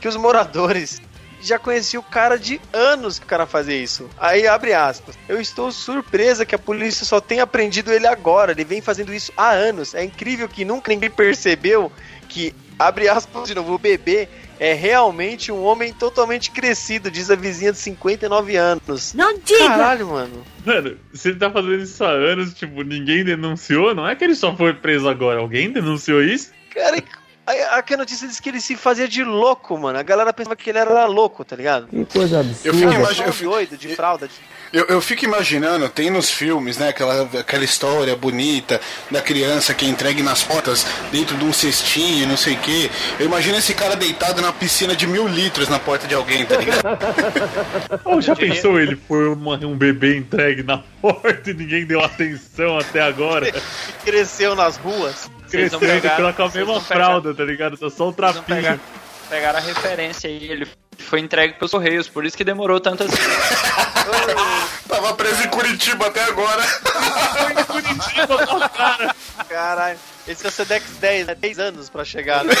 que 0.00 0.08
os 0.08 0.16
moradores 0.16 1.00
já 1.40 1.58
conheciam 1.58 2.00
o 2.00 2.10
cara 2.10 2.36
de 2.38 2.60
anos 2.72 3.18
que 3.18 3.24
o 3.24 3.28
cara 3.28 3.46
fazia 3.46 3.76
isso. 3.76 4.08
Aí 4.18 4.46
abre 4.46 4.72
aspas. 4.72 5.16
Eu 5.28 5.40
estou 5.40 5.70
surpresa 5.70 6.44
que 6.44 6.54
a 6.54 6.58
polícia 6.58 7.04
só 7.04 7.20
tenha 7.20 7.44
aprendido 7.44 7.92
ele 7.92 8.06
agora. 8.06 8.52
Ele 8.52 8.64
vem 8.64 8.80
fazendo 8.80 9.14
isso 9.14 9.32
há 9.36 9.50
anos. 9.50 9.94
É 9.94 10.02
incrível 10.02 10.48
que 10.48 10.64
nunca 10.64 10.92
ninguém 10.92 11.10
percebeu 11.10 11.92
que, 12.28 12.54
abre 12.78 13.08
aspas 13.08 13.48
de 13.48 13.54
novo, 13.54 13.74
o 13.74 13.78
bebê 13.78 14.28
é 14.60 14.72
realmente 14.72 15.52
um 15.52 15.62
homem 15.62 15.92
totalmente 15.92 16.50
crescido, 16.50 17.10
diz 17.10 17.30
a 17.30 17.36
vizinha 17.36 17.72
de 17.72 17.78
59 17.78 18.56
anos. 18.56 19.14
Não 19.14 19.38
diga! 19.38 19.68
Caralho, 19.68 20.08
mano. 20.08 20.44
Mano, 20.66 20.98
se 21.14 21.28
ele 21.28 21.38
tá 21.38 21.50
fazendo 21.50 21.82
isso 21.82 22.04
há 22.04 22.10
anos, 22.10 22.54
tipo, 22.54 22.82
ninguém 22.82 23.24
denunciou, 23.24 23.94
não 23.94 24.06
é 24.06 24.16
que 24.16 24.24
ele 24.24 24.34
só 24.34 24.56
foi 24.56 24.74
preso 24.74 25.08
agora. 25.08 25.38
Alguém 25.38 25.70
denunciou 25.70 26.22
isso? 26.22 26.50
Cara, 26.74 27.00
a, 27.52 27.78
a 27.78 27.96
notícia 27.96 28.26
diz 28.28 28.38
que 28.40 28.48
ele 28.48 28.60
se 28.60 28.76
fazia 28.76 29.08
de 29.08 29.22
louco, 29.24 29.76
mano. 29.78 29.98
A 29.98 30.02
galera 30.02 30.32
pensava 30.32 30.54
que 30.56 30.68
ele 30.70 30.78
era 30.78 31.06
louco, 31.06 31.44
tá 31.44 31.56
ligado? 31.56 31.86
Que 31.88 32.04
coisa 32.04 32.36
Eu 32.36 32.40
absurda. 32.40 32.78
fico, 32.78 32.92
Só 32.92 32.98
imagi- 32.98 33.22
eu 33.22 33.32
fico- 33.32 33.50
doido 33.50 33.76
de 33.76 33.96
fralda. 33.96 34.28
de- 34.28 34.34
eu- 34.72 34.86
eu 34.86 35.00
fico 35.00 35.24
imaginando, 35.24 35.88
tem 35.88 36.10
nos 36.10 36.30
filmes, 36.30 36.76
né, 36.78 36.88
aquela, 36.88 37.22
aquela 37.38 37.64
história 37.64 38.14
bonita 38.16 38.80
da 39.10 39.20
criança 39.20 39.72
que 39.74 39.84
é 39.86 39.88
entregue 39.88 40.22
nas 40.22 40.42
portas 40.42 40.86
dentro 41.10 41.36
de 41.36 41.44
um 41.44 41.52
cestinho, 41.52 42.26
não 42.26 42.36
sei 42.36 42.54
o 42.54 42.58
quê. 42.58 42.90
Eu 43.18 43.26
imagino 43.26 43.56
esse 43.58 43.74
cara 43.74 43.96
deitado 43.96 44.40
na 44.42 44.52
piscina 44.52 44.94
de 44.94 45.06
mil 45.06 45.26
litros 45.26 45.68
na 45.68 45.78
porta 45.78 46.06
de 46.06 46.14
alguém, 46.14 46.44
tá 46.44 46.56
ligado? 46.56 46.82
Ou 48.04 48.20
já 48.20 48.34
pensou 48.36 48.78
ele 48.80 48.96
foi 49.08 49.28
uma- 49.28 49.56
um 49.66 49.76
bebê 49.76 50.16
entregue 50.16 50.62
na 50.62 50.78
porta 51.00 51.50
e 51.50 51.54
ninguém 51.54 51.84
deu 51.86 52.00
atenção 52.00 52.78
até 52.78 53.00
agora? 53.00 53.50
cresceu 54.04 54.54
nas 54.54 54.76
ruas. 54.76 55.30
Pela 55.50 56.32
com 56.34 56.42
a 56.42 56.48
mesma 56.50 56.80
fralda, 56.80 57.34
tá 57.34 57.42
ligado? 57.44 57.76
Só 57.90 58.04
não 58.04 58.12
trapinho. 58.12 58.44
pegaram, 58.44 58.80
pegaram 59.30 59.58
a 59.58 59.62
referência 59.62 60.28
aí. 60.28 60.50
Ele 60.50 60.66
foi 60.98 61.20
entregue 61.20 61.54
pelos 61.54 61.70
Correios, 61.70 62.08
por 62.08 62.24
isso 62.24 62.36
que 62.36 62.44
demorou 62.44 62.80
tanto 62.80 63.04
assim. 63.04 63.16
Tava 64.88 65.14
preso 65.14 65.44
em 65.44 65.48
Curitiba 65.48 66.06
até 66.06 66.24
agora. 66.24 66.62
Caralho. 69.48 69.98
Esse 70.26 70.44
é 70.44 70.48
o 70.48 70.52
Sedex 70.52 70.96
10, 70.98 71.28
né? 71.28 71.34
10 71.34 71.58
anos 71.58 71.88
pra 71.88 72.04
chegar. 72.04 72.44
Né? 72.44 72.52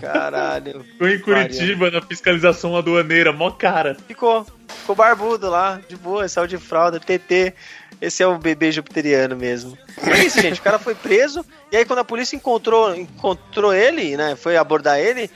Caralho. 0.00 0.84
Ficou 0.84 1.08
em 1.08 1.18
Curitiba 1.18 1.90
na 1.90 2.02
fiscalização 2.02 2.76
aduaneira, 2.76 3.32
mó 3.32 3.50
cara. 3.50 3.96
Ficou. 4.06 4.46
Ficou 4.68 4.96
barbudo 4.96 5.50
lá, 5.50 5.80
de 5.88 5.96
boa, 5.96 6.28
saiu 6.28 6.46
de 6.46 6.58
fralda, 6.58 6.98
TT. 6.98 7.54
Esse 8.02 8.20
é 8.20 8.26
o 8.26 8.36
bebê 8.36 8.72
jupiteriano 8.72 9.36
mesmo. 9.36 9.78
É 10.04 10.24
isso, 10.24 10.42
gente. 10.42 10.58
O 10.58 10.62
cara 10.62 10.76
foi 10.76 10.92
preso. 10.92 11.46
E 11.70 11.76
aí, 11.76 11.84
quando 11.84 12.00
a 12.00 12.04
polícia 12.04 12.34
encontrou, 12.34 12.92
encontrou 12.96 13.72
ele, 13.72 14.16
né? 14.16 14.34
Foi 14.34 14.56
abordar 14.56 14.98
ele. 14.98 15.30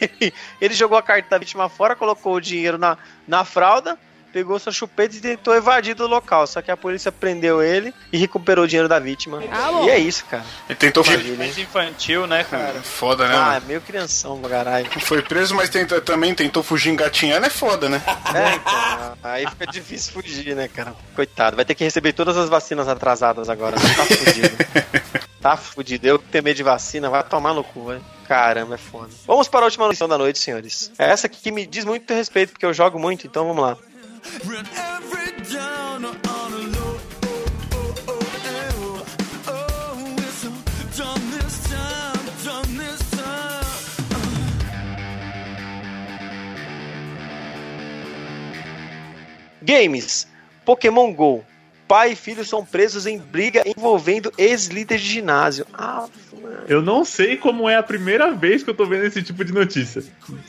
ele 0.58 0.72
jogou 0.72 0.96
a 0.96 1.02
carta 1.02 1.28
da 1.28 1.36
vítima 1.36 1.68
fora, 1.68 1.94
colocou 1.94 2.36
o 2.36 2.40
dinheiro 2.40 2.78
na, 2.78 2.96
na 3.26 3.44
fralda. 3.44 3.98
Pegou 4.38 4.56
sua 4.60 4.70
chupeta 4.70 5.16
e 5.16 5.20
tentou 5.20 5.52
evadir 5.52 5.96
do 5.96 6.06
local. 6.06 6.46
Só 6.46 6.62
que 6.62 6.70
a 6.70 6.76
polícia 6.76 7.10
prendeu 7.10 7.60
ele 7.60 7.92
e 8.12 8.18
recuperou 8.18 8.64
o 8.64 8.68
dinheiro 8.68 8.88
da 8.88 9.00
vítima. 9.00 9.42
e 9.84 9.90
é 9.90 9.98
isso, 9.98 10.24
cara. 10.26 10.44
Ele 10.68 10.76
tentou 10.76 11.04
Imagina, 11.04 11.30
hein? 11.32 11.36
Mais 11.38 11.58
infantil, 11.58 12.24
né, 12.28 12.44
cara? 12.44 12.74
Foda, 12.80 13.26
né? 13.26 13.34
Ah, 13.36 13.56
é 13.56 13.66
meio 13.66 13.80
crianção 13.80 14.40
caralho. 14.42 14.86
Foi 15.00 15.20
preso, 15.22 15.56
mas 15.56 15.68
tenta- 15.70 16.00
também 16.00 16.32
tentou 16.36 16.62
fugir 16.62 16.90
engatinhando, 16.90 17.46
é 17.46 17.50
foda, 17.50 17.88
né? 17.88 18.00
É, 18.32 18.54
então, 18.54 19.18
aí 19.24 19.44
fica 19.48 19.66
difícil 19.66 20.12
fugir, 20.12 20.54
né, 20.54 20.68
cara? 20.68 20.94
Coitado, 21.16 21.56
vai 21.56 21.64
ter 21.64 21.74
que 21.74 21.82
receber 21.82 22.12
todas 22.12 22.36
as 22.36 22.48
vacinas 22.48 22.86
atrasadas 22.86 23.48
agora. 23.50 23.74
né? 23.74 23.94
Tá 23.96 24.04
fudido. 24.04 24.56
tá 25.42 25.56
fudido. 25.56 26.06
Eu 26.06 26.18
que 26.20 26.26
tenho 26.28 26.44
medo 26.44 26.56
de 26.56 26.62
vacina, 26.62 27.10
vai 27.10 27.24
tomar 27.24 27.54
no 27.54 27.64
cu, 27.64 27.86
velho. 27.86 28.04
Caramba, 28.28 28.74
é 28.74 28.78
foda. 28.78 29.08
Vamos 29.26 29.48
para 29.48 29.60
a 29.60 29.64
última 29.64 29.88
lição 29.88 30.06
da 30.06 30.18
noite, 30.18 30.38
senhores. 30.38 30.92
É 30.98 31.08
essa 31.10 31.26
aqui 31.26 31.40
que 31.40 31.50
me 31.50 31.66
diz 31.66 31.84
muito 31.84 32.12
respeito, 32.12 32.52
porque 32.52 32.66
eu 32.66 32.74
jogo 32.74 32.98
muito, 32.98 33.26
então 33.26 33.46
vamos 33.48 33.62
lá. 33.64 33.76
Games. 49.62 50.26
Pokémon 50.64 51.12
GO. 51.12 51.44
Pai 51.86 52.12
e 52.12 52.16
filho 52.16 52.44
são 52.44 52.64
presos 52.64 53.06
em 53.06 53.18
briga 53.18 53.62
envolvendo 53.66 54.32
ex-líder 54.36 54.98
de 54.98 55.04
ginásio. 55.04 55.66
Ah, 55.72 56.06
Eu 56.68 56.82
não 56.82 57.02
sei 57.04 57.36
como 57.38 57.68
é 57.68 57.76
a 57.76 57.82
primeira 57.82 58.30
vez 58.32 58.62
que 58.62 58.68
eu 58.68 58.74
tô 58.74 58.84
vendo 58.84 59.04
esse 59.04 59.22
tipo 59.22 59.42
de 59.42 59.52
notícia. 59.52 60.02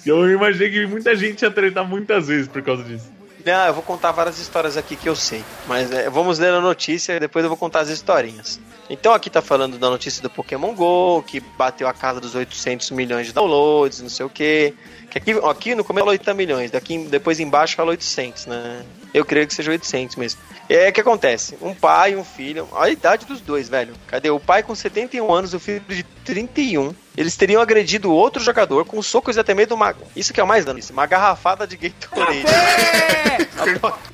Eu 0.06 0.30
imaginei 0.30 0.69
que 0.69 0.85
muita 0.85 1.15
gente 1.15 1.41
ia 1.43 1.51
tretar 1.51 1.88
muitas 1.88 2.27
vezes 2.27 2.47
por 2.47 2.61
causa 2.61 2.84
disso. 2.84 3.10
Não, 3.45 3.68
eu 3.68 3.74
vou 3.74 3.84
contar 3.84 4.11
várias 4.11 4.40
histórias 4.40 4.76
aqui 4.76 4.95
que 4.95 5.07
eu 5.07 5.16
sei. 5.16 5.44
Mas 5.68 5.91
é, 5.91 6.10
vamos 6.10 6.40
ler 6.40 6.53
a 6.53 6.61
notícia 6.61 7.14
e 7.14 7.20
depois 7.20 7.44
eu 7.44 7.49
vou 7.49 7.57
contar 7.57 7.80
as 7.82 7.90
historinhas. 7.90 8.60
Então 8.90 9.14
aqui 9.14 9.30
tá 9.30 9.41
falando 9.41 9.78
da 9.78 9.90
notícia 9.90 10.22
do 10.22 10.30
Pokémon 10.30 10.74
GO, 10.74 11.24
que 11.26 11.40
bateu 11.40 11.88
a 11.88 11.94
casa 11.94 12.20
dos 12.20 12.36
800 12.36 12.91
milhões 12.91 13.28
de 13.28 13.34
downloads, 13.34 14.02
não 14.02 14.10
sei 14.10 14.26
o 14.26 14.30
que. 14.30 14.74
Que 15.10 15.18
aqui, 15.18 15.31
aqui 15.31 15.76
no 15.76 15.84
começo 15.84 16.06
fala 16.06 16.11
80 16.11 16.34
milhões, 16.36 16.72
daqui, 16.72 16.98
depois 17.06 17.40
embaixo 17.40 17.76
fala 17.76 17.90
800, 17.91 18.45
né? 18.45 18.84
Eu 19.11 19.26
creio 19.26 19.48
que 19.48 19.53
seja 19.56 19.72
800 19.72 20.15
mesmo. 20.15 20.40
E 20.69 20.76
aí 20.76 20.90
o 20.90 20.94
que 20.94 21.02
acontece? 21.02 21.57
Um 21.61 21.73
pai 21.73 22.14
e 22.14 22.15
um 22.15 22.23
filho, 22.23 22.68
olha 22.72 22.90
a 22.90 22.91
idade 22.91 23.26
dos 23.26 23.41
dois, 23.41 23.68
velho. 23.68 23.94
Cadê? 24.06 24.30
O 24.30 24.40
pai 24.40 24.61
com 24.61 24.76
71 24.76 25.34
anos, 25.34 25.53
o 25.56 25.60
filho 25.60 25.81
de 25.88 26.03
31. 26.03 26.94
Eles 27.18 27.36
teriam 27.36 27.61
agredido 27.61 28.14
outro 28.14 28.44
jogador 28.44 28.86
com 28.86 29.02
socos 29.02 29.36
e 29.36 29.40
até 29.40 29.56
mesmo 29.56 29.76
uma. 29.76 29.95
Isso 30.15 30.31
que 30.31 30.40
é 30.40 30.44
o 30.44 30.48
mais 30.48 30.64
dano, 30.64 30.77
isso, 30.77 30.94
uma 30.94 31.07
garrafada 31.07 31.65
de 31.65 31.76
Gatorade. 31.76 32.44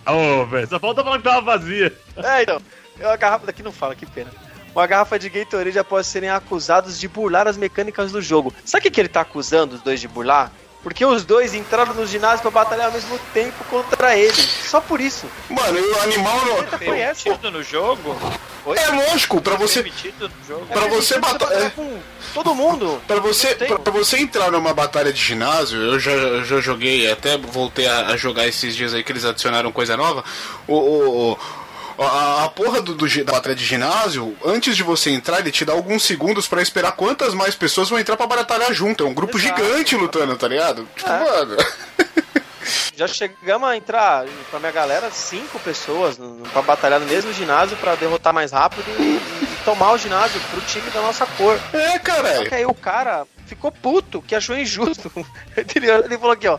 Ô, 0.07 0.45
velho, 0.45 0.67
só 0.67 0.79
falta 0.79 1.03
falar 1.03 1.17
que 1.17 1.23
tava 1.23 1.41
vazia. 1.41 1.93
É, 2.17 2.43
então. 2.43 2.61
A 3.03 3.17
garrafa 3.17 3.45
daqui 3.45 3.61
não 3.61 3.73
fala, 3.73 3.93
que 3.93 4.05
pena. 4.05 4.31
Uma 4.73 4.87
garrafa 4.87 5.19
de 5.19 5.29
Gatorade 5.29 5.77
após 5.77 6.07
serem 6.07 6.29
acusados 6.29 6.97
de 6.97 7.07
burlar 7.07 7.47
as 7.47 7.57
mecânicas 7.57 8.13
do 8.13 8.21
jogo. 8.21 8.53
Sabe 8.63 8.79
o 8.79 8.83
que, 8.83 8.91
que 8.91 9.01
ele 9.01 9.09
tá 9.09 9.21
acusando 9.21 9.75
os 9.75 9.81
dois 9.81 9.99
de 9.99 10.07
burlar? 10.07 10.51
Porque 10.85 11.03
os 11.03 11.25
dois 11.25 11.55
entraram 11.55 11.95
no 11.95 12.05
ginásio 12.05 12.41
pra 12.43 12.51
batalhar 12.51 12.85
ao 12.85 12.91
mesmo 12.91 13.17
tempo 13.33 13.63
contra 13.71 14.15
ele. 14.15 14.39
Só 14.63 14.79
por 14.79 15.01
isso. 15.01 15.25
Mano, 15.49 15.79
e 15.79 15.81
o 15.81 15.99
animal 16.01 16.39
não. 16.45 16.77
Conhece? 16.77 17.23
Permitido 17.23 17.49
no 17.51 17.63
jogo? 17.63 18.15
É 18.67 18.89
lógico, 18.91 19.41
pra 19.41 19.55
você. 19.55 19.83
Pra 20.69 20.87
você 20.87 21.17
batalhar. 21.17 21.71
com 21.71 21.99
todo 22.35 22.53
mundo. 22.53 23.01
Pra 23.07 23.19
você, 23.19 23.55
pra 23.55 23.91
você 23.91 24.17
entrar 24.19 24.51
numa 24.51 24.75
batalha 24.75 25.11
de 25.11 25.19
ginásio, 25.19 25.81
eu 25.81 25.99
já, 25.99 26.11
já 26.43 26.61
joguei, 26.61 27.11
até 27.11 27.35
voltei 27.35 27.87
a, 27.87 28.07
a 28.09 28.17
jogar 28.17 28.45
esses 28.47 28.75
dias 28.75 28.93
aí 28.93 29.03
que 29.03 29.11
eles 29.11 29.25
adicionaram 29.25 29.71
coisa 29.71 29.97
nova. 29.97 30.23
O, 30.67 30.75
o, 30.75 31.31
o- 31.31 31.39
a, 31.97 32.43
a 32.45 32.49
porra 32.49 32.81
do, 32.81 32.93
do 32.95 33.23
da 33.23 33.31
batalha 33.33 33.55
de 33.55 33.63
ginásio, 33.65 34.35
antes 34.45 34.75
de 34.75 34.83
você 34.83 35.09
entrar, 35.11 35.39
ele 35.39 35.51
te 35.51 35.63
dá 35.65 35.73
alguns 35.73 36.03
segundos 36.03 36.47
pra 36.47 36.61
esperar 36.61 36.93
quantas 36.93 37.33
mais 37.33 37.55
pessoas 37.55 37.89
vão 37.89 37.99
entrar 37.99 38.17
pra 38.17 38.27
batalhar 38.27 38.73
junto. 38.73 39.03
É 39.05 39.07
um 39.07 39.13
grupo 39.13 39.37
Exato. 39.37 39.61
gigante 39.63 39.95
lutando, 39.95 40.35
tá 40.37 40.47
ligado? 40.47 40.87
Tipo, 40.95 41.09
É. 41.09 41.19
mano. 41.23 41.57
Já 42.97 43.07
chegamos 43.07 43.67
a 43.69 43.75
entrar 43.77 44.25
com 44.49 44.57
a 44.57 44.59
minha 44.59 44.71
galera, 44.71 45.11
cinco 45.11 45.59
pessoas, 45.59 46.17
pra 46.51 46.61
batalhar 46.61 46.99
no 46.99 47.05
mesmo 47.05 47.31
ginásio 47.33 47.75
pra 47.77 47.93
derrotar 47.95 48.33
mais 48.33 48.51
rápido 48.51 48.85
e, 48.97 49.17
e 49.43 49.47
tomar 49.65 49.91
o 49.91 49.97
ginásio 49.97 50.39
pro 50.49 50.61
time 50.61 50.89
da 50.91 51.01
nossa 51.01 51.25
cor. 51.25 51.59
É, 51.73 51.91
Só 51.91 51.99
caralho. 51.99 52.49
que 52.49 52.55
aí 52.55 52.65
o 52.65 52.73
cara 52.73 53.27
ficou 53.45 53.71
puto, 53.71 54.21
que 54.21 54.33
achou 54.33 54.57
injusto. 54.57 55.11
Ele, 55.75 55.89
ele 55.91 56.17
falou 56.17 56.31
aqui, 56.31 56.47
ó. 56.47 56.57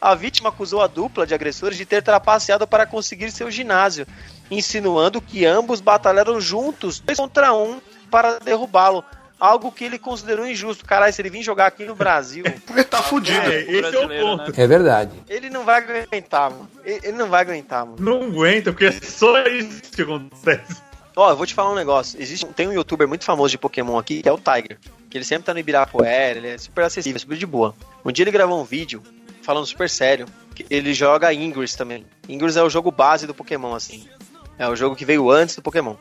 A 0.00 0.14
vítima 0.14 0.48
acusou 0.50 0.80
a 0.80 0.86
dupla 0.86 1.26
de 1.26 1.34
agressores 1.34 1.76
de 1.76 1.84
ter 1.84 2.02
trapaceado 2.02 2.66
para 2.66 2.86
conseguir 2.86 3.30
seu 3.30 3.50
ginásio, 3.50 4.06
insinuando 4.50 5.20
que 5.20 5.44
ambos 5.44 5.80
batalharam 5.80 6.40
juntos, 6.40 7.00
dois 7.00 7.18
contra 7.18 7.52
um, 7.52 7.80
para 8.10 8.38
derrubá-lo. 8.38 9.04
Algo 9.40 9.70
que 9.70 9.84
ele 9.84 10.00
considerou 10.00 10.44
injusto. 10.48 10.84
Caralho, 10.84 11.12
se 11.12 11.22
ele 11.22 11.30
vir 11.30 11.42
jogar 11.44 11.66
aqui 11.66 11.84
no 11.84 11.94
Brasil, 11.94 12.44
Ele 12.68 12.82
tá 12.84 13.00
fudido. 13.00 13.38
É, 13.38 13.60
esse 13.60 13.94
é 13.94 13.98
o 14.00 14.08
ponto. 14.08 14.50
né? 14.50 14.52
É 14.56 14.66
verdade. 14.66 15.12
ele 15.28 15.48
não 15.48 15.64
vai 15.64 15.80
aguentar, 15.80 16.50
mano. 16.50 16.68
Ele 16.84 17.00
ele 17.04 17.16
não 17.16 17.28
vai 17.28 17.42
aguentar, 17.42 17.86
mano. 17.86 17.96
Não 18.00 18.24
aguenta, 18.24 18.72
porque 18.72 18.86
é 18.86 18.92
só 18.92 19.40
isso 19.46 19.80
que 19.92 20.02
acontece. 20.02 20.82
Ó, 21.14 21.30
eu 21.30 21.36
vou 21.36 21.46
te 21.46 21.54
falar 21.54 21.70
um 21.70 21.76
negócio. 21.76 22.20
Existe, 22.20 22.46
tem 22.46 22.66
um 22.66 22.72
youtuber 22.72 23.06
muito 23.06 23.24
famoso 23.24 23.50
de 23.52 23.58
Pokémon 23.58 23.96
aqui, 23.96 24.22
que 24.22 24.28
é 24.28 24.32
o 24.32 24.38
Tiger. 24.38 24.76
Que 25.08 25.18
ele 25.18 25.24
sempre 25.24 25.44
tá 25.44 25.54
no 25.54 25.60
Ibirapuera, 25.60 26.38
ele 26.38 26.48
é 26.48 26.58
super 26.58 26.84
acessível, 26.84 27.18
super 27.20 27.36
de 27.38 27.46
boa. 27.46 27.74
Um 28.04 28.10
dia 28.10 28.24
ele 28.24 28.32
gravou 28.32 28.60
um 28.60 28.64
vídeo 28.64 29.02
falando 29.48 29.64
super 29.64 29.88
sério. 29.88 30.26
Ele 30.68 30.92
joga 30.92 31.32
Ingress 31.32 31.74
também. 31.74 32.04
Ingress 32.28 32.58
é 32.58 32.62
o 32.62 32.68
jogo 32.68 32.90
base 32.90 33.26
do 33.26 33.32
Pokémon, 33.32 33.74
assim. 33.74 34.06
É 34.58 34.68
o 34.68 34.76
jogo 34.76 34.94
que 34.94 35.06
veio 35.06 35.30
antes 35.30 35.56
do 35.56 35.62
Pokémon. 35.62 35.94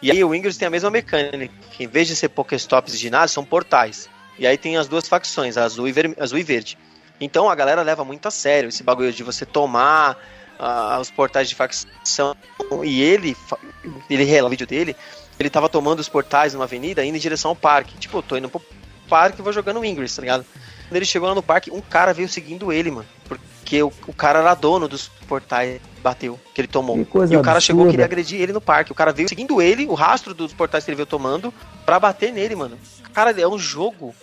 E 0.00 0.10
aí 0.10 0.24
o 0.24 0.34
Ingress 0.34 0.58
tem 0.58 0.66
a 0.66 0.70
mesma 0.70 0.90
mecânica. 0.90 1.52
que 1.72 1.84
Em 1.84 1.86
vez 1.86 2.08
de 2.08 2.16
ser 2.16 2.30
Pokéstops 2.30 2.94
e 2.94 2.96
ginásio, 2.96 3.34
são 3.34 3.44
portais. 3.44 4.08
E 4.38 4.46
aí 4.46 4.56
tem 4.56 4.78
as 4.78 4.88
duas 4.88 5.06
facções, 5.06 5.58
azul 5.58 5.86
e, 5.86 5.92
ver- 5.92 6.16
azul 6.18 6.38
e 6.38 6.42
verde. 6.42 6.78
Então 7.20 7.50
a 7.50 7.54
galera 7.54 7.82
leva 7.82 8.02
muito 8.02 8.26
a 8.28 8.30
sério 8.30 8.70
esse 8.70 8.82
bagulho 8.82 9.12
de 9.12 9.22
você 9.22 9.44
tomar 9.44 10.16
ah, 10.58 10.96
os 10.98 11.10
portais 11.10 11.50
de 11.50 11.54
facção. 11.54 12.34
E 12.82 13.02
ele, 13.02 13.36
ele 14.08 14.24
rela 14.24 14.46
o 14.46 14.50
vídeo 14.50 14.66
dele, 14.66 14.96
ele 15.38 15.50
tava 15.50 15.68
tomando 15.68 16.00
os 16.00 16.08
portais 16.08 16.54
numa 16.54 16.64
avenida 16.64 17.04
indo 17.04 17.16
em 17.16 17.20
direção 17.20 17.50
ao 17.50 17.56
parque. 17.56 17.98
Tipo, 17.98 18.18
eu 18.18 18.22
tô 18.22 18.38
indo 18.38 18.48
pro 18.48 18.62
parque 19.06 19.38
e 19.40 19.42
vou 19.42 19.52
jogando 19.52 19.84
Ingress, 19.84 20.16
tá 20.16 20.22
ligado? 20.22 20.46
Quando 20.88 20.96
ele 20.96 21.04
chegou 21.04 21.28
lá 21.28 21.34
no 21.34 21.42
parque, 21.42 21.70
um 21.70 21.80
cara 21.80 22.12
veio 22.14 22.28
seguindo 22.28 22.72
ele, 22.72 22.90
mano. 22.90 23.06
Porque 23.28 23.82
o, 23.82 23.92
o 24.06 24.12
cara 24.12 24.38
era 24.38 24.54
dono 24.54 24.86
dos 24.86 25.08
portais, 25.26 25.80
bateu, 26.02 26.38
que 26.54 26.60
ele 26.60 26.68
tomou. 26.68 26.96
Que 26.98 27.04
coisa 27.04 27.34
e 27.34 27.36
o 27.36 27.42
cara 27.42 27.60
chegou 27.60 27.82
absurda. 27.82 27.92
queria 27.92 28.04
agredir 28.04 28.40
ele 28.40 28.52
no 28.52 28.60
parque. 28.60 28.92
O 28.92 28.94
cara 28.94 29.12
veio 29.12 29.28
seguindo 29.28 29.60
ele, 29.60 29.86
o 29.86 29.94
rastro 29.94 30.32
dos 30.32 30.52
portais 30.52 30.84
que 30.84 30.90
ele 30.90 30.96
veio 30.96 31.06
tomando, 31.06 31.52
pra 31.84 31.98
bater 31.98 32.32
nele, 32.32 32.54
mano. 32.54 32.78
Cara, 33.12 33.30
é 33.30 33.46
um 33.48 33.58
jogo. 33.58 34.14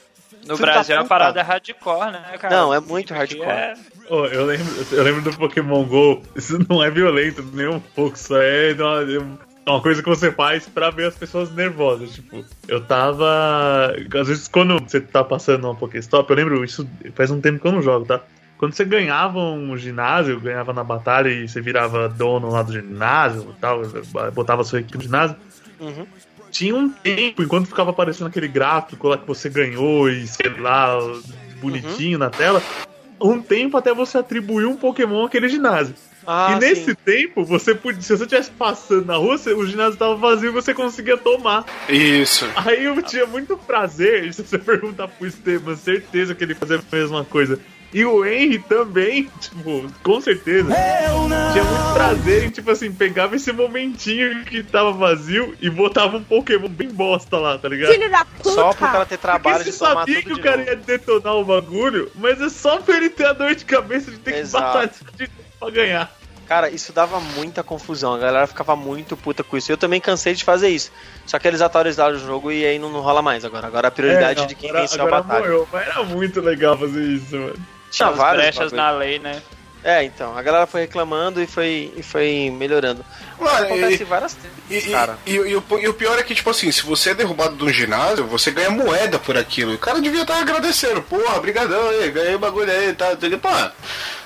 No 0.45 0.57
Brasil 0.57 0.95
a 0.95 0.99
puta. 0.99 1.09
parada 1.09 1.39
é 1.39 1.43
hardcore, 1.43 2.11
né, 2.11 2.37
cara? 2.37 2.55
Não, 2.55 2.73
é 2.73 2.79
muito 2.79 3.13
hardcore. 3.13 3.47
é- 3.47 3.73
Ô, 4.09 4.25
eu, 4.25 4.45
lembro, 4.45 4.85
eu 4.91 5.03
lembro 5.03 5.21
do 5.21 5.37
Pokémon 5.37 5.85
GO. 5.85 6.21
Isso 6.35 6.59
não 6.69 6.83
é 6.83 6.89
violento 6.91 7.41
nem 7.53 7.67
um 7.67 7.79
pouco, 7.79 8.17
só 8.19 8.41
é 8.41 8.73
uma, 8.73 9.39
é 9.65 9.69
uma 9.69 9.81
coisa 9.81 10.03
que 10.03 10.09
você 10.09 10.31
faz 10.31 10.67
pra 10.67 10.89
ver 10.89 11.07
as 11.07 11.15
pessoas 11.15 11.51
nervosas. 11.53 12.13
Tipo, 12.13 12.43
eu 12.67 12.81
tava. 12.81 13.93
Às 14.19 14.27
vezes, 14.27 14.47
quando 14.47 14.79
você 14.79 14.99
tá 14.99 15.23
passando 15.23 15.65
uma 15.65 15.75
Pokéstop, 15.75 16.29
eu 16.29 16.35
lembro, 16.35 16.63
isso 16.63 16.87
faz 17.15 17.31
um 17.31 17.39
tempo 17.39 17.59
que 17.59 17.67
eu 17.67 17.71
não 17.71 17.81
jogo, 17.81 18.05
tá? 18.05 18.21
Quando 18.57 18.73
você 18.73 18.85
ganhava 18.85 19.39
um 19.39 19.75
ginásio, 19.77 20.39
ganhava 20.39 20.71
na 20.71 20.83
batalha 20.83 21.29
e 21.29 21.47
você 21.47 21.59
virava 21.59 22.07
dono 22.07 22.49
lá 22.49 22.61
do 22.63 22.71
ginásio 22.71 23.53
e 23.57 23.59
tal, 23.59 23.81
botava 24.33 24.63
sua 24.63 24.79
equipe 24.79 24.97
no 24.97 25.03
ginásio, 25.03 25.35
Uhum. 25.79 26.05
tinha 26.49 26.73
um 26.73 26.87
tempo, 26.87 27.43
enquanto 27.43 27.67
ficava 27.67 27.89
aparecendo 27.89 28.27
aquele 28.27 28.47
gráfico 28.47 29.09
lá 29.09 29.17
que 29.17 29.27
você 29.27 29.49
ganhou 29.49 30.07
e 30.09 30.25
sei 30.27 30.49
lá, 30.59 30.97
bonitinho 31.59 32.17
na 32.17 32.29
tela, 32.29 32.61
um 33.19 33.41
tempo 33.41 33.75
até 33.75 33.93
você 33.93 34.17
atribuir 34.17 34.65
um 34.65 34.77
Pokémon 34.77 35.25
àquele 35.25 35.49
ginásio. 35.49 35.95
Ah, 36.25 36.53
e 36.55 36.59
nesse 36.59 36.85
sim. 36.91 36.95
tempo, 37.05 37.43
você 37.43 37.73
podia, 37.75 38.01
se 38.01 38.15
você 38.15 38.23
estivesse 38.23 38.51
passando 38.51 39.05
na 39.05 39.15
rua, 39.15 39.37
você- 39.37 39.53
o 39.53 39.65
ginásio 39.65 39.97
tava 39.97 40.15
vazio 40.15 40.49
e 40.49 40.53
você 40.53 40.73
conseguia 40.73 41.17
tomar. 41.17 41.65
Isso. 41.89 42.47
Aí 42.55 42.85
eu 42.85 43.01
tinha 43.01 43.25
muito 43.25 43.57
prazer, 43.57 44.31
se 44.33 44.43
você 44.45 44.57
perguntar 44.57 45.07
pro 45.07 45.27
Esteban, 45.27 45.75
certeza 45.75 46.33
que 46.35 46.43
ele 46.43 46.55
fazia 46.55 46.77
a 46.77 46.95
mesma 46.95 47.23
coisa. 47.25 47.59
E 47.93 48.03
o 48.05 48.25
Henry 48.25 48.57
também, 48.57 49.29
tipo, 49.39 49.85
com 50.01 50.19
certeza. 50.19 50.73
Tinha 51.53 51.63
muito 51.63 51.93
prazer 51.93 52.45
em, 52.45 52.49
tipo 52.49 52.71
assim, 52.71 52.91
pegava 52.91 53.35
esse 53.35 53.51
momentinho 53.53 54.43
que 54.45 54.63
tava 54.63 54.91
vazio 54.91 55.53
e 55.61 55.69
botava 55.69 56.17
um 56.17 56.23
Pokémon 56.23 56.67
bem 56.69 56.87
bosta 56.89 57.37
lá, 57.37 57.55
tá 57.59 57.69
ligado? 57.69 57.91
Filho 57.91 58.09
da 58.09 58.25
puta! 58.25 58.49
Só 58.49 58.69
pro 58.73 58.77
cara 58.87 59.05
ter 59.05 59.17
Porque 59.17 59.17
trabalho 59.17 59.63
você 59.63 59.71
de 59.71 59.77
tomar 59.77 59.93
sabia 59.93 60.21
que 60.23 60.33
o 60.33 60.39
cara 60.41 60.57
novo. 60.57 60.69
ia 60.69 60.75
detonar 60.75 61.35
o 61.35 61.45
bagulho, 61.45 62.11
mas 62.15 62.41
é 62.41 62.49
só 62.49 62.77
pra 62.77 62.97
ele 62.97 63.09
ter 63.11 63.25
a 63.27 63.33
dor 63.33 63.53
de 63.53 63.63
cabeça 63.63 64.09
de 64.09 64.17
ter 64.17 64.37
Exato. 64.37 64.65
que 64.65 65.03
batalhar 65.03 65.15
de 65.17 65.42
pra 65.63 65.71
ganhar. 65.71 66.11
Cara, 66.47 66.69
isso 66.69 66.91
dava 66.91 67.19
muita 67.21 67.63
confusão. 67.63 68.13
A 68.13 68.17
galera 68.17 68.45
ficava 68.45 68.75
muito 68.75 69.15
puta 69.15 69.43
com 69.43 69.55
isso. 69.57 69.71
Eu 69.71 69.77
também 69.77 70.01
cansei 70.01 70.33
de 70.33 70.43
fazer 70.43 70.67
isso. 70.69 70.91
Só 71.25 71.39
que 71.39 71.47
eles 71.47 71.61
atualizaram 71.61 72.15
o 72.15 72.19
jogo 72.19 72.51
e 72.51 72.65
aí 72.65 72.77
não, 72.77 72.89
não 72.91 72.99
rola 72.99 73.21
mais 73.21 73.45
agora. 73.45 73.65
Agora 73.65 73.87
a 73.87 73.91
prioridade 73.91 74.39
É, 74.39 74.41
não, 74.41 74.47
de 74.47 74.55
quem 74.55 74.69
agora, 74.69 74.81
venceu 74.85 75.01
a 75.03 75.07
agora 75.07 75.23
batalha. 75.23 75.45
morreu, 75.45 75.67
mas 75.71 75.87
era 75.87 76.03
muito 76.03 76.41
legal 76.41 76.77
fazer 76.77 77.01
isso, 77.01 77.35
mano. 77.37 77.55
Tinha 77.89 78.09
As 78.09 78.17
vários 78.17 78.41
brechas 78.43 78.71
bagulho. 78.71 78.81
na 78.81 78.91
lei, 78.91 79.19
né? 79.19 79.41
É, 79.83 80.03
então. 80.03 80.37
A 80.37 80.41
galera 80.41 80.65
foi 80.65 80.81
reclamando 80.81 81.41
e 81.41 81.47
foi, 81.47 81.91
e 81.97 82.01
foi 82.03 82.49
melhorando. 82.55 83.03
Mano, 83.39 83.65
Acontece 83.65 84.03
e- 84.03 84.05
várias 84.05 84.33
tretas, 84.33 84.85
e- 84.85 84.91
cara. 84.91 85.17
e- 85.25 85.31
e 85.33 85.55
o, 85.57 85.63
e 85.79 85.87
o 85.89 85.93
pior 85.93 86.17
é 86.17 86.23
que, 86.23 86.33
tipo 86.33 86.49
assim, 86.49 86.71
se 86.71 86.83
você 86.83 87.09
é 87.09 87.13
derrubado 87.13 87.55
de 87.57 87.63
um 87.63 87.69
ginásio, 87.69 88.25
você 88.25 88.49
ganha 88.51 88.69
moeda 88.69 89.19
por 89.19 89.37
aquilo. 89.37 89.73
O 89.73 89.77
cara 89.77 89.99
devia 89.99 90.21
estar 90.21 90.39
agradecendo. 90.39 91.01
Porra, 91.01 91.39
brigadão 91.41 91.89
aí, 91.89 92.09
ganhei 92.11 92.35
o 92.35 92.39
bagulho 92.39 92.71
aí, 92.71 92.93
tá? 92.93 93.15
tá, 93.15 93.27
Pô, 93.41 93.49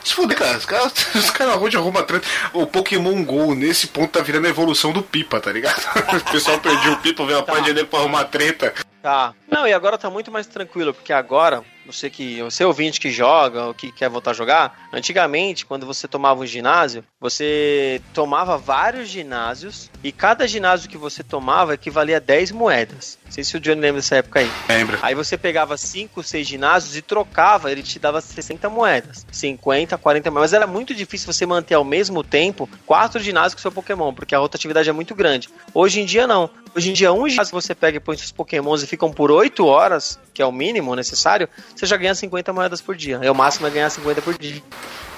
se 0.03 0.13
fuder, 0.13 0.37
cara. 0.37 0.57
Os 0.57 0.65
caras 0.65 0.93
os 1.15 1.29
cara 1.31 1.51
arrumam 1.51 1.69
de 1.69 1.77
arruma 1.77 2.03
treta. 2.03 2.27
O 2.53 2.67
Pokémon 2.67 3.23
GO, 3.23 3.55
nesse 3.55 3.87
ponto, 3.87 4.11
tá 4.11 4.21
virando 4.21 4.45
a 4.45 4.49
evolução 4.49 4.91
do 4.91 5.01
Pipa, 5.01 5.39
tá 5.39 5.51
ligado? 5.51 5.81
o 6.27 6.31
pessoal 6.31 6.59
perdeu 6.59 6.93
o 6.93 6.97
Pipa, 6.97 7.25
veio 7.25 7.39
a 7.39 7.43
parte 7.43 7.73
dele 7.73 7.87
pra 7.87 7.99
arrumar 7.99 8.25
treta. 8.25 8.73
Tá. 9.01 9.33
Não, 9.49 9.67
e 9.67 9.73
agora 9.73 9.97
tá 9.97 10.09
muito 10.09 10.31
mais 10.31 10.45
tranquilo, 10.47 10.93
porque 10.93 11.13
agora, 11.13 11.63
você 11.87 12.09
que. 12.09 12.41
Você 12.43 12.63
ouvinte 12.63 12.99
que 12.99 13.09
joga 13.09 13.65
ou 13.65 13.73
que 13.73 13.91
quer 13.91 14.09
voltar 14.09 14.31
a 14.31 14.33
jogar, 14.33 14.87
antigamente, 14.93 15.65
quando 15.65 15.85
você 15.85 16.07
tomava 16.07 16.41
um 16.41 16.45
ginásio, 16.45 17.03
você 17.19 18.01
tomava 18.13 18.57
vários 18.57 19.09
ginásios 19.09 19.89
e 20.03 20.11
cada 20.11 20.47
ginásio 20.47 20.89
que 20.89 20.97
você 20.97 21.23
tomava 21.23 21.73
equivalia 21.73 22.17
a 22.17 22.19
10 22.19 22.51
moedas. 22.51 23.17
Não 23.25 23.31
sei 23.31 23.43
se 23.43 23.57
o 23.57 23.59
Johnny 23.59 23.81
lembra 23.81 24.01
dessa 24.01 24.17
época 24.17 24.39
aí. 24.39 24.51
Lembra? 24.69 24.99
Aí 25.01 25.15
você 25.15 25.37
pegava 25.37 25.77
5, 25.77 26.21
6 26.21 26.47
ginásios 26.47 26.95
e 26.95 27.01
trocava, 27.01 27.71
ele 27.71 27.83
te 27.83 27.97
dava 27.99 28.21
60 28.21 28.69
moedas. 28.69 29.25
50, 29.31 29.97
40 29.97 30.31
moedas. 30.31 30.51
Mas 30.51 30.53
era 30.53 30.67
muito 30.67 30.93
difícil 30.93 31.31
você 31.31 31.45
manter 31.45 31.75
ao 31.75 31.83
mesmo 31.83 32.23
tempo 32.23 32.69
quatro 32.85 33.19
ginásios 33.19 33.55
com 33.55 33.61
seu 33.61 33.71
Pokémon, 33.71 34.13
porque 34.13 34.35
a 34.35 34.39
rotatividade 34.39 34.89
é 34.89 34.93
muito 34.93 35.15
grande. 35.15 35.49
Hoje 35.73 36.01
em 36.01 36.05
dia 36.05 36.27
não. 36.27 36.49
Hoje 36.75 36.91
em 36.91 36.93
dia, 36.93 37.11
um 37.11 37.27
ginásio 37.27 37.51
que 37.51 37.61
você 37.61 37.73
pega 37.73 37.97
e 37.97 37.99
põe 37.99 38.15
seus 38.17 38.31
Pokémons 38.31 38.83
e 38.83 38.87
ficam 38.87 39.11
por 39.11 39.31
8 39.31 39.65
horas, 39.65 40.19
que 40.31 40.41
é 40.41 40.45
o 40.45 40.51
mínimo 40.51 40.95
necessário, 40.95 41.49
você 41.77 41.85
já 41.85 41.97
ganha 41.97 42.15
50 42.15 42.51
moedas 42.51 42.81
por 42.81 42.95
dia. 42.95 43.19
É 43.21 43.29
o 43.29 43.35
máximo 43.35 43.67
é 43.67 43.69
ganhar 43.69 43.89
50 43.89 44.21
por 44.21 44.37
dia. 44.37 44.61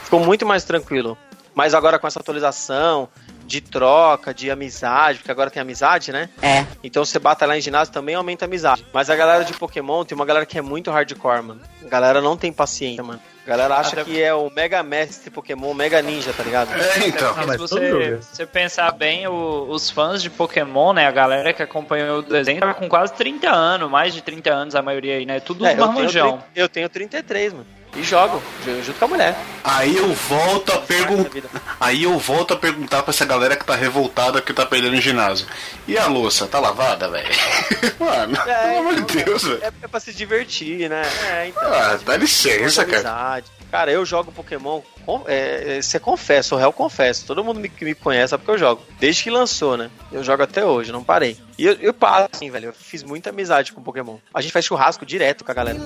Ficou 0.03 0.19
muito 0.19 0.45
mais 0.45 0.63
tranquilo. 0.63 1.17
Mas 1.55 1.73
agora 1.73 1.97
com 1.97 2.07
essa 2.07 2.19
atualização 2.19 3.09
de 3.45 3.61
troca, 3.61 4.33
de 4.33 4.51
amizade, 4.51 5.19
porque 5.19 5.31
agora 5.31 5.49
tem 5.49 5.59
amizade, 5.59 6.11
né? 6.11 6.29
É. 6.41 6.65
Então 6.83 7.03
você 7.03 7.17
batalhar 7.17 7.57
em 7.57 7.61
ginásio 7.61 7.91
também 7.91 8.13
aumenta 8.13 8.45
a 8.45 8.47
amizade. 8.47 8.85
Mas 8.93 9.09
a 9.09 9.15
galera 9.15 9.43
de 9.43 9.53
Pokémon 9.53 10.05
tem 10.05 10.15
uma 10.15 10.25
galera 10.25 10.45
que 10.45 10.57
é 10.57 10.61
muito 10.61 10.91
hardcore, 10.91 11.41
mano. 11.41 11.61
A 11.83 11.89
galera 11.89 12.21
não 12.21 12.37
tem 12.37 12.53
paciência, 12.53 13.03
mano. 13.03 13.19
Galera 13.49 13.77
acha 13.77 14.01
Até- 14.01 14.03
que 14.03 14.21
é 14.21 14.31
o 14.31 14.47
Mega 14.51 14.83
Mestre 14.83 15.31
Pokémon, 15.31 15.73
Mega 15.73 15.99
Ninja, 16.03 16.31
tá 16.31 16.43
ligado? 16.43 16.69
É, 16.79 17.07
então. 17.07 17.33
Ah, 17.35 17.41
Se 17.41 17.47
mas 17.47 17.57
todo 17.57 17.69
você, 17.69 18.15
você 18.21 18.45
pensar 18.45 18.91
bem, 18.91 19.25
o- 19.27 19.65
os 19.69 19.89
fãs 19.89 20.21
de 20.21 20.29
Pokémon, 20.29 20.93
né? 20.93 21.07
A 21.07 21.11
galera 21.11 21.51
que 21.51 21.63
acompanhou 21.63 22.19
o 22.19 22.21
desenho 22.21 22.59
tá 22.59 22.75
com 22.75 22.87
quase 22.87 23.11
30 23.13 23.49
anos, 23.49 23.89
mais 23.89 24.13
de 24.13 24.21
30 24.21 24.51
anos 24.51 24.75
a 24.75 24.81
maioria 24.83 25.15
aí, 25.15 25.25
né? 25.25 25.39
Tudo 25.39 25.65
É, 25.65 25.69
é, 25.69 25.71
eu, 25.73 25.77
tenho, 25.77 25.87
marmanjão. 25.87 26.31
30 26.37 26.45
eu 26.55 26.69
tenho 26.69 26.89
33, 26.89 27.53
mano. 27.53 27.65
E 27.95 28.03
jogo, 28.03 28.41
jogo 28.63 28.83
junto 28.83 28.99
com 28.99 29.05
a 29.05 29.07
mulher. 29.07 29.35
Aí 29.63 29.97
eu 29.97 30.13
volto 30.13 30.71
a 30.71 30.75
da 30.75 30.81
perguntar. 30.81 31.49
Aí 31.79 32.03
eu 32.03 32.17
volto 32.19 32.53
a 32.53 32.57
perguntar 32.57 33.01
pra 33.03 33.11
essa 33.11 33.25
galera 33.25 33.55
que 33.57 33.65
tá 33.65 33.75
revoltada 33.75 34.41
que 34.41 34.53
tá 34.53 34.65
perdendo 34.65 34.93
o 34.95 35.01
ginásio. 35.01 35.47
E 35.87 35.97
a 35.97 36.05
louça, 36.05 36.47
tá 36.47 36.59
lavada, 36.59 37.09
velho? 37.09 37.27
Mano, 37.99 38.37
É, 38.47 38.67
pelo 38.67 38.79
amor 38.79 38.95
de 38.95 39.01
então, 39.01 39.23
Deus, 39.25 39.43
velho. 39.43 39.59
É, 39.63 39.67
é 39.81 39.87
pra 39.87 39.99
se 39.99 40.13
divertir, 40.13 40.87
né? 40.89 41.01
É, 41.31 41.47
então. 41.47 41.63
Ah, 41.63 41.99
dá 42.05 42.15
licença, 42.15 42.85
cara. 42.85 42.97
amizade. 42.99 43.47
Cara, 43.71 43.91
eu 43.91 44.05
jogo 44.05 44.31
Pokémon. 44.31 44.81
com- 45.05 45.23
É, 45.27 45.77
é, 45.77 45.81
você 45.81 45.99
confessa, 45.99 46.55
o 46.55 46.57
réu 46.57 46.71
confesso. 46.71 47.25
Todo 47.25 47.43
mundo 47.43 47.59
me- 47.59 47.69
que 47.69 47.83
me 47.83 47.95
conhece 47.95 48.29
sabe 48.29 48.45
que 48.45 48.51
eu 48.51 48.57
jogo. 48.57 48.83
Desde 48.99 49.23
que 49.23 49.29
lançou, 49.31 49.75
né? 49.75 49.89
Eu 50.11 50.23
jogo 50.23 50.43
até 50.43 50.63
hoje, 50.63 50.91
não 50.91 51.03
parei. 51.03 51.37
E 51.57 51.65
eu, 51.65 51.73
eu 51.81 51.93
passo, 51.93 52.29
assim, 52.31 52.49
velho. 52.49 52.67
Eu 52.67 52.73
fiz 52.73 53.03
muita 53.03 53.31
amizade 53.31 53.73
com 53.73 53.81
Pokémon. 53.81 54.17
A 54.33 54.41
gente 54.41 54.51
faz 54.53 54.63
churrasco 54.65 55.05
direto 55.05 55.43
com 55.43 55.51
a 55.51 55.55
galera. 55.55 55.79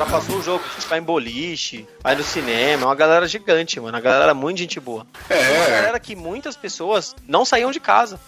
Ultrapassou 0.00 0.38
o 0.38 0.42
jogo, 0.42 0.64
a 0.64 0.80
gente 0.80 0.88
vai 0.88 0.98
em 0.98 1.02
boliche, 1.02 1.86
vai 2.02 2.14
no 2.14 2.24
cinema, 2.24 2.84
é 2.84 2.86
uma 2.86 2.94
galera 2.94 3.28
gigante, 3.28 3.78
mano. 3.78 3.94
A 3.94 4.00
galera 4.00 4.32
muito 4.32 4.56
gente 4.56 4.80
boa. 4.80 5.06
É 5.28 5.58
uma 5.58 5.66
galera 5.66 6.00
que 6.00 6.16
muitas 6.16 6.56
pessoas 6.56 7.14
não 7.28 7.44
saíam 7.44 7.70
de 7.70 7.78
casa. 7.78 8.18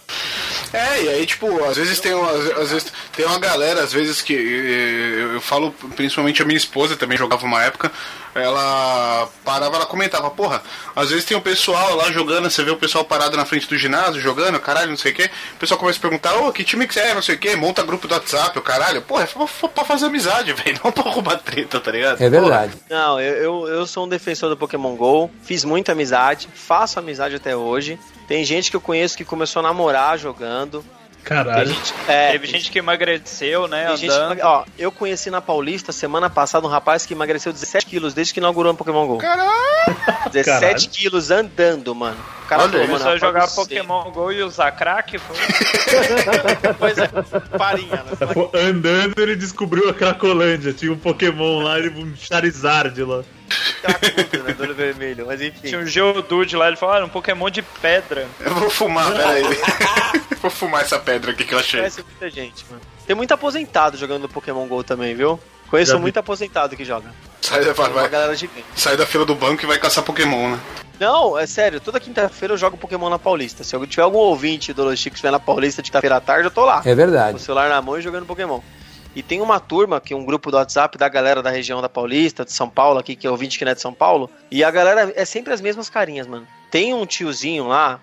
é, 0.71 1.03
e 1.03 1.09
aí, 1.09 1.25
tipo, 1.25 1.65
às 1.65 1.79
vezes 1.79 1.99
tem 1.99 2.13
uma, 2.13 2.31
às 2.31 2.71
vezes 2.71 2.93
tem 3.17 3.25
uma 3.25 3.39
galera, 3.39 3.83
às 3.83 3.91
vezes 3.91 4.21
que 4.21 4.35
eu, 4.35 5.33
eu 5.33 5.41
falo, 5.41 5.73
principalmente 5.97 6.43
a 6.43 6.45
minha 6.45 6.59
esposa 6.59 6.95
também 6.95 7.17
jogava 7.17 7.47
uma 7.47 7.63
época, 7.63 7.91
ela 8.35 9.29
parava, 9.45 9.77
ela 9.77 9.87
comentava, 9.87 10.31
porra, 10.31 10.63
às 10.97 11.11
vezes 11.11 11.25
tem 11.25 11.37
um 11.37 11.41
pessoal 11.41 11.97
lá 11.97 12.11
jogando, 12.11 12.51
você 12.51 12.63
vê 12.63 12.71
o 12.71 12.77
pessoal 12.77 13.05
parado 13.05 13.37
na 13.37 13.45
frente 13.45 13.69
do 13.69 13.77
ginásio 13.77 14.21
jogando, 14.21 14.59
caralho, 14.59 14.91
não 14.91 14.97
sei 14.97 15.13
o 15.13 15.15
quê, 15.15 15.31
o 15.55 15.59
pessoal 15.59 15.79
começa 15.79 15.99
a 15.99 16.03
perguntar, 16.03 16.35
ô, 16.37 16.53
que 16.53 16.65
time 16.65 16.87
que 16.87 16.95
você 16.95 17.01
é, 17.01 17.15
não 17.15 17.23
sei 17.23 17.35
o 17.35 17.39
quê, 17.39 17.57
monta 17.57 17.83
grupo 17.83 18.09
do 18.09 18.15
WhatsApp, 18.15 18.59
o 18.59 18.63
caralho, 18.63 19.03
porra, 19.03 19.25
é 19.25 19.69
pra, 19.69 19.85
fazer 19.85 20.07
amizade, 20.07 20.53
velho, 20.55 20.81
não 20.83 20.93
pra 20.93 21.11
arrumar 21.11 21.37
treta, 21.37 21.81
tá 21.81 21.91
ligado? 21.91 22.23
É 22.23 22.31
verdade. 22.31 22.73
Não, 22.89 23.21
eu, 23.21 23.35
eu, 23.35 23.69
eu 23.69 23.87
sou 23.87 24.07
um 24.07 24.09
defensor 24.09 24.49
do 24.49 24.57
Pokémon 24.57 24.95
GO, 24.97 25.31
fiz 25.43 25.65
muita 25.65 25.93
amizade, 25.93 26.49
faço 26.55 26.99
amizade 26.99 27.35
até 27.35 27.57
hoje. 27.57 27.99
Tem 28.27 28.45
gente 28.45 28.71
que 28.71 28.77
eu 28.77 28.81
conheço 28.81 29.17
que 29.17 29.25
começou 29.25 29.61
a 29.61 29.63
namorar 29.65 30.19
jogando. 30.19 30.85
Caralho. 31.25 31.69
gente, 31.69 31.95
é, 32.09 32.33
Teve 32.33 32.47
gente 32.47 32.71
que 32.71 32.79
emagreceu, 32.79 33.69
né? 33.69 33.97
gente 33.97 34.13
ó, 34.43 34.65
eu 34.79 34.91
conheci 34.91 35.31
na 35.31 35.41
Paulista 35.41 35.93
semana 35.93 36.29
passada 36.29 36.67
um 36.67 36.71
rapaz 36.71 37.07
que 37.07 37.15
emagreceu 37.15 37.53
17 37.53 37.87
quilos 37.87 38.15
desde 38.15 38.35
que 38.35 38.41
inaugurou 38.41 38.73
o 38.73 38.77
Pokémon 38.77 39.07
GO. 39.07 39.19
Caralho! 39.19 39.53
17 40.33 40.45
Caralho. 40.45 40.89
quilos 40.91 41.31
andando, 41.31 41.95
mano. 41.95 42.19
O 42.55 42.59
cara 42.59 42.63
Olha, 42.65 42.71
falou, 42.73 42.87
Começou 42.87 43.07
mano, 43.07 43.17
a 43.17 43.19
jogar 43.19 43.47
você- 43.47 43.55
Pokémon 43.61 44.11
GO 44.11 44.33
e 44.33 44.43
usar 44.43 44.73
crack, 44.73 45.19
foi? 45.19 45.37
Pois 46.79 46.99
é, 46.99 47.09
farinha, 47.59 47.97
né? 48.05 48.27
Pô, 48.35 48.51
Andando, 48.55 49.19
ele 49.21 49.37
descobriu 49.37 49.89
a 49.89 49.95
Cracolândia. 49.95 50.73
Tinha 50.73 50.93
um 50.93 50.99
Pokémon 50.99 51.63
lá, 51.63 51.79
ele- 51.79 51.91
um 52.03 52.15
Charizard 52.17 53.03
lá. 53.05 53.23
Cracudo, 53.83 54.43
né? 54.45 54.53
Do 54.55 54.63
olho 54.63 54.75
vermelho, 54.75 55.27
mas 55.27 55.41
enfim. 55.41 55.69
Tinha 55.69 55.81
um 55.81 55.87
Geodude 55.87 56.57
lá, 56.57 56.69
ele 56.69 56.77
falou, 56.77 56.95
ah, 56.97 57.05
um 57.05 57.09
Pokémon 57.09 57.51
de 57.51 57.63
pedra. 57.63 58.27
Eu 58.41 58.55
vou 58.55 58.71
fumar, 58.71 59.11
peraí. 59.13 59.43
vou 60.41 60.51
fumar 60.51 60.83
essa 60.83 60.99
pedra 60.99 61.33
aqui 61.33 61.45
que 61.45 61.55
eu 61.55 61.59
achei. 61.59 61.81
Conhece 61.81 62.03
muita 62.03 62.31
gente, 62.31 62.65
mano. 62.71 62.81
Tem 63.07 63.17
muito 63.17 63.33
aposentado 63.33 63.97
jogando 63.97 64.29
Pokémon 64.29 64.67
GO 64.67 64.83
também, 64.83 65.15
viu? 65.15 65.39
Conheço 65.69 65.91
Já 65.93 65.97
vi. 65.97 66.03
muito 66.03 66.19
aposentado 66.19 66.77
que 66.77 66.85
joga. 66.85 67.11
Sai 67.41 67.65
da, 67.65 67.73
vai, 67.73 67.91
vai- 67.91 68.37
sai 68.77 68.97
da 68.97 69.05
fila 69.07 69.25
do 69.25 69.35
banco 69.35 69.63
e 69.65 69.67
vai 69.67 69.79
caçar 69.79 70.05
Pokémon, 70.05 70.51
né? 70.53 70.61
Não, 71.03 71.37
é 71.37 71.49
sério, 71.49 71.81
toda 71.81 71.99
quinta-feira 71.99 72.55
eu 72.55 72.57
jogo 72.57 72.77
Pokémon 72.77 73.11
na 73.11 73.19
Paulista. 73.19 73.65
Se 73.65 73.75
eu 73.75 73.85
tiver 73.89 74.05
algum 74.05 74.19
ouvinte 74.19 74.73
do 74.73 74.85
Los 74.85 75.03
que 75.03 75.09
estiver 75.09 75.33
na 75.33 75.41
Paulista 75.41 75.83
de 75.83 75.91
quinta-feira 75.91 76.19
à 76.19 76.21
tarde, 76.21 76.47
eu 76.47 76.51
tô 76.53 76.65
lá. 76.65 76.79
É 76.79 76.83
Com 76.85 76.93
o 76.93 76.95
verdade. 76.95 77.41
celular 77.41 77.69
na 77.69 77.83
mão 77.83 77.99
e 77.99 78.03
jogando 78.03 78.25
Pokémon. 78.25 78.61
E 79.13 79.21
tem 79.21 79.41
uma 79.41 79.59
turma, 79.59 80.01
que 80.01 80.15
é 80.15 80.17
um 80.17 80.25
grupo 80.25 80.53
do 80.53 80.59
WhatsApp 80.59 80.97
da 80.97 81.09
galera 81.09 81.43
da 81.43 81.51
região 81.51 81.83
da 81.83 81.89
Paulista, 81.89 82.45
de 82.45 82.53
São 82.53 82.71
Paulo, 82.71 83.01
aqui, 83.01 83.17
que 83.17 83.27
é 83.27 83.31
ouvinte 83.31 83.59
que 83.59 83.65
não 83.65 83.73
é 83.73 83.75
de 83.75 83.81
São 83.81 83.93
Paulo. 83.93 84.31
E 84.49 84.63
a 84.63 84.71
galera 84.71 85.13
é 85.17 85.25
sempre 85.25 85.53
as 85.53 85.61
mesmas 85.61 85.91
carinhas, 85.91 86.29
mano. 86.29 86.47
Tem 86.71 86.95
um 86.95 87.05
tiozinho 87.05 87.67
lá, 87.67 87.99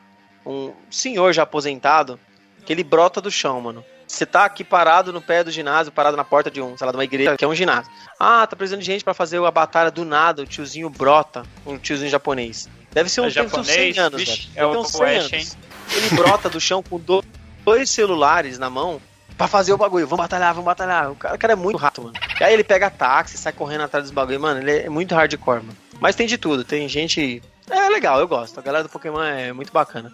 um 0.45 0.73
senhor 0.91 1.31
já 1.31 1.43
aposentado, 1.43 2.19
que 2.65 2.73
ele 2.73 2.83
brota 2.83 3.21
do 3.21 3.31
chão, 3.31 3.61
mano. 3.61 3.81
Você 4.05 4.25
tá 4.25 4.43
aqui 4.43 4.61
parado 4.61 5.13
no 5.13 5.21
pé 5.21 5.41
do 5.41 5.51
ginásio, 5.51 5.93
parado 5.93 6.17
na 6.17 6.25
porta 6.25 6.51
de 6.51 6.61
um, 6.61 6.77
sei 6.77 6.83
lá, 6.85 6.91
de 6.91 6.97
uma 6.97 7.03
igreja, 7.05 7.37
que 7.37 7.45
é 7.45 7.47
um 7.47 7.55
ginásio. 7.55 7.89
Ah, 8.19 8.45
tá 8.45 8.57
precisando 8.57 8.81
de 8.81 8.85
gente 8.85 9.05
pra 9.05 9.13
fazer 9.13 9.41
a 9.41 9.51
batalha 9.51 9.89
do 9.89 10.03
nada, 10.03 10.41
o 10.41 10.45
tiozinho 10.45 10.89
brota, 10.89 11.43
um 11.65 11.77
tiozinho 11.77 12.09
japonês. 12.09 12.67
Deve 12.91 13.09
ser 13.09 13.21
um, 13.21 13.25
É 13.25 13.31
ter 13.31 13.41
uns 13.41 13.51
japonês? 13.51 13.95
100 13.95 13.99
anos, 13.99 14.19
Vixe, 14.19 14.47
velho. 14.53 14.73
é 14.73 14.77
uns 14.77 14.87
100 14.91 15.01
West, 15.01 15.33
anos. 15.33 15.57
Ele 15.95 16.09
brota 16.15 16.49
do 16.49 16.59
chão 16.59 16.81
com 16.83 16.99
do- 16.99 17.23
dois 17.63 17.89
celulares 17.89 18.57
na 18.57 18.69
mão 18.69 19.01
pra 19.37 19.47
fazer 19.47 19.73
o 19.73 19.77
bagulho. 19.77 20.07
Vamos 20.07 20.23
batalhar, 20.23 20.53
vamos 20.53 20.65
batalhar. 20.65 21.11
O 21.11 21.15
cara, 21.15 21.35
o 21.35 21.37
cara 21.37 21.53
é 21.53 21.55
muito 21.55 21.77
rato, 21.77 22.01
mano. 22.03 22.13
E 22.39 22.43
aí 22.43 22.53
ele 22.53 22.63
pega 22.63 22.89
táxi, 22.89 23.37
sai 23.37 23.53
correndo 23.53 23.81
atrás 23.83 24.03
dos 24.05 24.11
bagulho. 24.11 24.39
Mano, 24.39 24.59
ele 24.61 24.71
é 24.85 24.89
muito 24.89 25.13
hardcore, 25.15 25.61
mano. 25.63 25.77
Mas 25.99 26.15
tem 26.15 26.27
de 26.27 26.37
tudo. 26.37 26.63
Tem 26.63 26.87
gente... 26.89 27.41
É 27.69 27.89
legal, 27.89 28.19
eu 28.19 28.27
gosto. 28.27 28.57
A 28.59 28.63
galera 28.63 28.83
do 28.83 28.89
Pokémon 28.89 29.21
é 29.21 29.53
muito 29.53 29.71
bacana. 29.71 30.11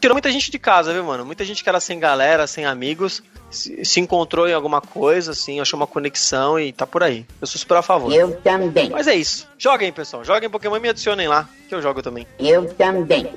Tirou 0.00 0.14
muita 0.14 0.30
gente 0.30 0.50
de 0.50 0.58
casa, 0.58 0.92
viu, 0.92 1.02
mano? 1.04 1.24
Muita 1.24 1.44
gente 1.44 1.62
que 1.62 1.68
era 1.68 1.80
sem 1.80 1.98
galera, 1.98 2.46
sem 2.46 2.64
amigos, 2.64 3.22
se, 3.50 3.84
se 3.84 4.00
encontrou 4.00 4.48
em 4.48 4.52
alguma 4.52 4.80
coisa, 4.80 5.32
assim, 5.32 5.60
achou 5.60 5.78
uma 5.78 5.86
conexão 5.86 6.58
e 6.58 6.72
tá 6.72 6.86
por 6.86 7.02
aí. 7.02 7.26
Eu 7.40 7.46
sou 7.46 7.58
super 7.58 7.76
a 7.78 7.82
favor. 7.82 8.12
Eu 8.12 8.36
também. 8.40 8.90
Mas 8.90 9.08
é 9.08 9.14
isso. 9.14 9.48
Joguem, 9.58 9.92
pessoal. 9.92 10.24
Joguem 10.24 10.48
Pokémon 10.48 10.76
e 10.76 10.80
me 10.80 10.88
adicionem 10.88 11.26
lá, 11.26 11.48
que 11.68 11.74
eu 11.74 11.82
jogo 11.82 12.02
também. 12.02 12.26
Eu 12.38 12.72
também. 12.74 13.28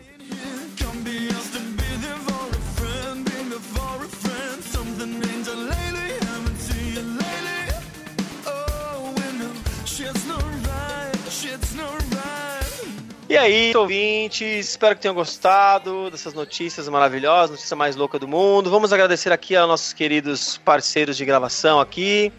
E 13.32 13.38
aí, 13.38 13.72
ouvintes, 13.74 14.68
espero 14.68 14.94
que 14.94 15.02
tenham 15.02 15.16
gostado 15.16 16.12
dessas 16.12 16.34
notícias 16.34 16.90
maravilhosas, 16.90 17.52
notícia 17.52 17.78
mais 17.78 17.96
louca 17.96 18.20
do 18.20 18.28
mundo. 18.28 18.70
Vamos 18.70 18.92
agradecer 18.92 19.32
aqui 19.32 19.56
aos 19.56 19.70
nossos 19.70 19.94
queridos 19.94 20.58
parceiros 20.58 21.16
de 21.16 21.24
gravação 21.24 21.80
aqui, 21.80 22.30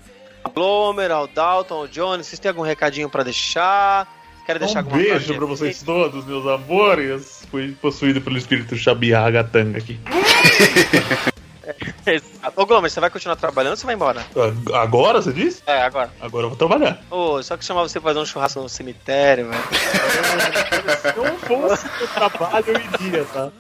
ao 0.45 0.53
Glomer, 0.53 1.11
ao 1.11 1.27
Dalton, 1.27 1.77
ao 1.77 1.89
Johnny. 1.89 2.23
Vocês 2.23 2.39
têm 2.39 2.51
algum 2.51 2.61
recadinho 2.61 3.09
pra 3.09 3.23
deixar? 3.23 4.07
Querem 4.45 4.61
deixar 4.61 4.85
Um 4.85 4.89
beijo 4.91 5.35
pra 5.35 5.47
vocês 5.47 5.83
todos, 5.83 6.27
meus 6.27 6.47
amores. 6.47 7.43
Fui 7.51 7.75
possuído 7.81 8.21
pelo 8.21 8.37
espírito 8.37 8.77
Xabiá 8.77 9.23
Ragatanga 9.23 9.79
aqui. 9.79 9.99
Exato. 12.07 12.61
Ô, 12.61 12.67
Glomer, 12.67 12.91
você 12.91 13.01
vai 13.01 13.11
continuar 13.11 13.37
trabalhando 13.37 13.73
ou 13.73 13.77
você 13.77 13.87
vai 13.87 13.95
embora? 13.95 14.25
Agora, 14.75 15.21
você 15.23 15.33
disse? 15.33 15.63
É, 15.67 15.83
agora. 15.83 16.11
Agora 16.21 16.45
eu 16.45 16.49
vou 16.49 16.59
trabalhar. 16.59 17.01
Ô, 17.11 17.43
só 17.43 17.57
que 17.57 17.65
chamar 17.65 17.83
você 17.83 18.01
pra 18.01 18.11
fazer 18.11 18.21
um 18.21 18.27
churrasco 18.27 18.61
no 18.61 18.69
cemitério, 18.69 19.49
velho. 19.49 19.63
Se 21.03 21.17
não 21.17 21.39
fosse 21.39 21.87
o 22.03 22.09
trabalho, 22.09 22.65
eu 22.67 23.07
iria, 23.07 23.25
tá? 23.25 23.51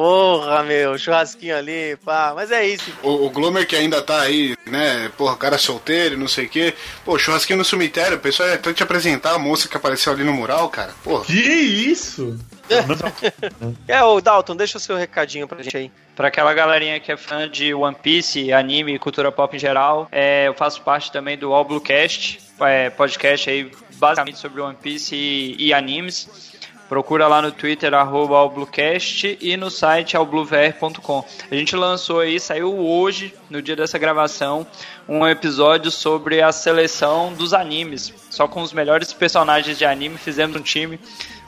Porra, 0.00 0.62
meu, 0.62 0.96
churrasquinho 0.96 1.54
ali, 1.54 1.94
pá. 2.02 2.32
Mas 2.34 2.50
é 2.50 2.66
isso. 2.66 2.90
O, 3.02 3.26
o 3.26 3.28
Glomer 3.28 3.66
que 3.66 3.76
ainda 3.76 4.00
tá 4.00 4.22
aí, 4.22 4.56
né? 4.64 5.10
Porra, 5.14 5.36
cara 5.36 5.58
solteiro, 5.58 6.16
não 6.16 6.26
sei 6.26 6.46
o 6.46 6.48
quê. 6.48 6.72
Pô, 7.04 7.18
churrasquinho 7.18 7.58
no 7.58 7.66
cemitério, 7.66 8.16
o 8.16 8.20
pessoal 8.20 8.48
ia 8.48 8.54
até 8.54 8.72
te 8.72 8.82
apresentar 8.82 9.34
a 9.34 9.38
moça 9.38 9.68
que 9.68 9.76
apareceu 9.76 10.10
ali 10.10 10.24
no 10.24 10.32
mural, 10.32 10.70
cara. 10.70 10.94
Porra. 11.04 11.26
Que 11.26 11.34
isso? 11.34 12.38
É, 13.88 14.02
ô, 14.02 14.20
Dalton, 14.20 14.54
deixa 14.54 14.78
o 14.78 14.80
seu 14.80 14.96
recadinho 14.96 15.46
pra 15.46 15.60
gente 15.60 15.76
aí. 15.76 15.90
Pra 16.14 16.28
aquela 16.28 16.54
galerinha 16.54 17.00
que 17.00 17.10
é 17.10 17.16
fã 17.16 17.48
de 17.48 17.74
One 17.74 17.96
Piece, 18.00 18.52
anime 18.52 18.94
e 18.94 18.98
cultura 18.98 19.32
pop 19.32 19.54
em 19.54 19.58
geral, 19.58 20.08
é, 20.12 20.46
eu 20.46 20.54
faço 20.54 20.80
parte 20.80 21.10
também 21.10 21.36
do 21.36 21.52
All 21.52 21.64
Bluecast, 21.64 22.40
é, 22.60 22.88
podcast 22.88 23.50
aí 23.50 23.70
basicamente 23.96 24.38
sobre 24.38 24.60
One 24.60 24.76
Piece 24.80 25.14
e, 25.14 25.56
e 25.58 25.74
animes. 25.74 26.49
Procura 26.90 27.28
lá 27.28 27.40
no 27.40 27.52
Twitter, 27.52 27.94
arroba 27.94 28.34
AllBlueCast 28.36 29.38
e 29.40 29.56
no 29.56 29.70
site 29.70 30.16
allbluevr.com. 30.16 31.24
A 31.48 31.54
gente 31.54 31.76
lançou 31.76 32.18
aí, 32.18 32.40
saiu 32.40 32.76
hoje, 32.76 33.32
no 33.48 33.62
dia 33.62 33.76
dessa 33.76 33.96
gravação, 33.96 34.66
um 35.08 35.24
episódio 35.24 35.88
sobre 35.92 36.42
a 36.42 36.50
seleção 36.50 37.32
dos 37.32 37.54
animes. 37.54 38.12
Só 38.28 38.48
com 38.48 38.60
os 38.60 38.72
melhores 38.72 39.12
personagens 39.12 39.78
de 39.78 39.84
anime, 39.84 40.18
fizemos 40.18 40.56
um 40.56 40.62
time 40.62 40.98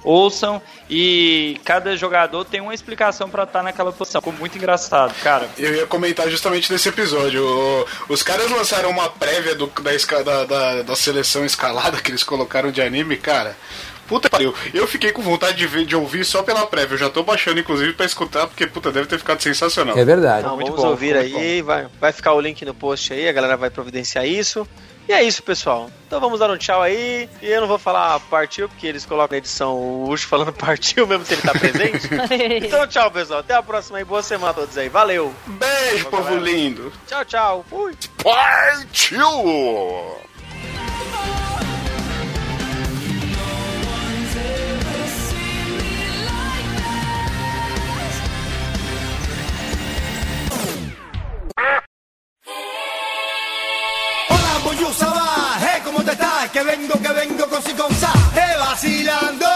ouçam 0.04 0.60
e 0.90 1.60
cada 1.64 1.96
jogador 1.96 2.44
tem 2.44 2.60
uma 2.60 2.74
explicação 2.74 3.30
pra 3.30 3.44
estar 3.44 3.62
naquela 3.62 3.92
posição. 3.92 4.20
Ficou 4.20 4.32
muito 4.36 4.58
engraçado, 4.58 5.14
cara. 5.22 5.48
Eu 5.56 5.74
ia 5.76 5.86
comentar 5.86 6.28
justamente 6.28 6.68
desse 6.68 6.88
episódio. 6.88 7.44
O- 7.46 7.86
os 8.08 8.20
caras 8.20 8.50
lançaram 8.50 8.90
uma 8.90 9.08
prévia 9.08 9.54
do- 9.54 9.70
da, 10.24 10.44
da- 10.44 10.82
da 10.82 10.96
seleção 10.96 11.44
escalada 11.44 12.00
que 12.00 12.10
eles 12.10 12.24
colocaram 12.24 12.72
de 12.72 12.82
anime, 12.82 13.16
cara. 13.16 13.56
Puta 14.12 14.28
que 14.28 14.32
pariu. 14.32 14.54
Eu 14.74 14.86
fiquei 14.86 15.10
com 15.10 15.22
vontade 15.22 15.56
de, 15.56 15.66
ver, 15.66 15.86
de 15.86 15.96
ouvir 15.96 16.22
só 16.22 16.42
pela 16.42 16.66
prévia. 16.66 16.94
Eu 16.94 16.98
já 16.98 17.08
tô 17.08 17.22
baixando, 17.22 17.58
inclusive, 17.58 17.94
pra 17.94 18.04
escutar, 18.04 18.46
porque, 18.46 18.66
puta, 18.66 18.92
deve 18.92 19.06
ter 19.06 19.18
ficado 19.18 19.40
sensacional. 19.40 19.96
É 19.96 20.04
verdade. 20.04 20.46
Muito 20.48 20.66
vamos 20.66 20.82
bom, 20.82 20.88
ouvir 20.88 21.16
aí, 21.16 21.62
vai, 21.62 21.86
vai 21.98 22.12
ficar 22.12 22.34
o 22.34 22.40
link 22.40 22.62
no 22.62 22.74
post 22.74 23.10
aí, 23.14 23.26
a 23.26 23.32
galera 23.32 23.56
vai 23.56 23.70
providenciar 23.70 24.26
isso. 24.26 24.68
E 25.08 25.12
é 25.14 25.22
isso, 25.22 25.42
pessoal. 25.42 25.90
Então 26.06 26.20
vamos 26.20 26.38
dar 26.38 26.50
um 26.50 26.58
tchau 26.58 26.82
aí. 26.82 27.26
E 27.40 27.46
eu 27.48 27.62
não 27.62 27.68
vou 27.68 27.78
falar 27.78 28.20
partiu, 28.20 28.68
porque 28.68 28.86
eles 28.86 29.06
colocam 29.06 29.34
na 29.34 29.38
edição 29.38 29.76
o 29.76 30.10
Ucho 30.10 30.28
falando 30.28 30.52
partiu, 30.54 31.06
mesmo 31.06 31.24
se 31.24 31.32
ele 31.32 31.42
tá 31.42 31.52
presente. 31.52 32.08
então 32.62 32.86
tchau, 32.86 33.10
pessoal. 33.10 33.40
Até 33.40 33.54
a 33.54 33.62
próxima 33.62 33.98
e 33.98 34.04
boa 34.04 34.22
semana 34.22 34.50
a 34.50 34.54
todos 34.54 34.76
aí. 34.76 34.90
Valeu. 34.90 35.34
Beijo, 35.46 36.04
povo 36.10 36.24
galera. 36.24 36.44
lindo. 36.44 36.92
Tchau, 37.06 37.24
tchau. 37.24 37.64
Fui. 37.68 37.94
Partiu! 38.22 39.20
Hola, 51.56 51.84
Boyusa 54.64 55.06
va, 55.06 55.58
hey, 55.60 55.82
¿cómo 55.84 56.02
te 56.02 56.12
estás? 56.12 56.50
Que 56.50 56.62
vengo, 56.62 56.94
que 57.00 57.12
vengo 57.12 57.48
con 57.48 57.62
si 57.62 57.72
con 57.72 57.94
sa, 57.94 58.12
eh, 58.36 58.56
vacilando. 58.58 59.46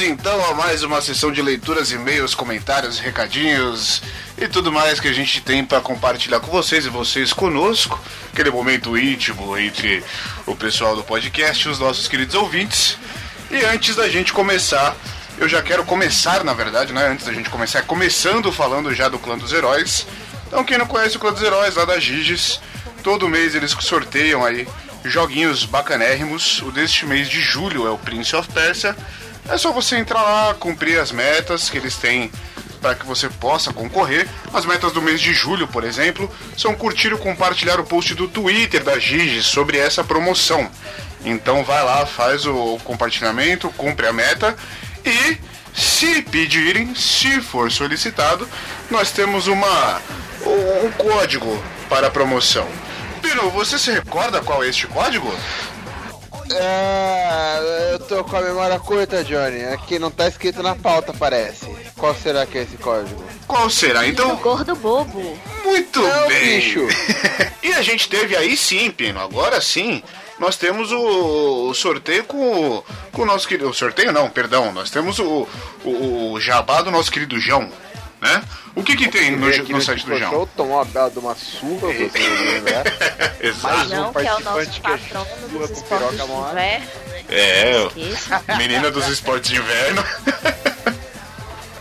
Então 0.00 0.44
a 0.50 0.54
mais 0.54 0.82
uma 0.82 1.00
sessão 1.00 1.32
de 1.32 1.40
leituras, 1.42 1.90
e-mails, 1.92 2.34
comentários, 2.34 2.98
recadinhos 2.98 4.02
e 4.40 4.46
tudo 4.46 4.70
mais 4.70 5.00
que 5.00 5.08
a 5.08 5.12
gente 5.12 5.40
tem 5.40 5.64
para 5.64 5.80
compartilhar 5.80 6.38
com 6.38 6.50
vocês 6.50 6.86
e 6.86 6.88
vocês 6.88 7.32
conosco. 7.32 8.00
Aquele 8.32 8.50
momento 8.50 8.96
íntimo 8.96 9.58
entre 9.58 10.02
o 10.46 10.54
pessoal 10.54 10.94
do 10.94 11.02
podcast 11.02 11.66
e 11.66 11.70
os 11.70 11.78
nossos 11.78 12.06
queridos 12.06 12.36
ouvintes. 12.36 12.96
E 13.50 13.56
antes 13.64 13.96
da 13.96 14.08
gente 14.08 14.32
começar, 14.32 14.96
eu 15.38 15.48
já 15.48 15.60
quero 15.60 15.84
começar, 15.84 16.44
na 16.44 16.52
verdade, 16.52 16.92
né? 16.92 17.08
Antes 17.08 17.26
da 17.26 17.32
gente 17.32 17.50
começar, 17.50 17.82
começando 17.82 18.52
falando 18.52 18.94
já 18.94 19.08
do 19.08 19.18
Clã 19.18 19.36
dos 19.36 19.52
Heróis. 19.52 20.06
Então, 20.46 20.64
quem 20.64 20.78
não 20.78 20.86
conhece 20.86 21.16
o 21.16 21.20
Clã 21.20 21.32
dos 21.32 21.42
Heróis 21.42 21.74
lá 21.74 21.84
da 21.84 21.98
Giges, 21.98 22.60
todo 23.02 23.28
mês 23.28 23.56
eles 23.56 23.72
sorteiam 23.80 24.44
aí 24.44 24.68
joguinhos 25.04 25.64
bacanérrimos. 25.64 26.62
O 26.62 26.70
deste 26.70 27.04
mês 27.06 27.28
de 27.28 27.40
julho 27.40 27.88
é 27.88 27.90
o 27.90 27.98
Prince 27.98 28.36
of 28.36 28.48
Persia. 28.52 28.96
É 29.48 29.56
só 29.56 29.72
você 29.72 29.96
entrar 29.96 30.22
lá, 30.22 30.54
cumprir 30.54 31.00
as 31.00 31.10
metas 31.10 31.68
que 31.70 31.78
eles 31.78 31.96
têm 31.96 32.30
para 32.78 32.94
que 32.94 33.06
você 33.06 33.28
possa 33.28 33.72
concorrer. 33.72 34.28
As 34.52 34.64
metas 34.64 34.92
do 34.92 35.02
mês 35.02 35.20
de 35.20 35.32
julho, 35.32 35.66
por 35.68 35.84
exemplo, 35.84 36.30
são 36.56 36.74
curtir 36.74 37.12
e 37.12 37.18
compartilhar 37.18 37.80
o 37.80 37.84
post 37.84 38.14
do 38.14 38.28
Twitter 38.28 38.82
da 38.82 38.98
Giges 38.98 39.46
sobre 39.46 39.78
essa 39.78 40.02
promoção. 40.02 40.70
Então 41.24 41.64
vai 41.64 41.82
lá, 41.84 42.06
faz 42.06 42.46
o 42.46 42.78
compartilhamento, 42.84 43.70
cumpre 43.70 44.06
a 44.06 44.12
meta 44.12 44.56
e 45.04 45.38
se 45.74 46.22
pedirem, 46.22 46.94
se 46.94 47.40
for 47.40 47.70
solicitado, 47.70 48.48
nós 48.90 49.10
temos 49.10 49.46
uma 49.46 50.00
um 50.46 50.90
código 50.92 51.62
para 51.88 52.06
a 52.06 52.10
promoção. 52.10 52.66
Pino, 53.20 53.50
você 53.50 53.78
se 53.78 53.90
recorda 53.90 54.40
qual 54.40 54.62
é 54.62 54.68
este 54.68 54.86
código? 54.86 55.32
É, 56.50 57.92
eu 57.92 57.98
tô 58.00 58.24
com 58.24 58.36
a 58.36 58.40
memória 58.40 58.78
curta, 58.78 59.22
Johnny. 59.22 59.64
Aqui 59.64 59.98
não 59.98 60.10
tá 60.10 60.28
escrito 60.28 60.62
na 60.62 60.74
pauta, 60.74 61.12
parece. 61.12 61.66
Qual 61.98 62.14
será 62.14 62.46
que 62.46 62.56
é 62.58 62.62
esse 62.62 62.76
código? 62.76 63.22
Qual 63.46 63.68
será? 63.68 64.06
Então, 64.06 64.36
Gordo 64.36 64.74
bobo. 64.76 65.38
Muito 65.64 66.00
Não, 66.00 66.28
bem. 66.28 66.60
bicho. 66.60 66.86
e 67.62 67.72
a 67.72 67.82
gente 67.82 68.08
teve 68.08 68.36
aí 68.36 68.56
sim, 68.56 68.90
Pino. 68.90 69.20
Agora 69.20 69.60
sim, 69.60 70.02
nós 70.38 70.56
temos 70.56 70.92
o, 70.92 71.74
sorteio 71.74 72.22
com, 72.24 72.38
o- 72.76 72.84
com 73.12 73.22
o 73.22 73.26
nosso 73.26 73.48
querido. 73.48 73.68
O 73.68 73.74
sorteio 73.74 74.12
não, 74.12 74.30
perdão. 74.30 74.72
Nós 74.72 74.90
temos 74.90 75.18
o, 75.18 75.46
o, 75.84 76.32
o 76.32 76.40
jabá 76.40 76.82
do 76.82 76.90
nosso 76.90 77.10
querido 77.10 77.38
João. 77.40 77.68
Né? 78.20 78.42
O 78.74 78.82
que, 78.82 78.96
que 78.96 79.08
tem 79.08 79.32
no, 79.32 79.46
no 79.48 79.82
site 79.82 80.04
do 80.06 80.16
João? 80.18 80.48
Tomou 80.56 80.76
uma 80.78 80.84
bela 80.84 81.10
de 81.10 81.18
uma 81.18 81.34
surra, 81.36 81.88
você 81.92 82.18
não 82.18 82.52
lembra? 82.52 82.84
Exato. 83.40 83.84
Um 83.84 83.88
Não, 83.88 84.12
que 84.12 84.26
é 84.26 84.34
o 84.34 84.40
nosso 84.40 84.80
patrono 84.80 85.26
surra 85.26 85.66
dos 85.66 85.70
esportes 85.70 85.82
piroca 85.88 86.16
de 86.16 86.32
inverno. 86.32 87.92
É, 88.48 88.56
menina 88.56 88.90
dos 88.90 89.06
esportes 89.08 89.50
de 89.50 89.56
inverno. 89.58 90.04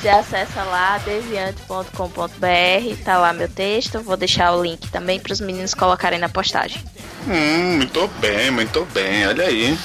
Você 0.01 0.09
acessa 0.09 0.63
lá 0.63 0.97
deviante.com.br, 0.99 3.03
tá 3.03 3.17
lá 3.17 3.33
meu 3.33 3.49
texto. 3.49 4.01
Vou 4.01 4.15
deixar 4.15 4.53
o 4.53 4.63
link 4.63 4.89
também 4.89 5.19
para 5.19 5.33
os 5.33 5.41
meninos 5.41 5.73
colocarem 5.73 6.19
na 6.19 6.29
postagem. 6.29 6.81
Hum, 7.27 7.77
muito 7.77 8.07
bem, 8.19 8.49
muito 8.49 8.85
bem, 8.93 9.27
olha 9.27 9.45
aí. 9.45 9.77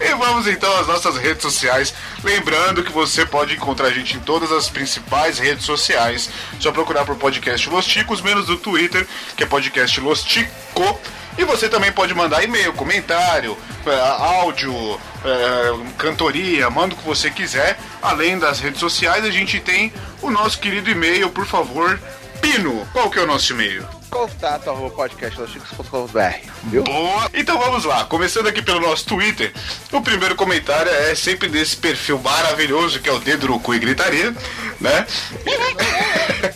E 0.00 0.14
vamos 0.14 0.46
então 0.46 0.74
às 0.78 0.86
nossas 0.86 1.18
redes 1.18 1.42
sociais. 1.42 1.92
Lembrando 2.24 2.82
que 2.82 2.92
você 2.92 3.26
pode 3.26 3.54
encontrar 3.54 3.88
a 3.88 3.92
gente 3.92 4.16
em 4.16 4.20
todas 4.20 4.50
as 4.52 4.70
principais 4.70 5.38
redes 5.38 5.64
sociais. 5.64 6.30
Só 6.58 6.72
procurar 6.72 7.04
por 7.04 7.16
podcast 7.16 7.68
Los 7.68 7.86
Ticos, 7.86 8.22
menos 8.22 8.46
do 8.46 8.56
Twitter, 8.56 9.06
que 9.36 9.42
é 9.42 9.46
podcast 9.46 10.00
Los 10.00 10.22
Tico. 10.22 10.98
E 11.38 11.44
você 11.44 11.68
também 11.68 11.92
pode 11.92 12.12
mandar 12.12 12.42
e-mail, 12.42 12.72
comentário, 12.72 13.56
eh, 13.86 14.00
áudio, 14.18 15.00
eh, 15.24 15.92
cantoria, 15.96 16.68
manda 16.68 16.94
o 16.94 16.98
que 16.98 17.06
você 17.06 17.30
quiser. 17.30 17.78
Além 18.02 18.36
das 18.38 18.58
redes 18.58 18.80
sociais, 18.80 19.24
a 19.24 19.30
gente 19.30 19.60
tem 19.60 19.92
o 20.20 20.30
nosso 20.30 20.58
querido 20.58 20.90
e-mail, 20.90 21.30
por 21.30 21.46
favor. 21.46 22.00
Pino, 22.40 22.86
qual 22.92 23.08
que 23.08 23.20
é 23.20 23.22
o 23.22 23.26
nosso 23.26 23.52
e-mail? 23.52 23.97
Contato 24.10 24.70
arroba 24.70 24.90
podcastlosticos.com.br, 24.90 26.50
viu? 26.64 26.82
Boa! 26.82 27.30
Então 27.34 27.58
vamos 27.58 27.84
lá, 27.84 28.04
começando 28.04 28.46
aqui 28.46 28.62
pelo 28.62 28.80
nosso 28.80 29.04
Twitter. 29.06 29.52
O 29.92 30.00
primeiro 30.00 30.34
comentário 30.34 30.90
é 30.90 31.14
sempre 31.14 31.48
desse 31.48 31.76
perfil 31.76 32.18
maravilhoso 32.18 33.00
que 33.00 33.08
é 33.08 33.12
o 33.12 33.18
Dedo 33.18 33.48
no 33.48 33.60
Cu 33.60 33.74
e 33.74 33.78
Gritaria, 33.78 34.34
né? 34.80 35.06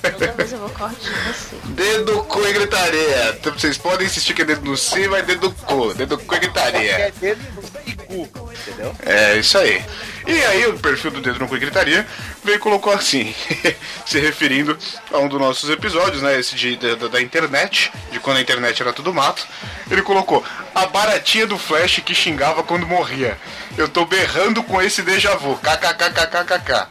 Toda 0.03 0.33
vez 0.33 0.53
eu 0.53 0.59
vou 0.59 0.71
corrigir 0.71 1.13
você. 1.27 1.57
Dedo 1.73 2.15
no 2.15 2.25
Cu 2.25 2.47
e 2.47 2.53
Gritaria. 2.53 3.37
Então, 3.39 3.53
Vocês 3.53 3.77
podem 3.77 4.07
insistir 4.07 4.35
que 4.35 4.43
é 4.43 4.45
dedo 4.45 4.65
no 4.65 4.77
C, 4.77 5.09
mas 5.09 5.27
dedo 5.27 5.49
no 5.49 5.55
cu. 5.55 5.95
Dedo 5.95 6.17
no 6.17 6.23
cu 6.25 6.35
e 6.35 6.39
Gritaria. 6.39 6.93
É 6.93 7.13
dedo 7.21 7.41
e 7.41 7.71
cu, 8.13 8.53
entendeu? 8.53 8.95
É 9.05 9.37
isso 9.37 9.57
aí. 9.57 9.83
E 10.27 10.45
aí 10.45 10.67
o 10.67 10.79
perfil 10.79 11.11
do 11.11 11.21
Dedo 11.21 11.41
no 11.41 11.49
Cu 11.49 11.57
e 11.57 11.59
Gritaria 11.59 12.07
veio 12.45 12.57
e 12.57 12.59
colocou 12.59 12.93
assim, 12.93 13.35
se 14.07 14.21
referindo 14.21 14.77
a 15.11 15.19
um 15.19 15.29
dos 15.29 15.41
nossos 15.41 15.69
episódios, 15.69 16.23
né? 16.23 16.39
Esse 16.39 16.55
de, 16.55 16.77
da, 16.77 17.09
da 17.09 17.21
internet, 17.21 17.91
de 18.11 18.21
quando 18.21 18.37
a 18.37 18.41
internet 18.41 18.81
era 18.81 18.93
tudo 18.93 19.13
mato. 19.13 19.47
Ele 19.91 20.03
colocou 20.03 20.45
a 20.75 20.87
baratinha 20.87 21.47
do 21.47 21.59
Flash 21.59 22.01
que 22.05 22.15
xingava 22.15 22.63
quando 22.63 22.87
morria. 22.87 23.37
Eu 23.77 23.89
tô 23.89 24.05
berrando 24.05 24.63
com 24.63 24.81
esse 24.81 25.03
déjà 25.03 25.35
vu. 25.35 25.57
KKKKKK. 25.57 26.89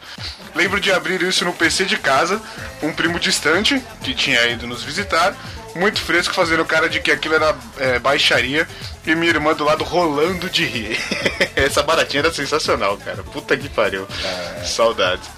Lembro 0.54 0.78
de 0.78 0.92
abrir 0.92 1.22
isso 1.22 1.44
no 1.44 1.52
PC 1.52 1.86
de 1.86 1.96
casa, 1.96 2.40
um 2.82 2.92
primo 2.92 3.18
distante, 3.18 3.82
que 4.02 4.14
tinha 4.14 4.46
ido 4.48 4.66
nos 4.66 4.82
visitar, 4.82 5.34
muito 5.74 6.00
fresco, 6.00 6.34
fazendo 6.34 6.64
cara 6.64 6.88
de 6.88 7.00
que 7.00 7.10
aquilo 7.10 7.34
era 7.34 7.56
é, 7.78 7.98
baixaria, 7.98 8.66
e 9.06 9.14
minha 9.14 9.30
irmã 9.30 9.54
do 9.54 9.64
lado 9.64 9.84
rolando 9.84 10.48
de 10.48 10.64
rir. 10.64 10.98
Essa 11.56 11.82
baratinha 11.82 12.20
era 12.22 12.32
sensacional, 12.32 12.96
cara. 12.98 13.22
Puta 13.22 13.56
que 13.56 13.68
pariu. 13.68 14.06
Saudades. 14.64 15.28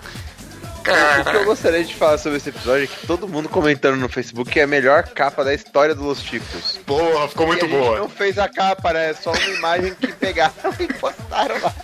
O 0.86 1.30
que 1.30 1.36
eu 1.36 1.44
gostaria 1.46 1.82
de 1.82 1.94
falar 1.94 2.18
sobre 2.18 2.36
esse 2.36 2.50
episódio 2.50 2.84
é 2.84 2.86
que 2.86 3.06
todo 3.06 3.26
mundo 3.26 3.48
comentando 3.48 3.96
no 3.96 4.06
Facebook 4.06 4.50
que 4.50 4.60
é 4.60 4.64
a 4.64 4.66
melhor 4.66 5.02
capa 5.04 5.42
da 5.42 5.54
história 5.54 5.94
dos 5.94 6.22
Ticos. 6.22 6.78
Porra, 6.84 7.26
ficou 7.26 7.46
muito 7.46 7.64
E 7.64 7.68
a 7.68 7.70
gente 7.70 7.80
boa. 7.80 7.98
não 8.00 8.08
fez 8.08 8.38
a 8.38 8.48
capa, 8.50 8.92
né? 8.92 9.10
É 9.10 9.14
só 9.14 9.32
uma 9.32 9.48
imagem 9.48 9.94
que 9.94 10.08
pegaram 10.12 10.52
e 10.78 10.86
postaram 10.92 11.58
lá. 11.62 11.74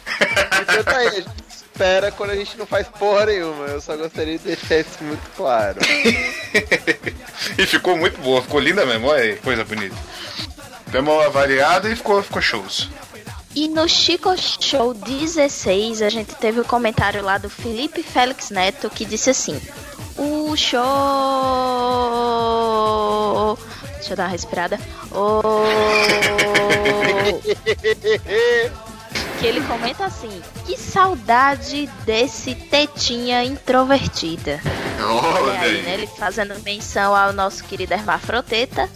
Então 0.60 0.85
tá 0.85 0.97
aí, 0.98 1.06
a 1.09 1.10
gente 1.12 1.31
espera 1.48 2.12
quando 2.12 2.31
a 2.31 2.36
gente 2.36 2.59
não 2.59 2.66
faz 2.66 2.89
porra 2.89 3.24
nenhuma. 3.27 3.64
Eu 3.68 3.81
só 3.81 3.97
gostaria 3.97 4.36
de 4.36 4.44
deixar 4.44 4.81
isso 4.81 5.02
muito 5.02 5.31
claro. 5.35 5.78
e 7.58 7.66
ficou 7.66 7.96
muito 7.96 8.20
boa, 8.20 8.42
ficou 8.42 8.60
linda 8.60 8.84
mesmo, 8.86 9.08
olha 9.08 9.22
aí, 9.22 9.36
coisa 9.36 9.64
bonita. 9.64 9.96
Demos 10.88 11.14
uma 11.14 11.30
variada 11.30 11.88
e 11.88 11.96
ficou, 11.96 12.22
ficou 12.22 12.42
shows. 12.42 12.88
E 13.54 13.68
no 13.68 13.88
Chico 13.88 14.30
Show 14.36 14.94
16, 14.94 16.02
a 16.02 16.08
gente 16.08 16.34
teve 16.36 16.60
o 16.60 16.64
comentário 16.64 17.22
lá 17.22 17.36
do 17.36 17.50
Felipe 17.50 18.02
Félix 18.02 18.50
Neto 18.50 18.88
que 18.88 19.04
disse 19.04 19.30
assim: 19.30 19.60
O 20.16 20.56
show. 20.56 20.80
Deixa 23.96 24.12
eu 24.12 24.16
dar 24.16 24.24
uma 24.24 24.30
respirada. 24.30 24.78
O. 25.10 25.40
que 29.40 29.46
ele 29.46 29.62
comenta 29.62 30.04
assim: 30.04 30.42
Que 30.66 30.76
saudade 30.76 31.88
desse 32.04 32.54
tetinha 32.54 33.42
introvertida. 33.42 34.60
Olha 35.02 35.60
aí, 35.60 35.82
né? 35.82 35.94
Ele 35.94 36.06
fazendo 36.06 36.54
menção 36.62 37.16
ao 37.16 37.32
nosso 37.32 37.64
querido 37.64 37.94
Hermafroteta, 37.94 38.88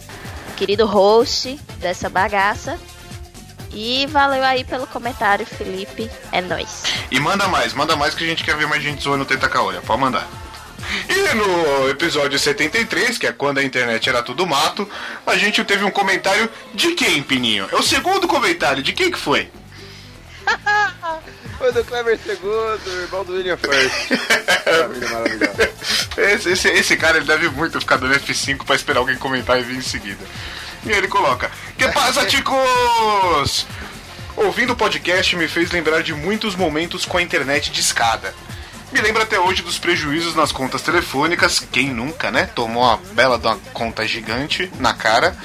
querido 0.55 0.85
host 0.85 1.59
dessa 1.79 2.07
bagaça. 2.09 2.79
E 3.73 4.05
valeu 4.05 4.43
aí 4.43 4.63
pelo 4.63 4.87
comentário, 4.87 5.45
Felipe. 5.45 6.09
É 6.31 6.39
nóis. 6.39 6.83
E 7.11 7.19
manda 7.19 7.47
mais, 7.47 7.73
manda 7.73 7.95
mais 7.95 8.13
que 8.13 8.23
a 8.23 8.27
gente 8.27 8.43
quer 8.43 8.55
ver 8.55 8.67
mais 8.67 8.81
gente 8.81 9.03
zoando 9.03 9.23
o 9.23 9.25
Tenta 9.25 9.49
Caolha, 9.49 9.81
pode 9.81 9.99
mandar. 9.99 10.25
E 11.09 11.35
no 11.35 11.89
episódio 11.89 12.37
73, 12.39 13.17
que 13.17 13.27
é 13.27 13.33
quando 13.33 13.57
a 13.57 13.63
internet 13.63 14.07
era 14.07 14.21
tudo 14.21 14.45
mato, 14.45 14.87
a 15.25 15.35
gente 15.35 15.61
teve 15.65 15.83
um 15.83 15.91
comentário 15.91 16.49
de 16.73 16.93
quem, 16.93 17.21
Pininho? 17.21 17.67
É 17.69 17.75
o 17.75 17.83
segundo 17.83 18.27
comentário, 18.27 18.81
de 18.81 18.93
quem 18.93 19.11
que 19.11 19.17
foi? 19.17 19.49
Foi 21.57 21.71
do 21.71 21.83
Clever 21.83 22.19
II, 22.27 23.03
irmão 23.03 23.23
do 23.23 23.33
William 23.33 23.57
First. 23.57 24.09
Maravilha. 25.11 25.51
Esse, 26.17 26.51
esse, 26.51 26.67
esse 26.69 26.97
cara 26.97 27.17
ele 27.17 27.25
deve 27.25 27.49
muito 27.49 27.79
ficar 27.79 27.97
dando 27.97 28.15
F5 28.15 28.65
pra 28.65 28.75
esperar 28.75 28.99
alguém 28.99 29.17
comentar 29.17 29.59
e 29.59 29.63
vir 29.63 29.77
em 29.77 29.81
seguida. 29.81 30.23
E 30.85 30.91
aí 30.91 30.97
ele 30.97 31.07
coloca: 31.07 31.49
Que 31.77 31.87
passa, 31.89 32.25
ticos? 32.27 33.65
Ouvindo 34.35 34.73
o 34.73 34.75
podcast 34.75 35.35
me 35.35 35.47
fez 35.47 35.71
lembrar 35.71 36.03
de 36.03 36.13
muitos 36.13 36.55
momentos 36.55 37.05
com 37.05 37.17
a 37.17 37.21
internet 37.21 37.71
de 37.71 37.79
escada. 37.79 38.33
Me 38.91 39.01
lembro 39.01 39.21
até 39.21 39.37
hoje 39.39 39.61
dos 39.61 39.77
prejuízos 39.77 40.35
nas 40.35 40.51
contas 40.51 40.81
telefônicas, 40.81 41.59
quem 41.59 41.89
nunca, 41.89 42.31
né? 42.31 42.49
Tomou 42.55 42.83
uma 42.83 42.97
bela 43.13 43.37
de 43.37 43.45
uma 43.45 43.57
conta 43.73 44.07
gigante 44.07 44.71
na 44.79 44.93
cara. 44.93 45.35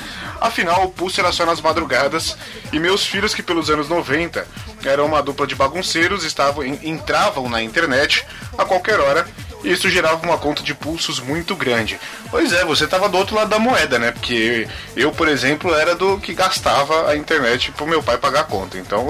Afinal, 0.40 0.84
o 0.84 0.90
pulso 0.90 1.20
era 1.20 1.32
só 1.32 1.44
nas 1.44 1.60
madrugadas 1.60 2.36
e 2.72 2.78
meus 2.78 3.04
filhos, 3.04 3.34
que 3.34 3.42
pelos 3.42 3.68
anos 3.68 3.88
90 3.88 4.46
eram 4.84 5.06
uma 5.06 5.22
dupla 5.22 5.46
de 5.46 5.54
bagunceiros, 5.54 6.24
estavam, 6.24 6.64
en- 6.64 6.78
entravam 6.82 7.48
na 7.48 7.60
internet 7.62 8.24
a 8.56 8.64
qualquer 8.64 9.00
hora 9.00 9.26
isso 9.64 9.88
gerava 9.90 10.24
uma 10.26 10.38
conta 10.38 10.62
de 10.62 10.74
pulsos 10.74 11.20
muito 11.20 11.54
grande. 11.54 12.00
Pois 12.30 12.52
é, 12.52 12.64
você 12.64 12.86
tava 12.86 13.08
do 13.08 13.18
outro 13.18 13.36
lado 13.36 13.48
da 13.48 13.58
moeda, 13.58 13.98
né? 13.98 14.10
Porque 14.10 14.66
eu, 14.96 15.12
por 15.12 15.28
exemplo, 15.28 15.74
era 15.74 15.94
do 15.94 16.18
que 16.18 16.34
gastava 16.34 17.08
a 17.08 17.16
internet 17.16 17.70
pro 17.72 17.86
meu 17.86 18.02
pai 18.02 18.18
pagar 18.18 18.40
a 18.40 18.44
conta. 18.44 18.78
Então, 18.78 19.08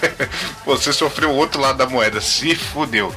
você 0.64 0.92
sofreu 0.92 1.30
o 1.30 1.36
outro 1.36 1.60
lado 1.60 1.78
da 1.78 1.86
moeda, 1.86 2.20
se 2.20 2.54
fudeu. 2.54 3.14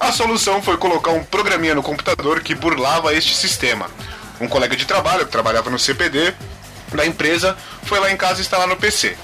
A 0.00 0.12
solução 0.12 0.62
foi 0.62 0.76
colocar 0.76 1.10
um 1.10 1.24
programinha 1.24 1.74
no 1.74 1.82
computador 1.82 2.40
que 2.40 2.54
burlava 2.54 3.12
este 3.14 3.34
sistema. 3.34 3.90
Um 4.40 4.46
colega 4.46 4.76
de 4.76 4.84
trabalho 4.84 5.26
que 5.26 5.32
trabalhava 5.32 5.70
no 5.70 5.78
CPD 5.78 6.32
da 6.94 7.04
empresa 7.04 7.56
foi 7.82 7.98
lá 7.98 8.10
em 8.10 8.16
casa 8.16 8.40
instalar 8.40 8.68
no 8.68 8.76
PC. 8.76 9.16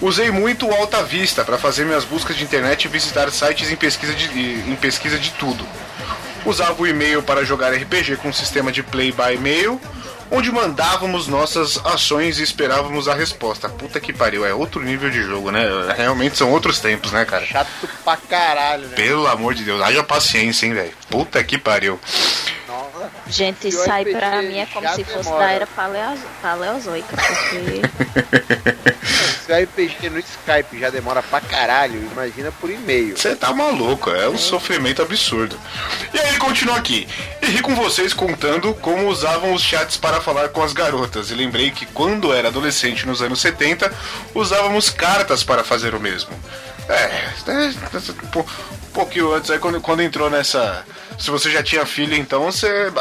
Usei 0.00 0.30
muito 0.30 0.66
o 0.68 0.72
Alta 0.74 1.02
Vista 1.02 1.44
para 1.44 1.58
fazer 1.58 1.84
minhas 1.84 2.04
buscas 2.04 2.36
de 2.36 2.44
internet 2.44 2.84
e 2.84 2.88
visitar 2.88 3.30
sites 3.32 3.70
em 3.70 3.76
pesquisa 3.76 4.14
de, 4.14 4.26
em 4.28 4.76
pesquisa 4.76 5.18
de 5.18 5.30
tudo. 5.32 5.66
Usava 6.44 6.80
o 6.80 6.86
e-mail 6.86 7.22
para 7.22 7.44
jogar 7.44 7.72
RPG 7.72 8.16
com 8.16 8.28
um 8.28 8.32
sistema 8.32 8.70
de 8.70 8.80
play 8.82 9.10
by 9.10 9.36
mail, 9.36 9.80
onde 10.30 10.52
mandávamos 10.52 11.26
nossas 11.26 11.84
ações 11.84 12.38
e 12.38 12.44
esperávamos 12.44 13.08
a 13.08 13.14
resposta. 13.14 13.68
Puta 13.68 13.98
que 13.98 14.12
pariu, 14.12 14.46
é 14.46 14.54
outro 14.54 14.80
nível 14.82 15.10
de 15.10 15.20
jogo, 15.22 15.50
né? 15.50 15.64
Realmente 15.96 16.38
são 16.38 16.52
outros 16.52 16.78
tempos, 16.78 17.10
né, 17.10 17.24
cara? 17.24 17.44
Chato 17.44 17.68
pra 18.04 18.16
caralho, 18.16 18.86
né? 18.86 18.94
Pelo 18.94 19.26
amor 19.26 19.52
de 19.52 19.64
Deus, 19.64 19.82
haja 19.82 20.04
paciência, 20.04 20.64
hein, 20.66 20.74
velho? 20.74 20.92
Puta 21.10 21.42
que 21.42 21.58
pariu. 21.58 21.98
Nossa. 22.68 23.10
Gente, 23.26 23.66
isso 23.68 23.90
aí 23.90 24.04
pra 24.14 24.40
mim 24.42 24.58
é 24.58 24.66
como 24.66 24.88
se 24.94 25.02
fosse 25.04 25.24
demora. 25.24 25.44
da 25.46 25.52
era 25.52 25.66
paleo- 25.66 26.18
paleozoica, 26.40 27.16
porque. 27.16 27.82
Se 29.48 29.52
o 29.52 29.62
RPG 29.64 30.10
no 30.10 30.18
Skype 30.18 30.78
já 30.78 30.90
demora 30.90 31.22
pra 31.22 31.40
caralho, 31.40 32.06
imagina 32.12 32.52
por 32.52 32.68
e-mail. 32.68 33.16
Você 33.16 33.34
tá 33.34 33.50
maluco, 33.50 34.10
é 34.10 34.28
um 34.28 34.36
sofrimento 34.36 35.00
absurdo. 35.00 35.58
E 36.12 36.18
aí 36.18 36.28
ele 36.28 36.36
continua 36.36 36.76
aqui. 36.76 37.08
E 37.40 37.46
ri 37.46 37.62
com 37.62 37.74
vocês 37.74 38.12
contando 38.12 38.74
como 38.74 39.08
usavam 39.08 39.54
os 39.54 39.62
chats 39.62 39.96
para 39.96 40.20
falar 40.20 40.50
com 40.50 40.62
as 40.62 40.74
garotas. 40.74 41.30
E 41.30 41.34
lembrei 41.34 41.70
que 41.70 41.86
quando 41.86 42.30
era 42.30 42.48
adolescente 42.48 43.06
nos 43.06 43.22
anos 43.22 43.40
70, 43.40 43.90
usávamos 44.34 44.90
cartas 44.90 45.42
para 45.42 45.64
fazer 45.64 45.94
o 45.94 46.00
mesmo. 46.00 46.30
É, 46.86 47.04
é, 47.50 47.72
um 48.36 48.92
pouquinho 48.92 49.32
antes, 49.32 49.50
aí 49.50 49.58
quando, 49.58 49.80
quando 49.80 50.02
entrou 50.02 50.28
nessa. 50.28 50.84
Se 51.18 51.30
você 51.30 51.50
já 51.50 51.62
tinha 51.62 51.86
filho, 51.86 52.14
então 52.14 52.44
você 52.44 52.92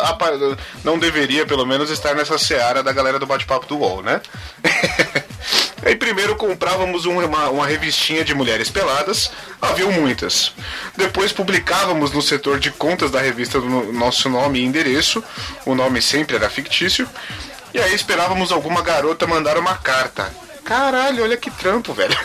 não 0.82 0.98
deveria, 0.98 1.46
pelo 1.46 1.66
menos, 1.66 1.90
estar 1.90 2.16
nessa 2.16 2.38
seara 2.38 2.82
da 2.82 2.94
galera 2.94 3.20
do 3.20 3.28
bate-papo 3.28 3.68
do 3.68 3.78
UOL, 3.78 4.02
né? 4.02 4.22
Aí 5.88 5.96
primeiro 5.96 6.36
comprávamos 6.36 7.06
um- 7.06 7.24
uma, 7.24 7.50
uma 7.50 7.66
revistinha 7.66 8.22
de 8.22 8.36
mulheres 8.36 8.70
peladas, 8.70 9.32
haviam 9.62 9.90
muitas. 9.90 10.52
Depois 10.98 11.32
publicávamos 11.32 12.12
no 12.12 12.22
setor 12.22 12.60
de 12.60 12.72
contas 12.72 13.10
da 13.10 13.22
revista 13.22 13.58
o 13.58 13.94
nosso 13.94 14.28
nome 14.28 14.60
e 14.60 14.66
endereço, 14.66 15.24
o 15.66 15.74
nome 15.74 16.02
sempre 16.02 16.36
era 16.36 16.50
fictício, 16.50 17.08
e 17.74 17.80
aí 17.80 17.96
esperávamos 17.96 18.52
alguma 18.52 18.82
garota 18.82 19.26
mandar 19.26 19.58
uma 19.58 19.78
carta. 19.78 20.30
Caralho, 20.66 21.24
olha 21.24 21.38
que 21.38 21.50
trampo, 21.50 21.94
velho. 21.94 22.18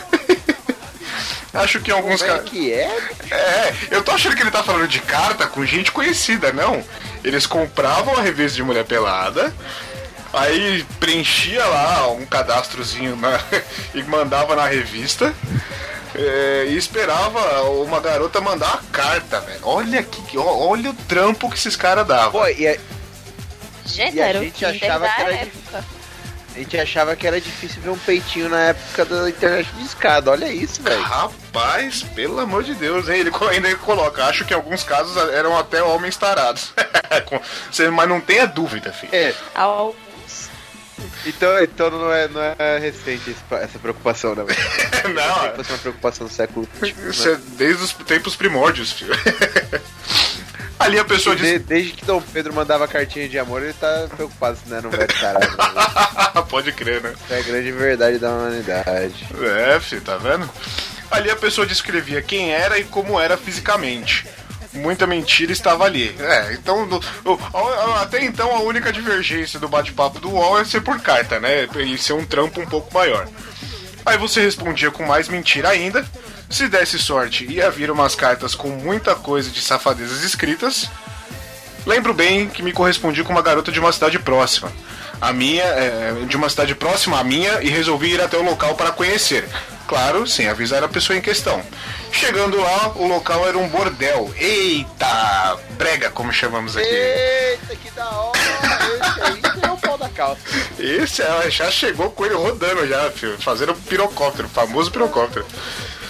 Acho 1.53 1.79
que 1.79 1.89
alguns 1.91 2.21
Como 2.21 2.33
é 2.33 2.39
que 2.39 2.73
é? 2.73 2.97
É, 3.31 3.73
eu 3.91 4.03
tô 4.03 4.11
achando 4.11 4.35
que 4.35 4.41
ele 4.41 4.51
tá 4.51 4.61
falando 4.63 4.87
de 4.89 4.99
carta 4.99 5.47
com 5.47 5.63
gente 5.65 5.89
conhecida, 5.91 6.51
não. 6.51 6.83
Eles 7.23 7.45
compravam 7.45 8.17
a 8.17 8.21
revista 8.21 8.57
de 8.57 8.63
mulher 8.63 8.83
pelada, 8.83 9.53
aí 10.33 10.83
preenchia 10.99 11.63
lá 11.65 12.07
um 12.11 12.25
cadastrozinho 12.25 13.15
na- 13.15 13.39
e 13.93 14.03
mandava 14.03 14.55
na 14.55 14.65
revista. 14.67 15.33
é, 16.15 16.65
e 16.69 16.77
esperava 16.77 17.39
uma 17.71 17.99
garota 17.99 18.39
mandar 18.41 18.73
uma 18.73 18.83
carta, 18.91 19.39
velho. 19.41 19.59
Olha 19.63 20.03
que, 20.03 20.37
olha 20.37 20.89
o 20.91 20.93
trampo 20.93 21.49
que 21.49 21.57
esses 21.57 21.75
caras 21.75 22.05
davam. 22.07 22.31
Pô, 22.41 22.47
e 22.47 22.67
a, 22.67 22.77
Gente, 23.85 24.15
E 24.15 24.21
a 24.21 24.33
gente 24.33 24.65
achava 24.65 25.07
que 25.09 25.21
era 25.21 25.33
época. 25.35 25.85
a 26.55 26.57
gente 26.57 26.79
achava 26.79 27.15
que 27.17 27.27
era 27.27 27.41
difícil 27.41 27.81
ver 27.81 27.89
um 27.89 27.97
peitinho 27.97 28.47
na 28.47 28.59
época 28.69 29.03
da 29.05 29.29
internet 29.29 29.67
de 29.73 29.83
escada. 29.85 30.31
Olha 30.31 30.45
isso, 30.47 30.81
velho. 30.81 31.01
Rapaz, 31.01 32.01
pelo 32.15 32.39
amor 32.39 32.63
de 32.63 32.75
Deus, 32.75 33.09
hein? 33.09 33.19
Ele 33.19 33.31
ainda 33.51 33.75
coloca, 33.75 34.23
acho 34.25 34.45
que 34.45 34.53
em 34.53 34.55
alguns 34.55 34.83
casos 34.83 35.15
eram 35.33 35.57
até 35.57 35.83
homens 35.83 36.15
tarados. 36.15 36.73
Mas 37.93 38.07
não 38.09 38.21
tenha 38.21 38.45
dúvida, 38.47 38.93
filho. 38.93 39.13
É, 39.13 39.33
Alguns. 39.53 39.95
Então, 41.25 41.63
então 41.63 41.89
não, 41.89 42.11
é, 42.11 42.27
não 42.27 42.41
é 42.41 42.77
recente 42.79 43.35
essa 43.51 43.79
preocupação, 43.79 44.35
né? 44.35 44.43
Não, 45.13 45.49
que 45.49 45.57
fosse 45.57 45.71
uma 45.71 45.77
preocupação 45.79 46.27
do 46.27 46.33
século 46.33 46.67
XX. 46.77 46.97
Isso 47.09 47.29
é 47.29 47.35
desde 47.57 47.83
os 47.83 47.93
tempos 47.93 48.35
primórdios, 48.35 48.93
filho. 48.93 49.13
Ali 50.79 50.99
a 50.99 51.05
pessoa 51.05 51.35
diz. 51.35 51.61
desde 51.61 51.93
que 51.93 52.05
Dom 52.05 52.21
Pedro 52.21 52.53
mandava 52.53 52.87
cartinha 52.87 53.29
de 53.29 53.39
amor, 53.39 53.63
ele 53.63 53.73
tá 53.73 54.07
preocupado 54.13 54.57
se 54.57 54.69
não 54.69 54.77
é 54.77 54.81
no 54.81 54.89
velho 54.89 55.07
caralho. 55.07 55.49
né? 55.49 56.41
Pode 56.49 56.71
crer, 56.73 57.01
né? 57.01 57.13
Isso 57.13 57.33
é 57.33 57.39
a 57.39 57.41
grande 57.41 57.71
verdade 57.71 58.17
da 58.17 58.31
humanidade. 58.31 59.27
É, 59.41 59.79
filho, 59.79 60.01
tá 60.01 60.17
vendo? 60.17 60.49
Ali 61.09 61.29
a 61.29 61.35
pessoa 61.35 61.65
descrevia 61.65 62.21
quem 62.21 62.51
era 62.51 62.77
e 62.79 62.83
como 62.83 63.19
era 63.19 63.37
fisicamente. 63.37 64.25
Muita 64.73 65.05
mentira 65.07 65.51
estava 65.51 65.85
ali. 65.85 66.15
É, 66.19 66.53
então, 66.53 66.87
do- 66.87 67.01
até 68.01 68.23
então 68.23 68.55
a 68.55 68.59
única 68.61 68.91
divergência 68.91 69.59
do 69.59 69.67
bate-papo 69.69 70.19
do 70.19 70.29
UOL 70.31 70.59
é 70.59 70.65
ser 70.65 70.81
por 70.81 70.99
carta, 70.99 71.39
né? 71.39 71.67
E 71.77 71.97
ser 71.97 72.13
um 72.13 72.25
trampo 72.25 72.59
um 72.61 72.65
pouco 72.65 72.93
maior. 72.93 73.27
Aí 74.05 74.17
você 74.17 74.41
respondia 74.41 74.91
com 74.91 75.05
mais 75.05 75.27
mentira 75.29 75.69
ainda. 75.69 76.05
Se 76.49 76.67
desse 76.67 76.99
sorte, 76.99 77.45
ia 77.51 77.71
vir 77.71 77.89
umas 77.89 78.13
cartas 78.15 78.53
com 78.53 78.67
muita 78.69 79.15
coisa 79.15 79.49
de 79.49 79.61
safadezas 79.61 80.23
escritas. 80.23 80.89
Lembro 81.85 82.13
bem 82.13 82.47
que 82.47 82.61
me 82.61 82.71
correspondi 82.71 83.23
com 83.23 83.31
uma 83.33 83.41
garota 83.41 83.71
de 83.71 83.79
uma 83.79 83.91
cidade 83.91 84.19
próxima. 84.19 84.71
A 85.19 85.31
minha, 85.33 85.63
é, 85.63 86.13
de 86.27 86.35
uma 86.35 86.49
cidade 86.49 86.75
próxima 86.75 87.19
à 87.19 87.23
minha, 87.23 87.61
e 87.61 87.69
resolvi 87.69 88.13
ir 88.13 88.21
até 88.21 88.37
o 88.37 88.43
local 88.43 88.75
para 88.75 88.91
conhecer. 88.91 89.47
Claro, 89.93 90.25
sem 90.25 90.49
avisar 90.49 90.83
a 90.83 90.87
pessoa 90.87 91.15
em 91.15 91.21
questão. 91.21 91.61
Chegando 92.11 92.59
lá, 92.59 92.93
o 92.95 93.05
local 93.05 93.47
era 93.47 93.55
um 93.55 93.69
bordel. 93.69 94.33
Eita! 94.35 95.55
Brega, 95.77 96.09
como 96.09 96.33
chamamos 96.33 96.75
aqui. 96.75 96.87
Eita, 96.87 97.75
que 97.75 97.91
da 97.91 98.09
hora! 98.09 98.39
Esse 99.37 99.63
é 99.63 99.71
o 99.71 99.77
pau 99.77 99.95
da 99.95 100.09
calça. 100.09 100.41
Esse 100.79 101.21
ela 101.21 101.47
já 101.47 101.69
chegou 101.69 102.09
com 102.09 102.25
ele 102.25 102.33
rodando 102.33 102.87
já, 102.87 103.11
filho. 103.11 103.37
Fazendo 103.37 103.75
pirocóptero, 103.75 104.49
famoso 104.49 104.91
pirocóptero. 104.91 105.45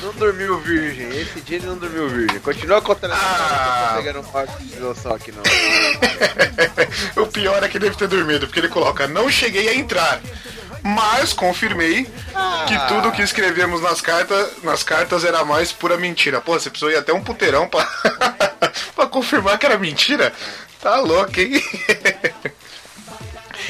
Não 0.01 0.13
dormiu 0.13 0.59
virgem. 0.59 1.09
Esse 1.09 1.41
dia 1.41 1.57
ele 1.57 1.65
não 1.65 1.77
dormiu 1.77 2.07
virgem. 2.07 2.39
Continua 2.39 2.81
contando 2.81 3.13
tô 3.13 3.95
pegando 3.97 4.19
um 4.21 4.23
parte 4.23 4.63
de 4.63 4.79
noção 4.79 5.13
aqui 5.13 5.33
não. 5.33 5.43
o 7.21 7.27
pior 7.27 7.61
é 7.61 7.67
que 7.67 7.77
deve 7.77 7.97
ter 7.97 8.07
dormido, 8.07 8.47
porque 8.47 8.61
ele 8.61 8.69
coloca, 8.69 9.09
não 9.09 9.29
cheguei 9.29 9.67
a 9.67 9.75
entrar. 9.75 10.21
Mas 10.83 11.31
confirmei 11.31 12.05
que 12.67 12.87
tudo 12.89 13.11
que 13.11 13.21
escrevemos 13.21 13.81
nas 13.81 14.01
cartas, 14.01 14.61
nas 14.61 14.83
cartas 14.83 15.23
era 15.23 15.45
mais 15.45 15.71
pura 15.71 15.97
mentira. 15.97 16.41
Pô, 16.41 16.53
você 16.53 16.69
precisou 16.69 16.91
ir 16.91 16.97
até 16.97 17.13
um 17.13 17.23
puteirão 17.23 17.69
pra, 17.69 17.85
pra 18.93 19.07
confirmar 19.07 19.57
que 19.57 19.65
era 19.65 19.77
mentira? 19.77 20.33
Tá 20.81 20.99
louco, 20.99 21.39
hein? 21.39 21.63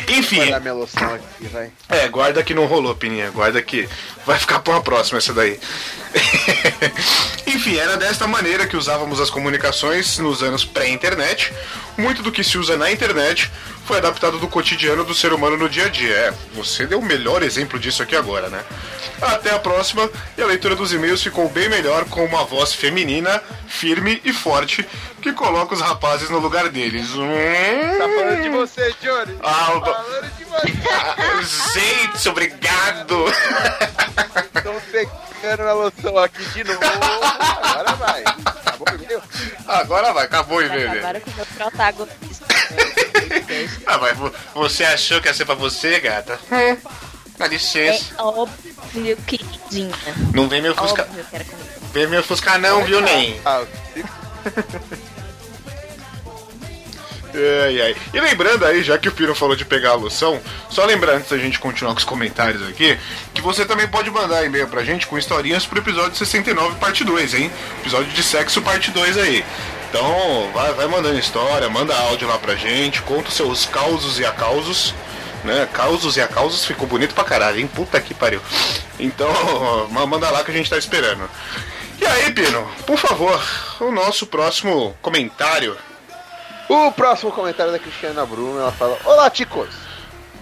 Enfim. 0.10 0.38
Vou 0.38 0.50
dar 0.50 0.60
minha 0.60 0.74
loção 0.74 1.14
aqui, 1.14 1.48
vai. 1.48 1.72
É, 1.90 2.08
guarda 2.08 2.44
que 2.44 2.54
não 2.54 2.66
rolou, 2.66 2.96
Pininha. 2.96 3.30
Guarda 3.30 3.62
que 3.62 3.88
vai 4.26 4.40
ficar 4.40 4.60
pra 4.60 4.74
uma 4.74 4.82
próxima 4.82 5.20
essa 5.20 5.34
daí. 5.34 5.60
Enfim, 7.48 7.78
era 7.78 7.98
desta 7.98 8.28
maneira 8.28 8.66
que 8.68 8.76
usávamos 8.76 9.20
as 9.20 9.30
comunicações 9.30 10.18
nos 10.18 10.42
anos 10.42 10.66
pré-internet. 10.66 11.54
Muito 11.98 12.24
do 12.24 12.32
que 12.32 12.44
se 12.44 12.58
usa 12.58 12.76
na 12.76 12.92
internet 12.92 13.52
foi 13.86 13.98
adaptado 13.98 14.38
do 14.40 14.48
cotidiano 14.48 15.04
do 15.04 15.14
ser 15.14 15.34
humano 15.34 15.58
no 15.58 15.68
dia 15.70 15.86
a 15.86 15.90
dia. 15.90 16.14
É, 16.16 16.34
você 16.54 16.86
deu 16.86 17.00
o 17.00 17.06
melhor 17.06 17.44
exemplo 17.44 17.78
disso 17.80 18.02
aqui 18.04 18.16
agora, 18.16 18.50
né? 18.50 18.64
Até 19.22 19.52
a 19.54 19.60
próxima, 19.60 20.10
e 20.38 20.42
a 20.42 20.46
leitura 20.46 20.76
dos 20.76 20.92
e-mails 20.94 21.22
ficou 21.22 21.50
bem 21.50 21.70
melhor 21.70 22.06
com 22.06 22.24
uma 22.26 22.44
voz 22.46 22.74
feminina, 22.74 23.42
firme 23.68 24.22
e 24.26 24.34
forte, 24.34 24.86
que 25.22 25.32
coloca 25.34 25.74
os 25.74 25.82
rapazes 25.82 26.30
no 26.30 26.40
lugar 26.40 26.70
deles. 26.70 27.10
Hum... 27.12 27.28
Tá 27.98 28.06
falando 28.10 28.42
de 28.42 28.50
você, 28.50 28.94
Johnny. 29.02 29.38
Ah, 29.44 29.78
o- 29.78 29.82
Falando 29.82 30.32
de 30.38 30.44
você. 30.46 31.80
Gente, 31.80 32.30
obrigado! 32.30 33.26
Estão 34.56 34.76
secando 34.92 35.62
a 35.62 35.74
loção 35.74 36.18
aqui 36.18 36.44
de 36.46 36.64
novo. 36.64 36.80
Agora 36.84 37.96
vai. 37.96 38.24
Acabou 38.46 38.88
o 38.92 38.96
e-mail? 39.04 39.22
Agora 39.68 40.14
vai, 40.14 40.26
acabou 40.26 40.58
o 40.58 40.62
e-mail. 40.62 40.92
Acabaram 40.92 41.20
com 41.22 41.32
o 41.32 41.34
meu 41.36 41.46
protagonista. 41.46 42.46
Ah, 43.86 43.98
mas 43.98 44.18
vo- 44.18 44.32
você 44.54 44.84
achou 44.84 45.20
que 45.22 45.28
ia 45.28 45.34
ser 45.34 45.46
pra 45.46 45.56
você, 45.56 46.00
gata? 46.00 46.40
Dá 47.38 47.46
É 47.46 47.48
licença. 47.50 48.14
óbvio, 48.20 49.18
queridinha. 49.28 49.96
Não 50.34 50.48
vem 50.48 50.62
me 50.62 50.70
ofuscar. 50.70 51.08
Vem 51.94 52.08
me 52.08 52.18
ofuscar 52.18 52.60
não, 52.60 52.84
viu, 52.84 53.02
nem? 53.02 53.40
Ah, 53.46 53.64
Ai, 57.66 57.82
ai. 57.82 57.96
E 58.14 58.20
lembrando 58.22 58.64
aí, 58.64 58.84
já 58.84 58.96
que 58.96 59.10
o 59.10 59.12
Piro 59.12 59.34
falou 59.34 59.56
de 59.56 59.66
pegar 59.66 59.92
a 59.92 59.96
loção, 59.96 60.40
só 60.70 60.86
lembrando 60.86 61.18
antes 61.18 61.32
da 61.32 61.38
gente 61.40 61.58
continuar 61.58 61.94
com 61.94 61.98
os 61.98 62.06
comentários 62.06 62.62
aqui, 62.68 62.96
que 63.34 63.42
você 63.42 63.66
também 63.66 63.88
pode 63.88 64.12
mandar 64.12 64.46
e-mail 64.46 64.68
pra 64.68 64.84
gente 64.84 65.08
com 65.08 65.18
historinhas 65.18 65.66
pro 65.66 65.80
episódio 65.80 66.16
69, 66.16 66.76
parte 66.76 67.04
2, 67.04 67.34
hein? 67.34 67.52
Episódio 67.82 68.12
de 68.12 68.22
sexo, 68.22 68.62
parte 68.62 68.92
2 68.92 69.18
aí. 69.18 69.44
Então, 69.94 70.50
vai, 70.52 70.74
vai 70.74 70.88
mandando 70.88 71.20
história, 71.20 71.70
manda 71.70 71.96
áudio 71.96 72.28
lá 72.28 72.40
pra 72.40 72.56
gente, 72.56 73.00
conta 73.04 73.30
os 73.30 73.36
seus 73.36 73.68
causos 73.68 74.18
e 74.18 74.26
acausos. 74.26 74.92
Né? 75.44 75.70
Causos 75.72 76.18
e 76.18 76.22
acausos 76.22 76.66
ficou 76.66 76.88
bonito 76.88 77.14
pra 77.14 77.24
caralho, 77.24 77.60
hein? 77.60 77.68
Puta 77.68 78.02
que 78.02 78.12
pariu. 78.12 78.42
Então, 79.00 79.28
ma- 79.92 80.08
manda 80.08 80.32
lá 80.32 80.44
que 80.44 80.50
a 80.50 80.54
gente 80.54 80.68
tá 80.68 80.80
esperando. 80.80 81.30
E 82.02 82.06
aí, 82.08 82.32
Pino, 82.32 82.68
por 82.88 82.98
favor, 82.98 83.40
o 83.82 83.92
nosso 83.92 84.26
próximo 84.26 84.98
comentário. 85.00 85.78
O 86.68 86.92
próximo 86.92 87.32
comentário 87.32 87.72
da 87.72 87.78
Cristiana 87.78 88.26
Bruno, 88.26 88.60
ela 88.60 88.72
fala: 88.72 88.98
Olá, 89.06 89.30
ticos! 89.30 89.70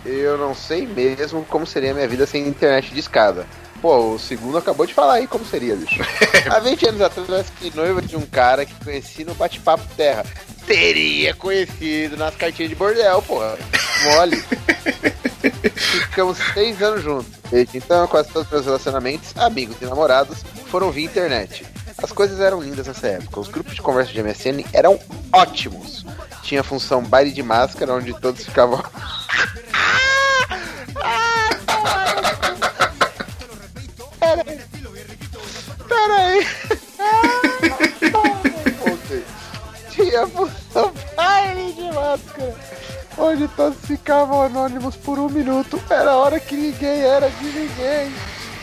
Eu 0.06 0.38
não 0.38 0.56
sei 0.56 0.88
mesmo 0.88 1.44
como 1.44 1.68
seria 1.68 1.94
minha 1.94 2.08
vida 2.08 2.26
sem 2.26 2.48
internet 2.48 2.94
de 2.94 3.00
escada. 3.02 3.46
Pô, 3.82 4.14
o 4.14 4.20
segundo 4.20 4.60
acabou 4.60 4.86
de 4.86 4.94
falar 4.94 5.16
aí 5.16 5.28
como 5.28 5.44
seria, 5.44 5.76
bicho. 5.76 6.02
Há 6.50 6.60
20 6.60 6.90
anos 6.90 7.02
atrás, 7.02 7.48
fiquei 7.50 7.72
noiva 7.74 8.00
de 8.00 8.16
um 8.16 8.22
cara 8.22 8.64
que 8.64 8.76
conheci 8.76 9.26
no 9.26 9.34
bate-papo 9.34 9.84
terra. 9.98 10.24
Teria 10.68 11.34
conhecido 11.34 12.16
nas 12.16 12.36
cartinhas 12.36 12.70
de 12.70 12.76
bordel, 12.76 13.22
porra. 13.24 13.58
Mole. 14.04 14.38
Ficamos 15.76 16.38
seis 16.54 16.80
anos 16.82 17.02
juntos. 17.02 17.32
Desde 17.50 17.80
então, 17.80 18.08
quase 18.08 18.30
todos 18.30 18.46
os 18.46 18.52
meus 18.52 18.66
relacionamentos, 18.66 19.36
amigos 19.36 19.76
e 19.82 19.86
namorados, 19.86 20.44
foram 20.68 20.92
via 20.92 21.06
internet. 21.06 21.66
As 21.98 22.12
coisas 22.12 22.40
eram 22.40 22.62
lindas 22.62 22.86
nessa 22.86 23.08
época. 23.08 23.40
Os 23.40 23.48
grupos 23.48 23.74
de 23.74 23.82
conversa 23.82 24.14
de 24.14 24.22
MSN 24.22 24.64
eram 24.74 25.00
ótimos. 25.34 26.06
Tinha 26.44 26.62
a 26.62 26.64
função 26.64 27.04
baile 27.04 27.32
de 27.32 27.42
máscara, 27.42 27.94
onde 27.94 28.14
todos 28.20 28.46
ficavam. 28.46 28.84
Peraí. 30.94 31.28
Peraí. 35.92 36.48
Voltei. 38.80 39.26
Tinha 39.90 40.26
função 40.28 40.94
baile 41.18 41.74
de 41.74 41.92
máscara, 41.92 42.56
onde 43.18 43.48
todos 43.50 43.78
ficavam 43.86 44.44
anônimos 44.44 44.96
por 44.96 45.20
um 45.20 45.28
minuto. 45.28 45.82
Era 45.90 46.12
a 46.12 46.18
hora 46.18 46.40
que 46.40 46.56
ninguém 46.56 47.02
era 47.02 47.30
de 47.30 47.44
ninguém. 47.44 48.14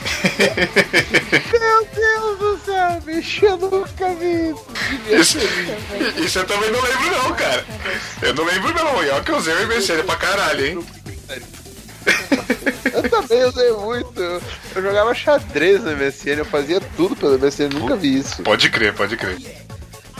Meu 1.60 1.88
Deus 1.94 2.38
do 2.38 2.58
céu, 2.64 3.00
bicho, 3.04 3.44
eu 3.44 3.56
nunca 3.58 4.14
vi 4.14 4.54
isso. 5.10 5.38
Isso, 5.38 6.20
isso 6.24 6.38
eu 6.38 6.46
também 6.46 6.70
não 6.70 6.80
lembro 6.80 7.10
não, 7.10 7.34
cara. 7.34 7.66
Eu 8.22 8.34
não 8.34 8.44
lembro 8.44 8.72
não, 8.72 9.04
e 9.04 9.10
ó 9.10 9.20
que 9.20 9.32
eu 9.32 9.36
usei 9.36 9.54
o 9.54 9.68
MSN 9.68 10.02
pra 10.04 10.16
caralho, 10.16 10.66
hein? 10.66 10.86
Eu 13.02 13.10
também 13.10 13.44
usei 13.44 13.72
muito. 13.72 14.20
Eu, 14.20 14.42
jogava 14.82 15.14
xadrez 15.14 15.82
no 15.82 15.96
MSN, 15.96 16.38
eu 16.38 16.44
fazia 16.44 16.80
tudo 16.96 17.14
pelo 17.14 17.38
MSN, 17.38 17.68
nunca 17.72 17.96
vi 17.96 18.18
isso. 18.18 18.42
Pode 18.42 18.68
crer, 18.70 18.94
pode 18.94 19.16
crer. 19.16 19.38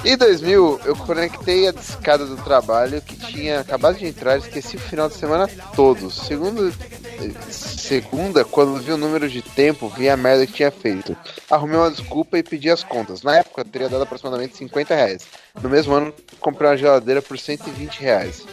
Em 0.05 0.17
2000, 0.17 0.81
eu 0.85 0.95
conectei 0.95 1.67
a 1.67 1.73
discada 1.73 2.25
do 2.25 2.37
trabalho 2.37 3.03
que 3.03 3.17
tinha 3.17 3.61
acabado 3.61 3.99
de 3.99 4.07
entrar 4.07 4.37
e 4.37 4.39
esqueci 4.39 4.77
o 4.77 4.81
final 4.81 5.09
de 5.09 5.17
semana 5.17 5.49
todo. 5.75 6.09
Segundo, 6.09 6.69
eh, 6.69 7.33
segunda, 7.51 8.45
quando 8.45 8.81
vi 8.81 8.93
o 8.93 8.97
número 8.97 9.29
de 9.29 9.43
tempo, 9.43 9.89
vi 9.89 10.09
a 10.09 10.17
merda 10.17 10.47
que 10.47 10.53
tinha 10.53 10.71
feito. 10.71 11.17
Arrumei 11.51 11.77
uma 11.77 11.91
desculpa 11.91 12.39
e 12.39 12.45
pedi 12.45 12.71
as 12.71 12.85
contas. 12.85 13.23
Na 13.23 13.39
época, 13.39 13.63
eu 13.63 13.65
teria 13.65 13.89
dado 13.89 14.05
aproximadamente 14.05 14.57
50 14.57 14.95
reais. 14.95 15.27
No 15.61 15.69
mesmo 15.69 15.93
ano, 15.95 16.15
comprei 16.39 16.71
uma 16.71 16.77
geladeira 16.77 17.21
por 17.21 17.37
120 17.37 17.99
reais. 17.99 18.47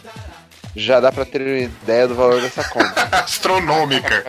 Já 0.76 1.00
dá 1.00 1.12
pra 1.12 1.24
ter 1.26 1.42
uma 1.42 1.58
ideia 1.58 2.08
do 2.08 2.16
valor 2.16 2.42
dessa 2.42 2.64
conta. 2.66 3.08
Astronômica. 3.24 4.26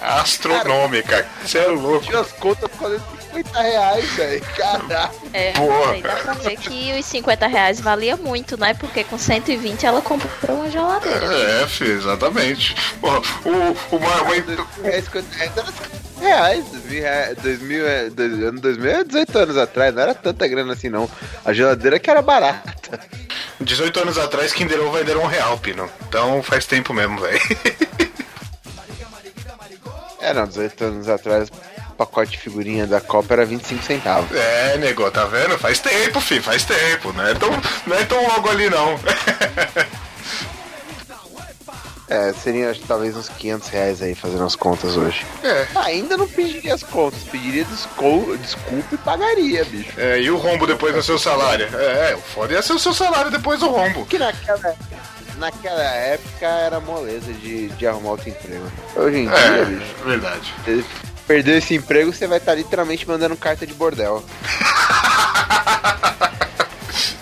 Astronômica. 0.00 1.26
Você 1.44 1.58
é 1.58 1.66
louco. 1.66 2.04
Tinha 2.04 2.20
as 2.20 2.32
contas 2.32 2.70
fazendo 2.78 3.02
50 3.32 3.60
reais, 3.62 4.04
velho. 4.12 4.40
Caralho. 4.56 5.10
É, 5.32 5.52
Boa. 5.52 5.92
aí 5.92 6.02
dá 6.02 6.16
pra 6.16 6.32
ver 6.34 6.56
que 6.56 6.98
os 6.98 7.06
50 7.06 7.46
reais 7.46 7.80
valia 7.80 8.16
muito, 8.16 8.58
né? 8.58 8.74
Porque 8.74 9.02
com 9.04 9.16
120 9.18 9.86
ela 9.86 10.02
comprou 10.02 10.58
uma 10.58 10.70
geladeira. 10.70 11.24
É, 11.62 11.66
filho, 11.66 11.92
exatamente. 11.98 12.74
Porra, 13.00 13.20
o, 13.44 13.50
o, 13.50 13.96
uma, 13.98 14.22
uma- 14.22 14.34
reais, 14.82 15.04
50 15.04 15.36
reais 15.36 15.52
era 15.56 15.66
50 15.66 15.98
reais. 16.20 16.64
2000, 16.70 17.00
reais, 17.02 17.36
2000, 17.38 17.88
é, 17.88 18.10
dois- 18.10 18.32
ano 18.42 18.60
2000 18.60 18.90
é 18.90 19.04
18 19.04 19.38
anos 19.38 19.56
atrás, 19.56 19.94
não 19.94 20.02
era 20.02 20.14
tanta 20.14 20.46
grana 20.48 20.72
assim 20.72 20.88
não. 20.88 21.08
A 21.44 21.52
geladeira 21.52 21.98
que 21.98 22.10
era 22.10 22.20
barata. 22.22 23.00
18 23.60 24.00
anos 24.00 24.18
atrás, 24.18 24.52
Kinder 24.52 24.80
Ovo 24.80 24.96
ainda 24.96 25.10
era 25.10 25.20
um 25.20 25.26
real, 25.26 25.58
Pino. 25.58 25.88
Então 26.08 26.42
faz 26.42 26.66
tempo 26.66 26.92
mesmo, 26.92 27.20
velho. 27.20 27.40
É, 30.20 30.34
não, 30.34 30.46
18 30.46 30.84
anos 30.84 31.08
atrás, 31.08 31.48
o 31.90 31.92
pacote 31.92 32.32
de 32.32 32.38
figurinha 32.38 32.86
da 32.86 33.00
Copa 33.00 33.34
era 33.34 33.46
25 33.46 33.82
centavos. 33.82 34.36
É, 34.36 34.76
nego, 34.76 35.08
tá 35.10 35.24
vendo? 35.24 35.56
Faz 35.56 35.78
tempo, 35.78 36.20
filho, 36.20 36.42
faz 36.42 36.64
tempo. 36.64 37.12
Não 37.12 37.26
é 37.26 37.34
tão, 37.34 37.48
não 37.86 37.96
é 37.96 38.04
tão 38.04 38.22
logo 38.26 38.48
ali, 38.50 38.68
não. 38.68 38.98
É, 42.10 42.32
seria 42.32 42.70
acho, 42.70 42.80
talvez 42.88 43.14
uns 43.16 43.28
500 43.28 43.68
reais 43.68 44.00
aí 44.02 44.14
fazendo 44.14 44.44
as 44.44 44.56
contas 44.56 44.96
hoje. 44.96 45.26
É. 45.44 45.66
Ainda 45.74 46.16
não 46.16 46.26
pediria 46.26 46.74
as 46.74 46.82
contas, 46.82 47.22
pediria 47.24 47.64
desculpa 47.64 48.94
e 48.94 48.96
pagaria, 48.98 49.62
bicho. 49.64 49.92
É, 49.98 50.18
e 50.20 50.30
o 50.30 50.36
rombo 50.38 50.66
depois 50.66 50.94
do 50.94 51.02
seu 51.02 51.18
salário? 51.18 51.68
É, 51.76 52.14
o 52.14 52.20
foda 52.20 52.54
ia 52.54 52.62
ser 52.62 52.72
o 52.72 52.78
seu 52.78 52.94
salário 52.94 53.30
depois 53.30 53.60
do 53.60 53.68
rombo. 53.68 54.06
Que 54.06 54.18
naquela, 54.18 54.74
naquela 55.36 55.82
época 55.82 56.46
era 56.46 56.80
moleza 56.80 57.30
de, 57.34 57.68
de 57.68 57.86
arrumar 57.86 58.10
outro 58.12 58.30
emprego. 58.30 58.64
Hoje 58.96 59.18
em 59.18 59.26
dia, 59.28 59.36
É, 59.36 59.64
bicho, 59.66 59.94
verdade. 60.04 60.54
você 60.64 60.84
perdeu 61.26 61.58
esse 61.58 61.74
emprego, 61.74 62.10
você 62.10 62.26
vai 62.26 62.38
estar 62.38 62.54
literalmente 62.54 63.06
mandando 63.06 63.36
carta 63.36 63.66
de 63.66 63.74
bordel. 63.74 64.24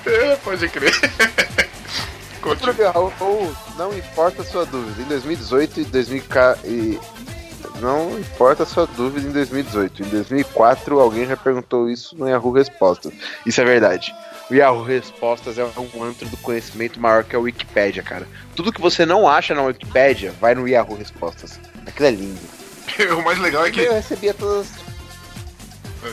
É, 0.06 0.36
pode 0.36 0.68
crer. 0.68 0.94
Outro 2.46 2.68
Continua. 2.68 2.90
Raul, 2.92 3.12
Raul, 3.18 3.56
não 3.76 3.96
importa 3.96 4.42
a 4.42 4.44
sua 4.44 4.64
dúvida. 4.64 5.02
Em 5.02 5.04
2018 5.06 5.80
e 5.80 5.84
2000 5.84 6.22
e 6.64 7.00
não 7.80 8.18
importa 8.18 8.62
a 8.62 8.66
sua 8.66 8.86
dúvida 8.86 9.28
em 9.28 9.32
2018. 9.32 10.02
Em 10.02 10.08
2004 10.08 11.00
alguém 11.00 11.26
já 11.26 11.36
perguntou 11.36 11.90
isso 11.90 12.16
no 12.16 12.28
Yahoo 12.28 12.52
Respostas. 12.52 13.12
Isso 13.44 13.60
é 13.60 13.64
verdade. 13.64 14.14
O 14.48 14.54
Yahoo 14.54 14.84
Respostas 14.84 15.58
é 15.58 15.64
um 15.64 16.04
antro 16.04 16.28
do 16.28 16.36
conhecimento 16.36 17.00
maior 17.00 17.24
que 17.24 17.34
a 17.34 17.38
Wikipédia, 17.38 18.02
cara. 18.02 18.28
Tudo 18.54 18.72
que 18.72 18.80
você 18.80 19.04
não 19.04 19.28
acha 19.28 19.54
na 19.54 19.62
Wikipédia, 19.62 20.32
vai 20.40 20.54
no 20.54 20.68
Yahoo 20.68 20.96
Respostas. 20.96 21.58
Aquilo 21.84 22.08
é 22.08 22.10
lindo. 22.12 22.40
O 23.18 23.22
mais 23.22 23.38
legal 23.38 23.66
é 23.66 23.70
que. 23.70 23.80
Eu 23.80 23.92
recebia 23.92 24.32
todas. 24.32 24.68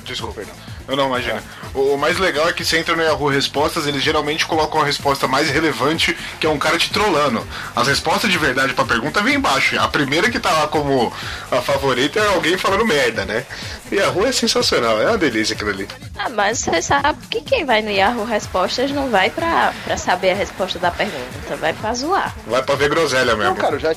Desculpa, 0.03 0.34
perdão. 0.34 0.55
Eu 0.88 0.95
não, 0.95 1.07
imagina. 1.07 1.41
O 1.73 1.97
mais 1.97 2.19
legal 2.19 2.47
é 2.47 2.53
que 2.53 2.64
você 2.64 2.77
entra 2.77 2.95
no 2.95 3.01
Yahoo 3.01 3.30
Respostas, 3.30 3.88
eles 3.88 4.03
geralmente 4.03 4.45
colocam 4.45 4.81
a 4.81 4.85
resposta 4.85 5.27
mais 5.27 5.49
relevante, 5.49 6.15
que 6.39 6.45
é 6.45 6.49
um 6.49 6.60
cara 6.60 6.77
te 6.77 6.91
trollando. 6.91 7.45
As 7.76 7.88
respostas 7.88 8.31
de 8.31 8.38
verdade 8.38 8.73
pra 8.73 8.85
pergunta 8.85 9.22
vem 9.22 9.35
embaixo. 9.35 9.80
A 9.80 9.88
primeira 9.88 10.30
que 10.30 10.39
tá 10.39 10.51
lá 10.51 10.68
como 10.68 11.11
a 11.51 11.61
favorita 11.61 12.19
é 12.19 12.27
alguém 12.27 12.57
falando 12.57 12.85
merda, 12.85 13.26
né? 13.26 13.45
Yahoo 13.91 14.26
é 14.26 14.31
sensacional, 14.31 15.01
é 15.01 15.07
uma 15.07 15.18
delícia 15.18 15.55
aquilo 15.55 15.69
ali. 15.69 15.88
Ah, 16.18 16.30
mas 16.30 16.60
você 16.60 16.81
sabe 16.81 17.19
que 17.27 17.41
quem 17.41 17.65
vai 17.65 17.81
no 17.81 17.91
Yahoo 17.91 18.26
Respostas 18.26 18.91
não 18.91 19.10
vai 19.10 19.30
pra, 19.30 19.73
pra 19.84 19.97
saber 19.97 20.31
a 20.31 20.35
resposta 20.35 20.80
da 20.80 20.91
pergunta, 20.91 21.55
vai 21.60 21.73
pra 21.73 21.93
zoar. 21.93 22.35
Vai 22.45 22.61
pra 22.61 22.76
ver 22.76 22.89
groselha 22.89 23.35
mesmo. 23.35 23.53
Não, 23.53 23.55
cara, 23.55 23.76
eu 23.76 23.80
já, 23.80 23.95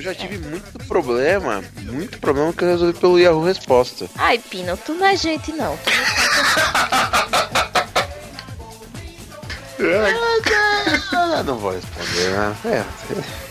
eu 0.00 0.04
já 0.04 0.14
tive 0.14 0.38
muito 0.38 0.78
problema, 0.86 1.62
muito 1.82 2.18
problema 2.18 2.50
que 2.54 2.64
eu 2.64 2.68
resolvi 2.68 2.98
pelo 2.98 3.18
Yahoo 3.18 3.44
Resposta. 3.44 4.08
Ai, 4.16 4.38
Pino, 4.38 4.74
tu 4.78 4.94
não 4.94 5.06
é 5.06 5.14
gente 5.14 5.52
não. 5.52 5.78
Tu 9.76 9.84
Ah, 11.12 11.42
não 11.42 11.58
vou 11.58 11.72
responder, 11.72 12.30
né? 12.30 12.56
É, 12.64 12.84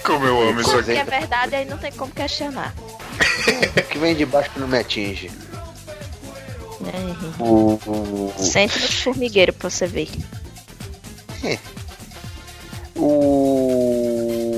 Como 0.03 0.25
eu 0.25 0.49
amo 0.49 0.61
isso 0.61 0.75
aqui. 0.75 0.85
Se 0.85 0.97
é 0.97 1.03
verdade, 1.03 1.55
aí 1.55 1.65
não 1.65 1.77
tem 1.77 1.91
como 1.91 2.11
questionar. 2.11 2.73
o 3.77 3.83
que 3.83 3.97
vem 3.99 4.15
de 4.15 4.25
baixo 4.25 4.49
não 4.57 4.67
me 4.67 4.79
atinge. 4.79 5.29
É, 6.81 7.43
O, 7.43 7.79
o, 7.85 8.33
Centro 8.37 8.79
de 8.79 9.03
formigueiro 9.03 9.53
pra 9.53 9.69
você 9.69 9.85
ver. 9.85 10.09
o, 12.95 14.48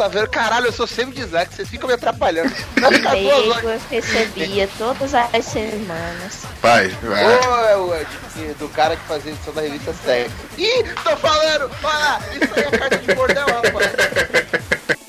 tá 0.00 0.08
vendo? 0.08 0.28
Caralho, 0.28 0.66
eu 0.66 0.72
sou 0.72 0.86
sempre 0.86 1.14
dislexo, 1.16 1.56
vocês 1.56 1.68
ficam 1.68 1.86
me 1.86 1.94
atrapalhando. 1.94 2.48
Vai 2.80 2.92
ficar 2.94 3.14
duas 3.16 3.34
Amigo, 3.34 3.50
horas. 3.50 3.82
eu 3.92 4.00
recebia 4.00 4.68
todas 4.78 5.12
as 5.14 5.44
semanas. 5.44 6.42
Vai, 6.62 6.86
Ô, 6.86 7.08
vai. 7.10 7.72
é 7.72 7.76
o 7.76 7.94
é 7.94 8.06
de- 8.34 8.54
do 8.54 8.68
cara 8.70 8.96
que 8.96 9.02
fazia 9.06 9.32
edição 9.32 9.52
da 9.52 9.60
revista 9.60 9.92
Sexo. 9.92 10.34
Ih, 10.56 10.84
tô 11.04 11.16
falando! 11.18 11.70
Olha 11.82 11.98
lá, 11.98 12.20
isso 12.32 12.54
aí 12.56 12.62
é 12.62 12.78
carta 12.78 12.96
de 12.96 13.14
bordel, 13.14 13.44
rapaz. 13.46 13.92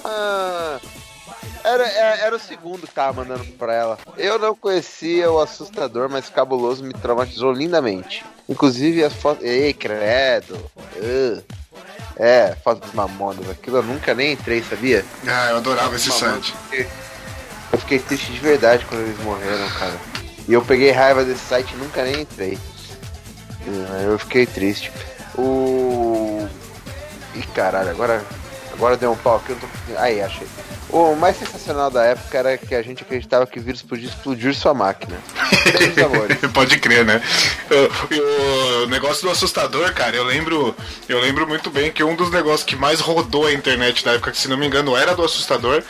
Ah, 0.03 0.79
era, 1.63 1.87
era, 1.87 2.15
era 2.25 2.35
o 2.35 2.39
segundo 2.39 2.85
que 2.85 2.93
tava 2.93 3.13
mandando 3.23 3.45
pra 3.53 3.73
ela. 3.73 3.97
Eu 4.17 4.37
não 4.39 4.53
conhecia 4.53 5.31
o 5.31 5.39
assustador, 5.39 6.09
mas 6.09 6.29
cabuloso 6.29 6.83
me 6.83 6.93
traumatizou 6.93 7.53
lindamente. 7.53 8.25
Inclusive 8.49 9.03
as 9.05 9.13
fotos. 9.13 9.45
Ei, 9.45 9.73
credo! 9.73 10.59
Ugh. 10.97 11.43
É, 12.23 12.55
foto 12.63 12.85
dos 12.85 12.93
mamonas. 12.93 13.49
Aquilo 13.49 13.77
eu 13.77 13.83
nunca 13.83 14.13
nem 14.13 14.33
entrei, 14.33 14.61
sabia? 14.61 15.03
Ah, 15.25 15.49
eu 15.49 15.57
adorava 15.57 15.95
esse 15.95 16.11
site. 16.11 16.53
Eu 17.71 17.79
fiquei 17.79 17.97
triste 17.97 18.31
de 18.31 18.37
verdade 18.39 18.85
quando 18.85 19.01
eles 19.01 19.17
morreram, 19.23 19.67
cara. 19.71 19.97
E 20.47 20.53
eu 20.53 20.61
peguei 20.61 20.91
raiva 20.91 21.25
desse 21.25 21.43
site 21.43 21.73
e 21.73 21.77
nunca 21.77 22.03
nem 22.03 22.21
entrei. 22.21 22.59
Eu 24.03 24.19
fiquei 24.19 24.45
triste. 24.45 24.91
O. 25.35 26.47
Ih, 27.33 27.43
caralho, 27.55 27.89
agora. 27.89 28.23
Agora 28.73 28.97
deu 28.97 29.11
um 29.11 29.17
pau 29.17 29.37
aqui, 29.37 29.51
eu 29.51 29.57
não 29.61 29.61
tô. 29.61 29.99
Aí, 29.99 30.21
achei. 30.21 30.47
O 30.89 31.15
mais 31.15 31.37
sensacional 31.37 31.89
da 31.89 32.03
época 32.03 32.37
era 32.37 32.57
que 32.57 32.75
a 32.75 32.81
gente 32.81 33.01
acreditava 33.03 33.47
que 33.47 33.59
o 33.59 33.61
vírus 33.61 33.81
podia 33.81 34.09
explodir 34.09 34.53
sua 34.53 34.73
máquina. 34.73 35.17
Pode 36.53 36.79
crer, 36.79 37.05
né? 37.05 37.21
O, 37.69 38.83
o 38.83 38.87
negócio 38.87 39.23
do 39.23 39.29
assustador, 39.29 39.93
cara, 39.93 40.17
eu 40.17 40.25
lembro, 40.25 40.75
eu 41.07 41.21
lembro 41.21 41.47
muito 41.47 41.69
bem 41.69 41.91
que 41.91 42.03
um 42.03 42.13
dos 42.13 42.29
negócios 42.29 42.63
que 42.63 42.75
mais 42.75 42.99
rodou 42.99 43.45
a 43.45 43.53
internet 43.53 44.05
na 44.05 44.13
época, 44.13 44.31
que 44.31 44.37
se 44.37 44.49
não 44.49 44.57
me 44.57 44.67
engano 44.67 44.95
era 44.97 45.15
do 45.15 45.23
assustador, 45.23 45.81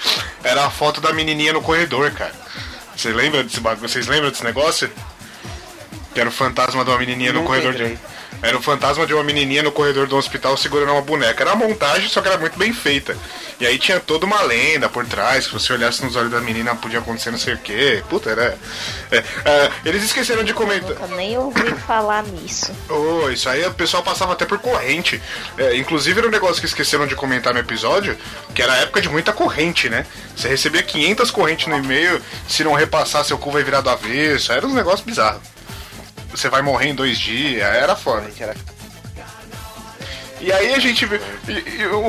era 0.44 0.66
a 0.66 0.70
foto 0.70 1.02
da 1.02 1.12
menininha 1.12 1.53
no 1.53 1.64
corredor, 1.64 2.12
cara. 2.12 2.34
Você 2.95 3.12
lembra 3.12 3.44
desse 3.44 3.60
bagulho? 3.60 3.90
Vocês 3.90 4.06
lembram 4.06 4.30
desse 4.30 4.44
negócio? 4.44 4.88
Que 6.14 6.20
era 6.20 6.30
o 6.30 6.32
fantasma 6.32 6.84
de 6.84 6.91
uma 6.91 6.99
menininha 6.99 7.34
no 7.34 7.44
corredor 7.44 7.74
de... 7.74 7.98
Era 8.41 8.58
o 8.58 8.62
fantasma 8.62 9.06
de 9.06 9.14
uma 9.14 9.24
menininha 9.24 9.62
no 9.62 9.72
corredor 9.72 10.08
do 10.08 10.18
hospital 10.18 10.58
segurando 10.58 10.91
uma 10.91 11.02
boneca. 11.02 11.44
Era 11.44 11.53
uma 11.53 11.68
montagem, 11.68 12.10
só 12.10 12.22
que 12.22 12.28
era 12.28 12.38
muito 12.38 12.58
bem 12.58 12.74
feita. 12.74 13.16
E 13.60 13.66
aí 13.68 13.78
tinha 13.78 13.99
toda 13.99 14.26
uma 14.26 14.41
lenda 14.41 14.90
por 14.90 15.06
trás, 15.06 15.45
que 15.45 15.53
você 15.53 15.72
olhasse 15.74 16.03
nos 16.03 16.16
olhos 16.16 16.32
da 16.32 16.41
menina 16.41 16.74
podia 16.74 16.98
acontecer 16.98 17.30
não 17.30 17.38
sei 17.38 17.53
o 17.53 17.58
quê. 17.60 18.03
Puta, 18.10 18.32
era. 18.32 18.58
é, 19.12 19.18
é, 19.18 19.72
eles 19.86 20.03
esqueceram 20.03 20.44
de 20.44 20.52
comentar. 20.52 20.90
Nunca 20.90 21.08
nem 21.16 21.38
ouvi 21.38 21.72
falar 21.88 22.24
nisso. 22.24 22.72
Oh, 22.90 23.30
isso 23.30 23.48
aí 23.48 23.64
o 23.64 23.74
pessoal 23.74 24.02
passava 24.02 24.34
até 24.34 24.45
por 24.45 24.58
corrente. 24.58 25.22
É, 25.60 25.78
inclusive 25.78 26.18
era 26.18 26.28
um 26.28 26.32
negócio 26.32 26.60
que 26.60 26.66
esqueceram 26.66 27.06
de 27.06 27.16
comentar 27.16 27.53
no 27.53 27.60
episódio, 27.60 28.18
que 28.56 28.64
era 28.64 28.74
a 28.74 28.78
época 28.78 28.99
de 28.99 29.10
muita 29.10 29.32
corrente, 29.32 29.88
né? 29.90 30.08
Você 30.36 30.48
recebia 30.48 30.82
500 30.82 31.30
correntes 31.30 31.68
no 31.68 31.78
e-mail, 31.78 32.20
se 32.48 32.64
não 32.64 32.74
repassar, 32.74 33.24
seu 33.24 33.38
cu 33.38 33.52
vai 33.52 33.64
virar 33.64 33.82
do 33.82 33.91
avesso. 33.91 34.52
Era 34.52 34.66
um 34.66 34.74
negócio 34.74 35.06
bizarro. 35.06 35.40
Você 36.32 36.49
vai 36.49 36.62
morrer 36.62 36.90
em 36.90 36.95
dois 36.95 37.18
dias, 37.20 37.62
era 37.64 37.95
foda. 37.95 38.30
Era- 38.40 38.56
E 40.40 40.52
aí 40.52 40.74
a 40.74 40.80
gente 40.80 41.06
vê. 41.06 41.22
e- 41.48 41.82
e 41.82 41.86
o, 41.86 41.99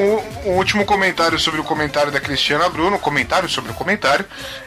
o 0.47 0.51
último 0.57 0.87
comentário 0.87 1.39
sobre 1.39 1.61
o 1.61 1.65
comentário 1.65 2.11
da 2.11 2.19
Cristiana 2.19 2.67
Bruno, 2.69 2.99
comentário 2.99 3.47
sobre 3.49 3.73
o 3.73 3.75
comentário, 3.75 4.25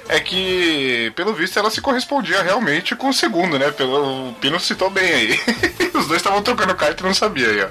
é 0.07 0.19
que, 0.19 1.11
pelo 1.15 1.33
visto, 1.33 1.57
ela 1.57 1.71
se 1.71 1.81
correspondia 1.81 2.43
realmente 2.43 2.95
com 2.95 3.09
o 3.09 3.13
segundo, 3.13 3.57
né? 3.57 3.71
Pelo, 3.71 4.29
o 4.29 4.33
Pino 4.35 4.59
citou 4.59 4.89
bem 4.91 5.11
aí. 5.11 5.39
Os 5.95 6.05
dois 6.07 6.19
estavam 6.19 6.43
trocando 6.43 6.75
carta 6.75 7.01
e 7.01 7.05
não 7.07 7.13
sabia 7.13 7.47
aí, 7.49 7.63
ó. 7.63 7.69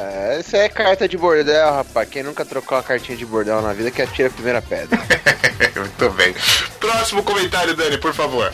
É, 0.00 0.38
isso 0.38 0.54
é 0.54 0.68
carta 0.68 1.08
de 1.08 1.16
bordel, 1.18 1.72
rapaz. 1.74 2.08
Quem 2.08 2.22
nunca 2.22 2.44
trocou 2.44 2.78
uma 2.78 2.84
cartinha 2.84 3.18
de 3.18 3.26
bordel 3.26 3.60
na 3.60 3.72
vida 3.72 3.90
que 3.90 4.00
atira 4.00 4.28
a 4.28 4.30
primeira 4.30 4.62
pedra. 4.62 4.96
Muito 5.74 6.10
bem. 6.10 6.32
Próximo 6.78 7.24
comentário, 7.24 7.74
Dani, 7.74 7.98
por 7.98 8.14
favor. 8.14 8.52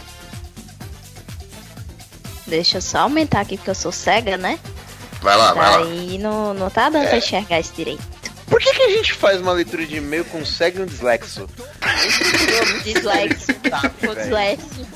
Deixa 2.47 2.79
eu 2.79 2.83
só 2.83 2.99
aumentar 2.99 3.41
aqui 3.41 3.57
porque 3.57 3.71
eu 3.71 3.75
sou 3.75 3.91
cega, 3.93 4.37
né? 4.37 4.59
Vai 5.23 5.37
lá, 5.37 5.53
vai 5.55 5.71
lá. 5.71 5.79
Aí 5.79 6.19
não, 6.19 6.53
não 6.55 6.69
tá 6.71 6.91
dando 6.91 7.09
pra 7.09 7.17
enxergar 7.19 7.59
esse 7.59 7.73
direito. 7.73 8.03
Por 8.47 8.61
que, 8.61 8.73
que 8.75 8.83
a 8.83 8.91
gente 8.91 9.15
faz 9.15 9.41
uma 9.41 9.53
leitura 9.53 9.87
de 9.87 9.97
e-mail 9.97 10.25
com 10.27 10.45
segue 10.45 10.81
um 10.83 10.87
dislexo? 10.87 11.49
Dislexo. 12.85 13.47
velho. 13.65 13.91
Ficou 13.99 14.15
dislexo. 14.15 14.87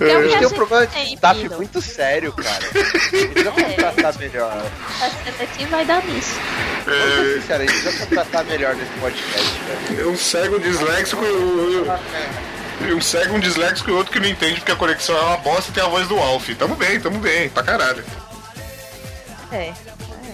A 0.00 0.04
gente 0.06 0.36
tem 0.38 0.46
um 0.46 0.48
Tem 0.50 0.56
problema 0.58 0.86
de 0.86 1.14
staff 1.14 1.40
Pino. 1.40 1.56
muito 1.56 1.80
sério, 1.80 2.32
cara. 2.32 2.64
A 2.74 3.16
gente 3.16 3.28
precisa 3.32 3.52
contratar 3.52 4.18
melhor. 4.18 4.66
Acho 5.00 5.56
que 5.56 5.64
vai 5.66 5.84
dar 5.84 6.04
nisso. 6.04 6.34
Vamos 6.84 7.14
ser 7.14 7.40
sinceros, 7.40 7.50
a 7.50 7.58
gente 7.72 7.82
precisa 7.82 8.06
contratar 8.06 8.44
melhor 8.44 8.74
nesse 8.74 8.90
podcast, 9.00 9.58
velho. 9.88 10.10
Um 10.10 10.16
cego 10.16 10.58
disléxico 10.60 11.24
e 11.24 11.28
o- 11.28 11.84
e 11.86 12.63
um 12.94 13.00
cego, 13.00 13.34
um 13.34 13.40
disléxico 13.40 13.90
e 13.90 13.92
outro 13.92 14.12
que 14.12 14.20
não 14.20 14.28
entende 14.28 14.56
porque 14.56 14.72
a 14.72 14.76
conexão 14.76 15.16
é 15.16 15.20
uma 15.20 15.36
bosta 15.38 15.70
e 15.70 15.74
tem 15.74 15.82
a 15.82 15.88
voz 15.88 16.08
do 16.08 16.18
Alf. 16.18 16.48
Tamo 16.58 16.76
bem, 16.76 17.00
tamo 17.00 17.18
bem, 17.18 17.48
pra 17.48 17.62
caralho. 17.62 18.04
É. 19.52 19.68
é 19.68 19.74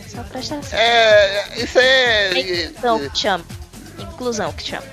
só 0.09 0.23
prestar 0.25 0.57
atenção. 0.57 0.79
É, 0.79 1.49
isso 1.57 1.79
é. 1.79 2.33
É 2.33 2.65
inclusão 2.65 3.09
que 3.09 3.19
chama. 3.19 3.45
Inclusão 3.99 4.53
que 4.53 4.63
chama. 4.63 4.87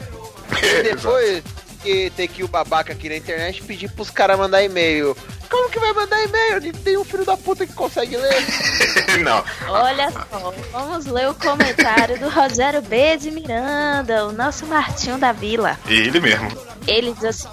E 0.62 0.84
depois 0.84 1.44
que 1.88 2.10
ter 2.10 2.28
que 2.28 2.44
o 2.44 2.50
babaca 2.50 2.92
aqui 2.92 3.08
na 3.08 3.16
internet 3.16 3.64
pedir 3.64 3.90
pros 3.90 4.10
caras 4.10 4.38
mandar 4.38 4.62
e-mail. 4.62 5.16
Como 5.50 5.70
que 5.70 5.80
vai 5.80 5.94
mandar 5.94 6.22
e-mail? 6.22 6.74
Tem 6.74 6.98
um 6.98 7.06
filho 7.06 7.24
da 7.24 7.38
puta 7.38 7.66
que 7.66 7.72
consegue 7.72 8.18
ler. 8.18 8.46
não. 9.24 9.42
Olha 9.70 10.12
só, 10.12 10.54
vamos 10.74 11.06
ler 11.06 11.30
o 11.30 11.34
comentário 11.34 12.20
do 12.20 12.28
Rogério 12.28 12.82
B. 12.82 13.16
de 13.16 13.32
Miranda, 13.32 14.26
o 14.26 14.34
nosso 14.34 14.66
Martinho 14.66 15.18
da 15.18 15.32
Vila. 15.32 15.80
Ele 15.88 16.20
mesmo. 16.20 16.52
Ele 16.86 17.14
diz 17.14 17.24
assim: 17.24 17.48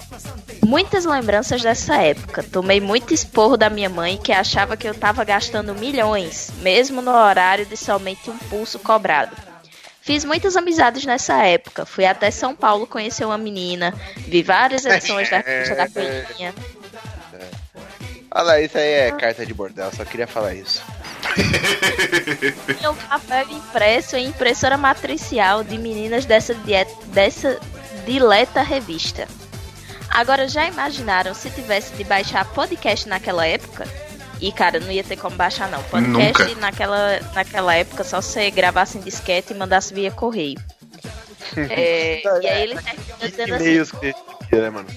Muitas 0.65 1.05
lembranças 1.05 1.61
dessa 1.61 1.95
época. 2.01 2.43
Tomei 2.43 2.81
muito 2.81 3.13
esporro 3.13 3.55
da 3.55 3.69
minha 3.69 3.87
mãe 3.87 4.17
que 4.17 4.33
achava 4.33 4.75
que 4.75 4.87
eu 4.87 4.93
tava 4.93 5.23
gastando 5.23 5.73
milhões, 5.73 6.51
mesmo 6.61 7.01
no 7.01 7.11
horário 7.11 7.65
de 7.65 7.77
somente 7.77 8.29
um 8.29 8.37
pulso 8.37 8.79
cobrado. 8.79 9.44
Fiz 10.05 10.23
muitas 10.23 10.55
amizades 10.55 11.03
nessa 11.03 11.43
época. 11.47 11.83
Fui 11.83 12.05
até 12.05 12.29
São 12.29 12.55
Paulo 12.55 12.85
conhecer 12.85 13.25
uma 13.25 13.39
menina. 13.39 13.91
Vi 14.15 14.43
várias 14.43 14.85
edições 14.85 15.27
da 15.31 15.41
Ficha 15.41 15.73
da 15.73 15.89
Coelhinha. 15.89 16.53
Olha 18.29 18.43
lá, 18.43 18.61
isso 18.61 18.77
aí 18.77 18.87
é 18.87 19.11
carta 19.13 19.43
de 19.43 19.51
bordel, 19.51 19.91
só 19.91 20.05
queria 20.05 20.27
falar 20.27 20.53
isso. 20.53 20.83
Tinha 22.77 22.91
um 22.91 22.95
papel 22.95 23.47
impresso 23.49 24.15
em 24.15 24.27
impressora 24.27 24.77
matricial 24.77 25.63
de 25.63 25.75
meninas 25.75 26.23
dessa, 26.23 26.53
dieta, 26.53 26.93
dessa 27.07 27.59
dileta 28.05 28.61
revista. 28.61 29.27
Agora, 30.11 30.47
já 30.47 30.67
imaginaram 30.67 31.33
se 31.33 31.49
tivesse 31.49 31.95
de 31.95 32.03
baixar 32.03 32.45
podcast 32.53 33.09
naquela 33.09 33.47
época? 33.47 33.87
E, 34.41 34.51
cara, 34.51 34.79
não 34.79 34.91
ia 34.91 35.03
ter 35.03 35.17
como 35.17 35.35
baixar, 35.35 35.69
não. 35.69 35.81
Podcast 35.83 36.43
Nunca. 36.43 36.61
naquela, 36.61 37.19
naquela 37.33 37.75
época 37.75 38.03
só 38.03 38.21
você 38.21 38.51
gravasse 38.51 38.97
em 38.97 39.01
disquete 39.01 39.53
e 39.53 39.55
mandasse 39.55 39.93
via 39.93 40.11
correio. 40.11 40.59
É, 41.57 42.21
e 42.41 42.47
aí 42.47 42.63
ele 42.63 42.75
termina 42.81 43.29
dizendo 43.29 43.53
assim: 43.53 44.13
que 44.49 44.55
né, 44.57 44.69
mano? 44.69 44.87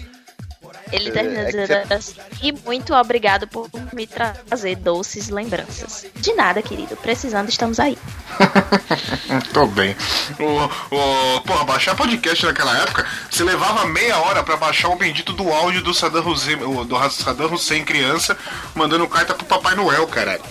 Ele 0.93 1.09
É, 1.09 1.13
termina 1.13 1.41
é 1.41 1.45
dizendo 1.51 1.93
assim, 1.93 2.15
e 2.43 2.53
muito 2.53 2.95
obrigado 2.95 3.47
por 3.47 3.69
me 3.93 4.07
trazer 4.07 4.77
doces 4.77 5.29
lembranças. 5.29 6.07
De 6.17 6.33
nada, 6.35 6.63
querido. 6.63 6.97
Precisando, 6.97 7.49
estamos 7.49 7.79
aí. 7.79 7.99
Tô 9.53 9.67
bem. 9.67 9.97
O, 10.39 10.95
o, 10.95 11.41
porra, 11.43 11.65
baixar 11.65 11.97
podcast 11.97 12.45
naquela 12.47 12.77
época, 12.79 13.07
você 13.31 13.45
levava 13.45 13.87
meia 13.87 14.19
hora 14.19 14.43
pra 14.43 14.57
baixar 14.57 14.89
o 14.89 14.97
bendito 14.97 15.33
do 15.33 15.51
áudio 15.53 15.83
do 15.83 15.93
Saddam 15.93 16.27
Hussein, 16.27 16.57
do 16.57 17.11
Saddam 17.11 17.53
Hussein 17.53 17.85
criança, 17.85 18.37
mandando 18.75 19.07
carta 19.09 19.35
pro 19.35 19.47
Papai 19.47 19.75
Noel, 19.75 20.07
caralho. 20.07 20.43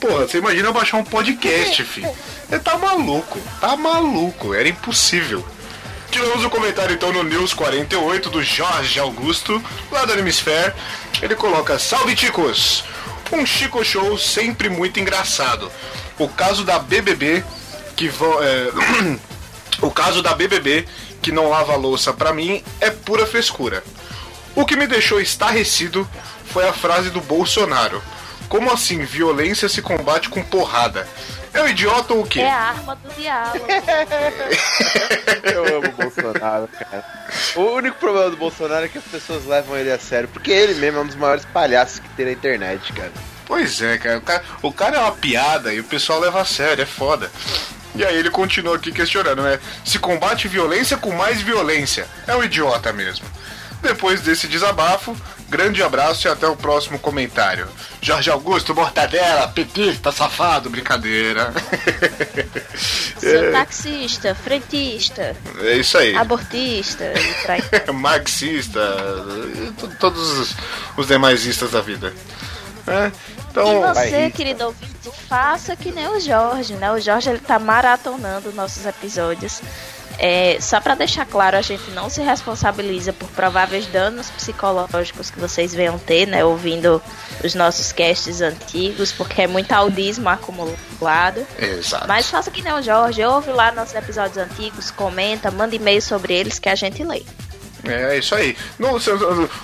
Porra, 0.00 0.26
você 0.26 0.38
imagina 0.38 0.72
baixar 0.72 0.98
um 0.98 1.04
podcast, 1.04 1.82
filho. 1.84 2.10
Você 2.48 2.58
tá 2.58 2.76
maluco, 2.76 3.38
tá 3.60 3.76
maluco, 3.76 4.54
era 4.54 4.68
impossível. 4.68 5.44
Tivemos 6.14 6.44
o 6.44 6.48
comentário 6.48 6.94
então 6.94 7.12
no 7.12 7.24
News 7.24 7.52
48 7.52 8.30
do 8.30 8.40
Jorge 8.40 9.00
Augusto, 9.00 9.60
lá 9.90 10.04
do 10.04 10.12
Animesphere. 10.12 10.72
Ele 11.20 11.34
coloca: 11.34 11.76
Salve 11.76 12.14
Ticos! 12.14 12.84
Um 13.32 13.44
Chico 13.44 13.84
Show 13.84 14.16
sempre 14.16 14.68
muito 14.68 15.00
engraçado. 15.00 15.68
O 16.16 16.28
caso 16.28 16.62
da 16.62 16.78
BBB 16.78 17.42
que 17.96 18.06
é, 18.06 19.18
o 19.84 19.90
caso 19.90 20.22
da 20.22 20.32
BBB 20.36 20.86
que 21.20 21.32
não 21.32 21.48
lava 21.48 21.74
louça 21.74 22.12
pra 22.12 22.32
mim 22.32 22.62
é 22.80 22.90
pura 22.90 23.26
frescura. 23.26 23.82
O 24.54 24.64
que 24.64 24.76
me 24.76 24.86
deixou 24.86 25.20
estarrecido 25.20 26.08
foi 26.44 26.68
a 26.68 26.72
frase 26.72 27.10
do 27.10 27.20
Bolsonaro. 27.20 28.00
Como 28.48 28.72
assim 28.72 29.04
violência 29.04 29.68
se 29.68 29.82
combate 29.82 30.28
com 30.28 30.44
porrada? 30.44 31.08
É 31.54 31.62
o 31.62 31.68
idiota 31.68 32.12
ou 32.12 32.22
o 32.22 32.26
quê? 32.26 32.40
É 32.40 32.50
a 32.50 32.56
arma 32.56 32.96
do 32.96 33.08
diálogo. 33.14 33.64
Eu 35.44 35.76
amo 35.76 35.88
o 35.88 35.92
Bolsonaro, 35.92 36.68
cara. 36.68 37.04
O 37.54 37.60
único 37.76 37.96
problema 37.98 38.28
do 38.30 38.36
Bolsonaro 38.36 38.84
é 38.84 38.88
que 38.88 38.98
as 38.98 39.04
pessoas 39.04 39.46
levam 39.46 39.76
ele 39.76 39.92
a 39.92 39.98
sério, 39.98 40.28
porque 40.28 40.50
ele 40.50 40.74
mesmo 40.74 40.98
é 40.98 41.02
um 41.02 41.06
dos 41.06 41.14
maiores 41.14 41.44
palhaços 41.44 42.00
que 42.00 42.08
tem 42.10 42.26
na 42.26 42.32
internet, 42.32 42.92
cara. 42.92 43.12
Pois 43.46 43.80
é, 43.80 43.96
cara. 43.98 44.18
O, 44.18 44.22
cara. 44.22 44.44
o 44.62 44.72
cara 44.72 44.96
é 44.96 45.00
uma 45.00 45.12
piada 45.12 45.72
e 45.72 45.78
o 45.78 45.84
pessoal 45.84 46.18
leva 46.18 46.40
a 46.40 46.44
sério, 46.44 46.82
é 46.82 46.86
foda. 46.86 47.30
E 47.94 48.04
aí 48.04 48.16
ele 48.16 48.30
continua 48.30 48.74
aqui 48.74 48.90
questionando, 48.90 49.42
né? 49.42 49.60
Se 49.84 50.00
combate 50.00 50.48
violência 50.48 50.96
com 50.96 51.12
mais 51.12 51.40
violência. 51.40 52.08
É 52.26 52.34
um 52.34 52.42
idiota 52.42 52.92
mesmo. 52.92 53.24
Depois 53.80 54.22
desse 54.22 54.48
desabafo, 54.48 55.16
grande 55.48 55.82
abraço 55.82 56.26
e 56.26 56.30
até 56.30 56.46
o 56.46 56.56
próximo 56.56 56.98
comentário. 56.98 57.68
Jorge 58.00 58.30
Augusto, 58.30 58.74
mortadela, 58.74 59.48
petista, 59.48 60.10
safado, 60.12 60.68
brincadeira. 60.70 61.52
Sou 63.20 63.52
taxista, 63.52 64.34
frentista, 64.34 65.36
É 65.60 65.76
isso 65.76 65.96
aí. 65.98 66.14
abortista. 66.16 67.04
Marxista, 67.92 68.80
to- 69.78 69.94
todos 69.98 70.38
os, 70.38 70.56
os 70.96 71.06
demais 71.06 71.44
istas 71.46 71.70
da 71.72 71.80
vida. 71.80 72.12
É, 72.86 73.10
então, 73.50 73.66
E 73.66 73.80
vai, 73.94 74.08
você, 74.08 74.24
Rita. 74.26 74.36
querido 74.36 74.64
ouvinte, 74.66 75.10
faça 75.28 75.74
que 75.76 75.90
nem 75.90 76.06
o 76.08 76.20
Jorge, 76.20 76.74
né? 76.74 76.90
O 76.92 77.00
Jorge 77.00 77.30
ele 77.30 77.38
tá 77.38 77.58
maratonando 77.58 78.52
nossos 78.52 78.84
episódios. 78.84 79.62
É, 80.18 80.58
só 80.60 80.80
pra 80.80 80.94
deixar 80.94 81.26
claro, 81.26 81.56
a 81.56 81.62
gente 81.62 81.90
não 81.90 82.08
se 82.08 82.22
responsabiliza 82.22 83.12
por 83.12 83.28
prováveis 83.30 83.86
danos 83.86 84.30
psicológicos 84.30 85.30
que 85.30 85.38
vocês 85.38 85.74
venham 85.74 85.98
ter, 85.98 86.26
né? 86.26 86.44
Ouvindo 86.44 87.02
os 87.42 87.54
nossos 87.54 87.92
casts 87.92 88.40
antigos, 88.40 89.12
porque 89.12 89.42
é 89.42 89.46
muito 89.46 89.72
audismo 89.72 90.28
acumulado. 90.28 91.46
exato. 91.58 92.06
Mas 92.06 92.30
faça 92.30 92.50
que 92.50 92.62
nem 92.62 92.72
o 92.72 92.82
Jorge, 92.82 93.24
ouve 93.24 93.50
lá 93.50 93.72
nossos 93.72 93.94
episódios 93.94 94.36
antigos, 94.36 94.90
comenta, 94.90 95.50
manda 95.50 95.74
e-mail 95.74 96.00
sobre 96.00 96.34
eles 96.34 96.58
que 96.58 96.68
a 96.68 96.74
gente 96.74 97.02
lê. 97.02 97.22
É 97.86 98.18
isso 98.18 98.34
aí. 98.34 98.56
Não, 98.78 98.96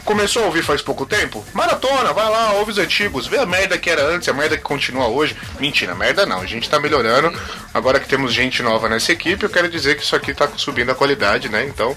começou 0.05 0.43
a 0.43 0.47
ouvir 0.47 0.63
faz 0.63 0.83
pouco 0.83 1.07
tempo? 1.07 1.45
Maratona, 1.53 2.13
vai 2.13 2.29
lá, 2.29 2.53
ouve 2.53 2.73
os 2.73 2.79
antigos, 2.79 3.27
vê 3.27 3.39
a 3.39 3.47
merda 3.47 3.79
que 3.79 3.89
era 3.89 4.05
antes, 4.05 4.29
a 4.29 4.33
merda 4.33 4.57
que 4.57 4.63
continua 4.63 5.09
hoje. 5.09 5.37
Mentira, 5.59 5.95
merda 5.95 6.27
não, 6.27 6.41
a 6.41 6.47
gente 6.47 6.69
tá 6.69 6.79
melhorando. 6.79 7.33
Agora 7.73 8.01
que 8.01 8.09
temos 8.09 8.33
gente 8.33 8.63
nova 8.63 8.89
nessa 8.89 9.13
equipe, 9.13 9.45
eu 9.45 9.51
quero 9.51 9.69
dizer 9.69 9.97
que 9.97 10.03
isso 10.03 10.17
aqui 10.17 10.35
tá 10.35 10.49
subindo 10.57 10.91
a 10.91 10.95
qualidade, 10.95 11.49
né? 11.49 11.65
Então, 11.67 11.97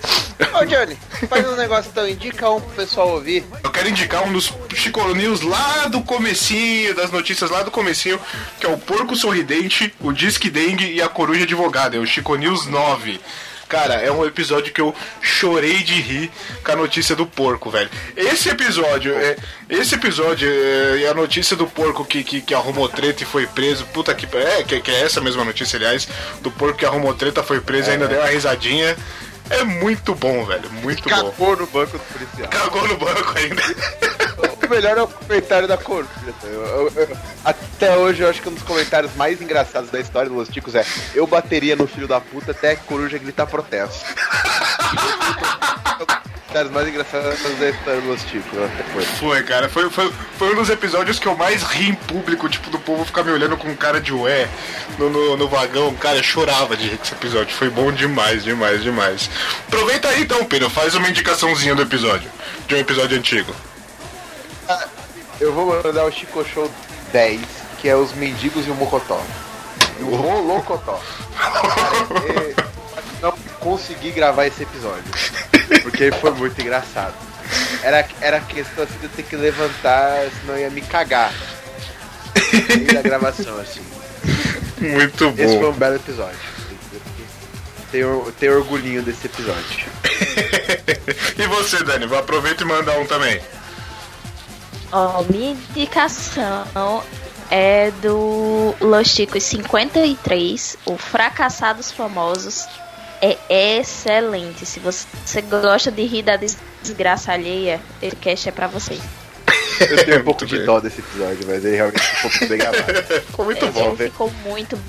Ô, 0.54 0.66
Johnny, 0.66 0.98
faz 1.28 1.48
um 1.48 1.56
negócio 1.56 1.90
então, 1.92 2.08
indica 2.08 2.50
um 2.50 2.62
pro 2.62 2.76
pessoal 2.76 3.10
ouvir. 3.10 3.44
eu 3.64 3.72
quero 3.72 3.90
indicar 3.90 4.24
um 4.24 4.32
dos 4.32 4.54
Chico 4.74 5.14
News 5.14 5.42
lá 5.42 5.88
do 5.88 6.02
comecinho, 6.02 6.94
das 6.96 7.12
notícias 7.12 7.50
lá 7.50 7.64
do 7.64 7.72
comecinho, 7.72 8.20
que 8.60 8.66
é 8.66 8.70
o 8.70 8.78
Porco 8.78 9.16
Sorridente, 9.16 9.94
o 10.00 10.12
Disque 10.12 10.50
Dengue 10.50 10.92
e 10.94 11.02
a 11.02 11.10
Coruja 11.10 11.44
Advogada, 11.44 11.96
é 11.98 12.00
o 12.00 12.06
Chico 12.06 12.36
News 12.36 12.68
9. 12.68 13.20
Cara, 13.74 13.96
é 13.96 14.12
um 14.12 14.24
episódio 14.24 14.72
que 14.72 14.80
eu 14.80 14.94
chorei 15.20 15.80
de 15.80 16.00
rir 16.00 16.32
com 16.64 16.74
a 16.74 16.76
notícia 16.76 17.16
do 17.16 17.26
porco, 17.26 17.72
velho. 17.72 17.90
Esse 18.16 18.50
episódio, 18.50 19.16
é, 19.18 19.36
esse 19.68 19.96
episódio 19.96 20.48
é, 20.48 20.98
e 21.00 21.08
a 21.08 21.14
notícia 21.16 21.58
do 21.58 21.66
porco 21.66 22.06
que, 22.06 22.24
que, 22.24 22.40
que 22.40 22.54
arrumou 22.54 22.88
treta 22.88 23.24
e 23.24 23.26
foi 23.26 23.48
preso, 23.48 23.84
puta 23.86 24.14
que. 24.14 24.28
É, 24.38 24.62
que, 24.62 24.80
que 24.80 24.92
é 24.92 25.02
essa 25.02 25.20
mesma 25.20 25.44
notícia, 25.44 25.78
aliás, 25.78 26.08
do 26.42 26.52
porco 26.52 26.78
que 26.78 26.86
arrumou 26.86 27.16
treta, 27.16 27.42
foi 27.42 27.62
preso 27.62 27.90
e 27.90 27.94
ainda 27.94 28.08
deu 28.08 28.20
uma 28.20 28.28
risadinha. 28.28 28.96
É 29.50 29.64
muito 29.64 30.14
bom, 30.14 30.46
velho, 30.46 30.70
muito 30.84 31.10
bom. 31.10 31.32
Cagou 31.32 31.58
no 31.58 31.66
banco 31.66 31.98
do 31.98 32.04
policial. 32.04 32.50
Cagou 32.50 32.88
no 32.88 32.98
banco 32.98 33.34
ainda. 33.36 33.64
O 34.66 34.70
melhor 34.70 34.98
é 34.98 35.02
o 35.02 35.08
comentário 35.08 35.68
da 35.68 35.78
coruja. 35.78 36.10
Eu- 36.44 36.92
até 37.44 37.96
hoje 37.98 38.22
eu 38.24 38.30
acho 38.30 38.42
que 38.42 38.50
um 38.50 38.54
dos 38.54 38.64
comentários 38.64 39.14
mais 39.16 39.42
engraçados 39.42 39.90
da 39.90 40.00
história 40.00 40.30
dos 40.30 40.48
Ticos 40.50 40.74
é 40.76 40.86
Eu 41.14 41.28
bateria 41.28 41.76
no 41.76 41.86
filho 41.88 42.08
da 42.08 42.20
puta 42.22 42.52
até 42.52 42.72
a 42.72 42.76
coruja 42.78 43.18
gritar 43.18 43.46
protesto. 43.48 44.06
Comentários 46.54 46.72
mais 46.72 46.88
engraçados 46.88 47.40
da 47.60 47.70
história 47.70 48.02
dos 48.02 48.24
Ticos. 48.26 48.52
foi. 48.94 49.04
Foi, 49.04 49.44
cara. 49.44 49.68
Foi, 49.68 49.90
foi, 49.90 50.14
foi 50.38 50.52
um 50.54 50.56
dos 50.56 50.70
episódios 50.70 51.18
que 51.18 51.28
eu 51.28 51.36
mais 51.36 51.64
ri 51.64 51.90
em 51.90 51.96
público, 51.96 52.48
tipo, 52.48 52.70
do 52.70 52.78
povo 52.80 53.04
ficar 53.04 53.24
me 53.24 53.32
olhando 53.32 53.58
com 53.58 53.76
cara 53.76 54.00
de 54.00 54.14
ué 54.14 54.48
no, 55.00 55.10
no, 55.10 55.36
no 55.36 55.48
vagão. 55.48 55.94
Cara, 55.96 56.18
eu 56.18 56.24
chorava 56.24 56.78
de 56.78 56.88
rir 56.90 56.98
com 56.98 57.04
esse 57.04 57.14
episódio. 57.14 57.56
Foi 57.56 57.70
bom 57.72 57.92
demais, 57.92 58.44
demais, 58.44 58.84
demais. 58.84 59.30
Aproveita 59.68 60.10
aí 60.10 60.22
então, 60.22 60.46
Pedro. 60.46 60.70
Faz 60.70 60.94
uma 60.94 61.10
indicaçãozinha 61.10 61.74
do 61.74 61.82
episódio. 61.82 62.30
De 62.68 62.76
um 62.76 62.78
episódio 62.78 63.18
antigo. 63.18 63.54
Eu 65.40 65.54
vou 65.54 65.82
mandar 65.84 66.06
o 66.06 66.12
Chico 66.12 66.46
Show 66.46 66.70
10, 67.12 67.42
que 67.80 67.90
é 67.90 67.96
os 67.96 68.14
mendigos 68.14 68.66
e 68.68 68.72
o 68.72 68.76
Mocotó. 68.76 69.22
O 70.00 70.18
Molocotó. 70.18 71.02
Cara, 71.38 71.98
é- 72.30 72.56
não 73.22 73.32
consegui 73.60 74.12
gravar 74.12 74.46
esse 74.48 74.64
episódio. 74.64 75.04
Porque 75.82 76.12
foi 76.12 76.32
muito 76.32 76.60
engraçado. 76.62 77.14
Era, 77.82 78.06
era 78.22 78.40
questão 78.40 78.84
assim 78.84 78.98
de 79.00 79.06
eu 79.06 79.10
ter 79.10 79.24
que 79.24 79.36
levantar, 79.36 80.28
senão 80.42 80.58
ia 80.58 80.70
me 80.70 80.82
cagar. 80.82 81.34
Da 82.94 83.02
gravação, 83.02 83.58
assim. 83.60 83.82
Muito 84.80 85.26
Esse 85.38 85.54
foi 85.56 85.60
bom. 85.60 85.70
um 85.70 85.74
belo 85.74 85.96
episódio. 85.96 86.40
Tenho, 87.92 88.34
tenho 88.40 88.58
orgulhinho 88.58 89.04
desse 89.04 89.28
episódio. 89.28 89.86
e 91.38 91.48
você, 91.48 91.84
Dani? 91.84 92.06
Aproveita 92.16 92.64
e 92.64 92.66
manda 92.66 92.92
um 93.00 93.06
também. 93.06 93.40
Ó, 94.94 95.24
minha 95.24 95.52
indicação 95.52 97.04
é 97.50 97.92
do 98.02 98.76
Los 98.80 99.08
Chicos 99.08 99.44
53, 99.44 100.78
o 100.86 100.98
Fracassados 100.98 101.92
Famosos. 101.92 102.68
É 103.22 103.38
excelente. 103.80 104.66
Se 104.66 104.80
você 104.80 105.42
gosta 105.42 105.90
de 105.92 106.04
rir 106.04 106.24
da 106.24 106.38
desgraça 106.38 107.32
alheia, 107.32 107.80
esse 108.02 108.16
cast 108.18 108.50
é 108.50 108.52
pra 108.52 108.68
você. 108.68 109.00
Eu 109.80 110.06
tenho 110.06 110.20
um 110.22 110.24
pouco 110.24 110.42
Muito 110.42 110.58
de 110.60 110.66
dó 110.66 110.80
desse 110.80 111.00
episódio, 111.00 111.40
mas 111.48 111.64
ele 111.66 111.76
realmente 111.78 112.02
ficou 112.02 112.30
muito 112.30 112.48
bem 112.48 112.58
gravado. 112.58 113.04
Ficou 113.26 113.46
muito 113.46 113.66
É, 113.66 113.72
bom. 113.72 113.96
Ficou 113.96 114.32
muito 114.46 114.80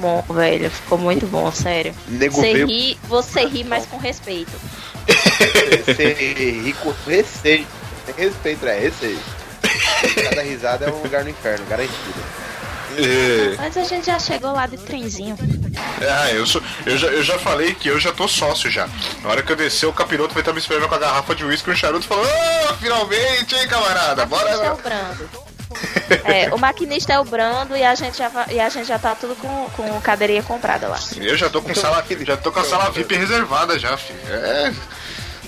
bom, 0.00 0.24
velho. 0.30 0.70
Ficou 0.70 0.98
muito 0.98 1.26
bom, 1.26 1.52
sério. 1.52 1.94
Nego 2.08 2.34
Você 2.36 2.52
veio- 2.54 2.66
ri, 2.66 2.98
você 3.06 3.44
ri, 3.44 3.62
mas 3.64 3.84
com 3.86 3.98
respeito. 3.98 4.52
Ser 5.94 6.14
rico 6.64 6.94
receio. 7.06 7.66
Tem 7.66 7.66
respeito, 8.18 8.66
é 8.66 8.78
receio. 8.78 9.18
Cada 10.28 10.42
risada 10.42 10.86
é 10.86 10.90
um 10.90 11.02
lugar 11.02 11.24
no 11.24 11.30
inferno, 11.30 11.64
garantido. 11.66 12.22
É, 12.96 13.54
Mas 13.56 13.76
a 13.76 13.84
gente 13.84 14.06
já 14.06 14.18
chegou 14.18 14.52
lá 14.52 14.66
de 14.66 14.76
trenzinho. 14.78 15.36
ah, 16.00 16.30
eu, 16.32 16.46
sou, 16.46 16.62
eu, 16.86 16.96
já, 16.96 17.06
eu 17.08 17.22
já 17.22 17.38
falei 17.38 17.74
que 17.74 17.88
eu 17.88 18.00
já 18.00 18.12
tô 18.12 18.26
sócio 18.26 18.70
já. 18.70 18.88
Na 19.22 19.30
hora 19.30 19.42
que 19.42 19.52
eu 19.52 19.56
descer, 19.56 19.86
o 19.86 19.92
capiroto 19.92 20.34
vai 20.34 20.40
estar 20.40 20.52
me 20.52 20.58
esperando 20.58 20.88
com 20.88 20.94
a 20.94 20.98
garrafa 20.98 21.34
de 21.34 21.44
uísque 21.44 21.70
e 21.70 21.72
um 21.72 21.76
charuto 21.76 22.06
falando: 22.06 22.26
Ô, 22.26 22.74
finalmente, 22.74 23.54
hein, 23.54 23.68
camarada? 23.68 24.24
O 24.24 24.28
maquinista 24.28 24.64
é 24.64 24.70
Bora. 24.70 24.74
o 24.74 24.82
Brando. 24.82 25.48
É, 26.24 26.54
o 26.54 26.58
maquinista 26.58 27.12
é 27.12 27.20
o 27.20 27.24
Brando 27.24 27.76
e 27.76 27.84
a 27.84 27.94
gente 27.94 28.16
já, 28.16 28.30
e 28.50 28.58
a 28.58 28.68
gente 28.70 28.86
já 28.86 28.98
tá 28.98 29.14
tudo 29.14 29.36
com, 29.36 29.70
com 29.76 30.00
cadeirinha 30.00 30.42
comprada 30.42 30.88
lá. 30.88 30.98
Eu 31.18 31.36
já 31.36 31.50
tô 31.50 31.60
com 31.60 31.74
sala, 31.74 32.02
já 32.26 32.36
tô 32.38 32.50
com 32.50 32.60
a 32.60 32.64
sala 32.64 32.90
VIP 32.90 33.14
reservada 33.14 33.78
já, 33.78 33.96
filho. 33.96 34.18
É 34.28 34.72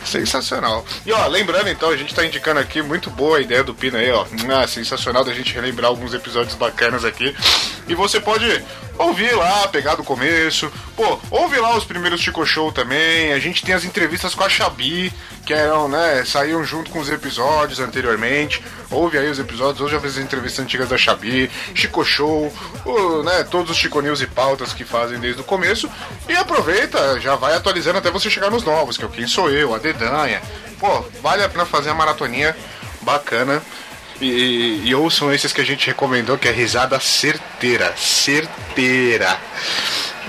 sensacional. 0.05 0.85
E 1.05 1.13
ó, 1.13 1.27
lembrando 1.27 1.69
então, 1.69 1.91
a 1.91 1.97
gente 1.97 2.15
tá 2.15 2.25
indicando 2.25 2.61
aqui 2.61 2.83
muito 2.83 3.11
boa 3.11 3.39
a 3.39 3.41
ideia 3.41 3.63
do 3.63 3.75
Pina 3.75 3.99
aí, 3.99 4.11
ó. 4.11 4.27
Ah, 4.53 4.67
sensacional 4.67 5.25
da 5.25 5.33
gente 5.33 5.55
relembrar 5.55 5.89
alguns 5.89 6.15
episódios 6.15 6.55
bacanas 6.55 7.05
aqui. 7.05 7.35
E 7.91 7.95
você 7.97 8.21
pode 8.21 8.47
ouvir 8.97 9.35
lá, 9.35 9.67
pegar 9.67 9.97
do 9.97 10.05
começo. 10.05 10.71
Pô, 10.95 11.19
ouve 11.29 11.59
lá 11.59 11.77
os 11.77 11.83
primeiros 11.83 12.21
Chico 12.21 12.47
Show 12.47 12.71
também. 12.71 13.33
A 13.33 13.39
gente 13.41 13.65
tem 13.65 13.75
as 13.75 13.85
entrevistas 13.85 14.33
com 14.33 14.45
a 14.45 14.49
Xabi, 14.49 15.13
que 15.45 15.53
eram, 15.53 15.89
né, 15.89 16.25
saíam 16.25 16.63
junto 16.63 16.89
com 16.89 17.01
os 17.01 17.11
episódios 17.11 17.81
anteriormente. 17.81 18.63
Ouve 18.93 19.19
aí 19.19 19.29
os 19.29 19.41
episódios, 19.41 19.81
hoje 19.81 19.97
eu 19.97 20.01
fiz 20.01 20.17
as 20.17 20.23
entrevistas 20.23 20.65
antigas 20.65 20.89
da 20.89 20.97
Xabi, 20.97 21.51
Chico 21.75 22.05
Show, 22.05 22.55
o, 22.85 23.23
né, 23.25 23.43
todos 23.51 23.73
os 23.73 23.77
Chico 23.77 24.01
News 24.01 24.21
e 24.21 24.29
pautas 24.29 24.73
que 24.73 24.85
fazem 24.85 25.19
desde 25.19 25.41
o 25.41 25.45
começo. 25.45 25.91
E 26.29 26.37
aproveita, 26.37 27.19
já 27.19 27.35
vai 27.35 27.57
atualizando 27.57 27.99
até 27.99 28.09
você 28.09 28.31
chegar 28.31 28.53
nos 28.53 28.63
novos, 28.63 28.97
que 28.97 29.03
é 29.03 29.07
o 29.09 29.11
Quem 29.11 29.27
Sou 29.27 29.51
Eu, 29.51 29.75
a 29.75 29.79
Dedanha. 29.79 30.41
Pô, 30.79 31.05
vale 31.21 31.43
a 31.43 31.49
pena 31.49 31.67
fazer 31.67 31.91
a 31.91 31.95
maratoninha 31.95 32.57
bacana. 33.03 33.61
E, 34.21 34.83
e 34.85 34.95
ouçam 34.95 35.33
esses 35.33 35.53
que 35.53 35.61
a 35.61 35.65
gente 35.65 35.87
recomendou, 35.87 36.37
que 36.37 36.49
é 36.49 36.53
risada 36.53 37.01
certeira. 37.01 37.95
Certeira. 37.97 39.39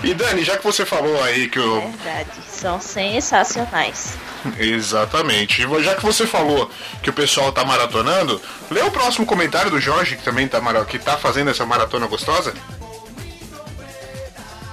E 0.03 0.13
Dani, 0.13 0.43
já 0.43 0.57
que 0.57 0.63
você 0.63 0.85
falou 0.85 1.21
aí 1.23 1.47
que 1.47 1.59
o. 1.59 1.81
Verdade, 1.81 2.29
são 2.47 2.81
sensacionais. 2.81 4.13
Exatamente. 4.57 5.61
E 5.61 5.83
já 5.83 5.95
que 5.95 6.03
você 6.03 6.25
falou 6.25 6.69
que 7.03 7.09
o 7.09 7.13
pessoal 7.13 7.51
tá 7.51 7.63
maratonando, 7.63 8.41
lê 8.69 8.81
o 8.81 8.89
próximo 8.89 9.25
comentário 9.25 9.69
do 9.69 9.79
Jorge, 9.79 10.15
que 10.15 10.23
também 10.23 10.47
tá, 10.47 10.59
que 10.85 10.97
tá 10.97 11.17
fazendo 11.17 11.51
essa 11.51 11.65
maratona 11.65 12.07
gostosa. 12.07 12.53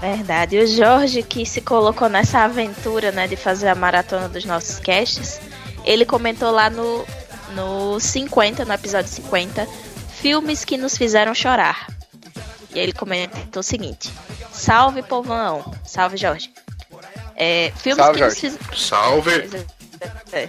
Verdade. 0.01 0.59
O 0.59 0.67
Jorge, 0.67 1.23
que 1.23 1.45
se 1.45 1.61
colocou 1.61 2.09
nessa 2.09 2.45
aventura, 2.45 3.11
né, 3.11 3.27
de 3.27 3.37
fazer 3.37 3.69
a 3.69 3.75
maratona 3.75 4.29
dos 4.29 4.45
nossos 4.45 4.79
casts, 4.79 5.41
ele 5.85 6.07
comentou 6.07 6.51
lá 6.51 6.71
no, 6.71 7.05
no 7.55 7.99
50, 8.01 8.65
no 8.65 8.73
episódio 8.73 9.11
50, 9.11 9.67
filmes 10.21 10.65
que 10.65 10.77
nos 10.77 10.97
fizeram 10.97 11.35
chorar. 11.35 11.89
E 12.75 12.79
aí 12.79 12.85
ele 12.85 12.93
comentou 12.93 13.61
o 13.61 13.63
seguinte: 13.63 14.13
Salve 14.53 15.03
povão, 15.03 15.75
salve 15.85 16.17
Jorge. 16.17 16.53
É, 17.37 17.73
filmes 17.77 18.05
Salve, 18.05 18.19
que 18.19 18.25
nos 18.25 18.35
Jorge. 18.35 18.59
fizeram. 18.59 18.77
Salve! 18.77 19.67
É. 20.33 20.49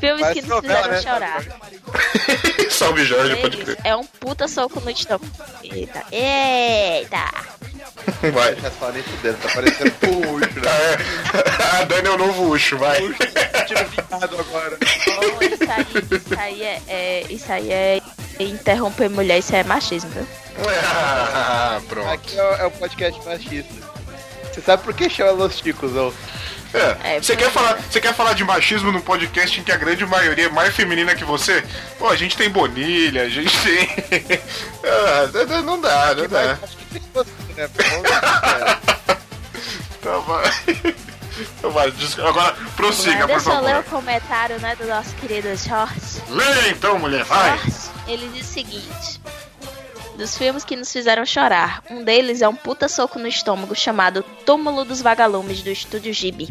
Filmes 0.00 0.22
Parece 0.22 0.40
que 0.40 0.46
nos 0.48 0.56
novela, 0.62 0.82
fizeram 0.96 0.96
né? 0.96 1.02
chorar. 1.02 2.70
Salve 2.70 3.04
Jorge, 3.04 3.36
pode 3.40 3.56
crer. 3.58 3.78
é 3.84 3.94
um 3.94 4.04
puta 4.04 4.48
soco 4.48 4.80
no 4.80 4.90
estômago. 4.90 5.30
Eita, 5.62 6.04
eita. 6.10 7.30
Vai. 8.32 8.54
Não 8.56 8.70
só 8.78 8.90
nem 8.92 9.02
fudendo, 9.02 9.36
tá 9.38 9.48
parecendo 9.54 9.90
puxo, 9.92 10.60
né? 10.60 10.70
É. 10.92 11.78
A 11.80 11.84
Dani 11.84 12.08
é 12.08 12.10
o 12.10 12.18
novo 12.18 12.50
Ucho, 12.50 12.76
vai. 12.78 12.96
Tiro 13.66 13.84
picado 13.90 14.38
agora. 14.38 14.76
Oh, 14.80 15.44
isso 15.44 15.62
aí, 15.70 16.18
isso 16.20 16.38
aí 16.38 16.62
é, 16.62 16.82
é- 16.88 17.26
Isso 17.30 17.52
aí 17.52 17.72
é 17.72 18.00
interromper 18.40 19.08
mulher, 19.08 19.38
isso 19.38 19.54
é 19.54 19.62
machismo, 19.64 20.10
viu? 20.10 20.26
Ah, 20.84 21.80
pronto. 21.88 22.08
Aqui 22.08 22.38
é 22.38 22.42
o, 22.42 22.54
é 22.56 22.66
o 22.66 22.70
podcast 22.72 23.24
machista. 23.24 23.72
Você 24.52 24.60
sabe 24.60 24.82
por 24.82 24.92
que 24.94 25.08
chama 25.08 25.30
Los 25.32 25.56
Chicos, 25.58 25.94
ou? 25.96 26.12
É, 26.74 27.16
É, 27.16 27.20
você 27.22 27.36
quer 27.36 27.50
falar, 27.50 27.76
você 27.76 28.00
quer 28.00 28.14
falar 28.14 28.32
de 28.32 28.44
machismo 28.44 28.90
num 28.90 29.00
podcast 29.00 29.60
em 29.60 29.62
que 29.62 29.70
a 29.72 29.76
grande 29.76 30.06
maioria 30.06 30.46
é 30.46 30.48
mais 30.48 30.74
feminina 30.74 31.14
que 31.14 31.24
você? 31.24 31.62
Pô, 31.98 32.08
a 32.08 32.16
gente 32.16 32.36
tem 32.36 32.48
Bonilha, 32.48 33.22
a 33.22 33.28
gente 33.28 33.56
tem. 33.60 33.88
ah, 34.84 35.62
não- 35.62 35.80
dá, 35.80 36.14
não 36.14 36.26
dá. 36.28 36.58
Acho 36.62 36.76
que 36.76 36.84
tem 36.86 37.02
você, 37.12 37.30
né? 37.56 37.68
Lá, 38.10 38.40
cara. 38.40 38.78
Então 40.02 41.72
vai. 41.72 41.92
Então 41.94 42.26
agora 42.26 42.54
prossiga, 42.76 43.20
por 43.20 43.26
Deixa 43.28 43.50
eu 43.50 43.60
ler 43.62 43.78
o 43.78 43.82
favor. 43.84 44.00
comentário 44.00 44.58
né, 44.60 44.74
do 44.76 44.84
nosso 44.86 45.14
querido 45.14 45.48
Jorge. 45.56 46.22
Lê 46.28 46.70
então, 46.70 46.98
mulher, 46.98 47.24
vai. 47.24 47.56
Jorge, 47.58 47.72
ele 48.08 48.28
diz 48.34 48.48
o 48.48 48.52
seguinte: 48.52 49.20
Dos 50.22 50.38
filmes 50.38 50.62
que 50.62 50.76
nos 50.76 50.92
fizeram 50.92 51.26
chorar, 51.26 51.82
um 51.90 52.04
deles 52.04 52.42
é 52.42 52.48
um 52.48 52.54
puta 52.54 52.88
soco 52.88 53.18
no 53.18 53.26
estômago 53.26 53.74
chamado 53.74 54.24
Túmulo 54.46 54.84
dos 54.84 55.02
Vagalumes 55.02 55.62
do 55.62 55.70
Estúdio 55.70 56.14
Ghibli. 56.14 56.48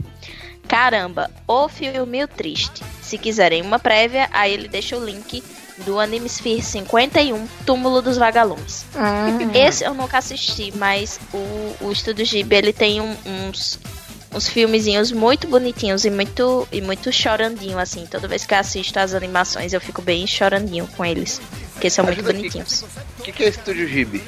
Caramba, 0.68 1.32
o 1.48 1.70
filme 1.70 2.28
triste. 2.28 2.84
Se 3.02 3.18
quiserem 3.18 3.62
uma 3.62 3.80
prévia, 3.80 4.28
aí 4.34 4.52
ele 4.54 4.68
deixa 4.68 4.98
o 4.98 5.06
link 5.06 5.42
do 5.86 6.02
Animesphere 6.02 6.62
51, 6.62 7.48
Túmulo 7.66 8.02
dos 8.02 8.18
Vagalumes. 8.18 8.86
Esse 9.56 9.86
eu 9.86 9.94
nunca 9.94 10.18
assisti, 10.18 10.74
mas 10.76 11.18
o, 11.34 11.86
o 11.86 11.92
Estúdio 11.94 12.26
Ghibli 12.26 12.58
ele 12.58 12.74
tem 12.74 13.00
um- 13.00 13.16
uns 13.26 13.80
uns 14.34 14.48
filmezinhos 14.48 15.12
muito 15.12 15.46
bonitinhos 15.48 16.06
e 16.06 16.10
muito 16.10 16.66
e 16.72 16.80
muito 16.82 17.12
chorandinho 17.12 17.78
assim. 17.78 18.06
Toda 18.06 18.30
vez 18.30 18.46
que 18.46 18.54
eu 18.54 18.60
assisto 18.60 18.98
as 18.98 19.14
animações, 19.14 19.74
eu 19.74 19.82
fico 19.82 20.02
bem 20.02 20.26
chorandinho 20.26 20.88
com 20.96 21.04
eles, 21.06 21.42
porque 21.82 21.90
são 21.90 22.06
muito 22.06 22.20
Ajuda 22.20 22.30
aqui. 22.30 22.40
bonitinhos. 22.42 22.86
O 23.18 23.24
que, 23.24 23.32
que 23.32 23.44
é 23.44 23.50
Estúdio 23.50 23.88
Ghibli? 23.88 24.24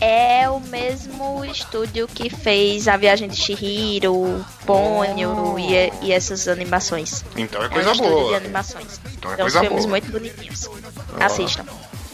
É 0.00 0.48
o 0.48 0.60
mesmo 0.60 1.44
estúdio 1.44 2.06
que 2.06 2.30
fez 2.30 2.86
A 2.86 2.96
Viagem 2.96 3.28
de 3.28 3.34
Chihiro, 3.34 4.44
Ponyo 4.64 5.58
e, 5.58 5.92
e 6.06 6.12
essas 6.12 6.46
animações. 6.46 7.24
Então 7.36 7.60
é 7.60 7.64
É 7.64 7.68
um 7.68 7.72
coisa 7.72 7.90
estúdio 7.90 8.14
de 8.14 8.20
boa. 8.22 8.36
animações. 8.36 9.00
Então 9.18 9.32
é 9.32 9.34
São 9.34 9.42
coisa 9.44 9.60
filmes 9.62 9.78
boa. 9.84 9.90
muito 9.90 10.12
bonitinhos. 10.12 10.70
Assistam. 11.18 11.64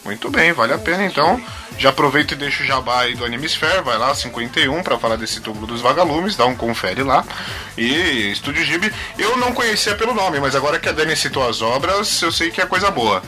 Muito 0.07 0.31
bem, 0.31 0.53
vale 0.55 0.73
a 0.73 0.79
pena 0.79 1.05
então. 1.05 1.39
Já 1.77 1.91
aproveita 1.91 2.33
e 2.33 2.37
deixa 2.39 2.63
o 2.63 2.67
jabá 2.67 3.01
aí 3.01 3.15
do 3.15 3.25
Animesphere, 3.27 3.83
vai 3.83 3.99
lá, 3.99 4.15
51, 4.15 4.83
pra 4.83 4.99
falar 4.99 5.17
desse 5.17 5.41
túmulo 5.41 5.67
dos 5.67 5.83
vagalumes, 5.83 6.37
dá 6.37 6.47
um 6.47 6.55
confere 6.57 7.03
lá. 7.03 7.23
E 7.77 8.31
Estúdio 8.33 8.65
Ghibli, 8.65 8.91
eu 9.19 9.37
não 9.37 9.53
conhecia 9.53 9.95
pelo 9.95 10.15
nome, 10.15 10.41
mas 10.41 10.55
agora 10.57 10.79
que 10.79 10.89
a 10.89 10.93
Dani 10.93 11.15
citou 11.17 11.47
as 11.47 11.61
obras, 11.61 12.23
eu 12.23 12.33
sei 12.33 12.51
que 12.51 12.63
é 12.63 12.67
coisa 12.67 12.91
boa. 12.91 13.23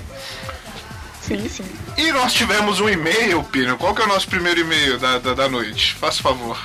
Sim, 1.27 1.49
sim. 1.49 1.65
E 1.97 2.13
nós 2.13 2.33
tivemos 2.33 2.79
um 2.81 2.89
e-mail, 2.89 3.43
Pino. 3.45 3.77
Qual 3.77 3.95
que 3.95 4.01
é 4.03 4.05
o 4.05 4.09
nosso 4.09 4.29
primeiro 4.29 4.61
e-mail 4.61 4.99
da, 4.99 5.19
da, 5.19 5.35
da 5.35 5.49
noite? 5.49 5.95
Faça 5.95 6.23
favor. 6.23 6.57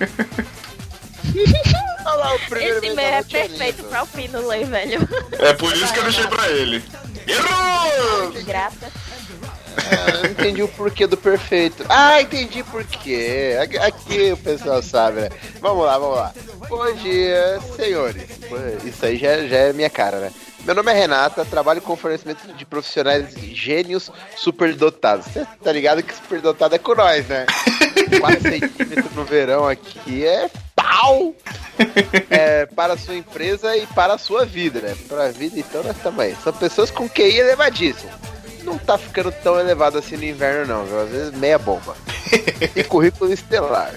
Olha 2.06 2.14
lá 2.16 2.34
o 2.34 2.38
primeiro 2.40 2.84
Esse 2.84 2.94
da 2.94 3.02
é 3.02 3.22
perfeito 3.22 3.76
lindo. 3.78 3.88
pra 3.88 4.02
o 4.02 4.06
Pino 4.06 4.46
ler, 4.46 4.66
velho. 4.66 5.08
É 5.38 5.52
por 5.54 5.72
isso 5.74 5.92
que 5.92 5.98
eu 5.98 6.04
deixei 6.04 6.26
pra 6.26 6.48
ele. 6.50 6.82
Errou! 7.26 8.32
Grata. 8.44 8.90
Ah, 9.76 10.10
eu 10.10 10.22
não 10.24 10.30
entendi 10.30 10.62
o 10.62 10.68
porquê 10.68 11.06
do 11.06 11.16
perfeito. 11.16 11.84
Ah, 11.88 12.20
entendi 12.20 12.62
por 12.64 12.84
quê. 12.84 13.56
Aqui, 13.60 13.78
aqui 13.78 14.32
o 14.32 14.36
pessoal 14.36 14.82
sabe, 14.82 15.22
né? 15.22 15.28
Vamos 15.60 15.84
lá, 15.84 15.98
vamos 15.98 16.16
lá. 16.16 16.32
Bom 16.68 16.94
dia, 16.96 17.60
senhores. 17.76 18.22
Isso 18.84 19.04
aí 19.04 19.16
já, 19.16 19.46
já 19.46 19.56
é 19.56 19.72
minha 19.72 19.90
cara, 19.90 20.18
né? 20.20 20.32
Meu 20.62 20.74
nome 20.74 20.92
é 20.92 20.94
Renata, 20.94 21.44
trabalho 21.44 21.82
com 21.82 21.96
fornecimento 21.96 22.46
de 22.54 22.64
profissionais 22.64 23.34
gênios 23.34 24.10
superdotados. 24.36 25.26
Você 25.26 25.46
tá 25.62 25.72
ligado 25.72 26.02
que 26.02 26.14
superdotado 26.14 26.74
é 26.74 26.78
com 26.78 26.94
nós, 26.94 27.26
né? 27.26 27.46
4 28.20 28.40
centímetros 28.42 29.12
no 29.14 29.24
verão 29.24 29.68
aqui 29.68 30.24
é 30.24 30.50
pau! 30.74 31.34
É, 32.30 32.66
para 32.66 32.94
a 32.94 32.96
sua 32.98 33.16
empresa 33.16 33.76
e 33.76 33.86
para 33.88 34.14
a 34.14 34.18
sua 34.18 34.46
vida, 34.46 34.80
né? 34.80 34.96
Para 35.08 35.24
a 35.24 35.30
vida, 35.30 35.58
então, 35.58 35.82
nós 35.82 35.96
também. 35.98 36.34
São 36.36 36.52
pessoas 36.52 36.90
com 36.90 37.08
QI 37.08 37.38
elevadíssimo 37.38 38.10
não 38.64 38.78
tá 38.78 38.98
ficando 38.98 39.30
tão 39.30 39.60
elevado 39.60 39.98
assim 39.98 40.16
no 40.16 40.24
inverno, 40.24 40.66
não, 40.66 40.84
viu? 40.86 41.00
Às 41.00 41.10
vezes 41.10 41.34
meia 41.34 41.58
bomba. 41.58 41.94
E 42.74 42.82
currículo 42.84 43.32
estelar. 43.32 43.94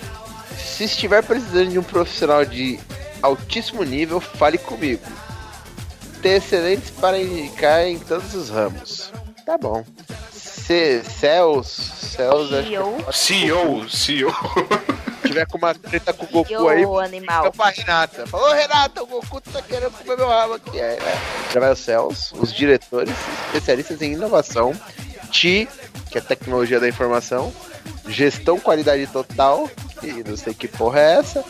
Se 0.57 0.83
estiver 0.83 1.23
precisando 1.23 1.71
de 1.71 1.79
um 1.79 1.83
profissional 1.83 2.45
de 2.45 2.79
altíssimo 3.21 3.83
nível, 3.83 4.19
fale 4.19 4.57
comigo. 4.57 5.01
Tem 6.21 6.33
excelentes 6.33 6.89
para 6.91 7.19
indicar 7.19 7.85
em 7.85 7.99
todos 7.99 8.33
os 8.33 8.49
ramos. 8.49 9.11
Tá 9.45 9.57
bom. 9.57 9.83
Se, 10.31 11.01
Céus, 11.03 11.67
Céus, 11.67 12.49
CEO, 12.49 13.13
CEO, 13.13 13.89
CEO. 13.89 14.31
se 15.21 15.27
tiver 15.27 15.47
com 15.47 15.57
uma 15.57 15.73
treta 15.73 16.13
com 16.13 16.25
o 16.25 16.27
Goku 16.27 16.67
aí, 16.67 16.83
animal. 17.05 17.45
Fica 17.45 17.55
pra 17.55 17.69
Renata. 17.69 18.27
Falou, 18.27 18.53
Renata, 18.53 19.03
o 19.03 19.07
Goku 19.07 19.39
tá 19.41 19.61
querendo 19.61 19.91
comer 19.91 20.17
meu 20.17 20.27
rabo 20.27 20.53
aqui. 20.55 20.79
É, 20.79 20.99
né? 20.99 21.21
Já 21.53 21.59
vai 21.59 21.71
os 21.71 21.79
céus, 21.79 22.33
os 22.33 22.53
diretores, 22.53 23.13
especialistas 23.47 24.01
em 24.01 24.13
inovação, 24.13 24.73
TI, 25.31 25.67
que 26.11 26.17
é 26.17 26.21
tecnologia 26.21 26.79
da 26.79 26.87
informação, 26.87 27.53
gestão 28.07 28.59
qualidade 28.59 29.07
total, 29.07 29.69
e 30.03 30.23
não 30.27 30.35
sei 30.35 30.53
que 30.53 30.67
porra 30.67 30.99
é 30.99 31.19
essa, 31.19 31.43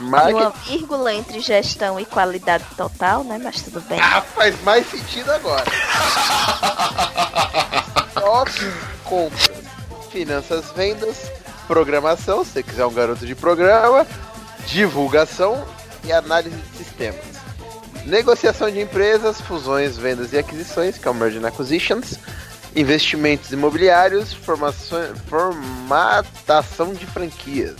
Uma 0.00 0.50
vírgula 0.50 1.12
entre 1.12 1.40
gestão 1.40 1.98
e 1.98 2.04
qualidade 2.04 2.64
total, 2.76 3.24
né? 3.24 3.38
Mas 3.42 3.62
tudo 3.62 3.80
bem. 3.82 3.98
ah, 4.00 4.20
faz 4.22 4.60
mais 4.62 4.88
sentido 4.88 5.30
agora. 5.32 5.64
Estoque, 8.08 8.72
compras, 9.04 9.50
finanças, 10.10 10.70
vendas, 10.76 11.30
programação, 11.66 12.44
se 12.44 12.52
você 12.52 12.62
quiser 12.62 12.86
um 12.86 12.92
garoto 12.92 13.26
de 13.26 13.34
programa, 13.34 14.06
divulgação 14.66 15.64
e 16.04 16.12
análise 16.12 16.56
de 16.56 16.78
sistemas. 16.78 17.38
Negociação 18.04 18.70
de 18.70 18.80
empresas, 18.80 19.40
fusões, 19.40 19.96
vendas 19.96 20.32
e 20.32 20.38
aquisições, 20.38 20.96
que 20.96 21.06
é 21.06 21.10
o 21.10 21.14
Merge 21.14 21.38
and 21.38 21.46
Acquisitions, 21.46 22.14
investimentos 22.74 23.52
imobiliários, 23.52 24.32
formações, 24.32 25.10
formatação 25.28 26.94
de 26.94 27.04
franquias, 27.06 27.76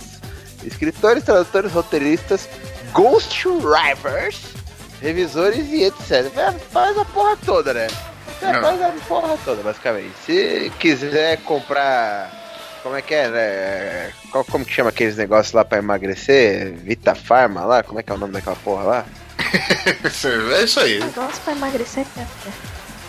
escritores, 0.71 1.23
tradutores, 1.23 1.71
roteiristas, 1.71 2.47
ghostwriters, 2.93 4.39
revisores 5.01 5.67
e 5.69 5.83
etc. 5.83 6.31
Faz 6.71 6.97
a 6.97 7.05
porra 7.05 7.37
toda, 7.45 7.73
né? 7.73 7.87
Faz 8.39 8.81
a 8.81 8.93
porra 9.07 9.37
toda, 9.43 9.61
basicamente. 9.63 10.13
Se 10.25 10.71
quiser 10.79 11.37
comprar. 11.43 12.37
Como 12.81 12.95
é 12.95 13.01
que 13.01 13.13
é, 13.13 13.27
né? 13.27 14.11
Qual, 14.31 14.45
como 14.45 14.63
que 14.63 14.73
chama 14.73 14.89
aqueles 14.89 15.17
negócios 15.17 15.53
lá 15.53 15.65
pra 15.65 15.79
emagrecer? 15.79 16.73
Vita 16.75 17.13
Pharma 17.13 17.65
lá? 17.65 17.83
Como 17.83 17.99
é 17.99 18.03
que 18.03 18.09
é 18.11 18.15
o 18.15 18.17
nome 18.17 18.31
daquela 18.33 18.55
porra 18.57 18.83
lá? 18.83 19.05
É 20.53 20.63
isso 20.63 20.79
aí. 20.79 20.99
Negócio 20.99 21.41
pra 21.43 21.53
emagrecer. 21.53 22.05
né? 22.15 22.27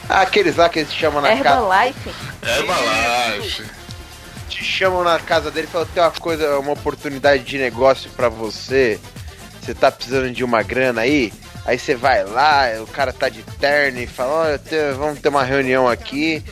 Ah, 0.09 0.23
aqueles 0.23 0.57
lá 0.57 0.69
que 0.69 0.81
eles 0.81 0.93
chamam 0.93 1.21
na 1.23 1.29
casa. 1.37 1.61
Herbalife. 1.61 2.11
Herbalife. 2.43 3.65
Chamam 4.61 5.03
na 5.03 5.19
casa 5.19 5.51
dele 5.51 5.67
e 5.67 5.71
falam: 5.71 5.89
tem 5.89 6.03
uma 6.03 6.11
coisa, 6.11 6.59
uma 6.59 6.73
oportunidade 6.73 7.43
de 7.45 7.59
negócio 7.59 8.11
pra 8.11 8.29
você. 8.29 9.01
Você 9.61 9.75
tá 9.75 9.91
precisando 9.91 10.31
de 10.31 10.45
uma 10.45 10.63
grana 10.63 11.03
aí? 11.03 11.33
Aí 11.65 11.79
você 11.79 11.95
vai 11.95 12.25
lá, 12.25 12.69
o 12.83 12.87
cara 12.87 13.13
tá 13.13 13.29
de 13.29 13.43
terno 13.43 14.01
e 14.01 14.07
fala: 14.07 14.33
Olha, 14.33 14.61
vamos 14.95 15.21
ter 15.21 15.29
uma 15.29 15.45
reunião 15.45 15.89
aqui. 15.89 16.43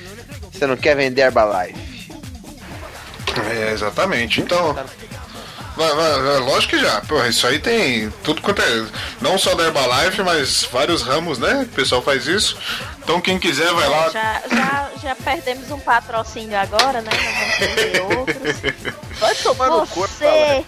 Você 0.53 0.67
não 0.67 0.77
quer 0.77 0.97
vender 0.97 1.23
Herbalife? 1.23 2.13
É, 3.51 3.73
exatamente. 3.73 4.41
Então. 4.41 4.77
Lógico 6.41 6.77
que 6.77 6.81
já. 6.81 7.01
Porra, 7.03 7.29
isso 7.29 7.47
aí 7.47 7.59
tem 7.59 8.11
tudo 8.23 8.41
quanto 8.43 8.63
é. 8.63 8.87
Não 9.21 9.39
só 9.39 9.55
da 9.55 9.65
Herbalife, 9.65 10.23
mas 10.23 10.65
vários 10.65 11.03
ramos, 11.03 11.39
né? 11.39 11.63
O 11.63 11.67
pessoal 11.75 12.03
faz 12.03 12.27
isso. 12.27 12.57
Então 13.03 13.21
quem 13.21 13.39
quiser 13.39 13.73
vai 13.73 13.89
lá. 13.89 14.11
Já, 14.11 14.43
já, 14.51 14.91
já 15.03 15.15
perdemos 15.17 15.71
um 15.71 15.79
patrocínio 15.79 16.59
agora, 16.59 17.01
né? 17.01 17.11
Nós 17.11 17.39
vamos 17.39 17.57
perder 17.57 18.03
outros. 18.19 18.57
Vai 19.19 19.35
tomar 19.37 19.71
no 19.71 19.87
corpo, 19.87 20.15
Você, 20.15 20.65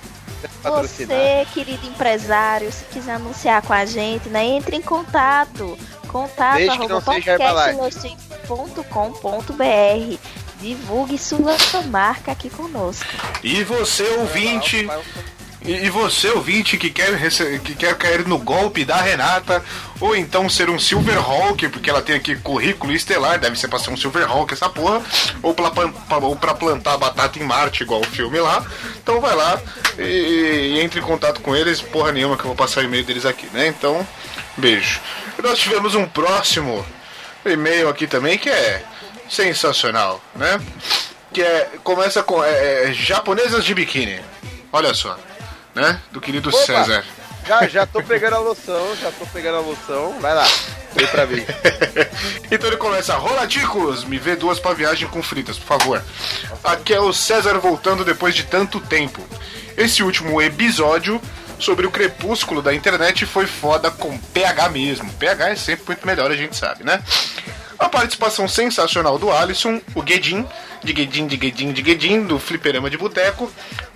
você, 0.62 1.47
querido 1.53 1.87
empresário, 1.87 2.73
se 2.73 2.85
quiser 2.85 3.15
anunciar 3.15 3.61
com 3.62 3.73
a 3.73 3.85
gente, 3.85 4.28
né? 4.28 4.45
Entre 4.45 4.77
em 4.77 4.82
contato. 4.82 5.77
Contato 6.09 6.57
Desde 6.57 6.77
que 6.77 6.85
arroba 6.85 6.95
não 6.95 7.03
seja 7.03 7.39
podcastlostic.com.br. 7.39 10.19
Divulgue 10.61 11.19
sua, 11.19 11.57
marca 11.89 12.32
aqui 12.32 12.51
conosco. 12.51 13.07
E 13.43 13.65
você 13.65 14.03
ouvinte. 14.19 14.89
E 15.62 15.91
você, 15.91 16.28
ouvinte, 16.31 16.78
que 16.78 16.89
quer, 16.89 17.19
que 17.62 17.74
quer 17.74 17.95
cair 17.95 18.27
no 18.27 18.39
golpe 18.39 18.82
da 18.82 18.97
Renata, 18.97 19.62
ou 20.01 20.16
então 20.16 20.49
ser 20.49 20.70
um 20.70 20.78
Silverhawk, 20.78 21.69
porque 21.69 21.91
ela 21.91 22.01
tem 22.01 22.16
aqui 22.16 22.35
currículo 22.37 22.95
estelar, 22.95 23.39
deve 23.39 23.59
ser 23.59 23.69
pra 23.69 23.78
ser 23.78 23.91
um 23.91 23.97
Silverhawk 23.97 24.55
essa 24.55 24.70
porra, 24.70 25.03
ou 25.43 25.53
pra, 25.53 25.70
ou 26.23 26.35
pra 26.35 26.55
plantar 26.55 26.97
batata 26.97 27.39
em 27.39 27.43
Marte, 27.43 27.82
igual 27.82 28.01
o 28.01 28.07
filme 28.07 28.41
lá. 28.41 28.65
Então 29.03 29.20
vai 29.20 29.37
lá 29.37 29.61
e, 29.99 30.03
e 30.77 30.81
entre 30.81 31.01
em 31.01 31.03
contato 31.03 31.43
com 31.43 31.55
eles, 31.55 31.82
porra 31.82 32.11
nenhuma 32.11 32.37
que 32.37 32.43
eu 32.43 32.49
vou 32.49 32.57
passar 32.57 32.81
o 32.81 32.85
e-mail 32.85 33.05
deles 33.05 33.27
aqui, 33.27 33.47
né? 33.53 33.66
Então, 33.66 34.07
beijo. 34.57 34.99
Nós 35.43 35.59
tivemos 35.59 35.95
um 35.95 36.07
próximo 36.07 36.85
e-mail 37.45 37.91
aqui 37.91 38.07
também 38.07 38.39
que 38.39 38.49
é 38.49 38.82
sensacional, 39.31 40.20
né? 40.35 40.61
Que 41.32 41.43
é. 41.43 41.70
Começa 41.85 42.23
com 42.23 42.43
é, 42.43 42.90
é, 42.90 42.93
japonesas 42.93 43.65
de 43.65 43.73
biquíni. 43.73 44.20
Olha 44.73 44.93
só, 44.93 45.16
né? 45.74 46.01
Do 46.11 46.20
querido 46.20 46.48
Opa! 46.48 46.59
César. 46.59 47.05
Já, 47.47 47.66
já 47.66 47.86
tô 47.86 48.02
pegando 48.02 48.36
a 48.36 48.39
loção, 48.39 48.94
já 49.01 49.11
tô 49.12 49.24
pegando 49.27 49.57
a 49.57 49.61
loção. 49.61 50.20
Vai 50.20 50.35
lá, 50.35 50.47
vem 50.93 51.07
pra 51.07 51.27
mim. 51.27 51.43
então 52.51 52.69
ele 52.69 52.77
começa, 52.77 53.16
rola 53.16 53.47
ticos, 53.47 54.05
me 54.05 54.19
vê 54.19 54.36
duas 54.36 54.61
pra 54.61 54.74
viagem 54.74 55.09
com 55.09 55.23
fritas, 55.23 55.59
por 55.59 55.78
favor. 55.78 56.05
Aqui 56.62 56.93
é 56.93 57.01
o 57.01 57.12
César 57.12 57.59
voltando 57.59 58.05
depois 58.05 58.35
de 58.35 58.44
tanto 58.44 58.78
tempo. 58.81 59.27
Esse 59.77 60.02
último 60.02 60.43
episódio 60.43 61.20
sobre 61.59 61.86
o 61.86 61.90
crepúsculo 61.90 62.61
da 62.61 62.74
internet 62.74 63.24
foi 63.24 63.47
foda 63.47 63.90
com 63.90 64.19
PH 64.19 64.69
mesmo. 64.69 65.12
PH 65.15 65.51
é 65.51 65.57
sempre 65.57 65.85
muito 65.86 66.07
melhor, 66.07 66.31
a 66.31 66.36
gente 66.36 66.57
sabe, 66.57 66.85
né? 66.85 67.02
A 67.81 67.89
participação 67.89 68.47
sensacional 68.47 69.19
do 69.19 69.32
Alisson, 69.32 69.81
o 69.94 70.02
Guedin, 70.02 70.47
de 70.85 70.93
Guedin, 70.93 71.27
de 71.27 71.36
Guedin, 71.39 71.73
de 71.73 71.81
Guedin, 71.81 72.27
do 72.27 72.39
Fliperama 72.39 72.90
de 72.90 72.98
Boteco. 72.98 73.51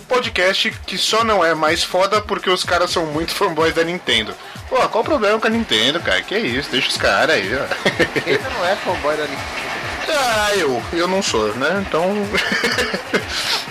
Podcast 0.09 0.70
que 0.86 0.97
só 0.97 1.23
não 1.23 1.44
é 1.44 1.55
mais 1.55 1.85
foda 1.85 2.20
porque 2.23 2.48
os 2.48 2.65
caras 2.65 2.90
são 2.90 3.05
muito 3.05 3.35
fanboys 3.35 3.74
da 3.74 3.85
Nintendo. 3.85 4.35
Pô, 4.70 4.77
qual 4.89 5.02
o 5.02 5.06
problema 5.06 5.39
com 5.39 5.47
a 5.47 5.51
Nintendo, 5.51 6.01
cara? 6.01 6.23
Que 6.23 6.39
isso, 6.39 6.70
deixa 6.70 6.89
os 6.89 6.97
caras 6.97 7.36
aí, 7.36 7.51
ó. 7.55 8.20
Quem 8.20 8.39
não 8.39 8.66
é 8.66 8.74
fanboy 8.77 9.16
da 9.16 9.24
Nintendo? 9.24 9.65
Ah, 10.09 10.51
eu. 10.56 10.82
Eu 10.93 11.06
não 11.06 11.23
sou, 11.23 11.55
né? 11.55 11.85
Então. 11.86 12.11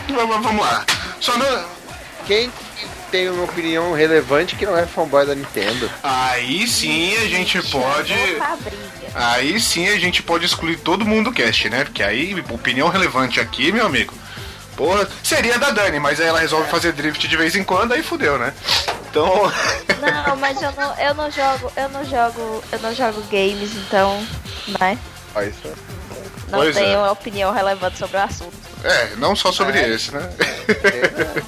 vamos 0.16 0.62
lá. 0.62 0.86
Só 1.20 1.36
não. 1.38 1.83
Quem 2.26 2.52
tem 3.12 3.30
uma 3.30 3.44
opinião 3.44 3.94
relevante 3.94 4.56
que 4.56 4.66
não 4.66 4.78
é 4.78 4.86
fanboy 4.86 5.26
da 5.26 5.36
Nintendo? 5.36 5.90
Aí 6.02 6.68
sim 6.68 7.16
a 7.18 7.28
gente 7.28 7.62
pode. 7.70 8.14
Briga. 8.14 8.58
Aí 9.14 9.60
sim 9.60 9.88
a 9.90 10.00
gente 10.00 10.24
pode 10.24 10.46
excluir 10.46 10.78
todo 10.80 11.06
mundo 11.06 11.30
do 11.30 11.36
cast, 11.36 11.70
né? 11.70 11.84
Porque 11.84 12.02
aí, 12.02 12.34
opinião 12.50 12.90
relevante 12.90 13.40
aqui, 13.40 13.72
meu 13.72 13.86
amigo. 13.86 14.14
Porra, 14.76 15.08
seria 15.24 15.60
da 15.60 15.70
Dani, 15.70 16.00
mas 16.00 16.20
aí 16.20 16.28
ela 16.28 16.40
resolve 16.40 16.70
fazer 16.70 16.94
drift 16.94 17.28
de 17.28 17.38
vez 17.38 17.56
em 17.56 17.64
quando, 17.64 17.92
aí 17.94 18.02
fudeu, 18.02 18.40
né? 18.40 18.54
Então. 19.10 19.52
Não, 20.02 20.36
mas 20.38 20.60
eu 20.60 20.72
não, 20.72 21.00
eu 21.00 21.14
não 21.14 21.30
jogo, 21.30 21.72
eu 21.76 21.90
não 21.90 22.04
jogo, 22.04 22.64
eu 22.72 22.80
não 22.80 22.96
jogo 22.96 23.22
games, 23.30 23.76
então, 23.76 24.26
né? 24.80 24.98
Olha 25.36 25.46
isso. 25.46 25.74
Não 26.54 26.60
Pois 26.60 26.78
é. 26.78 26.80
tenho 26.84 27.12
opinião 27.12 27.52
relevante 27.52 27.98
sobre 27.98 28.16
o 28.16 28.20
assunto. 28.22 28.54
É, 28.84 29.16
não 29.16 29.36
só 29.36 29.52
sobre 29.52 29.80
É. 29.80 29.90
esse, 29.90 30.14
né? 30.14 30.30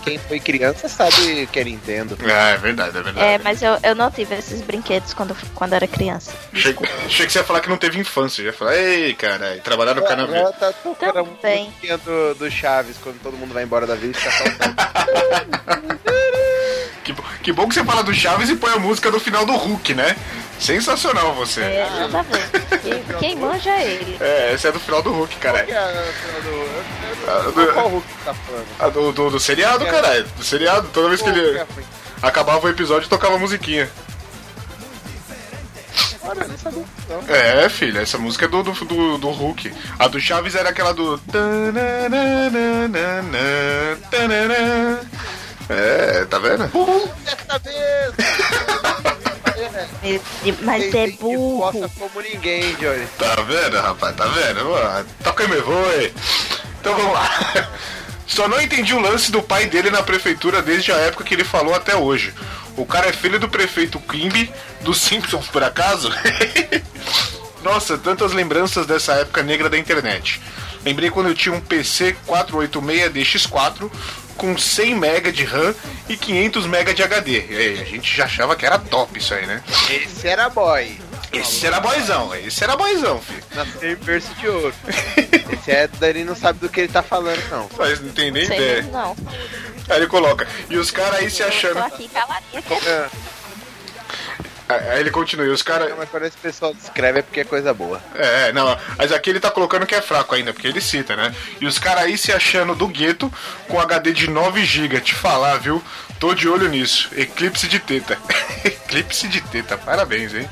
Quem 0.03 0.18
foi 0.18 0.40
criança 0.40 0.90
sabe 0.90 1.48
que 1.52 1.60
é 1.60 1.64
Nintendo. 1.64 2.18
É, 2.27 2.53
é 2.53 2.57
verdade, 2.57 2.98
é 2.98 3.02
verdade. 3.03 3.27
É, 3.27 3.38
mas 3.38 3.61
eu, 3.61 3.77
eu 3.84 3.94
não 3.94 4.10
tive 4.10 4.34
esses 4.36 4.61
brinquedos 4.61 5.14
quando, 5.14 5.36
quando 5.53 5.73
era 5.73 5.86
criança. 5.88 6.32
Achei, 6.52 6.76
achei 7.06 7.26
que 7.27 7.32
você 7.32 7.40
ia 7.40 7.44
falar 7.44 7.60
que 7.60 7.69
não 7.69 7.77
teve 7.77 7.99
infância. 7.99 8.41
Eu 8.41 8.45
ia 8.48 8.53
falar, 8.53 8.76
ei, 8.77 9.14
cara, 9.14 9.60
trabalhar 9.64 9.94
no 9.94 10.02
canal. 10.03 10.34
Ela 10.34 10.52
tá 10.53 10.73
tocando 10.73 11.19
a 11.19 11.23
musiquinha 11.23 11.98
do, 11.99 12.34
do 12.36 12.49
Chaves 12.49 12.98
quando 13.03 13.22
todo 13.22 13.38
mundo 13.38 13.53
vai 13.53 13.64
embora 13.64 13.86
da 13.86 13.94
vida 13.95 14.18
e 14.18 14.19
fica 14.19 14.32
faltando. 14.32 14.76
Que, 17.06 17.14
que 17.44 17.53
bom 17.53 17.69
que 17.69 17.76
você 17.76 17.84
fala 17.84 18.03
do 18.03 18.11
Chaves 18.11 18.49
e 18.49 18.56
põe 18.56 18.73
a 18.73 18.80
música 18.80 19.11
do 19.11 19.19
final 19.19 19.45
do 19.45 19.53
Hulk, 19.56 19.94
né? 19.94 20.15
Sensacional 20.60 21.36
você. 21.36 21.61
É, 21.61 21.88
nada 22.10 22.19
a 22.19 22.22
ver. 22.23 22.49
Quem, 22.82 23.03
quem 23.19 23.36
manja 23.36 23.69
é 23.69 23.86
ele. 23.86 24.18
É, 24.19 24.53
essa 24.53 24.69
é 24.69 24.72
do 24.72 24.80
final 24.80 25.03
do 25.03 25.11
Hulk, 25.11 25.36
caralho. 25.36 25.72
É 25.72 25.94
Qual 27.73 27.90
Hulk 27.90 28.07
que 28.07 28.26
tá 28.26 28.34
falando? 28.34 28.65
A 28.80 28.90
do, 28.90 29.11
do, 29.11 29.30
do 29.30 29.40
seriado, 29.40 29.86
caralho. 29.86 30.26
Do 30.36 30.44
seriado, 30.44 30.90
toda 30.91 31.10
vez 31.10 31.22
que 31.22 31.30
ele 31.30 31.64
foi? 31.76 31.84
acabava 32.23 32.65
o 32.65 32.69
episódio, 32.69 33.07
tocava 33.07 33.36
a 33.36 33.40
musiquinha. 33.40 33.88
É, 37.27 37.69
filho, 37.69 38.02
essa 38.02 38.18
música 38.18 38.45
é 38.45 38.48
do, 38.48 38.64
do, 38.64 38.72
do, 38.72 39.18
do 39.19 39.30
Hulk. 39.30 39.72
A 39.99 40.07
do 40.07 40.19
Chaves 40.19 40.56
era 40.56 40.69
aquela 40.69 40.91
do. 40.91 41.22
É, 45.70 46.26
tá 46.26 46.38
vendo? 46.40 46.70
Dessa 47.24 47.60
vez! 47.60 48.16
Mas 50.62 50.94
é 50.94 51.08
burro. 51.12 51.72
possa 51.72 51.90
como 51.98 52.22
ninguém, 52.22 52.76
Johnny. 52.76 53.08
Tá 53.18 53.36
vendo, 53.42 53.78
rapaz? 53.80 54.16
Tá 54.16 54.26
vendo? 54.26 55.06
Toca 55.24 55.44
aí, 55.44 55.50
meu 55.50 55.66
voi. 55.66 56.14
Então 56.80 56.96
vamos 56.96 57.14
lá. 57.14 57.30
Só 58.28 58.48
não 58.48 58.62
entendi 58.62 58.94
o 58.94 59.00
lance 59.00 59.32
do 59.32 59.42
pai 59.42 59.66
dele 59.66 59.90
na 59.90 60.04
prefeitura 60.04 60.62
desde 60.62 60.92
a 60.92 60.98
época 60.98 61.24
que 61.24 61.34
ele 61.34 61.44
falou 61.44 61.74
até 61.74 61.96
hoje. 61.96 62.34
O 62.76 62.86
cara 62.86 63.08
é 63.08 63.14
filho 63.14 63.40
do 63.40 63.48
prefeito 63.48 64.00
Quimby, 64.00 64.52
dos 64.82 65.00
Simpsons, 65.00 65.48
por 65.48 65.64
acaso? 65.64 66.12
Nossa, 67.64 67.98
tantas 67.98 68.34
lembranças 68.34 68.86
dessa 68.86 69.14
época 69.14 69.42
negra 69.42 69.70
da 69.70 69.78
internet. 69.78 70.42
Lembrei 70.84 71.10
quando 71.10 71.30
eu 71.30 71.36
tinha 71.36 71.56
um 71.56 71.62
PC 71.62 72.16
486 72.28 73.12
DX4 73.12 73.90
com 74.38 74.57
100 74.57 74.95
MB 74.95 75.32
de 75.32 75.44
RAM 75.45 75.74
e 76.10 76.16
500 76.18 76.66
MB 76.68 76.94
de 76.94 77.03
HD. 77.03 77.45
E 77.49 77.57
aí, 77.57 77.82
a 77.82 77.86
gente 77.86 78.16
já 78.16 78.26
achava 78.26 78.56
que 78.56 78.66
era 78.66 78.78
top 78.80 79.18
isso 79.18 79.34
aí, 79.34 79.45
né? 79.45 79.64
Esse 79.90 80.28
era 80.28 80.49
boy. 80.49 80.98
Esse 81.34 81.66
era 81.68 81.82
boyzão, 81.82 82.34
esse 82.36 82.64
era 82.64 82.78
boyzão, 82.78 83.20
filho. 83.22 83.44
Nasceu 83.53 83.91
em 83.91 83.95
berço 83.95 84.34
de 84.36 84.48
ouro. 84.48 84.74
Esse 85.52 85.70
é 85.72 85.88
Dani 85.88 86.24
não 86.24 86.36
sabe 86.36 86.60
do 86.60 86.70
que 86.70 86.80
ele 86.82 86.88
tá 86.88 87.03
falando, 87.03 87.41
não. 87.49 87.68
Faz, 87.68 87.99
não 87.99 88.10
tem 88.14 88.32
nem 88.32 88.45
Sei 88.45 88.56
ideia. 88.56 88.76
mesmo 88.78 88.91
não. 88.94 89.16
Aí 89.90 89.98
ele 89.98 90.07
coloca. 90.07 90.48
E 90.70 90.78
os 90.78 90.91
caras 90.91 91.20
aí 91.20 91.30
se 91.30 91.41
Eu 91.41 91.48
achando. 91.49 91.74
tô 91.74 91.80
aqui 91.80 92.07
caladinha. 92.07 92.64
Aí 94.68 95.00
ele 95.00 95.12
continua. 95.12 95.46
E 95.46 95.50
os 95.50 95.62
caras. 95.62 95.94
mas 95.98 96.10
quando 96.10 96.24
esse 96.24 96.38
pessoal 96.38 96.74
descreve 96.74 97.20
é 97.20 97.22
porque 97.22 97.42
é 97.42 97.44
coisa 97.44 97.74
boa. 97.74 98.02
É, 98.16 98.52
não, 98.52 98.78
mas 98.98 99.12
aqui 99.12 99.30
ele 99.30 99.40
tá 99.40 99.52
colocando 99.52 99.86
que 99.86 99.96
é 99.96 100.02
fraco 100.02 100.36
ainda, 100.36 100.54
porque 100.54 100.68
ele 100.68 100.82
cita, 100.82 101.16
né? 101.16 101.34
E 101.62 101.66
os 101.66 101.78
caras 101.78 102.06
aí 102.06 102.18
se 102.18 102.32
achando 102.32 102.76
do 102.76 102.88
gueto 102.88 103.32
com 103.68 103.80
HD 103.80 104.12
de 104.12 104.28
9GB. 104.28 105.02
Te 105.02 105.14
falar, 105.14 105.58
viu? 105.58 105.84
Tô 106.20 106.34
de 106.34 106.48
olho 106.48 106.68
nisso. 106.68 107.10
Eclipse 107.16 107.68
de 107.68 107.80
teta. 107.80 108.18
Eclipse 108.66 109.28
de 109.28 109.42
teta, 109.42 109.78
parabéns, 109.78 110.34
hein? 110.34 110.50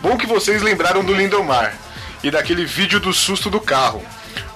Bom 0.00 0.16
que 0.18 0.26
vocês 0.26 0.62
lembraram 0.62 1.04
do 1.04 1.14
Lindomar 1.14 1.72
e 2.22 2.30
daquele 2.30 2.64
vídeo 2.64 3.00
do 3.00 3.12
susto 3.12 3.48
do 3.48 3.60
carro. 3.60 4.04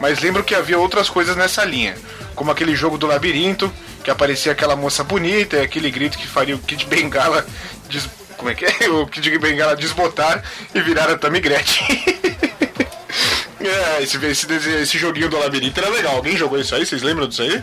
Mas 0.01 0.21
lembro 0.21 0.45
que 0.45 0.55
havia 0.55 0.79
outras 0.79 1.09
coisas 1.09 1.37
nessa 1.37 1.65
linha, 1.65 1.97
como 2.35 2.51
aquele 2.51 2.75
jogo 2.75 2.99
do 2.99 3.07
labirinto, 3.07 3.73
que 4.05 4.11
aparecia 4.11 4.53
aquela 4.53 4.77
moça 4.77 5.03
bonita 5.03 5.57
e 5.57 5.63
aquele 5.63 5.91
grito 5.91 6.19
que 6.19 6.27
faria 6.27 6.55
o 6.55 6.59
Kid 6.59 6.87
Bengala 6.87 7.47
des... 7.89 8.09
como 8.37 8.51
é 8.51 8.55
que 8.55 8.65
é? 8.65 8.89
O 8.91 9.07
Kid 9.07 9.39
Bengala 9.39 9.77
desbotar 9.77 10.43
e 10.75 10.81
virar 10.81 11.11
a 11.11 11.19
Tammy 11.19 11.41
Gretchen. 11.41 11.87
é, 13.61 14.03
esse, 14.03 14.25
esse, 14.25 14.53
esse 14.53 14.99
joguinho 14.99 15.29
do 15.29 15.39
labirinto 15.39 15.81
era 15.81 15.91
legal. 15.91 16.17
Alguém 16.17 16.37
jogou 16.37 16.59
isso 16.59 16.75
aí? 16.75 16.87
Vocês 16.87 17.03
lembram 17.03 17.29
disso 17.29 17.43
aí? 17.43 17.63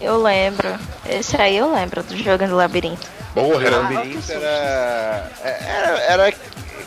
Eu 0.00 0.22
lembro. 0.22 0.78
Esse 1.08 1.36
aí 1.36 1.56
eu 1.58 1.72
lembro 1.72 2.02
do 2.02 2.16
jogo 2.16 2.46
do 2.46 2.56
labirinto. 2.56 3.19
Porra, 3.34 3.66
era, 3.66 3.76
Labirinto 3.78 4.32
era. 4.32 5.30
Era. 5.42 5.98
era... 6.00 6.34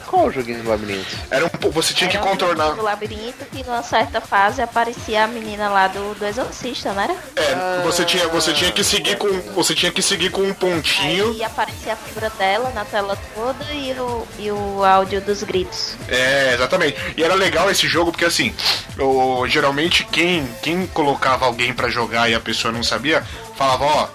Qual 0.08 0.28
o 0.28 0.32
joguinho 0.32 0.62
do 0.62 0.70
labirinto? 0.70 1.08
era 1.32 1.44
um 1.44 1.72
Você 1.72 1.92
tinha 1.92 2.08
que 2.08 2.18
Era 2.18 2.26
um 2.26 2.30
contornar. 2.30 2.66
jogo 2.66 2.78
do 2.78 2.84
labirinto 2.84 3.46
que 3.46 3.64
numa 3.64 3.82
certa 3.82 4.22
fase 4.22 4.62
aparecia 4.62 5.24
a 5.24 5.28
menina 5.28 5.70
lá 5.70 5.88
do, 5.88 6.14
do 6.14 6.24
exorcista, 6.24 6.94
não 6.94 7.02
era? 7.02 7.16
É, 7.36 7.82
você 7.84 8.06
tinha, 8.06 8.28
você 8.28 8.54
tinha 8.54 8.72
que 8.72 8.84
seguir 8.84 9.18
com. 9.18 9.28
Você 9.56 9.74
tinha 9.74 9.92
que 9.92 10.04
seguir 10.04 10.30
com 10.30 10.42
um 10.42 10.54
pontinho. 10.54 11.32
Aí 11.32 11.44
aparecia 11.44 11.94
a 11.94 11.96
figura 11.96 12.30
dela 12.32 12.70
na 12.76 12.86
tela 12.86 13.18
toda 13.34 13.66
e 13.74 13.92
o, 13.94 14.28
e 14.38 14.52
o 14.52 14.84
áudio 14.84 15.20
dos 15.20 15.42
gritos. 15.42 15.96
É, 16.08 16.54
exatamente. 16.54 16.96
E 17.18 17.24
era 17.24 17.34
legal 17.34 17.72
esse 17.72 17.88
jogo 17.88 18.12
porque 18.12 18.26
assim, 18.26 18.54
o, 19.00 19.48
geralmente 19.48 20.04
quem, 20.04 20.48
quem 20.62 20.86
colocava 20.86 21.46
alguém 21.46 21.74
pra 21.74 21.90
jogar 21.90 22.30
e 22.30 22.36
a 22.36 22.40
pessoa 22.40 22.72
não 22.72 22.84
sabia, 22.84 23.24
falava, 23.56 23.84
ó. 23.86 24.08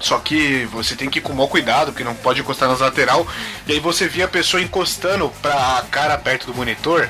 Só 0.00 0.18
que 0.18 0.64
você 0.72 0.96
tem 0.96 1.10
que 1.10 1.18
ir 1.18 1.22
com 1.22 1.32
o 1.32 1.36
maior 1.36 1.48
cuidado, 1.48 1.92
porque 1.92 2.02
não 2.02 2.14
pode 2.14 2.40
encostar 2.40 2.68
nas 2.68 2.80
lateral. 2.80 3.26
E 3.66 3.72
aí 3.72 3.80
você 3.80 4.08
via 4.08 4.24
a 4.24 4.28
pessoa 4.28 4.62
encostando 4.62 5.30
pra 5.42 5.84
cara 5.90 6.16
perto 6.16 6.46
do 6.46 6.54
monitor 6.54 7.08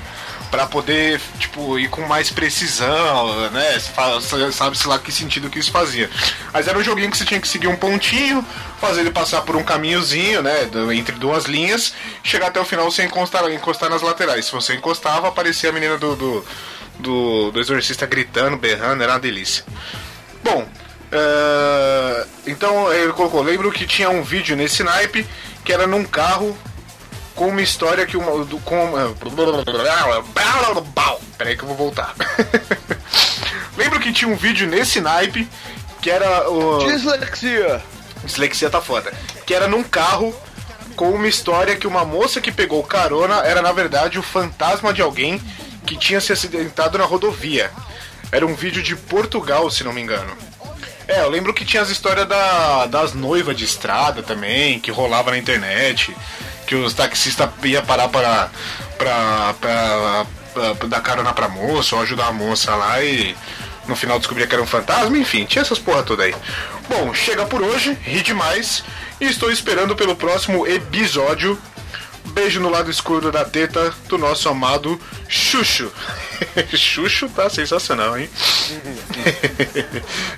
pra 0.50 0.66
poder, 0.66 1.20
tipo, 1.38 1.78
ir 1.78 1.88
com 1.88 2.02
mais 2.02 2.30
precisão, 2.30 3.50
né? 3.50 3.78
Sabe-se 4.52 4.88
lá 4.88 4.98
que 4.98 5.12
sentido 5.12 5.48
que 5.48 5.60
isso 5.60 5.70
fazia. 5.70 6.10
Mas 6.52 6.66
era 6.66 6.76
um 6.76 6.82
joguinho 6.82 7.10
que 7.10 7.16
você 7.16 7.24
tinha 7.24 7.40
que 7.40 7.46
seguir 7.46 7.68
um 7.68 7.76
pontinho, 7.76 8.44
fazer 8.80 9.02
ele 9.02 9.12
passar 9.12 9.42
por 9.42 9.54
um 9.54 9.62
caminhozinho, 9.62 10.42
né? 10.42 10.68
Entre 10.92 11.14
duas 11.14 11.44
linhas, 11.44 11.94
chegar 12.24 12.48
até 12.48 12.60
o 12.60 12.64
final 12.64 12.90
sem 12.90 13.06
encostar, 13.06 13.48
encostar 13.52 13.88
nas 13.88 14.02
laterais. 14.02 14.46
Se 14.46 14.52
você 14.52 14.74
encostava, 14.74 15.28
aparecia 15.28 15.70
a 15.70 15.72
menina 15.72 15.96
do, 15.96 16.16
do, 16.16 16.44
do, 16.98 17.50
do 17.52 17.60
exorcista 17.60 18.04
gritando, 18.04 18.56
berrando, 18.56 19.04
era 19.04 19.12
uma 19.12 19.20
delícia. 19.20 19.64
Bom, 20.42 20.66
eh, 21.12 22.26
então 22.46 22.92
ele 22.92 23.12
colocou, 23.12 23.42
lembro 23.42 23.70
que 23.72 23.86
tinha 23.86 24.10
um 24.10 24.22
vídeo 24.22 24.56
nesse 24.56 24.82
naipe 24.82 25.26
que 25.64 25.72
era 25.72 25.86
num 25.86 26.04
carro 26.04 26.56
com 27.34 27.48
uma 27.48 27.62
história 27.62 28.06
que 28.06 28.16
uma. 28.16 28.44
Do, 28.44 28.58
com, 28.58 28.92
peraí 31.38 31.56
que 31.56 31.62
eu 31.62 31.68
vou 31.68 31.76
voltar. 31.76 32.14
lembro 33.76 33.98
que 33.98 34.12
tinha 34.12 34.30
um 34.30 34.36
vídeo 34.36 34.66
nesse 34.66 35.00
naipe 35.00 35.48
que 36.00 36.10
era 36.10 36.50
o. 36.50 36.84
Dislexia! 36.84 37.82
Dislexia 38.24 38.68
tá 38.68 38.80
foda. 38.80 39.12
Que 39.46 39.54
era 39.54 39.66
num 39.66 39.82
carro 39.82 40.34
com 40.96 41.10
uma 41.10 41.28
história 41.28 41.76
que 41.76 41.86
uma 41.86 42.04
moça 42.04 42.40
que 42.40 42.52
pegou 42.52 42.82
carona 42.82 43.36
era 43.36 43.62
na 43.62 43.72
verdade 43.72 44.18
o 44.18 44.22
fantasma 44.22 44.92
de 44.92 45.00
alguém 45.00 45.40
que 45.86 45.96
tinha 45.96 46.20
se 46.20 46.32
acidentado 46.32 46.98
na 46.98 47.04
rodovia. 47.04 47.70
Era 48.30 48.46
um 48.46 48.54
vídeo 48.54 48.82
de 48.82 48.94
Portugal, 48.94 49.70
se 49.70 49.82
não 49.82 49.92
me 49.92 50.00
engano. 50.02 50.36
É, 51.10 51.22
eu 51.22 51.28
lembro 51.28 51.52
que 51.52 51.64
tinha 51.64 51.82
as 51.82 51.90
histórias 51.90 52.26
da, 52.28 52.86
das 52.86 53.14
noivas 53.14 53.56
de 53.56 53.64
estrada 53.64 54.22
também, 54.22 54.78
que 54.78 54.90
rolava 54.92 55.32
na 55.32 55.38
internet, 55.38 56.16
que 56.66 56.74
os 56.76 56.94
taxistas 56.94 57.50
iam 57.64 57.84
parar 57.84 58.08
para, 58.08 58.48
pra, 58.96 59.54
pra, 59.60 60.26
pra- 60.54 60.74
pra 60.76 60.88
dar 60.88 61.00
carona 61.00 61.32
pra 61.32 61.48
moça 61.48 61.96
ou 61.96 62.02
ajudar 62.02 62.28
a 62.28 62.32
moça 62.32 62.74
lá 62.76 63.02
e 63.02 63.34
no 63.88 63.96
final 63.96 64.18
descobria 64.18 64.46
que 64.46 64.54
era 64.54 64.62
um 64.62 64.66
fantasma, 64.66 65.16
enfim, 65.18 65.44
tinha 65.44 65.62
essas 65.62 65.78
porra 65.80 66.04
toda 66.04 66.22
aí. 66.22 66.34
Bom, 66.88 67.12
chega 67.12 67.44
por 67.44 67.60
hoje, 67.60 67.96
ri 68.02 68.20
demais, 68.22 68.84
e 69.20 69.24
estou 69.26 69.50
esperando 69.50 69.96
pelo 69.96 70.14
próximo 70.14 70.64
episódio. 70.66 71.60
Beijo 72.26 72.60
no 72.60 72.68
lado 72.68 72.90
escuro 72.90 73.32
da 73.32 73.44
teta 73.44 73.92
do 74.08 74.16
nosso 74.16 74.48
amado 74.48 75.00
Xuxo. 75.28 75.92
Xuxo 76.74 77.28
tá 77.28 77.50
sensacional, 77.50 78.18
hein? 78.18 78.30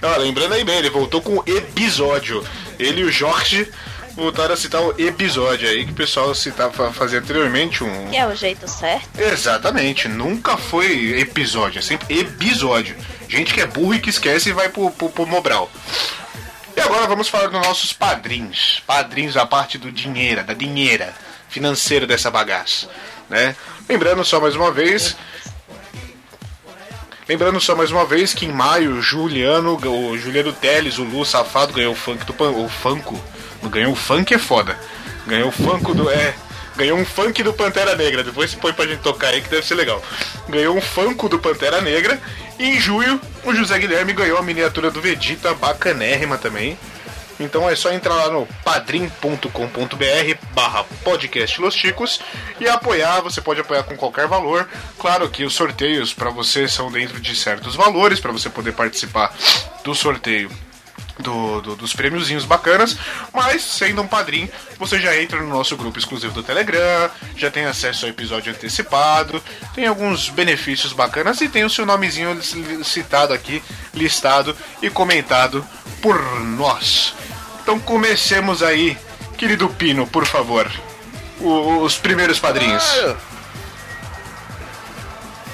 Ó, 0.03 0.17
lembrando 0.19 0.55
aí 0.55 0.65
bem, 0.65 0.79
ele 0.79 0.91
voltou 0.91 1.21
com 1.21 1.43
episódio. 1.47 2.45
Ele 2.79 3.03
e 3.03 3.05
o 3.05 3.13
Jorge 3.13 3.71
voltaram 4.15 4.55
a 4.55 4.57
citar 4.57 4.83
o 4.83 4.95
episódio 5.01 5.69
aí 5.69 5.85
que 5.85 5.93
o 5.93 5.95
pessoal 5.95 6.35
citava, 6.35 6.93
fazia 6.93 7.19
anteriormente 7.19 7.85
um. 7.85 8.09
Que 8.09 8.17
é 8.17 8.27
o 8.27 8.35
jeito 8.35 8.69
certo. 8.69 9.19
Exatamente, 9.19 10.09
nunca 10.09 10.57
foi 10.57 11.21
episódio, 11.21 11.79
é 11.79 11.83
sempre 11.83 12.19
episódio. 12.19 12.97
Gente 13.29 13.55
que 13.55 13.61
é 13.61 13.67
burro 13.67 13.95
e 13.95 14.01
que 14.01 14.11
esquece 14.11 14.51
e 14.51 14.53
vai 14.53 14.69
pro, 14.69 14.91
pro, 14.91 15.09
pro 15.09 15.27
Mobral. 15.27 15.71
E 16.77 16.81
agora 16.81 17.07
vamos 17.07 17.29
falar 17.29 17.49
dos 17.49 17.67
nossos 17.67 17.93
padrinhos. 17.93 18.83
Padrinhos 18.87 19.37
a 19.37 19.47
parte 19.47 19.77
do 19.79 19.93
dinheiro, 19.93 20.43
da 20.43 20.55
dinheira 20.55 21.15
financeira 21.53 22.07
dessa 22.07 22.31
bagaça, 22.31 22.89
né? 23.29 23.55
Lembrando 23.89 24.25
só 24.25 24.41
mais 24.41 24.57
uma 24.57 24.73
vez, 24.73 25.17
Lembrando 27.29 27.61
só 27.61 27.77
mais 27.77 27.91
uma 27.93 28.05
vez 28.05 28.35
que 28.35 28.45
em 28.45 28.53
maio, 28.53 29.01
Juliano, 29.01 29.77
o 29.77 30.19
Juliano 30.19 30.53
Teles, 30.53 30.99
o 30.99 31.05
Lu 31.05 31.25
Safado, 31.25 31.73
ganhou 31.73 31.93
o 31.93 31.97
funk 31.97 32.27
do 32.27 32.35
o 32.35 32.69
Funko. 32.69 33.19
Ganhou 33.71 33.93
o 33.93 33.97
funk 33.97 34.35
é 34.35 34.39
foda. 34.39 34.77
Ganhou 35.27 35.49
o 35.49 35.53
Funko 35.53 35.95
do. 35.95 36.11
É. 36.11 36.35
Ganhou 36.77 36.99
um 36.99 37.05
funk 37.05 37.43
do 37.43 37.53
Pantera 37.53 37.95
Negra. 37.95 38.25
Depois 38.25 38.51
você 38.51 38.57
põe 38.57 38.73
pra 38.73 38.87
gente 38.87 39.01
tocar 39.01 39.29
aí 39.29 39.41
que 39.41 39.49
deve 39.49 39.65
ser 39.65 39.77
legal. 39.77 40.03
Ganhou 40.49 40.77
um 40.77 40.81
Funko 40.81 41.29
do 41.29 41.39
Pantera 41.39 41.81
Negra. 41.81 42.21
E 42.59 42.65
em 42.65 42.81
julho, 42.81 43.21
o 43.45 43.55
José 43.55 43.79
Guilherme 43.79 44.13
ganhou 44.13 44.37
a 44.37 44.43
miniatura 44.43 44.91
do 44.91 45.01
Vegeta, 45.01 45.55
bacanérrima 45.55 46.37
também. 46.37 46.77
Então 47.43 47.69
é 47.69 47.75
só 47.77 47.93
entrar 47.93 48.15
lá 48.15 48.31
no 48.31 48.47
padrim.com.br 48.65 50.37
barra 50.55 50.85
podcast 51.05 51.61
Los 51.61 51.75
Chicos 51.75 52.21
e 52.61 52.69
apoiar, 52.69 53.21
você 53.21 53.41
pode 53.41 53.61
apoiar 53.61 53.83
com 53.83 53.97
qualquer 53.97 54.27
valor. 54.27 54.69
Claro 54.99 55.29
que 55.29 55.45
os 55.45 55.55
sorteios 55.55 56.13
para 56.13 56.31
você 56.31 56.69
são 56.69 56.91
dentro 56.91 57.21
de 57.21 57.35
certos 57.37 57.75
valores, 57.75 58.21
para 58.21 58.33
você 58.33 58.49
poder 58.49 58.73
participar 58.73 59.35
do 59.85 59.95
sorteio 59.95 60.51
do, 61.19 61.61
do- 61.61 61.77
dos 61.77 61.93
prêmiozinhos 61.93 62.45
bacanas, 62.45 62.97
mas 63.33 63.63
sendo 63.63 64.01
um 64.03 64.07
padrinho, 64.09 64.49
você 64.79 64.99
já 64.99 65.17
entra 65.21 65.41
no 65.41 65.49
nosso 65.49 65.77
grupo 65.77 65.99
exclusivo 65.99 66.33
do 66.33 66.43
Telegram, 66.43 67.11
já 67.37 67.51
tem 67.51 67.65
acesso 67.67 68.07
ao 68.07 68.11
episódio 68.11 68.51
antecipado, 68.53 69.43
tem 69.75 69.87
alguns 69.87 70.31
benefícios 70.31 70.93
bacanas 70.93 71.41
e 71.43 71.49
tem 71.49 71.65
o 71.65 71.71
seu 71.71 71.85
nomezinho 71.85 72.43
citado 72.83 73.33
aqui, 73.35 73.63
listado 73.95 74.57
e 74.81 74.89
comentado 74.89 75.65
por 76.01 76.19
nós. 76.41 77.15
Então 77.63 77.79
comecemos 77.79 78.63
aí, 78.63 78.97
querido 79.37 79.69
Pino, 79.69 80.07
por 80.07 80.27
favor. 80.27 80.71
o- 81.41 81.79
os 81.83 81.97
primeiros 81.99 82.39
padrinhos. 82.39 82.85
Claro. 82.85 83.17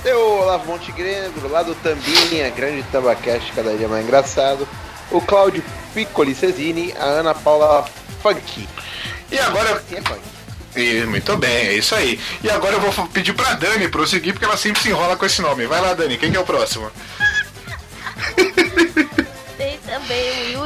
O 0.05 0.41
Olavo 0.43 0.67
Montenegro, 0.67 1.49
lá 1.51 1.63
do 1.63 1.75
Tambinha, 1.77 2.51
grande 2.51 2.83
Tabacast, 2.93 3.53
cada 3.53 3.75
dia 3.77 3.89
mais 3.89 4.05
engraçado. 4.05 4.69
O 5.11 5.21
Cláudio 5.21 5.63
Piccoli 5.95 6.35
Cesini, 6.35 6.93
a 6.99 7.05
Ana 7.05 7.35
Paula 7.35 7.89
Funk. 8.23 8.69
E 9.31 9.39
agora. 9.39 9.73
Assim 9.75 9.97
é 9.97 10.03
funk. 10.03 10.21
E, 10.77 11.05
muito 11.07 11.37
bem, 11.39 11.51
é 11.69 11.73
isso 11.75 11.95
aí. 11.95 12.21
E 12.43 12.51
agora 12.51 12.75
eu 12.77 12.81
vou 12.81 13.07
pedir 13.09 13.33
pra 13.33 13.55
Dani 13.55 13.89
prosseguir, 13.89 14.33
porque 14.35 14.45
ela 14.45 14.57
sempre 14.59 14.83
se 14.83 14.91
enrola 14.91 15.17
com 15.17 15.25
esse 15.25 15.41
nome. 15.41 15.67
Vai 15.67 15.81
lá, 15.81 15.95
Dani, 15.95 16.19
quem 16.19 16.31
que 16.31 16.37
é 16.37 16.41
o 16.41 16.45
próximo? 16.45 16.91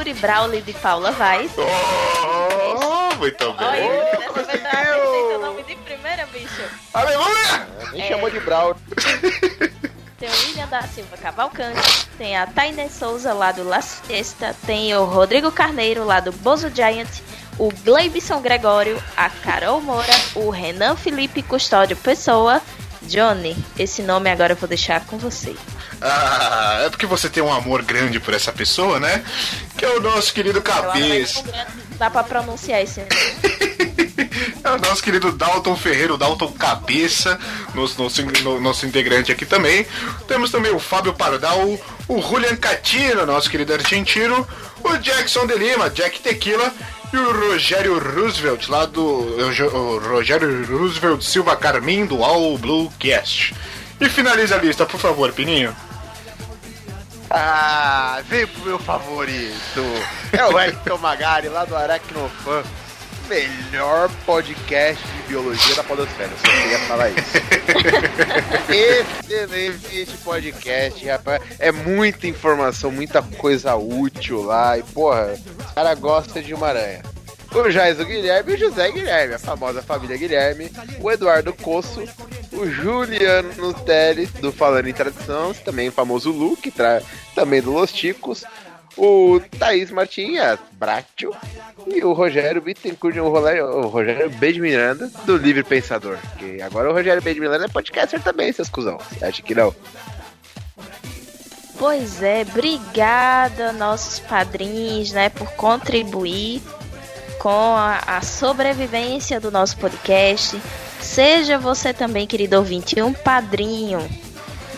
O 0.03 0.05
Yuri 0.05 0.19
Brawley 0.19 0.61
de 0.61 0.73
Paula 0.73 1.11
Vaz. 1.11 1.49
Oh, 1.57 3.15
muito 3.15 3.55
Olha, 3.57 3.71
bem. 3.71 3.89
dessa 3.89 4.43
vez 4.43 4.59
eu 4.59 4.67
acertei 4.67 5.27
teu 5.29 5.39
nome 5.39 5.63
de 5.63 5.75
primeira, 5.77 6.25
bicho. 6.25 6.61
Aleluia! 6.93 7.67
Nem 7.93 8.07
chamou 8.09 8.29
de 8.29 8.41
Brawl. 8.41 8.75
Tem 10.19 10.29
o 10.29 10.47
William 10.47 10.67
da 10.67 10.81
Silva 10.83 11.17
Cavalcante, 11.17 12.07
tem 12.17 12.37
a 12.37 12.47
Tainé 12.47 12.87
Souza 12.87 13.33
lá 13.33 13.51
do 13.51 13.63
La 13.67 13.81
Siesta, 13.81 14.55
tem 14.65 14.95
o 14.95 15.03
Rodrigo 15.03 15.51
Carneiro 15.51 16.05
lá 16.05 16.21
do 16.21 16.31
Bozo 16.31 16.69
Giant, 16.73 17.09
o 17.57 17.69
Gleibson 17.83 18.39
Gregório, 18.39 19.01
a 19.17 19.29
Carol 19.29 19.81
Moura, 19.81 20.13
o 20.33 20.49
Renan 20.49 20.95
Felipe 20.95 21.43
Custódio 21.43 21.97
Pessoa, 21.97 22.61
Johnny, 23.01 23.53
esse 23.77 24.01
nome 24.01 24.29
agora 24.29 24.53
eu 24.53 24.57
vou 24.57 24.69
deixar 24.69 25.05
com 25.05 25.17
você. 25.17 25.53
Ah, 26.05 26.81
é 26.85 26.89
porque 26.89 27.05
você 27.05 27.29
tem 27.29 27.41
um 27.41 27.51
amor 27.53 27.81
grande 27.81 28.19
por 28.19 28.33
essa 28.33 28.51
pessoa, 28.51 28.99
né? 28.99 29.23
Que 29.77 29.85
é 29.85 29.89
o 29.89 30.01
nosso 30.01 30.33
querido 30.33 30.61
Cabeça. 30.61 31.43
Dá 31.97 32.09
pra 32.09 32.23
pronunciar 32.23 32.81
esse 32.81 33.01
É 34.63 34.69
o 34.71 34.77
nosso 34.79 35.03
querido 35.03 35.31
Dalton 35.31 35.75
Ferreira, 35.75 36.13
o 36.13 36.17
Dalton 36.17 36.51
Cabeça, 36.53 37.37
nosso, 37.75 38.01
nosso, 38.01 38.21
no- 38.43 38.59
nosso 38.61 38.85
integrante 38.85 39.31
aqui 39.31 39.45
também. 39.45 39.85
Temos 40.27 40.51
também 40.51 40.71
o 40.73 40.79
Fábio 40.79 41.13
Pardal, 41.13 41.59
o 42.07 42.21
Julian 42.21 42.55
Catino, 42.55 43.25
nosso 43.25 43.49
querido 43.49 43.73
argentino, 43.73 44.47
o 44.83 44.97
Jackson 44.97 45.45
de 45.45 45.55
Lima, 45.55 45.89
Jack 45.89 46.19
Tequila 46.21 46.73
e 47.11 47.17
o 47.17 47.49
Rogério 47.49 47.99
Roosevelt, 47.99 48.67
lá 48.69 48.85
do 48.85 49.01
o 49.01 49.75
o 49.77 49.99
Rogério 49.99 50.65
Roosevelt 50.65 51.21
Silva 51.21 51.55
Carmim, 51.55 52.05
do 52.05 52.23
All 52.23 52.57
Blue 52.57 52.91
Cast. 52.99 53.53
E 53.99 54.09
finaliza 54.09 54.55
a 54.55 54.59
lista, 54.59 54.85
por 54.85 54.99
favor, 54.99 55.31
Pininho. 55.33 55.75
Ah, 57.35 58.21
vem 58.27 58.45
pro 58.45 58.63
meu 58.63 58.77
favorito. 58.77 59.81
É 60.31 60.45
o 60.45 60.59
Hector 60.59 60.99
Magari, 60.99 61.49
lá 61.49 61.65
do 61.65 61.75
Aracnofan. 61.75 62.61
Melhor 63.27 64.07
podcast 64.23 65.03
de 65.03 65.21
biologia 65.29 65.75
da 65.75 65.83
podosfera. 65.83 66.29
Eu 66.29 66.37
só 66.37 66.61
queria 66.61 66.79
falar 66.79 67.09
isso. 67.09 67.37
Excelente 68.69 69.97
esse 69.97 70.15
podcast, 70.17 71.03
rapaz. 71.07 71.41
É 71.57 71.71
muita 71.71 72.27
informação, 72.27 72.91
muita 72.91 73.23
coisa 73.23 73.75
útil 73.75 74.43
lá. 74.43 74.77
E, 74.77 74.83
porra, 74.83 75.33
os 75.33 75.71
caras 75.71 75.97
gostam 75.97 76.39
de 76.39 76.53
uma 76.53 76.67
aranha. 76.67 77.01
O 77.51 77.69
Jais 77.71 77.99
o 77.99 78.05
Guilherme 78.05 78.51
e 78.51 78.55
o 78.55 78.59
José 78.59 78.91
Guilherme, 78.91 79.33
a 79.35 79.39
famosa 79.39 79.81
família 79.81 80.17
Guilherme, 80.17 80.71
o 80.99 81.11
Eduardo 81.11 81.53
Coço, 81.53 82.03
o 82.55 82.69
Juliano 82.69 83.73
Teles, 83.73 84.31
do 84.31 84.51
Falando 84.51 84.87
em 84.87 84.93
Tradição, 84.93 85.53
também 85.53 85.91
famoso 85.91 86.31
Lu, 86.31 86.55
que 86.55 86.71
tra... 86.71 87.01
também 87.35 87.61
do 87.61 87.71
Los 87.71 87.91
Ticos, 87.91 88.43
o 88.95 89.39
Thaís 89.57 89.89
Martinha, 89.91 90.57
Bratio, 90.73 91.35
e 91.87 92.03
o 92.03 92.13
Rogério 92.13 92.61
Bittencourt, 92.61 93.17
o 93.17 93.23
o 93.23 93.87
Rogério 93.87 94.29
B 94.29 94.53
de 94.53 94.61
Miranda, 94.61 95.11
do 95.25 95.35
Livre 95.37 95.63
Pensador. 95.63 96.17
Que 96.37 96.61
agora 96.61 96.89
o 96.89 96.93
Rogério 96.93 97.21
B 97.21 97.33
de 97.33 97.39
Miranda 97.39 97.65
é 97.65 97.67
podcaster 97.67 98.21
também, 98.21 98.51
seus 98.51 98.69
cuzão. 98.69 98.97
Você 98.97 99.25
acha 99.25 99.41
que 99.41 99.55
não? 99.55 99.73
Pois 101.77 102.21
é, 102.21 102.43
obrigada 102.43 103.73
nossos 103.73 104.19
padrinhos, 104.19 105.11
né, 105.11 105.29
por 105.29 105.51
contribuir 105.53 106.61
com 107.39 107.49
a, 107.49 107.99
a 108.05 108.21
sobrevivência 108.21 109.39
do 109.39 109.51
nosso 109.51 109.75
podcast. 109.77 110.61
Seja 111.13 111.59
você 111.59 111.93
também, 111.93 112.25
querido 112.25 112.57
ouvinte, 112.57 112.99
um 112.99 113.13
padrinho 113.13 113.99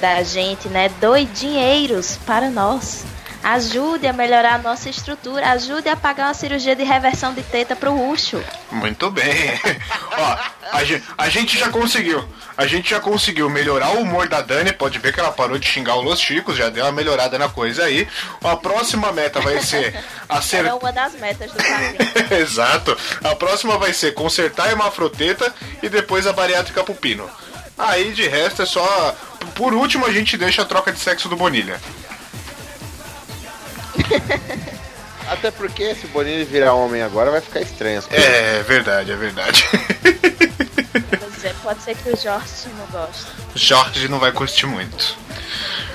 da 0.02 0.22
gente, 0.22 0.68
né? 0.68 0.90
Doe 1.00 1.24
dinheiros 1.24 2.18
para 2.26 2.50
nós. 2.50 3.06
Ajude 3.46 4.08
a 4.08 4.12
melhorar 4.12 4.56
a 4.56 4.58
nossa 4.58 4.90
estrutura, 4.90 5.52
ajude 5.52 5.88
a 5.88 5.96
pagar 5.96 6.30
uma 6.30 6.34
cirurgia 6.34 6.76
de 6.76 6.84
reversão 6.84 7.32
de 7.32 7.44
teta 7.44 7.76
pro 7.76 7.96
Ruxo. 7.96 8.44
Muito 8.72 9.12
bem. 9.12 9.32
Ó, 10.18 10.38
a 10.72 10.84
gente, 10.84 11.04
a 11.16 11.30
gente 11.30 11.60
já 11.60 11.70
conseguiu. 11.70 12.28
A 12.58 12.66
gente 12.66 12.90
já 12.90 13.00
conseguiu 13.00 13.48
melhorar 13.48 13.92
o 13.92 14.02
humor 14.02 14.28
da 14.28 14.42
Dani. 14.42 14.74
Pode 14.74 14.98
ver 14.98 15.14
que 15.14 15.20
ela 15.20 15.32
parou 15.32 15.60
de 15.60 15.68
xingar 15.68 15.94
o 15.94 16.02
Los 16.02 16.20
Chicos, 16.20 16.58
já 16.58 16.70
deu 16.70 16.86
uma 16.86 16.92
melhorada 16.92 17.38
na 17.38 17.48
coisa 17.48 17.84
aí. 17.84 18.08
A 18.44 18.56
próxima 18.56 19.12
meta 19.12 19.40
vai 19.40 19.62
ser 19.62 19.94
acertar. 20.28 20.76
uma 20.76 20.92
das 20.92 21.14
metas 21.14 21.52
do 21.52 21.58
padrinho. 21.58 22.42
Exato. 22.42 22.98
A 23.24 23.36
próxima 23.36 23.78
vai 23.78 23.94
ser 23.94 24.16
consertar 24.16 24.70
a 24.70 24.72
hemafroteta 24.72 25.54
e 25.84 25.88
depois 25.88 26.26
a 26.26 26.34
bariátrica 26.34 26.84
pupino. 26.84 27.30
Aí 27.78 28.12
de 28.12 28.28
resto 28.28 28.64
é 28.64 28.66
só. 28.66 29.16
Por 29.54 29.72
último, 29.76 30.08
a 30.08 30.12
gente 30.12 30.36
deixa 30.36 30.64
a 30.64 30.66
troca 30.66 30.92
de 30.92 31.00
sexo 31.00 31.30
do 31.30 31.36
Bonilha. 31.36 31.80
Até 35.28 35.50
porque 35.50 35.96
se 35.96 36.06
o 36.06 36.10
Bonini 36.10 36.44
virar 36.44 36.74
homem 36.74 37.02
agora 37.02 37.32
vai 37.32 37.42
ficar 37.42 37.60
estranho. 37.62 37.98
as 38.00 38.06
coisas. 38.06 38.26
É 38.26 38.62
verdade, 38.64 39.12
é 39.12 39.16
verdade. 39.16 39.64
Pois 41.20 41.44
é, 41.46 41.54
pode 41.64 41.82
ser 41.82 41.96
que 41.96 42.10
o 42.10 42.16
Jorge 42.18 42.68
não 42.78 42.86
goste. 42.88 43.26
Jorge 43.56 44.08
não 44.08 44.20
vai 44.20 44.32
curtir 44.32 44.68
muito. 44.68 45.18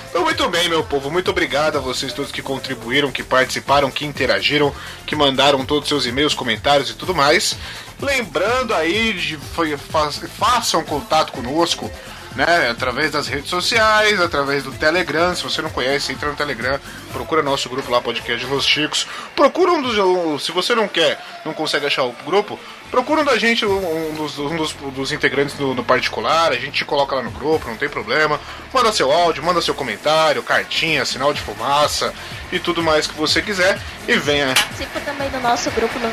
Então, 0.09 0.23
muito 0.25 0.49
bem, 0.49 0.69
meu 0.69 0.83
povo. 0.83 1.09
Muito 1.13 1.31
obrigado 1.31 1.79
a 1.79 1.81
vocês 1.81 2.13
todos 2.13 2.33
que 2.33 2.43
contribuíram, 2.43 3.13
que 3.13 3.23
participaram, 3.23 3.89
que 3.91 4.05
interagiram, 4.05 4.75
que 5.07 5.15
mandaram 5.15 5.65
todos 5.65 5.85
os 5.85 5.89
seus 5.89 6.07
e-mails, 6.07 6.35
comentários 6.35 6.91
e 6.91 6.95
tudo 6.95 7.15
mais. 7.15 7.57
Lembrando 8.01 8.75
aí 8.75 9.13
de 9.13 9.37
fa- 9.37 10.29
façam 10.37 10.83
contato 10.83 11.31
conosco, 11.31 11.89
né? 12.35 12.71
Através 12.71 13.11
das 13.11 13.27
redes 13.27 13.51
sociais, 13.51 14.21
através 14.21 14.63
do 14.63 14.73
Telegram. 14.73 15.35
Se 15.35 15.43
você 15.43 15.61
não 15.63 15.71
conhece, 15.71 16.13
entra 16.13 16.29
no 16.29 16.37
Telegram, 16.37 16.79
procura 17.13 17.43
nosso 17.43 17.69
grupo 17.69 17.91
lá, 17.91 18.01
Podcast 18.01 18.45
Los 18.47 18.65
Chicos. 18.65 19.07
Procura 19.35 19.73
um 19.73 19.83
dos. 19.83 20.45
Se 20.45 20.53
você 20.53 20.75
não 20.75 20.89
quer, 20.89 21.21
não 21.45 21.53
consegue 21.53 21.87
achar 21.87 22.05
o 22.05 22.15
grupo, 22.25 22.59
procura 22.91 23.23
um 23.23 23.25
da 23.25 23.39
gente, 23.39 23.65
um, 23.65 24.11
um 24.11 24.15
dos, 24.15 24.39
um 24.39 24.57
dos, 24.57 24.73
dos 24.73 25.13
integrantes 25.13 25.59
no, 25.59 25.75
no 25.75 25.85
particular, 25.85 26.53
a 26.53 26.57
gente 26.57 26.73
te 26.73 26.85
coloca 26.85 27.17
lá 27.17 27.23
no 27.23 27.31
grupo, 27.31 27.69
não 27.69 27.77
tem 27.77 27.89
problema. 27.89 28.41
Manda 28.73 28.93
seu 28.93 29.11
áudio, 29.11 29.43
manda 29.43 29.61
seu 29.61 29.75
comentário, 29.75 30.43
cartinha, 30.43 31.05
sinal 31.05 31.33
de 31.33 31.41
fumaça 31.41 32.13
e 32.53 32.59
tudo 32.59 32.83
mais 32.83 33.07
que 33.07 33.15
você 33.15 33.43
quiser. 33.43 33.81
E 34.07 34.17
venha. 34.17 34.55
Participa 34.55 35.01
também 35.01 35.29
do 35.31 35.41
nosso 35.41 35.71
grupo 35.71 35.99
no 35.99 36.11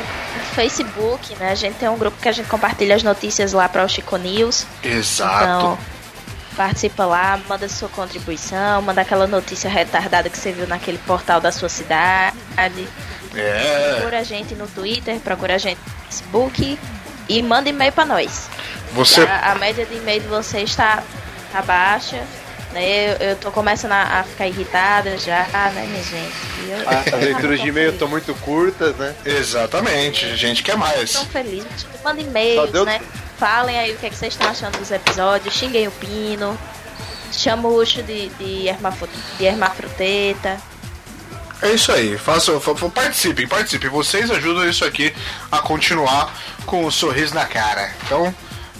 Facebook, 0.54 1.34
né? 1.36 1.52
A 1.52 1.54
gente 1.54 1.76
tem 1.76 1.88
um 1.88 1.96
grupo 1.96 2.20
que 2.20 2.28
a 2.28 2.32
gente 2.32 2.48
compartilha 2.48 2.94
as 2.94 3.02
notícias 3.02 3.52
lá 3.52 3.68
para 3.68 3.84
o 3.84 3.88
Chico 3.88 4.16
News. 4.16 4.66
Exato. 4.82 5.44
Então, 5.44 5.78
participa 6.58 7.06
lá, 7.06 7.38
manda 7.48 7.68
sua 7.68 7.88
contribuição, 7.88 8.82
manda 8.82 9.00
aquela 9.00 9.28
notícia 9.28 9.70
retardada 9.70 10.28
que 10.28 10.36
você 10.36 10.50
viu 10.50 10.66
naquele 10.66 10.98
portal 10.98 11.40
da 11.40 11.52
sua 11.52 11.68
cidade. 11.68 12.36
É. 13.36 13.92
Procura 13.94 14.18
a 14.18 14.22
gente 14.24 14.56
no 14.56 14.66
Twitter, 14.66 15.20
procura 15.20 15.54
a 15.54 15.58
gente 15.58 15.78
no 15.78 15.92
Facebook 16.06 16.76
e 17.28 17.42
manda 17.42 17.68
e-mail 17.68 17.92
para 17.92 18.04
nós. 18.04 18.48
Você. 18.92 19.20
A, 19.20 19.52
a 19.52 19.54
média 19.54 19.86
de 19.86 19.94
e-mail 19.94 20.20
de 20.20 20.26
vocês 20.26 20.70
está 20.70 21.00
tá 21.52 21.62
baixa. 21.62 22.20
Né? 22.72 23.12
Eu, 23.12 23.28
eu 23.28 23.36
tô 23.36 23.50
começando 23.52 23.92
a, 23.92 24.20
a 24.20 24.24
ficar 24.24 24.46
irritada 24.48 25.16
já, 25.16 25.44
né, 25.74 25.86
minha 25.88 26.02
gente? 26.02 26.34
Eu- 26.68 26.88
Ah, 26.90 27.02
As 27.16 27.22
leituras 27.24 27.60
de 27.60 27.68
e-mail 27.68 27.92
estão 27.92 28.08
muito 28.08 28.34
curtas, 28.34 28.94
né? 28.96 29.14
Exatamente, 29.24 30.26
a 30.26 30.36
gente 30.36 30.62
quer 30.62 30.76
mais. 30.76 31.12
Tão 31.12 31.24
feliz. 31.26 31.64
Manda 32.04 32.20
Só 32.20 32.26
e-mails, 32.28 32.70
deu- 32.72 32.84
né? 32.84 33.00
Falem 33.38 33.78
aí 33.78 33.92
o 33.94 33.96
que, 33.98 34.06
é 34.06 34.10
que 34.10 34.16
vocês 34.16 34.34
estão 34.34 34.48
achando 34.48 34.78
dos 34.78 34.90
episódios. 34.90 35.54
Xinguem 35.54 35.86
o 35.86 35.92
Pino. 35.92 36.58
Chama 37.32 37.68
o 37.68 37.76
Ucho 37.80 38.02
de, 38.02 38.28
de, 38.30 38.68
de 39.38 39.44
hermafroteta. 39.44 40.58
É 41.60 41.70
isso 41.72 41.90
aí, 41.92 42.16
façam, 42.16 42.60
fa- 42.60 42.74
fa- 42.74 42.88
participem, 42.88 43.46
participem. 43.46 43.90
Vocês 43.90 44.30
ajudam 44.30 44.68
isso 44.68 44.84
aqui 44.84 45.14
a 45.50 45.58
continuar 45.58 46.32
com 46.66 46.84
o 46.84 46.90
sorriso 46.90 47.34
na 47.34 47.44
cara. 47.46 47.92
Então, 48.04 48.34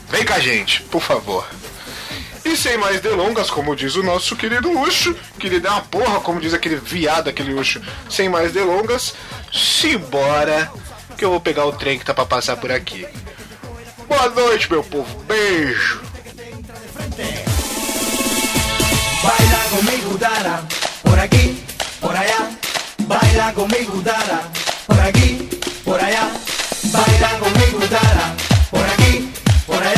vem 0.09 0.25
com 0.25 0.33
a 0.33 0.39
gente, 0.39 0.83
por 0.83 1.03
favor. 1.03 1.47
E 2.45 2.57
sem 2.57 2.79
mais 2.79 3.01
delongas, 3.01 3.51
como 3.51 3.77
diz 3.77 3.95
o 3.97 4.03
nosso 4.03 4.35
querido 4.37 4.71
Ucho, 4.81 5.15
que 5.39 5.47
ele 5.49 5.61
dá 5.61 5.73
uma 5.73 5.81
porra, 5.83 6.21
como 6.21 6.41
diz 6.41 6.55
aquele 6.55 6.77
viado, 6.77 7.29
aquele 7.29 7.53
Ucho. 7.53 7.83
Sem 8.09 8.29
mais 8.29 8.53
delongas, 8.53 9.13
simbora, 9.53 10.71
que 11.17 11.25
eu 11.25 11.31
vou 11.31 11.41
pegar 11.41 11.67
o 11.67 11.73
trem 11.73 11.99
que 11.99 12.05
tá 12.05 12.15
pra 12.15 12.25
passar 12.25 12.57
por 12.57 12.71
aqui. 12.73 13.07
Boa 14.09 14.29
noite, 14.31 14.71
meu 14.71 14.83
povo. 14.83 15.23
Beijo. 15.25 16.01
Baila 19.23 19.59
comigo, 19.71 20.17
Dara. 20.19 20.63
Por 21.03 21.19
aqui, 21.19 21.63
por 22.01 22.17
allá. 22.17 22.51
Baila 23.01 23.53
comigo, 23.53 24.01
Dara. 24.01 24.41
Por 24.87 24.99
aqui, 25.01 25.49
por 25.85 26.01
allá. 26.01 26.31
Baila 26.85 27.29
comigo, 27.39 27.87
Dara. 27.87 28.35
Por 28.71 28.81
aqui, 28.81 29.31
por 29.67 29.83
allá. 29.83 29.98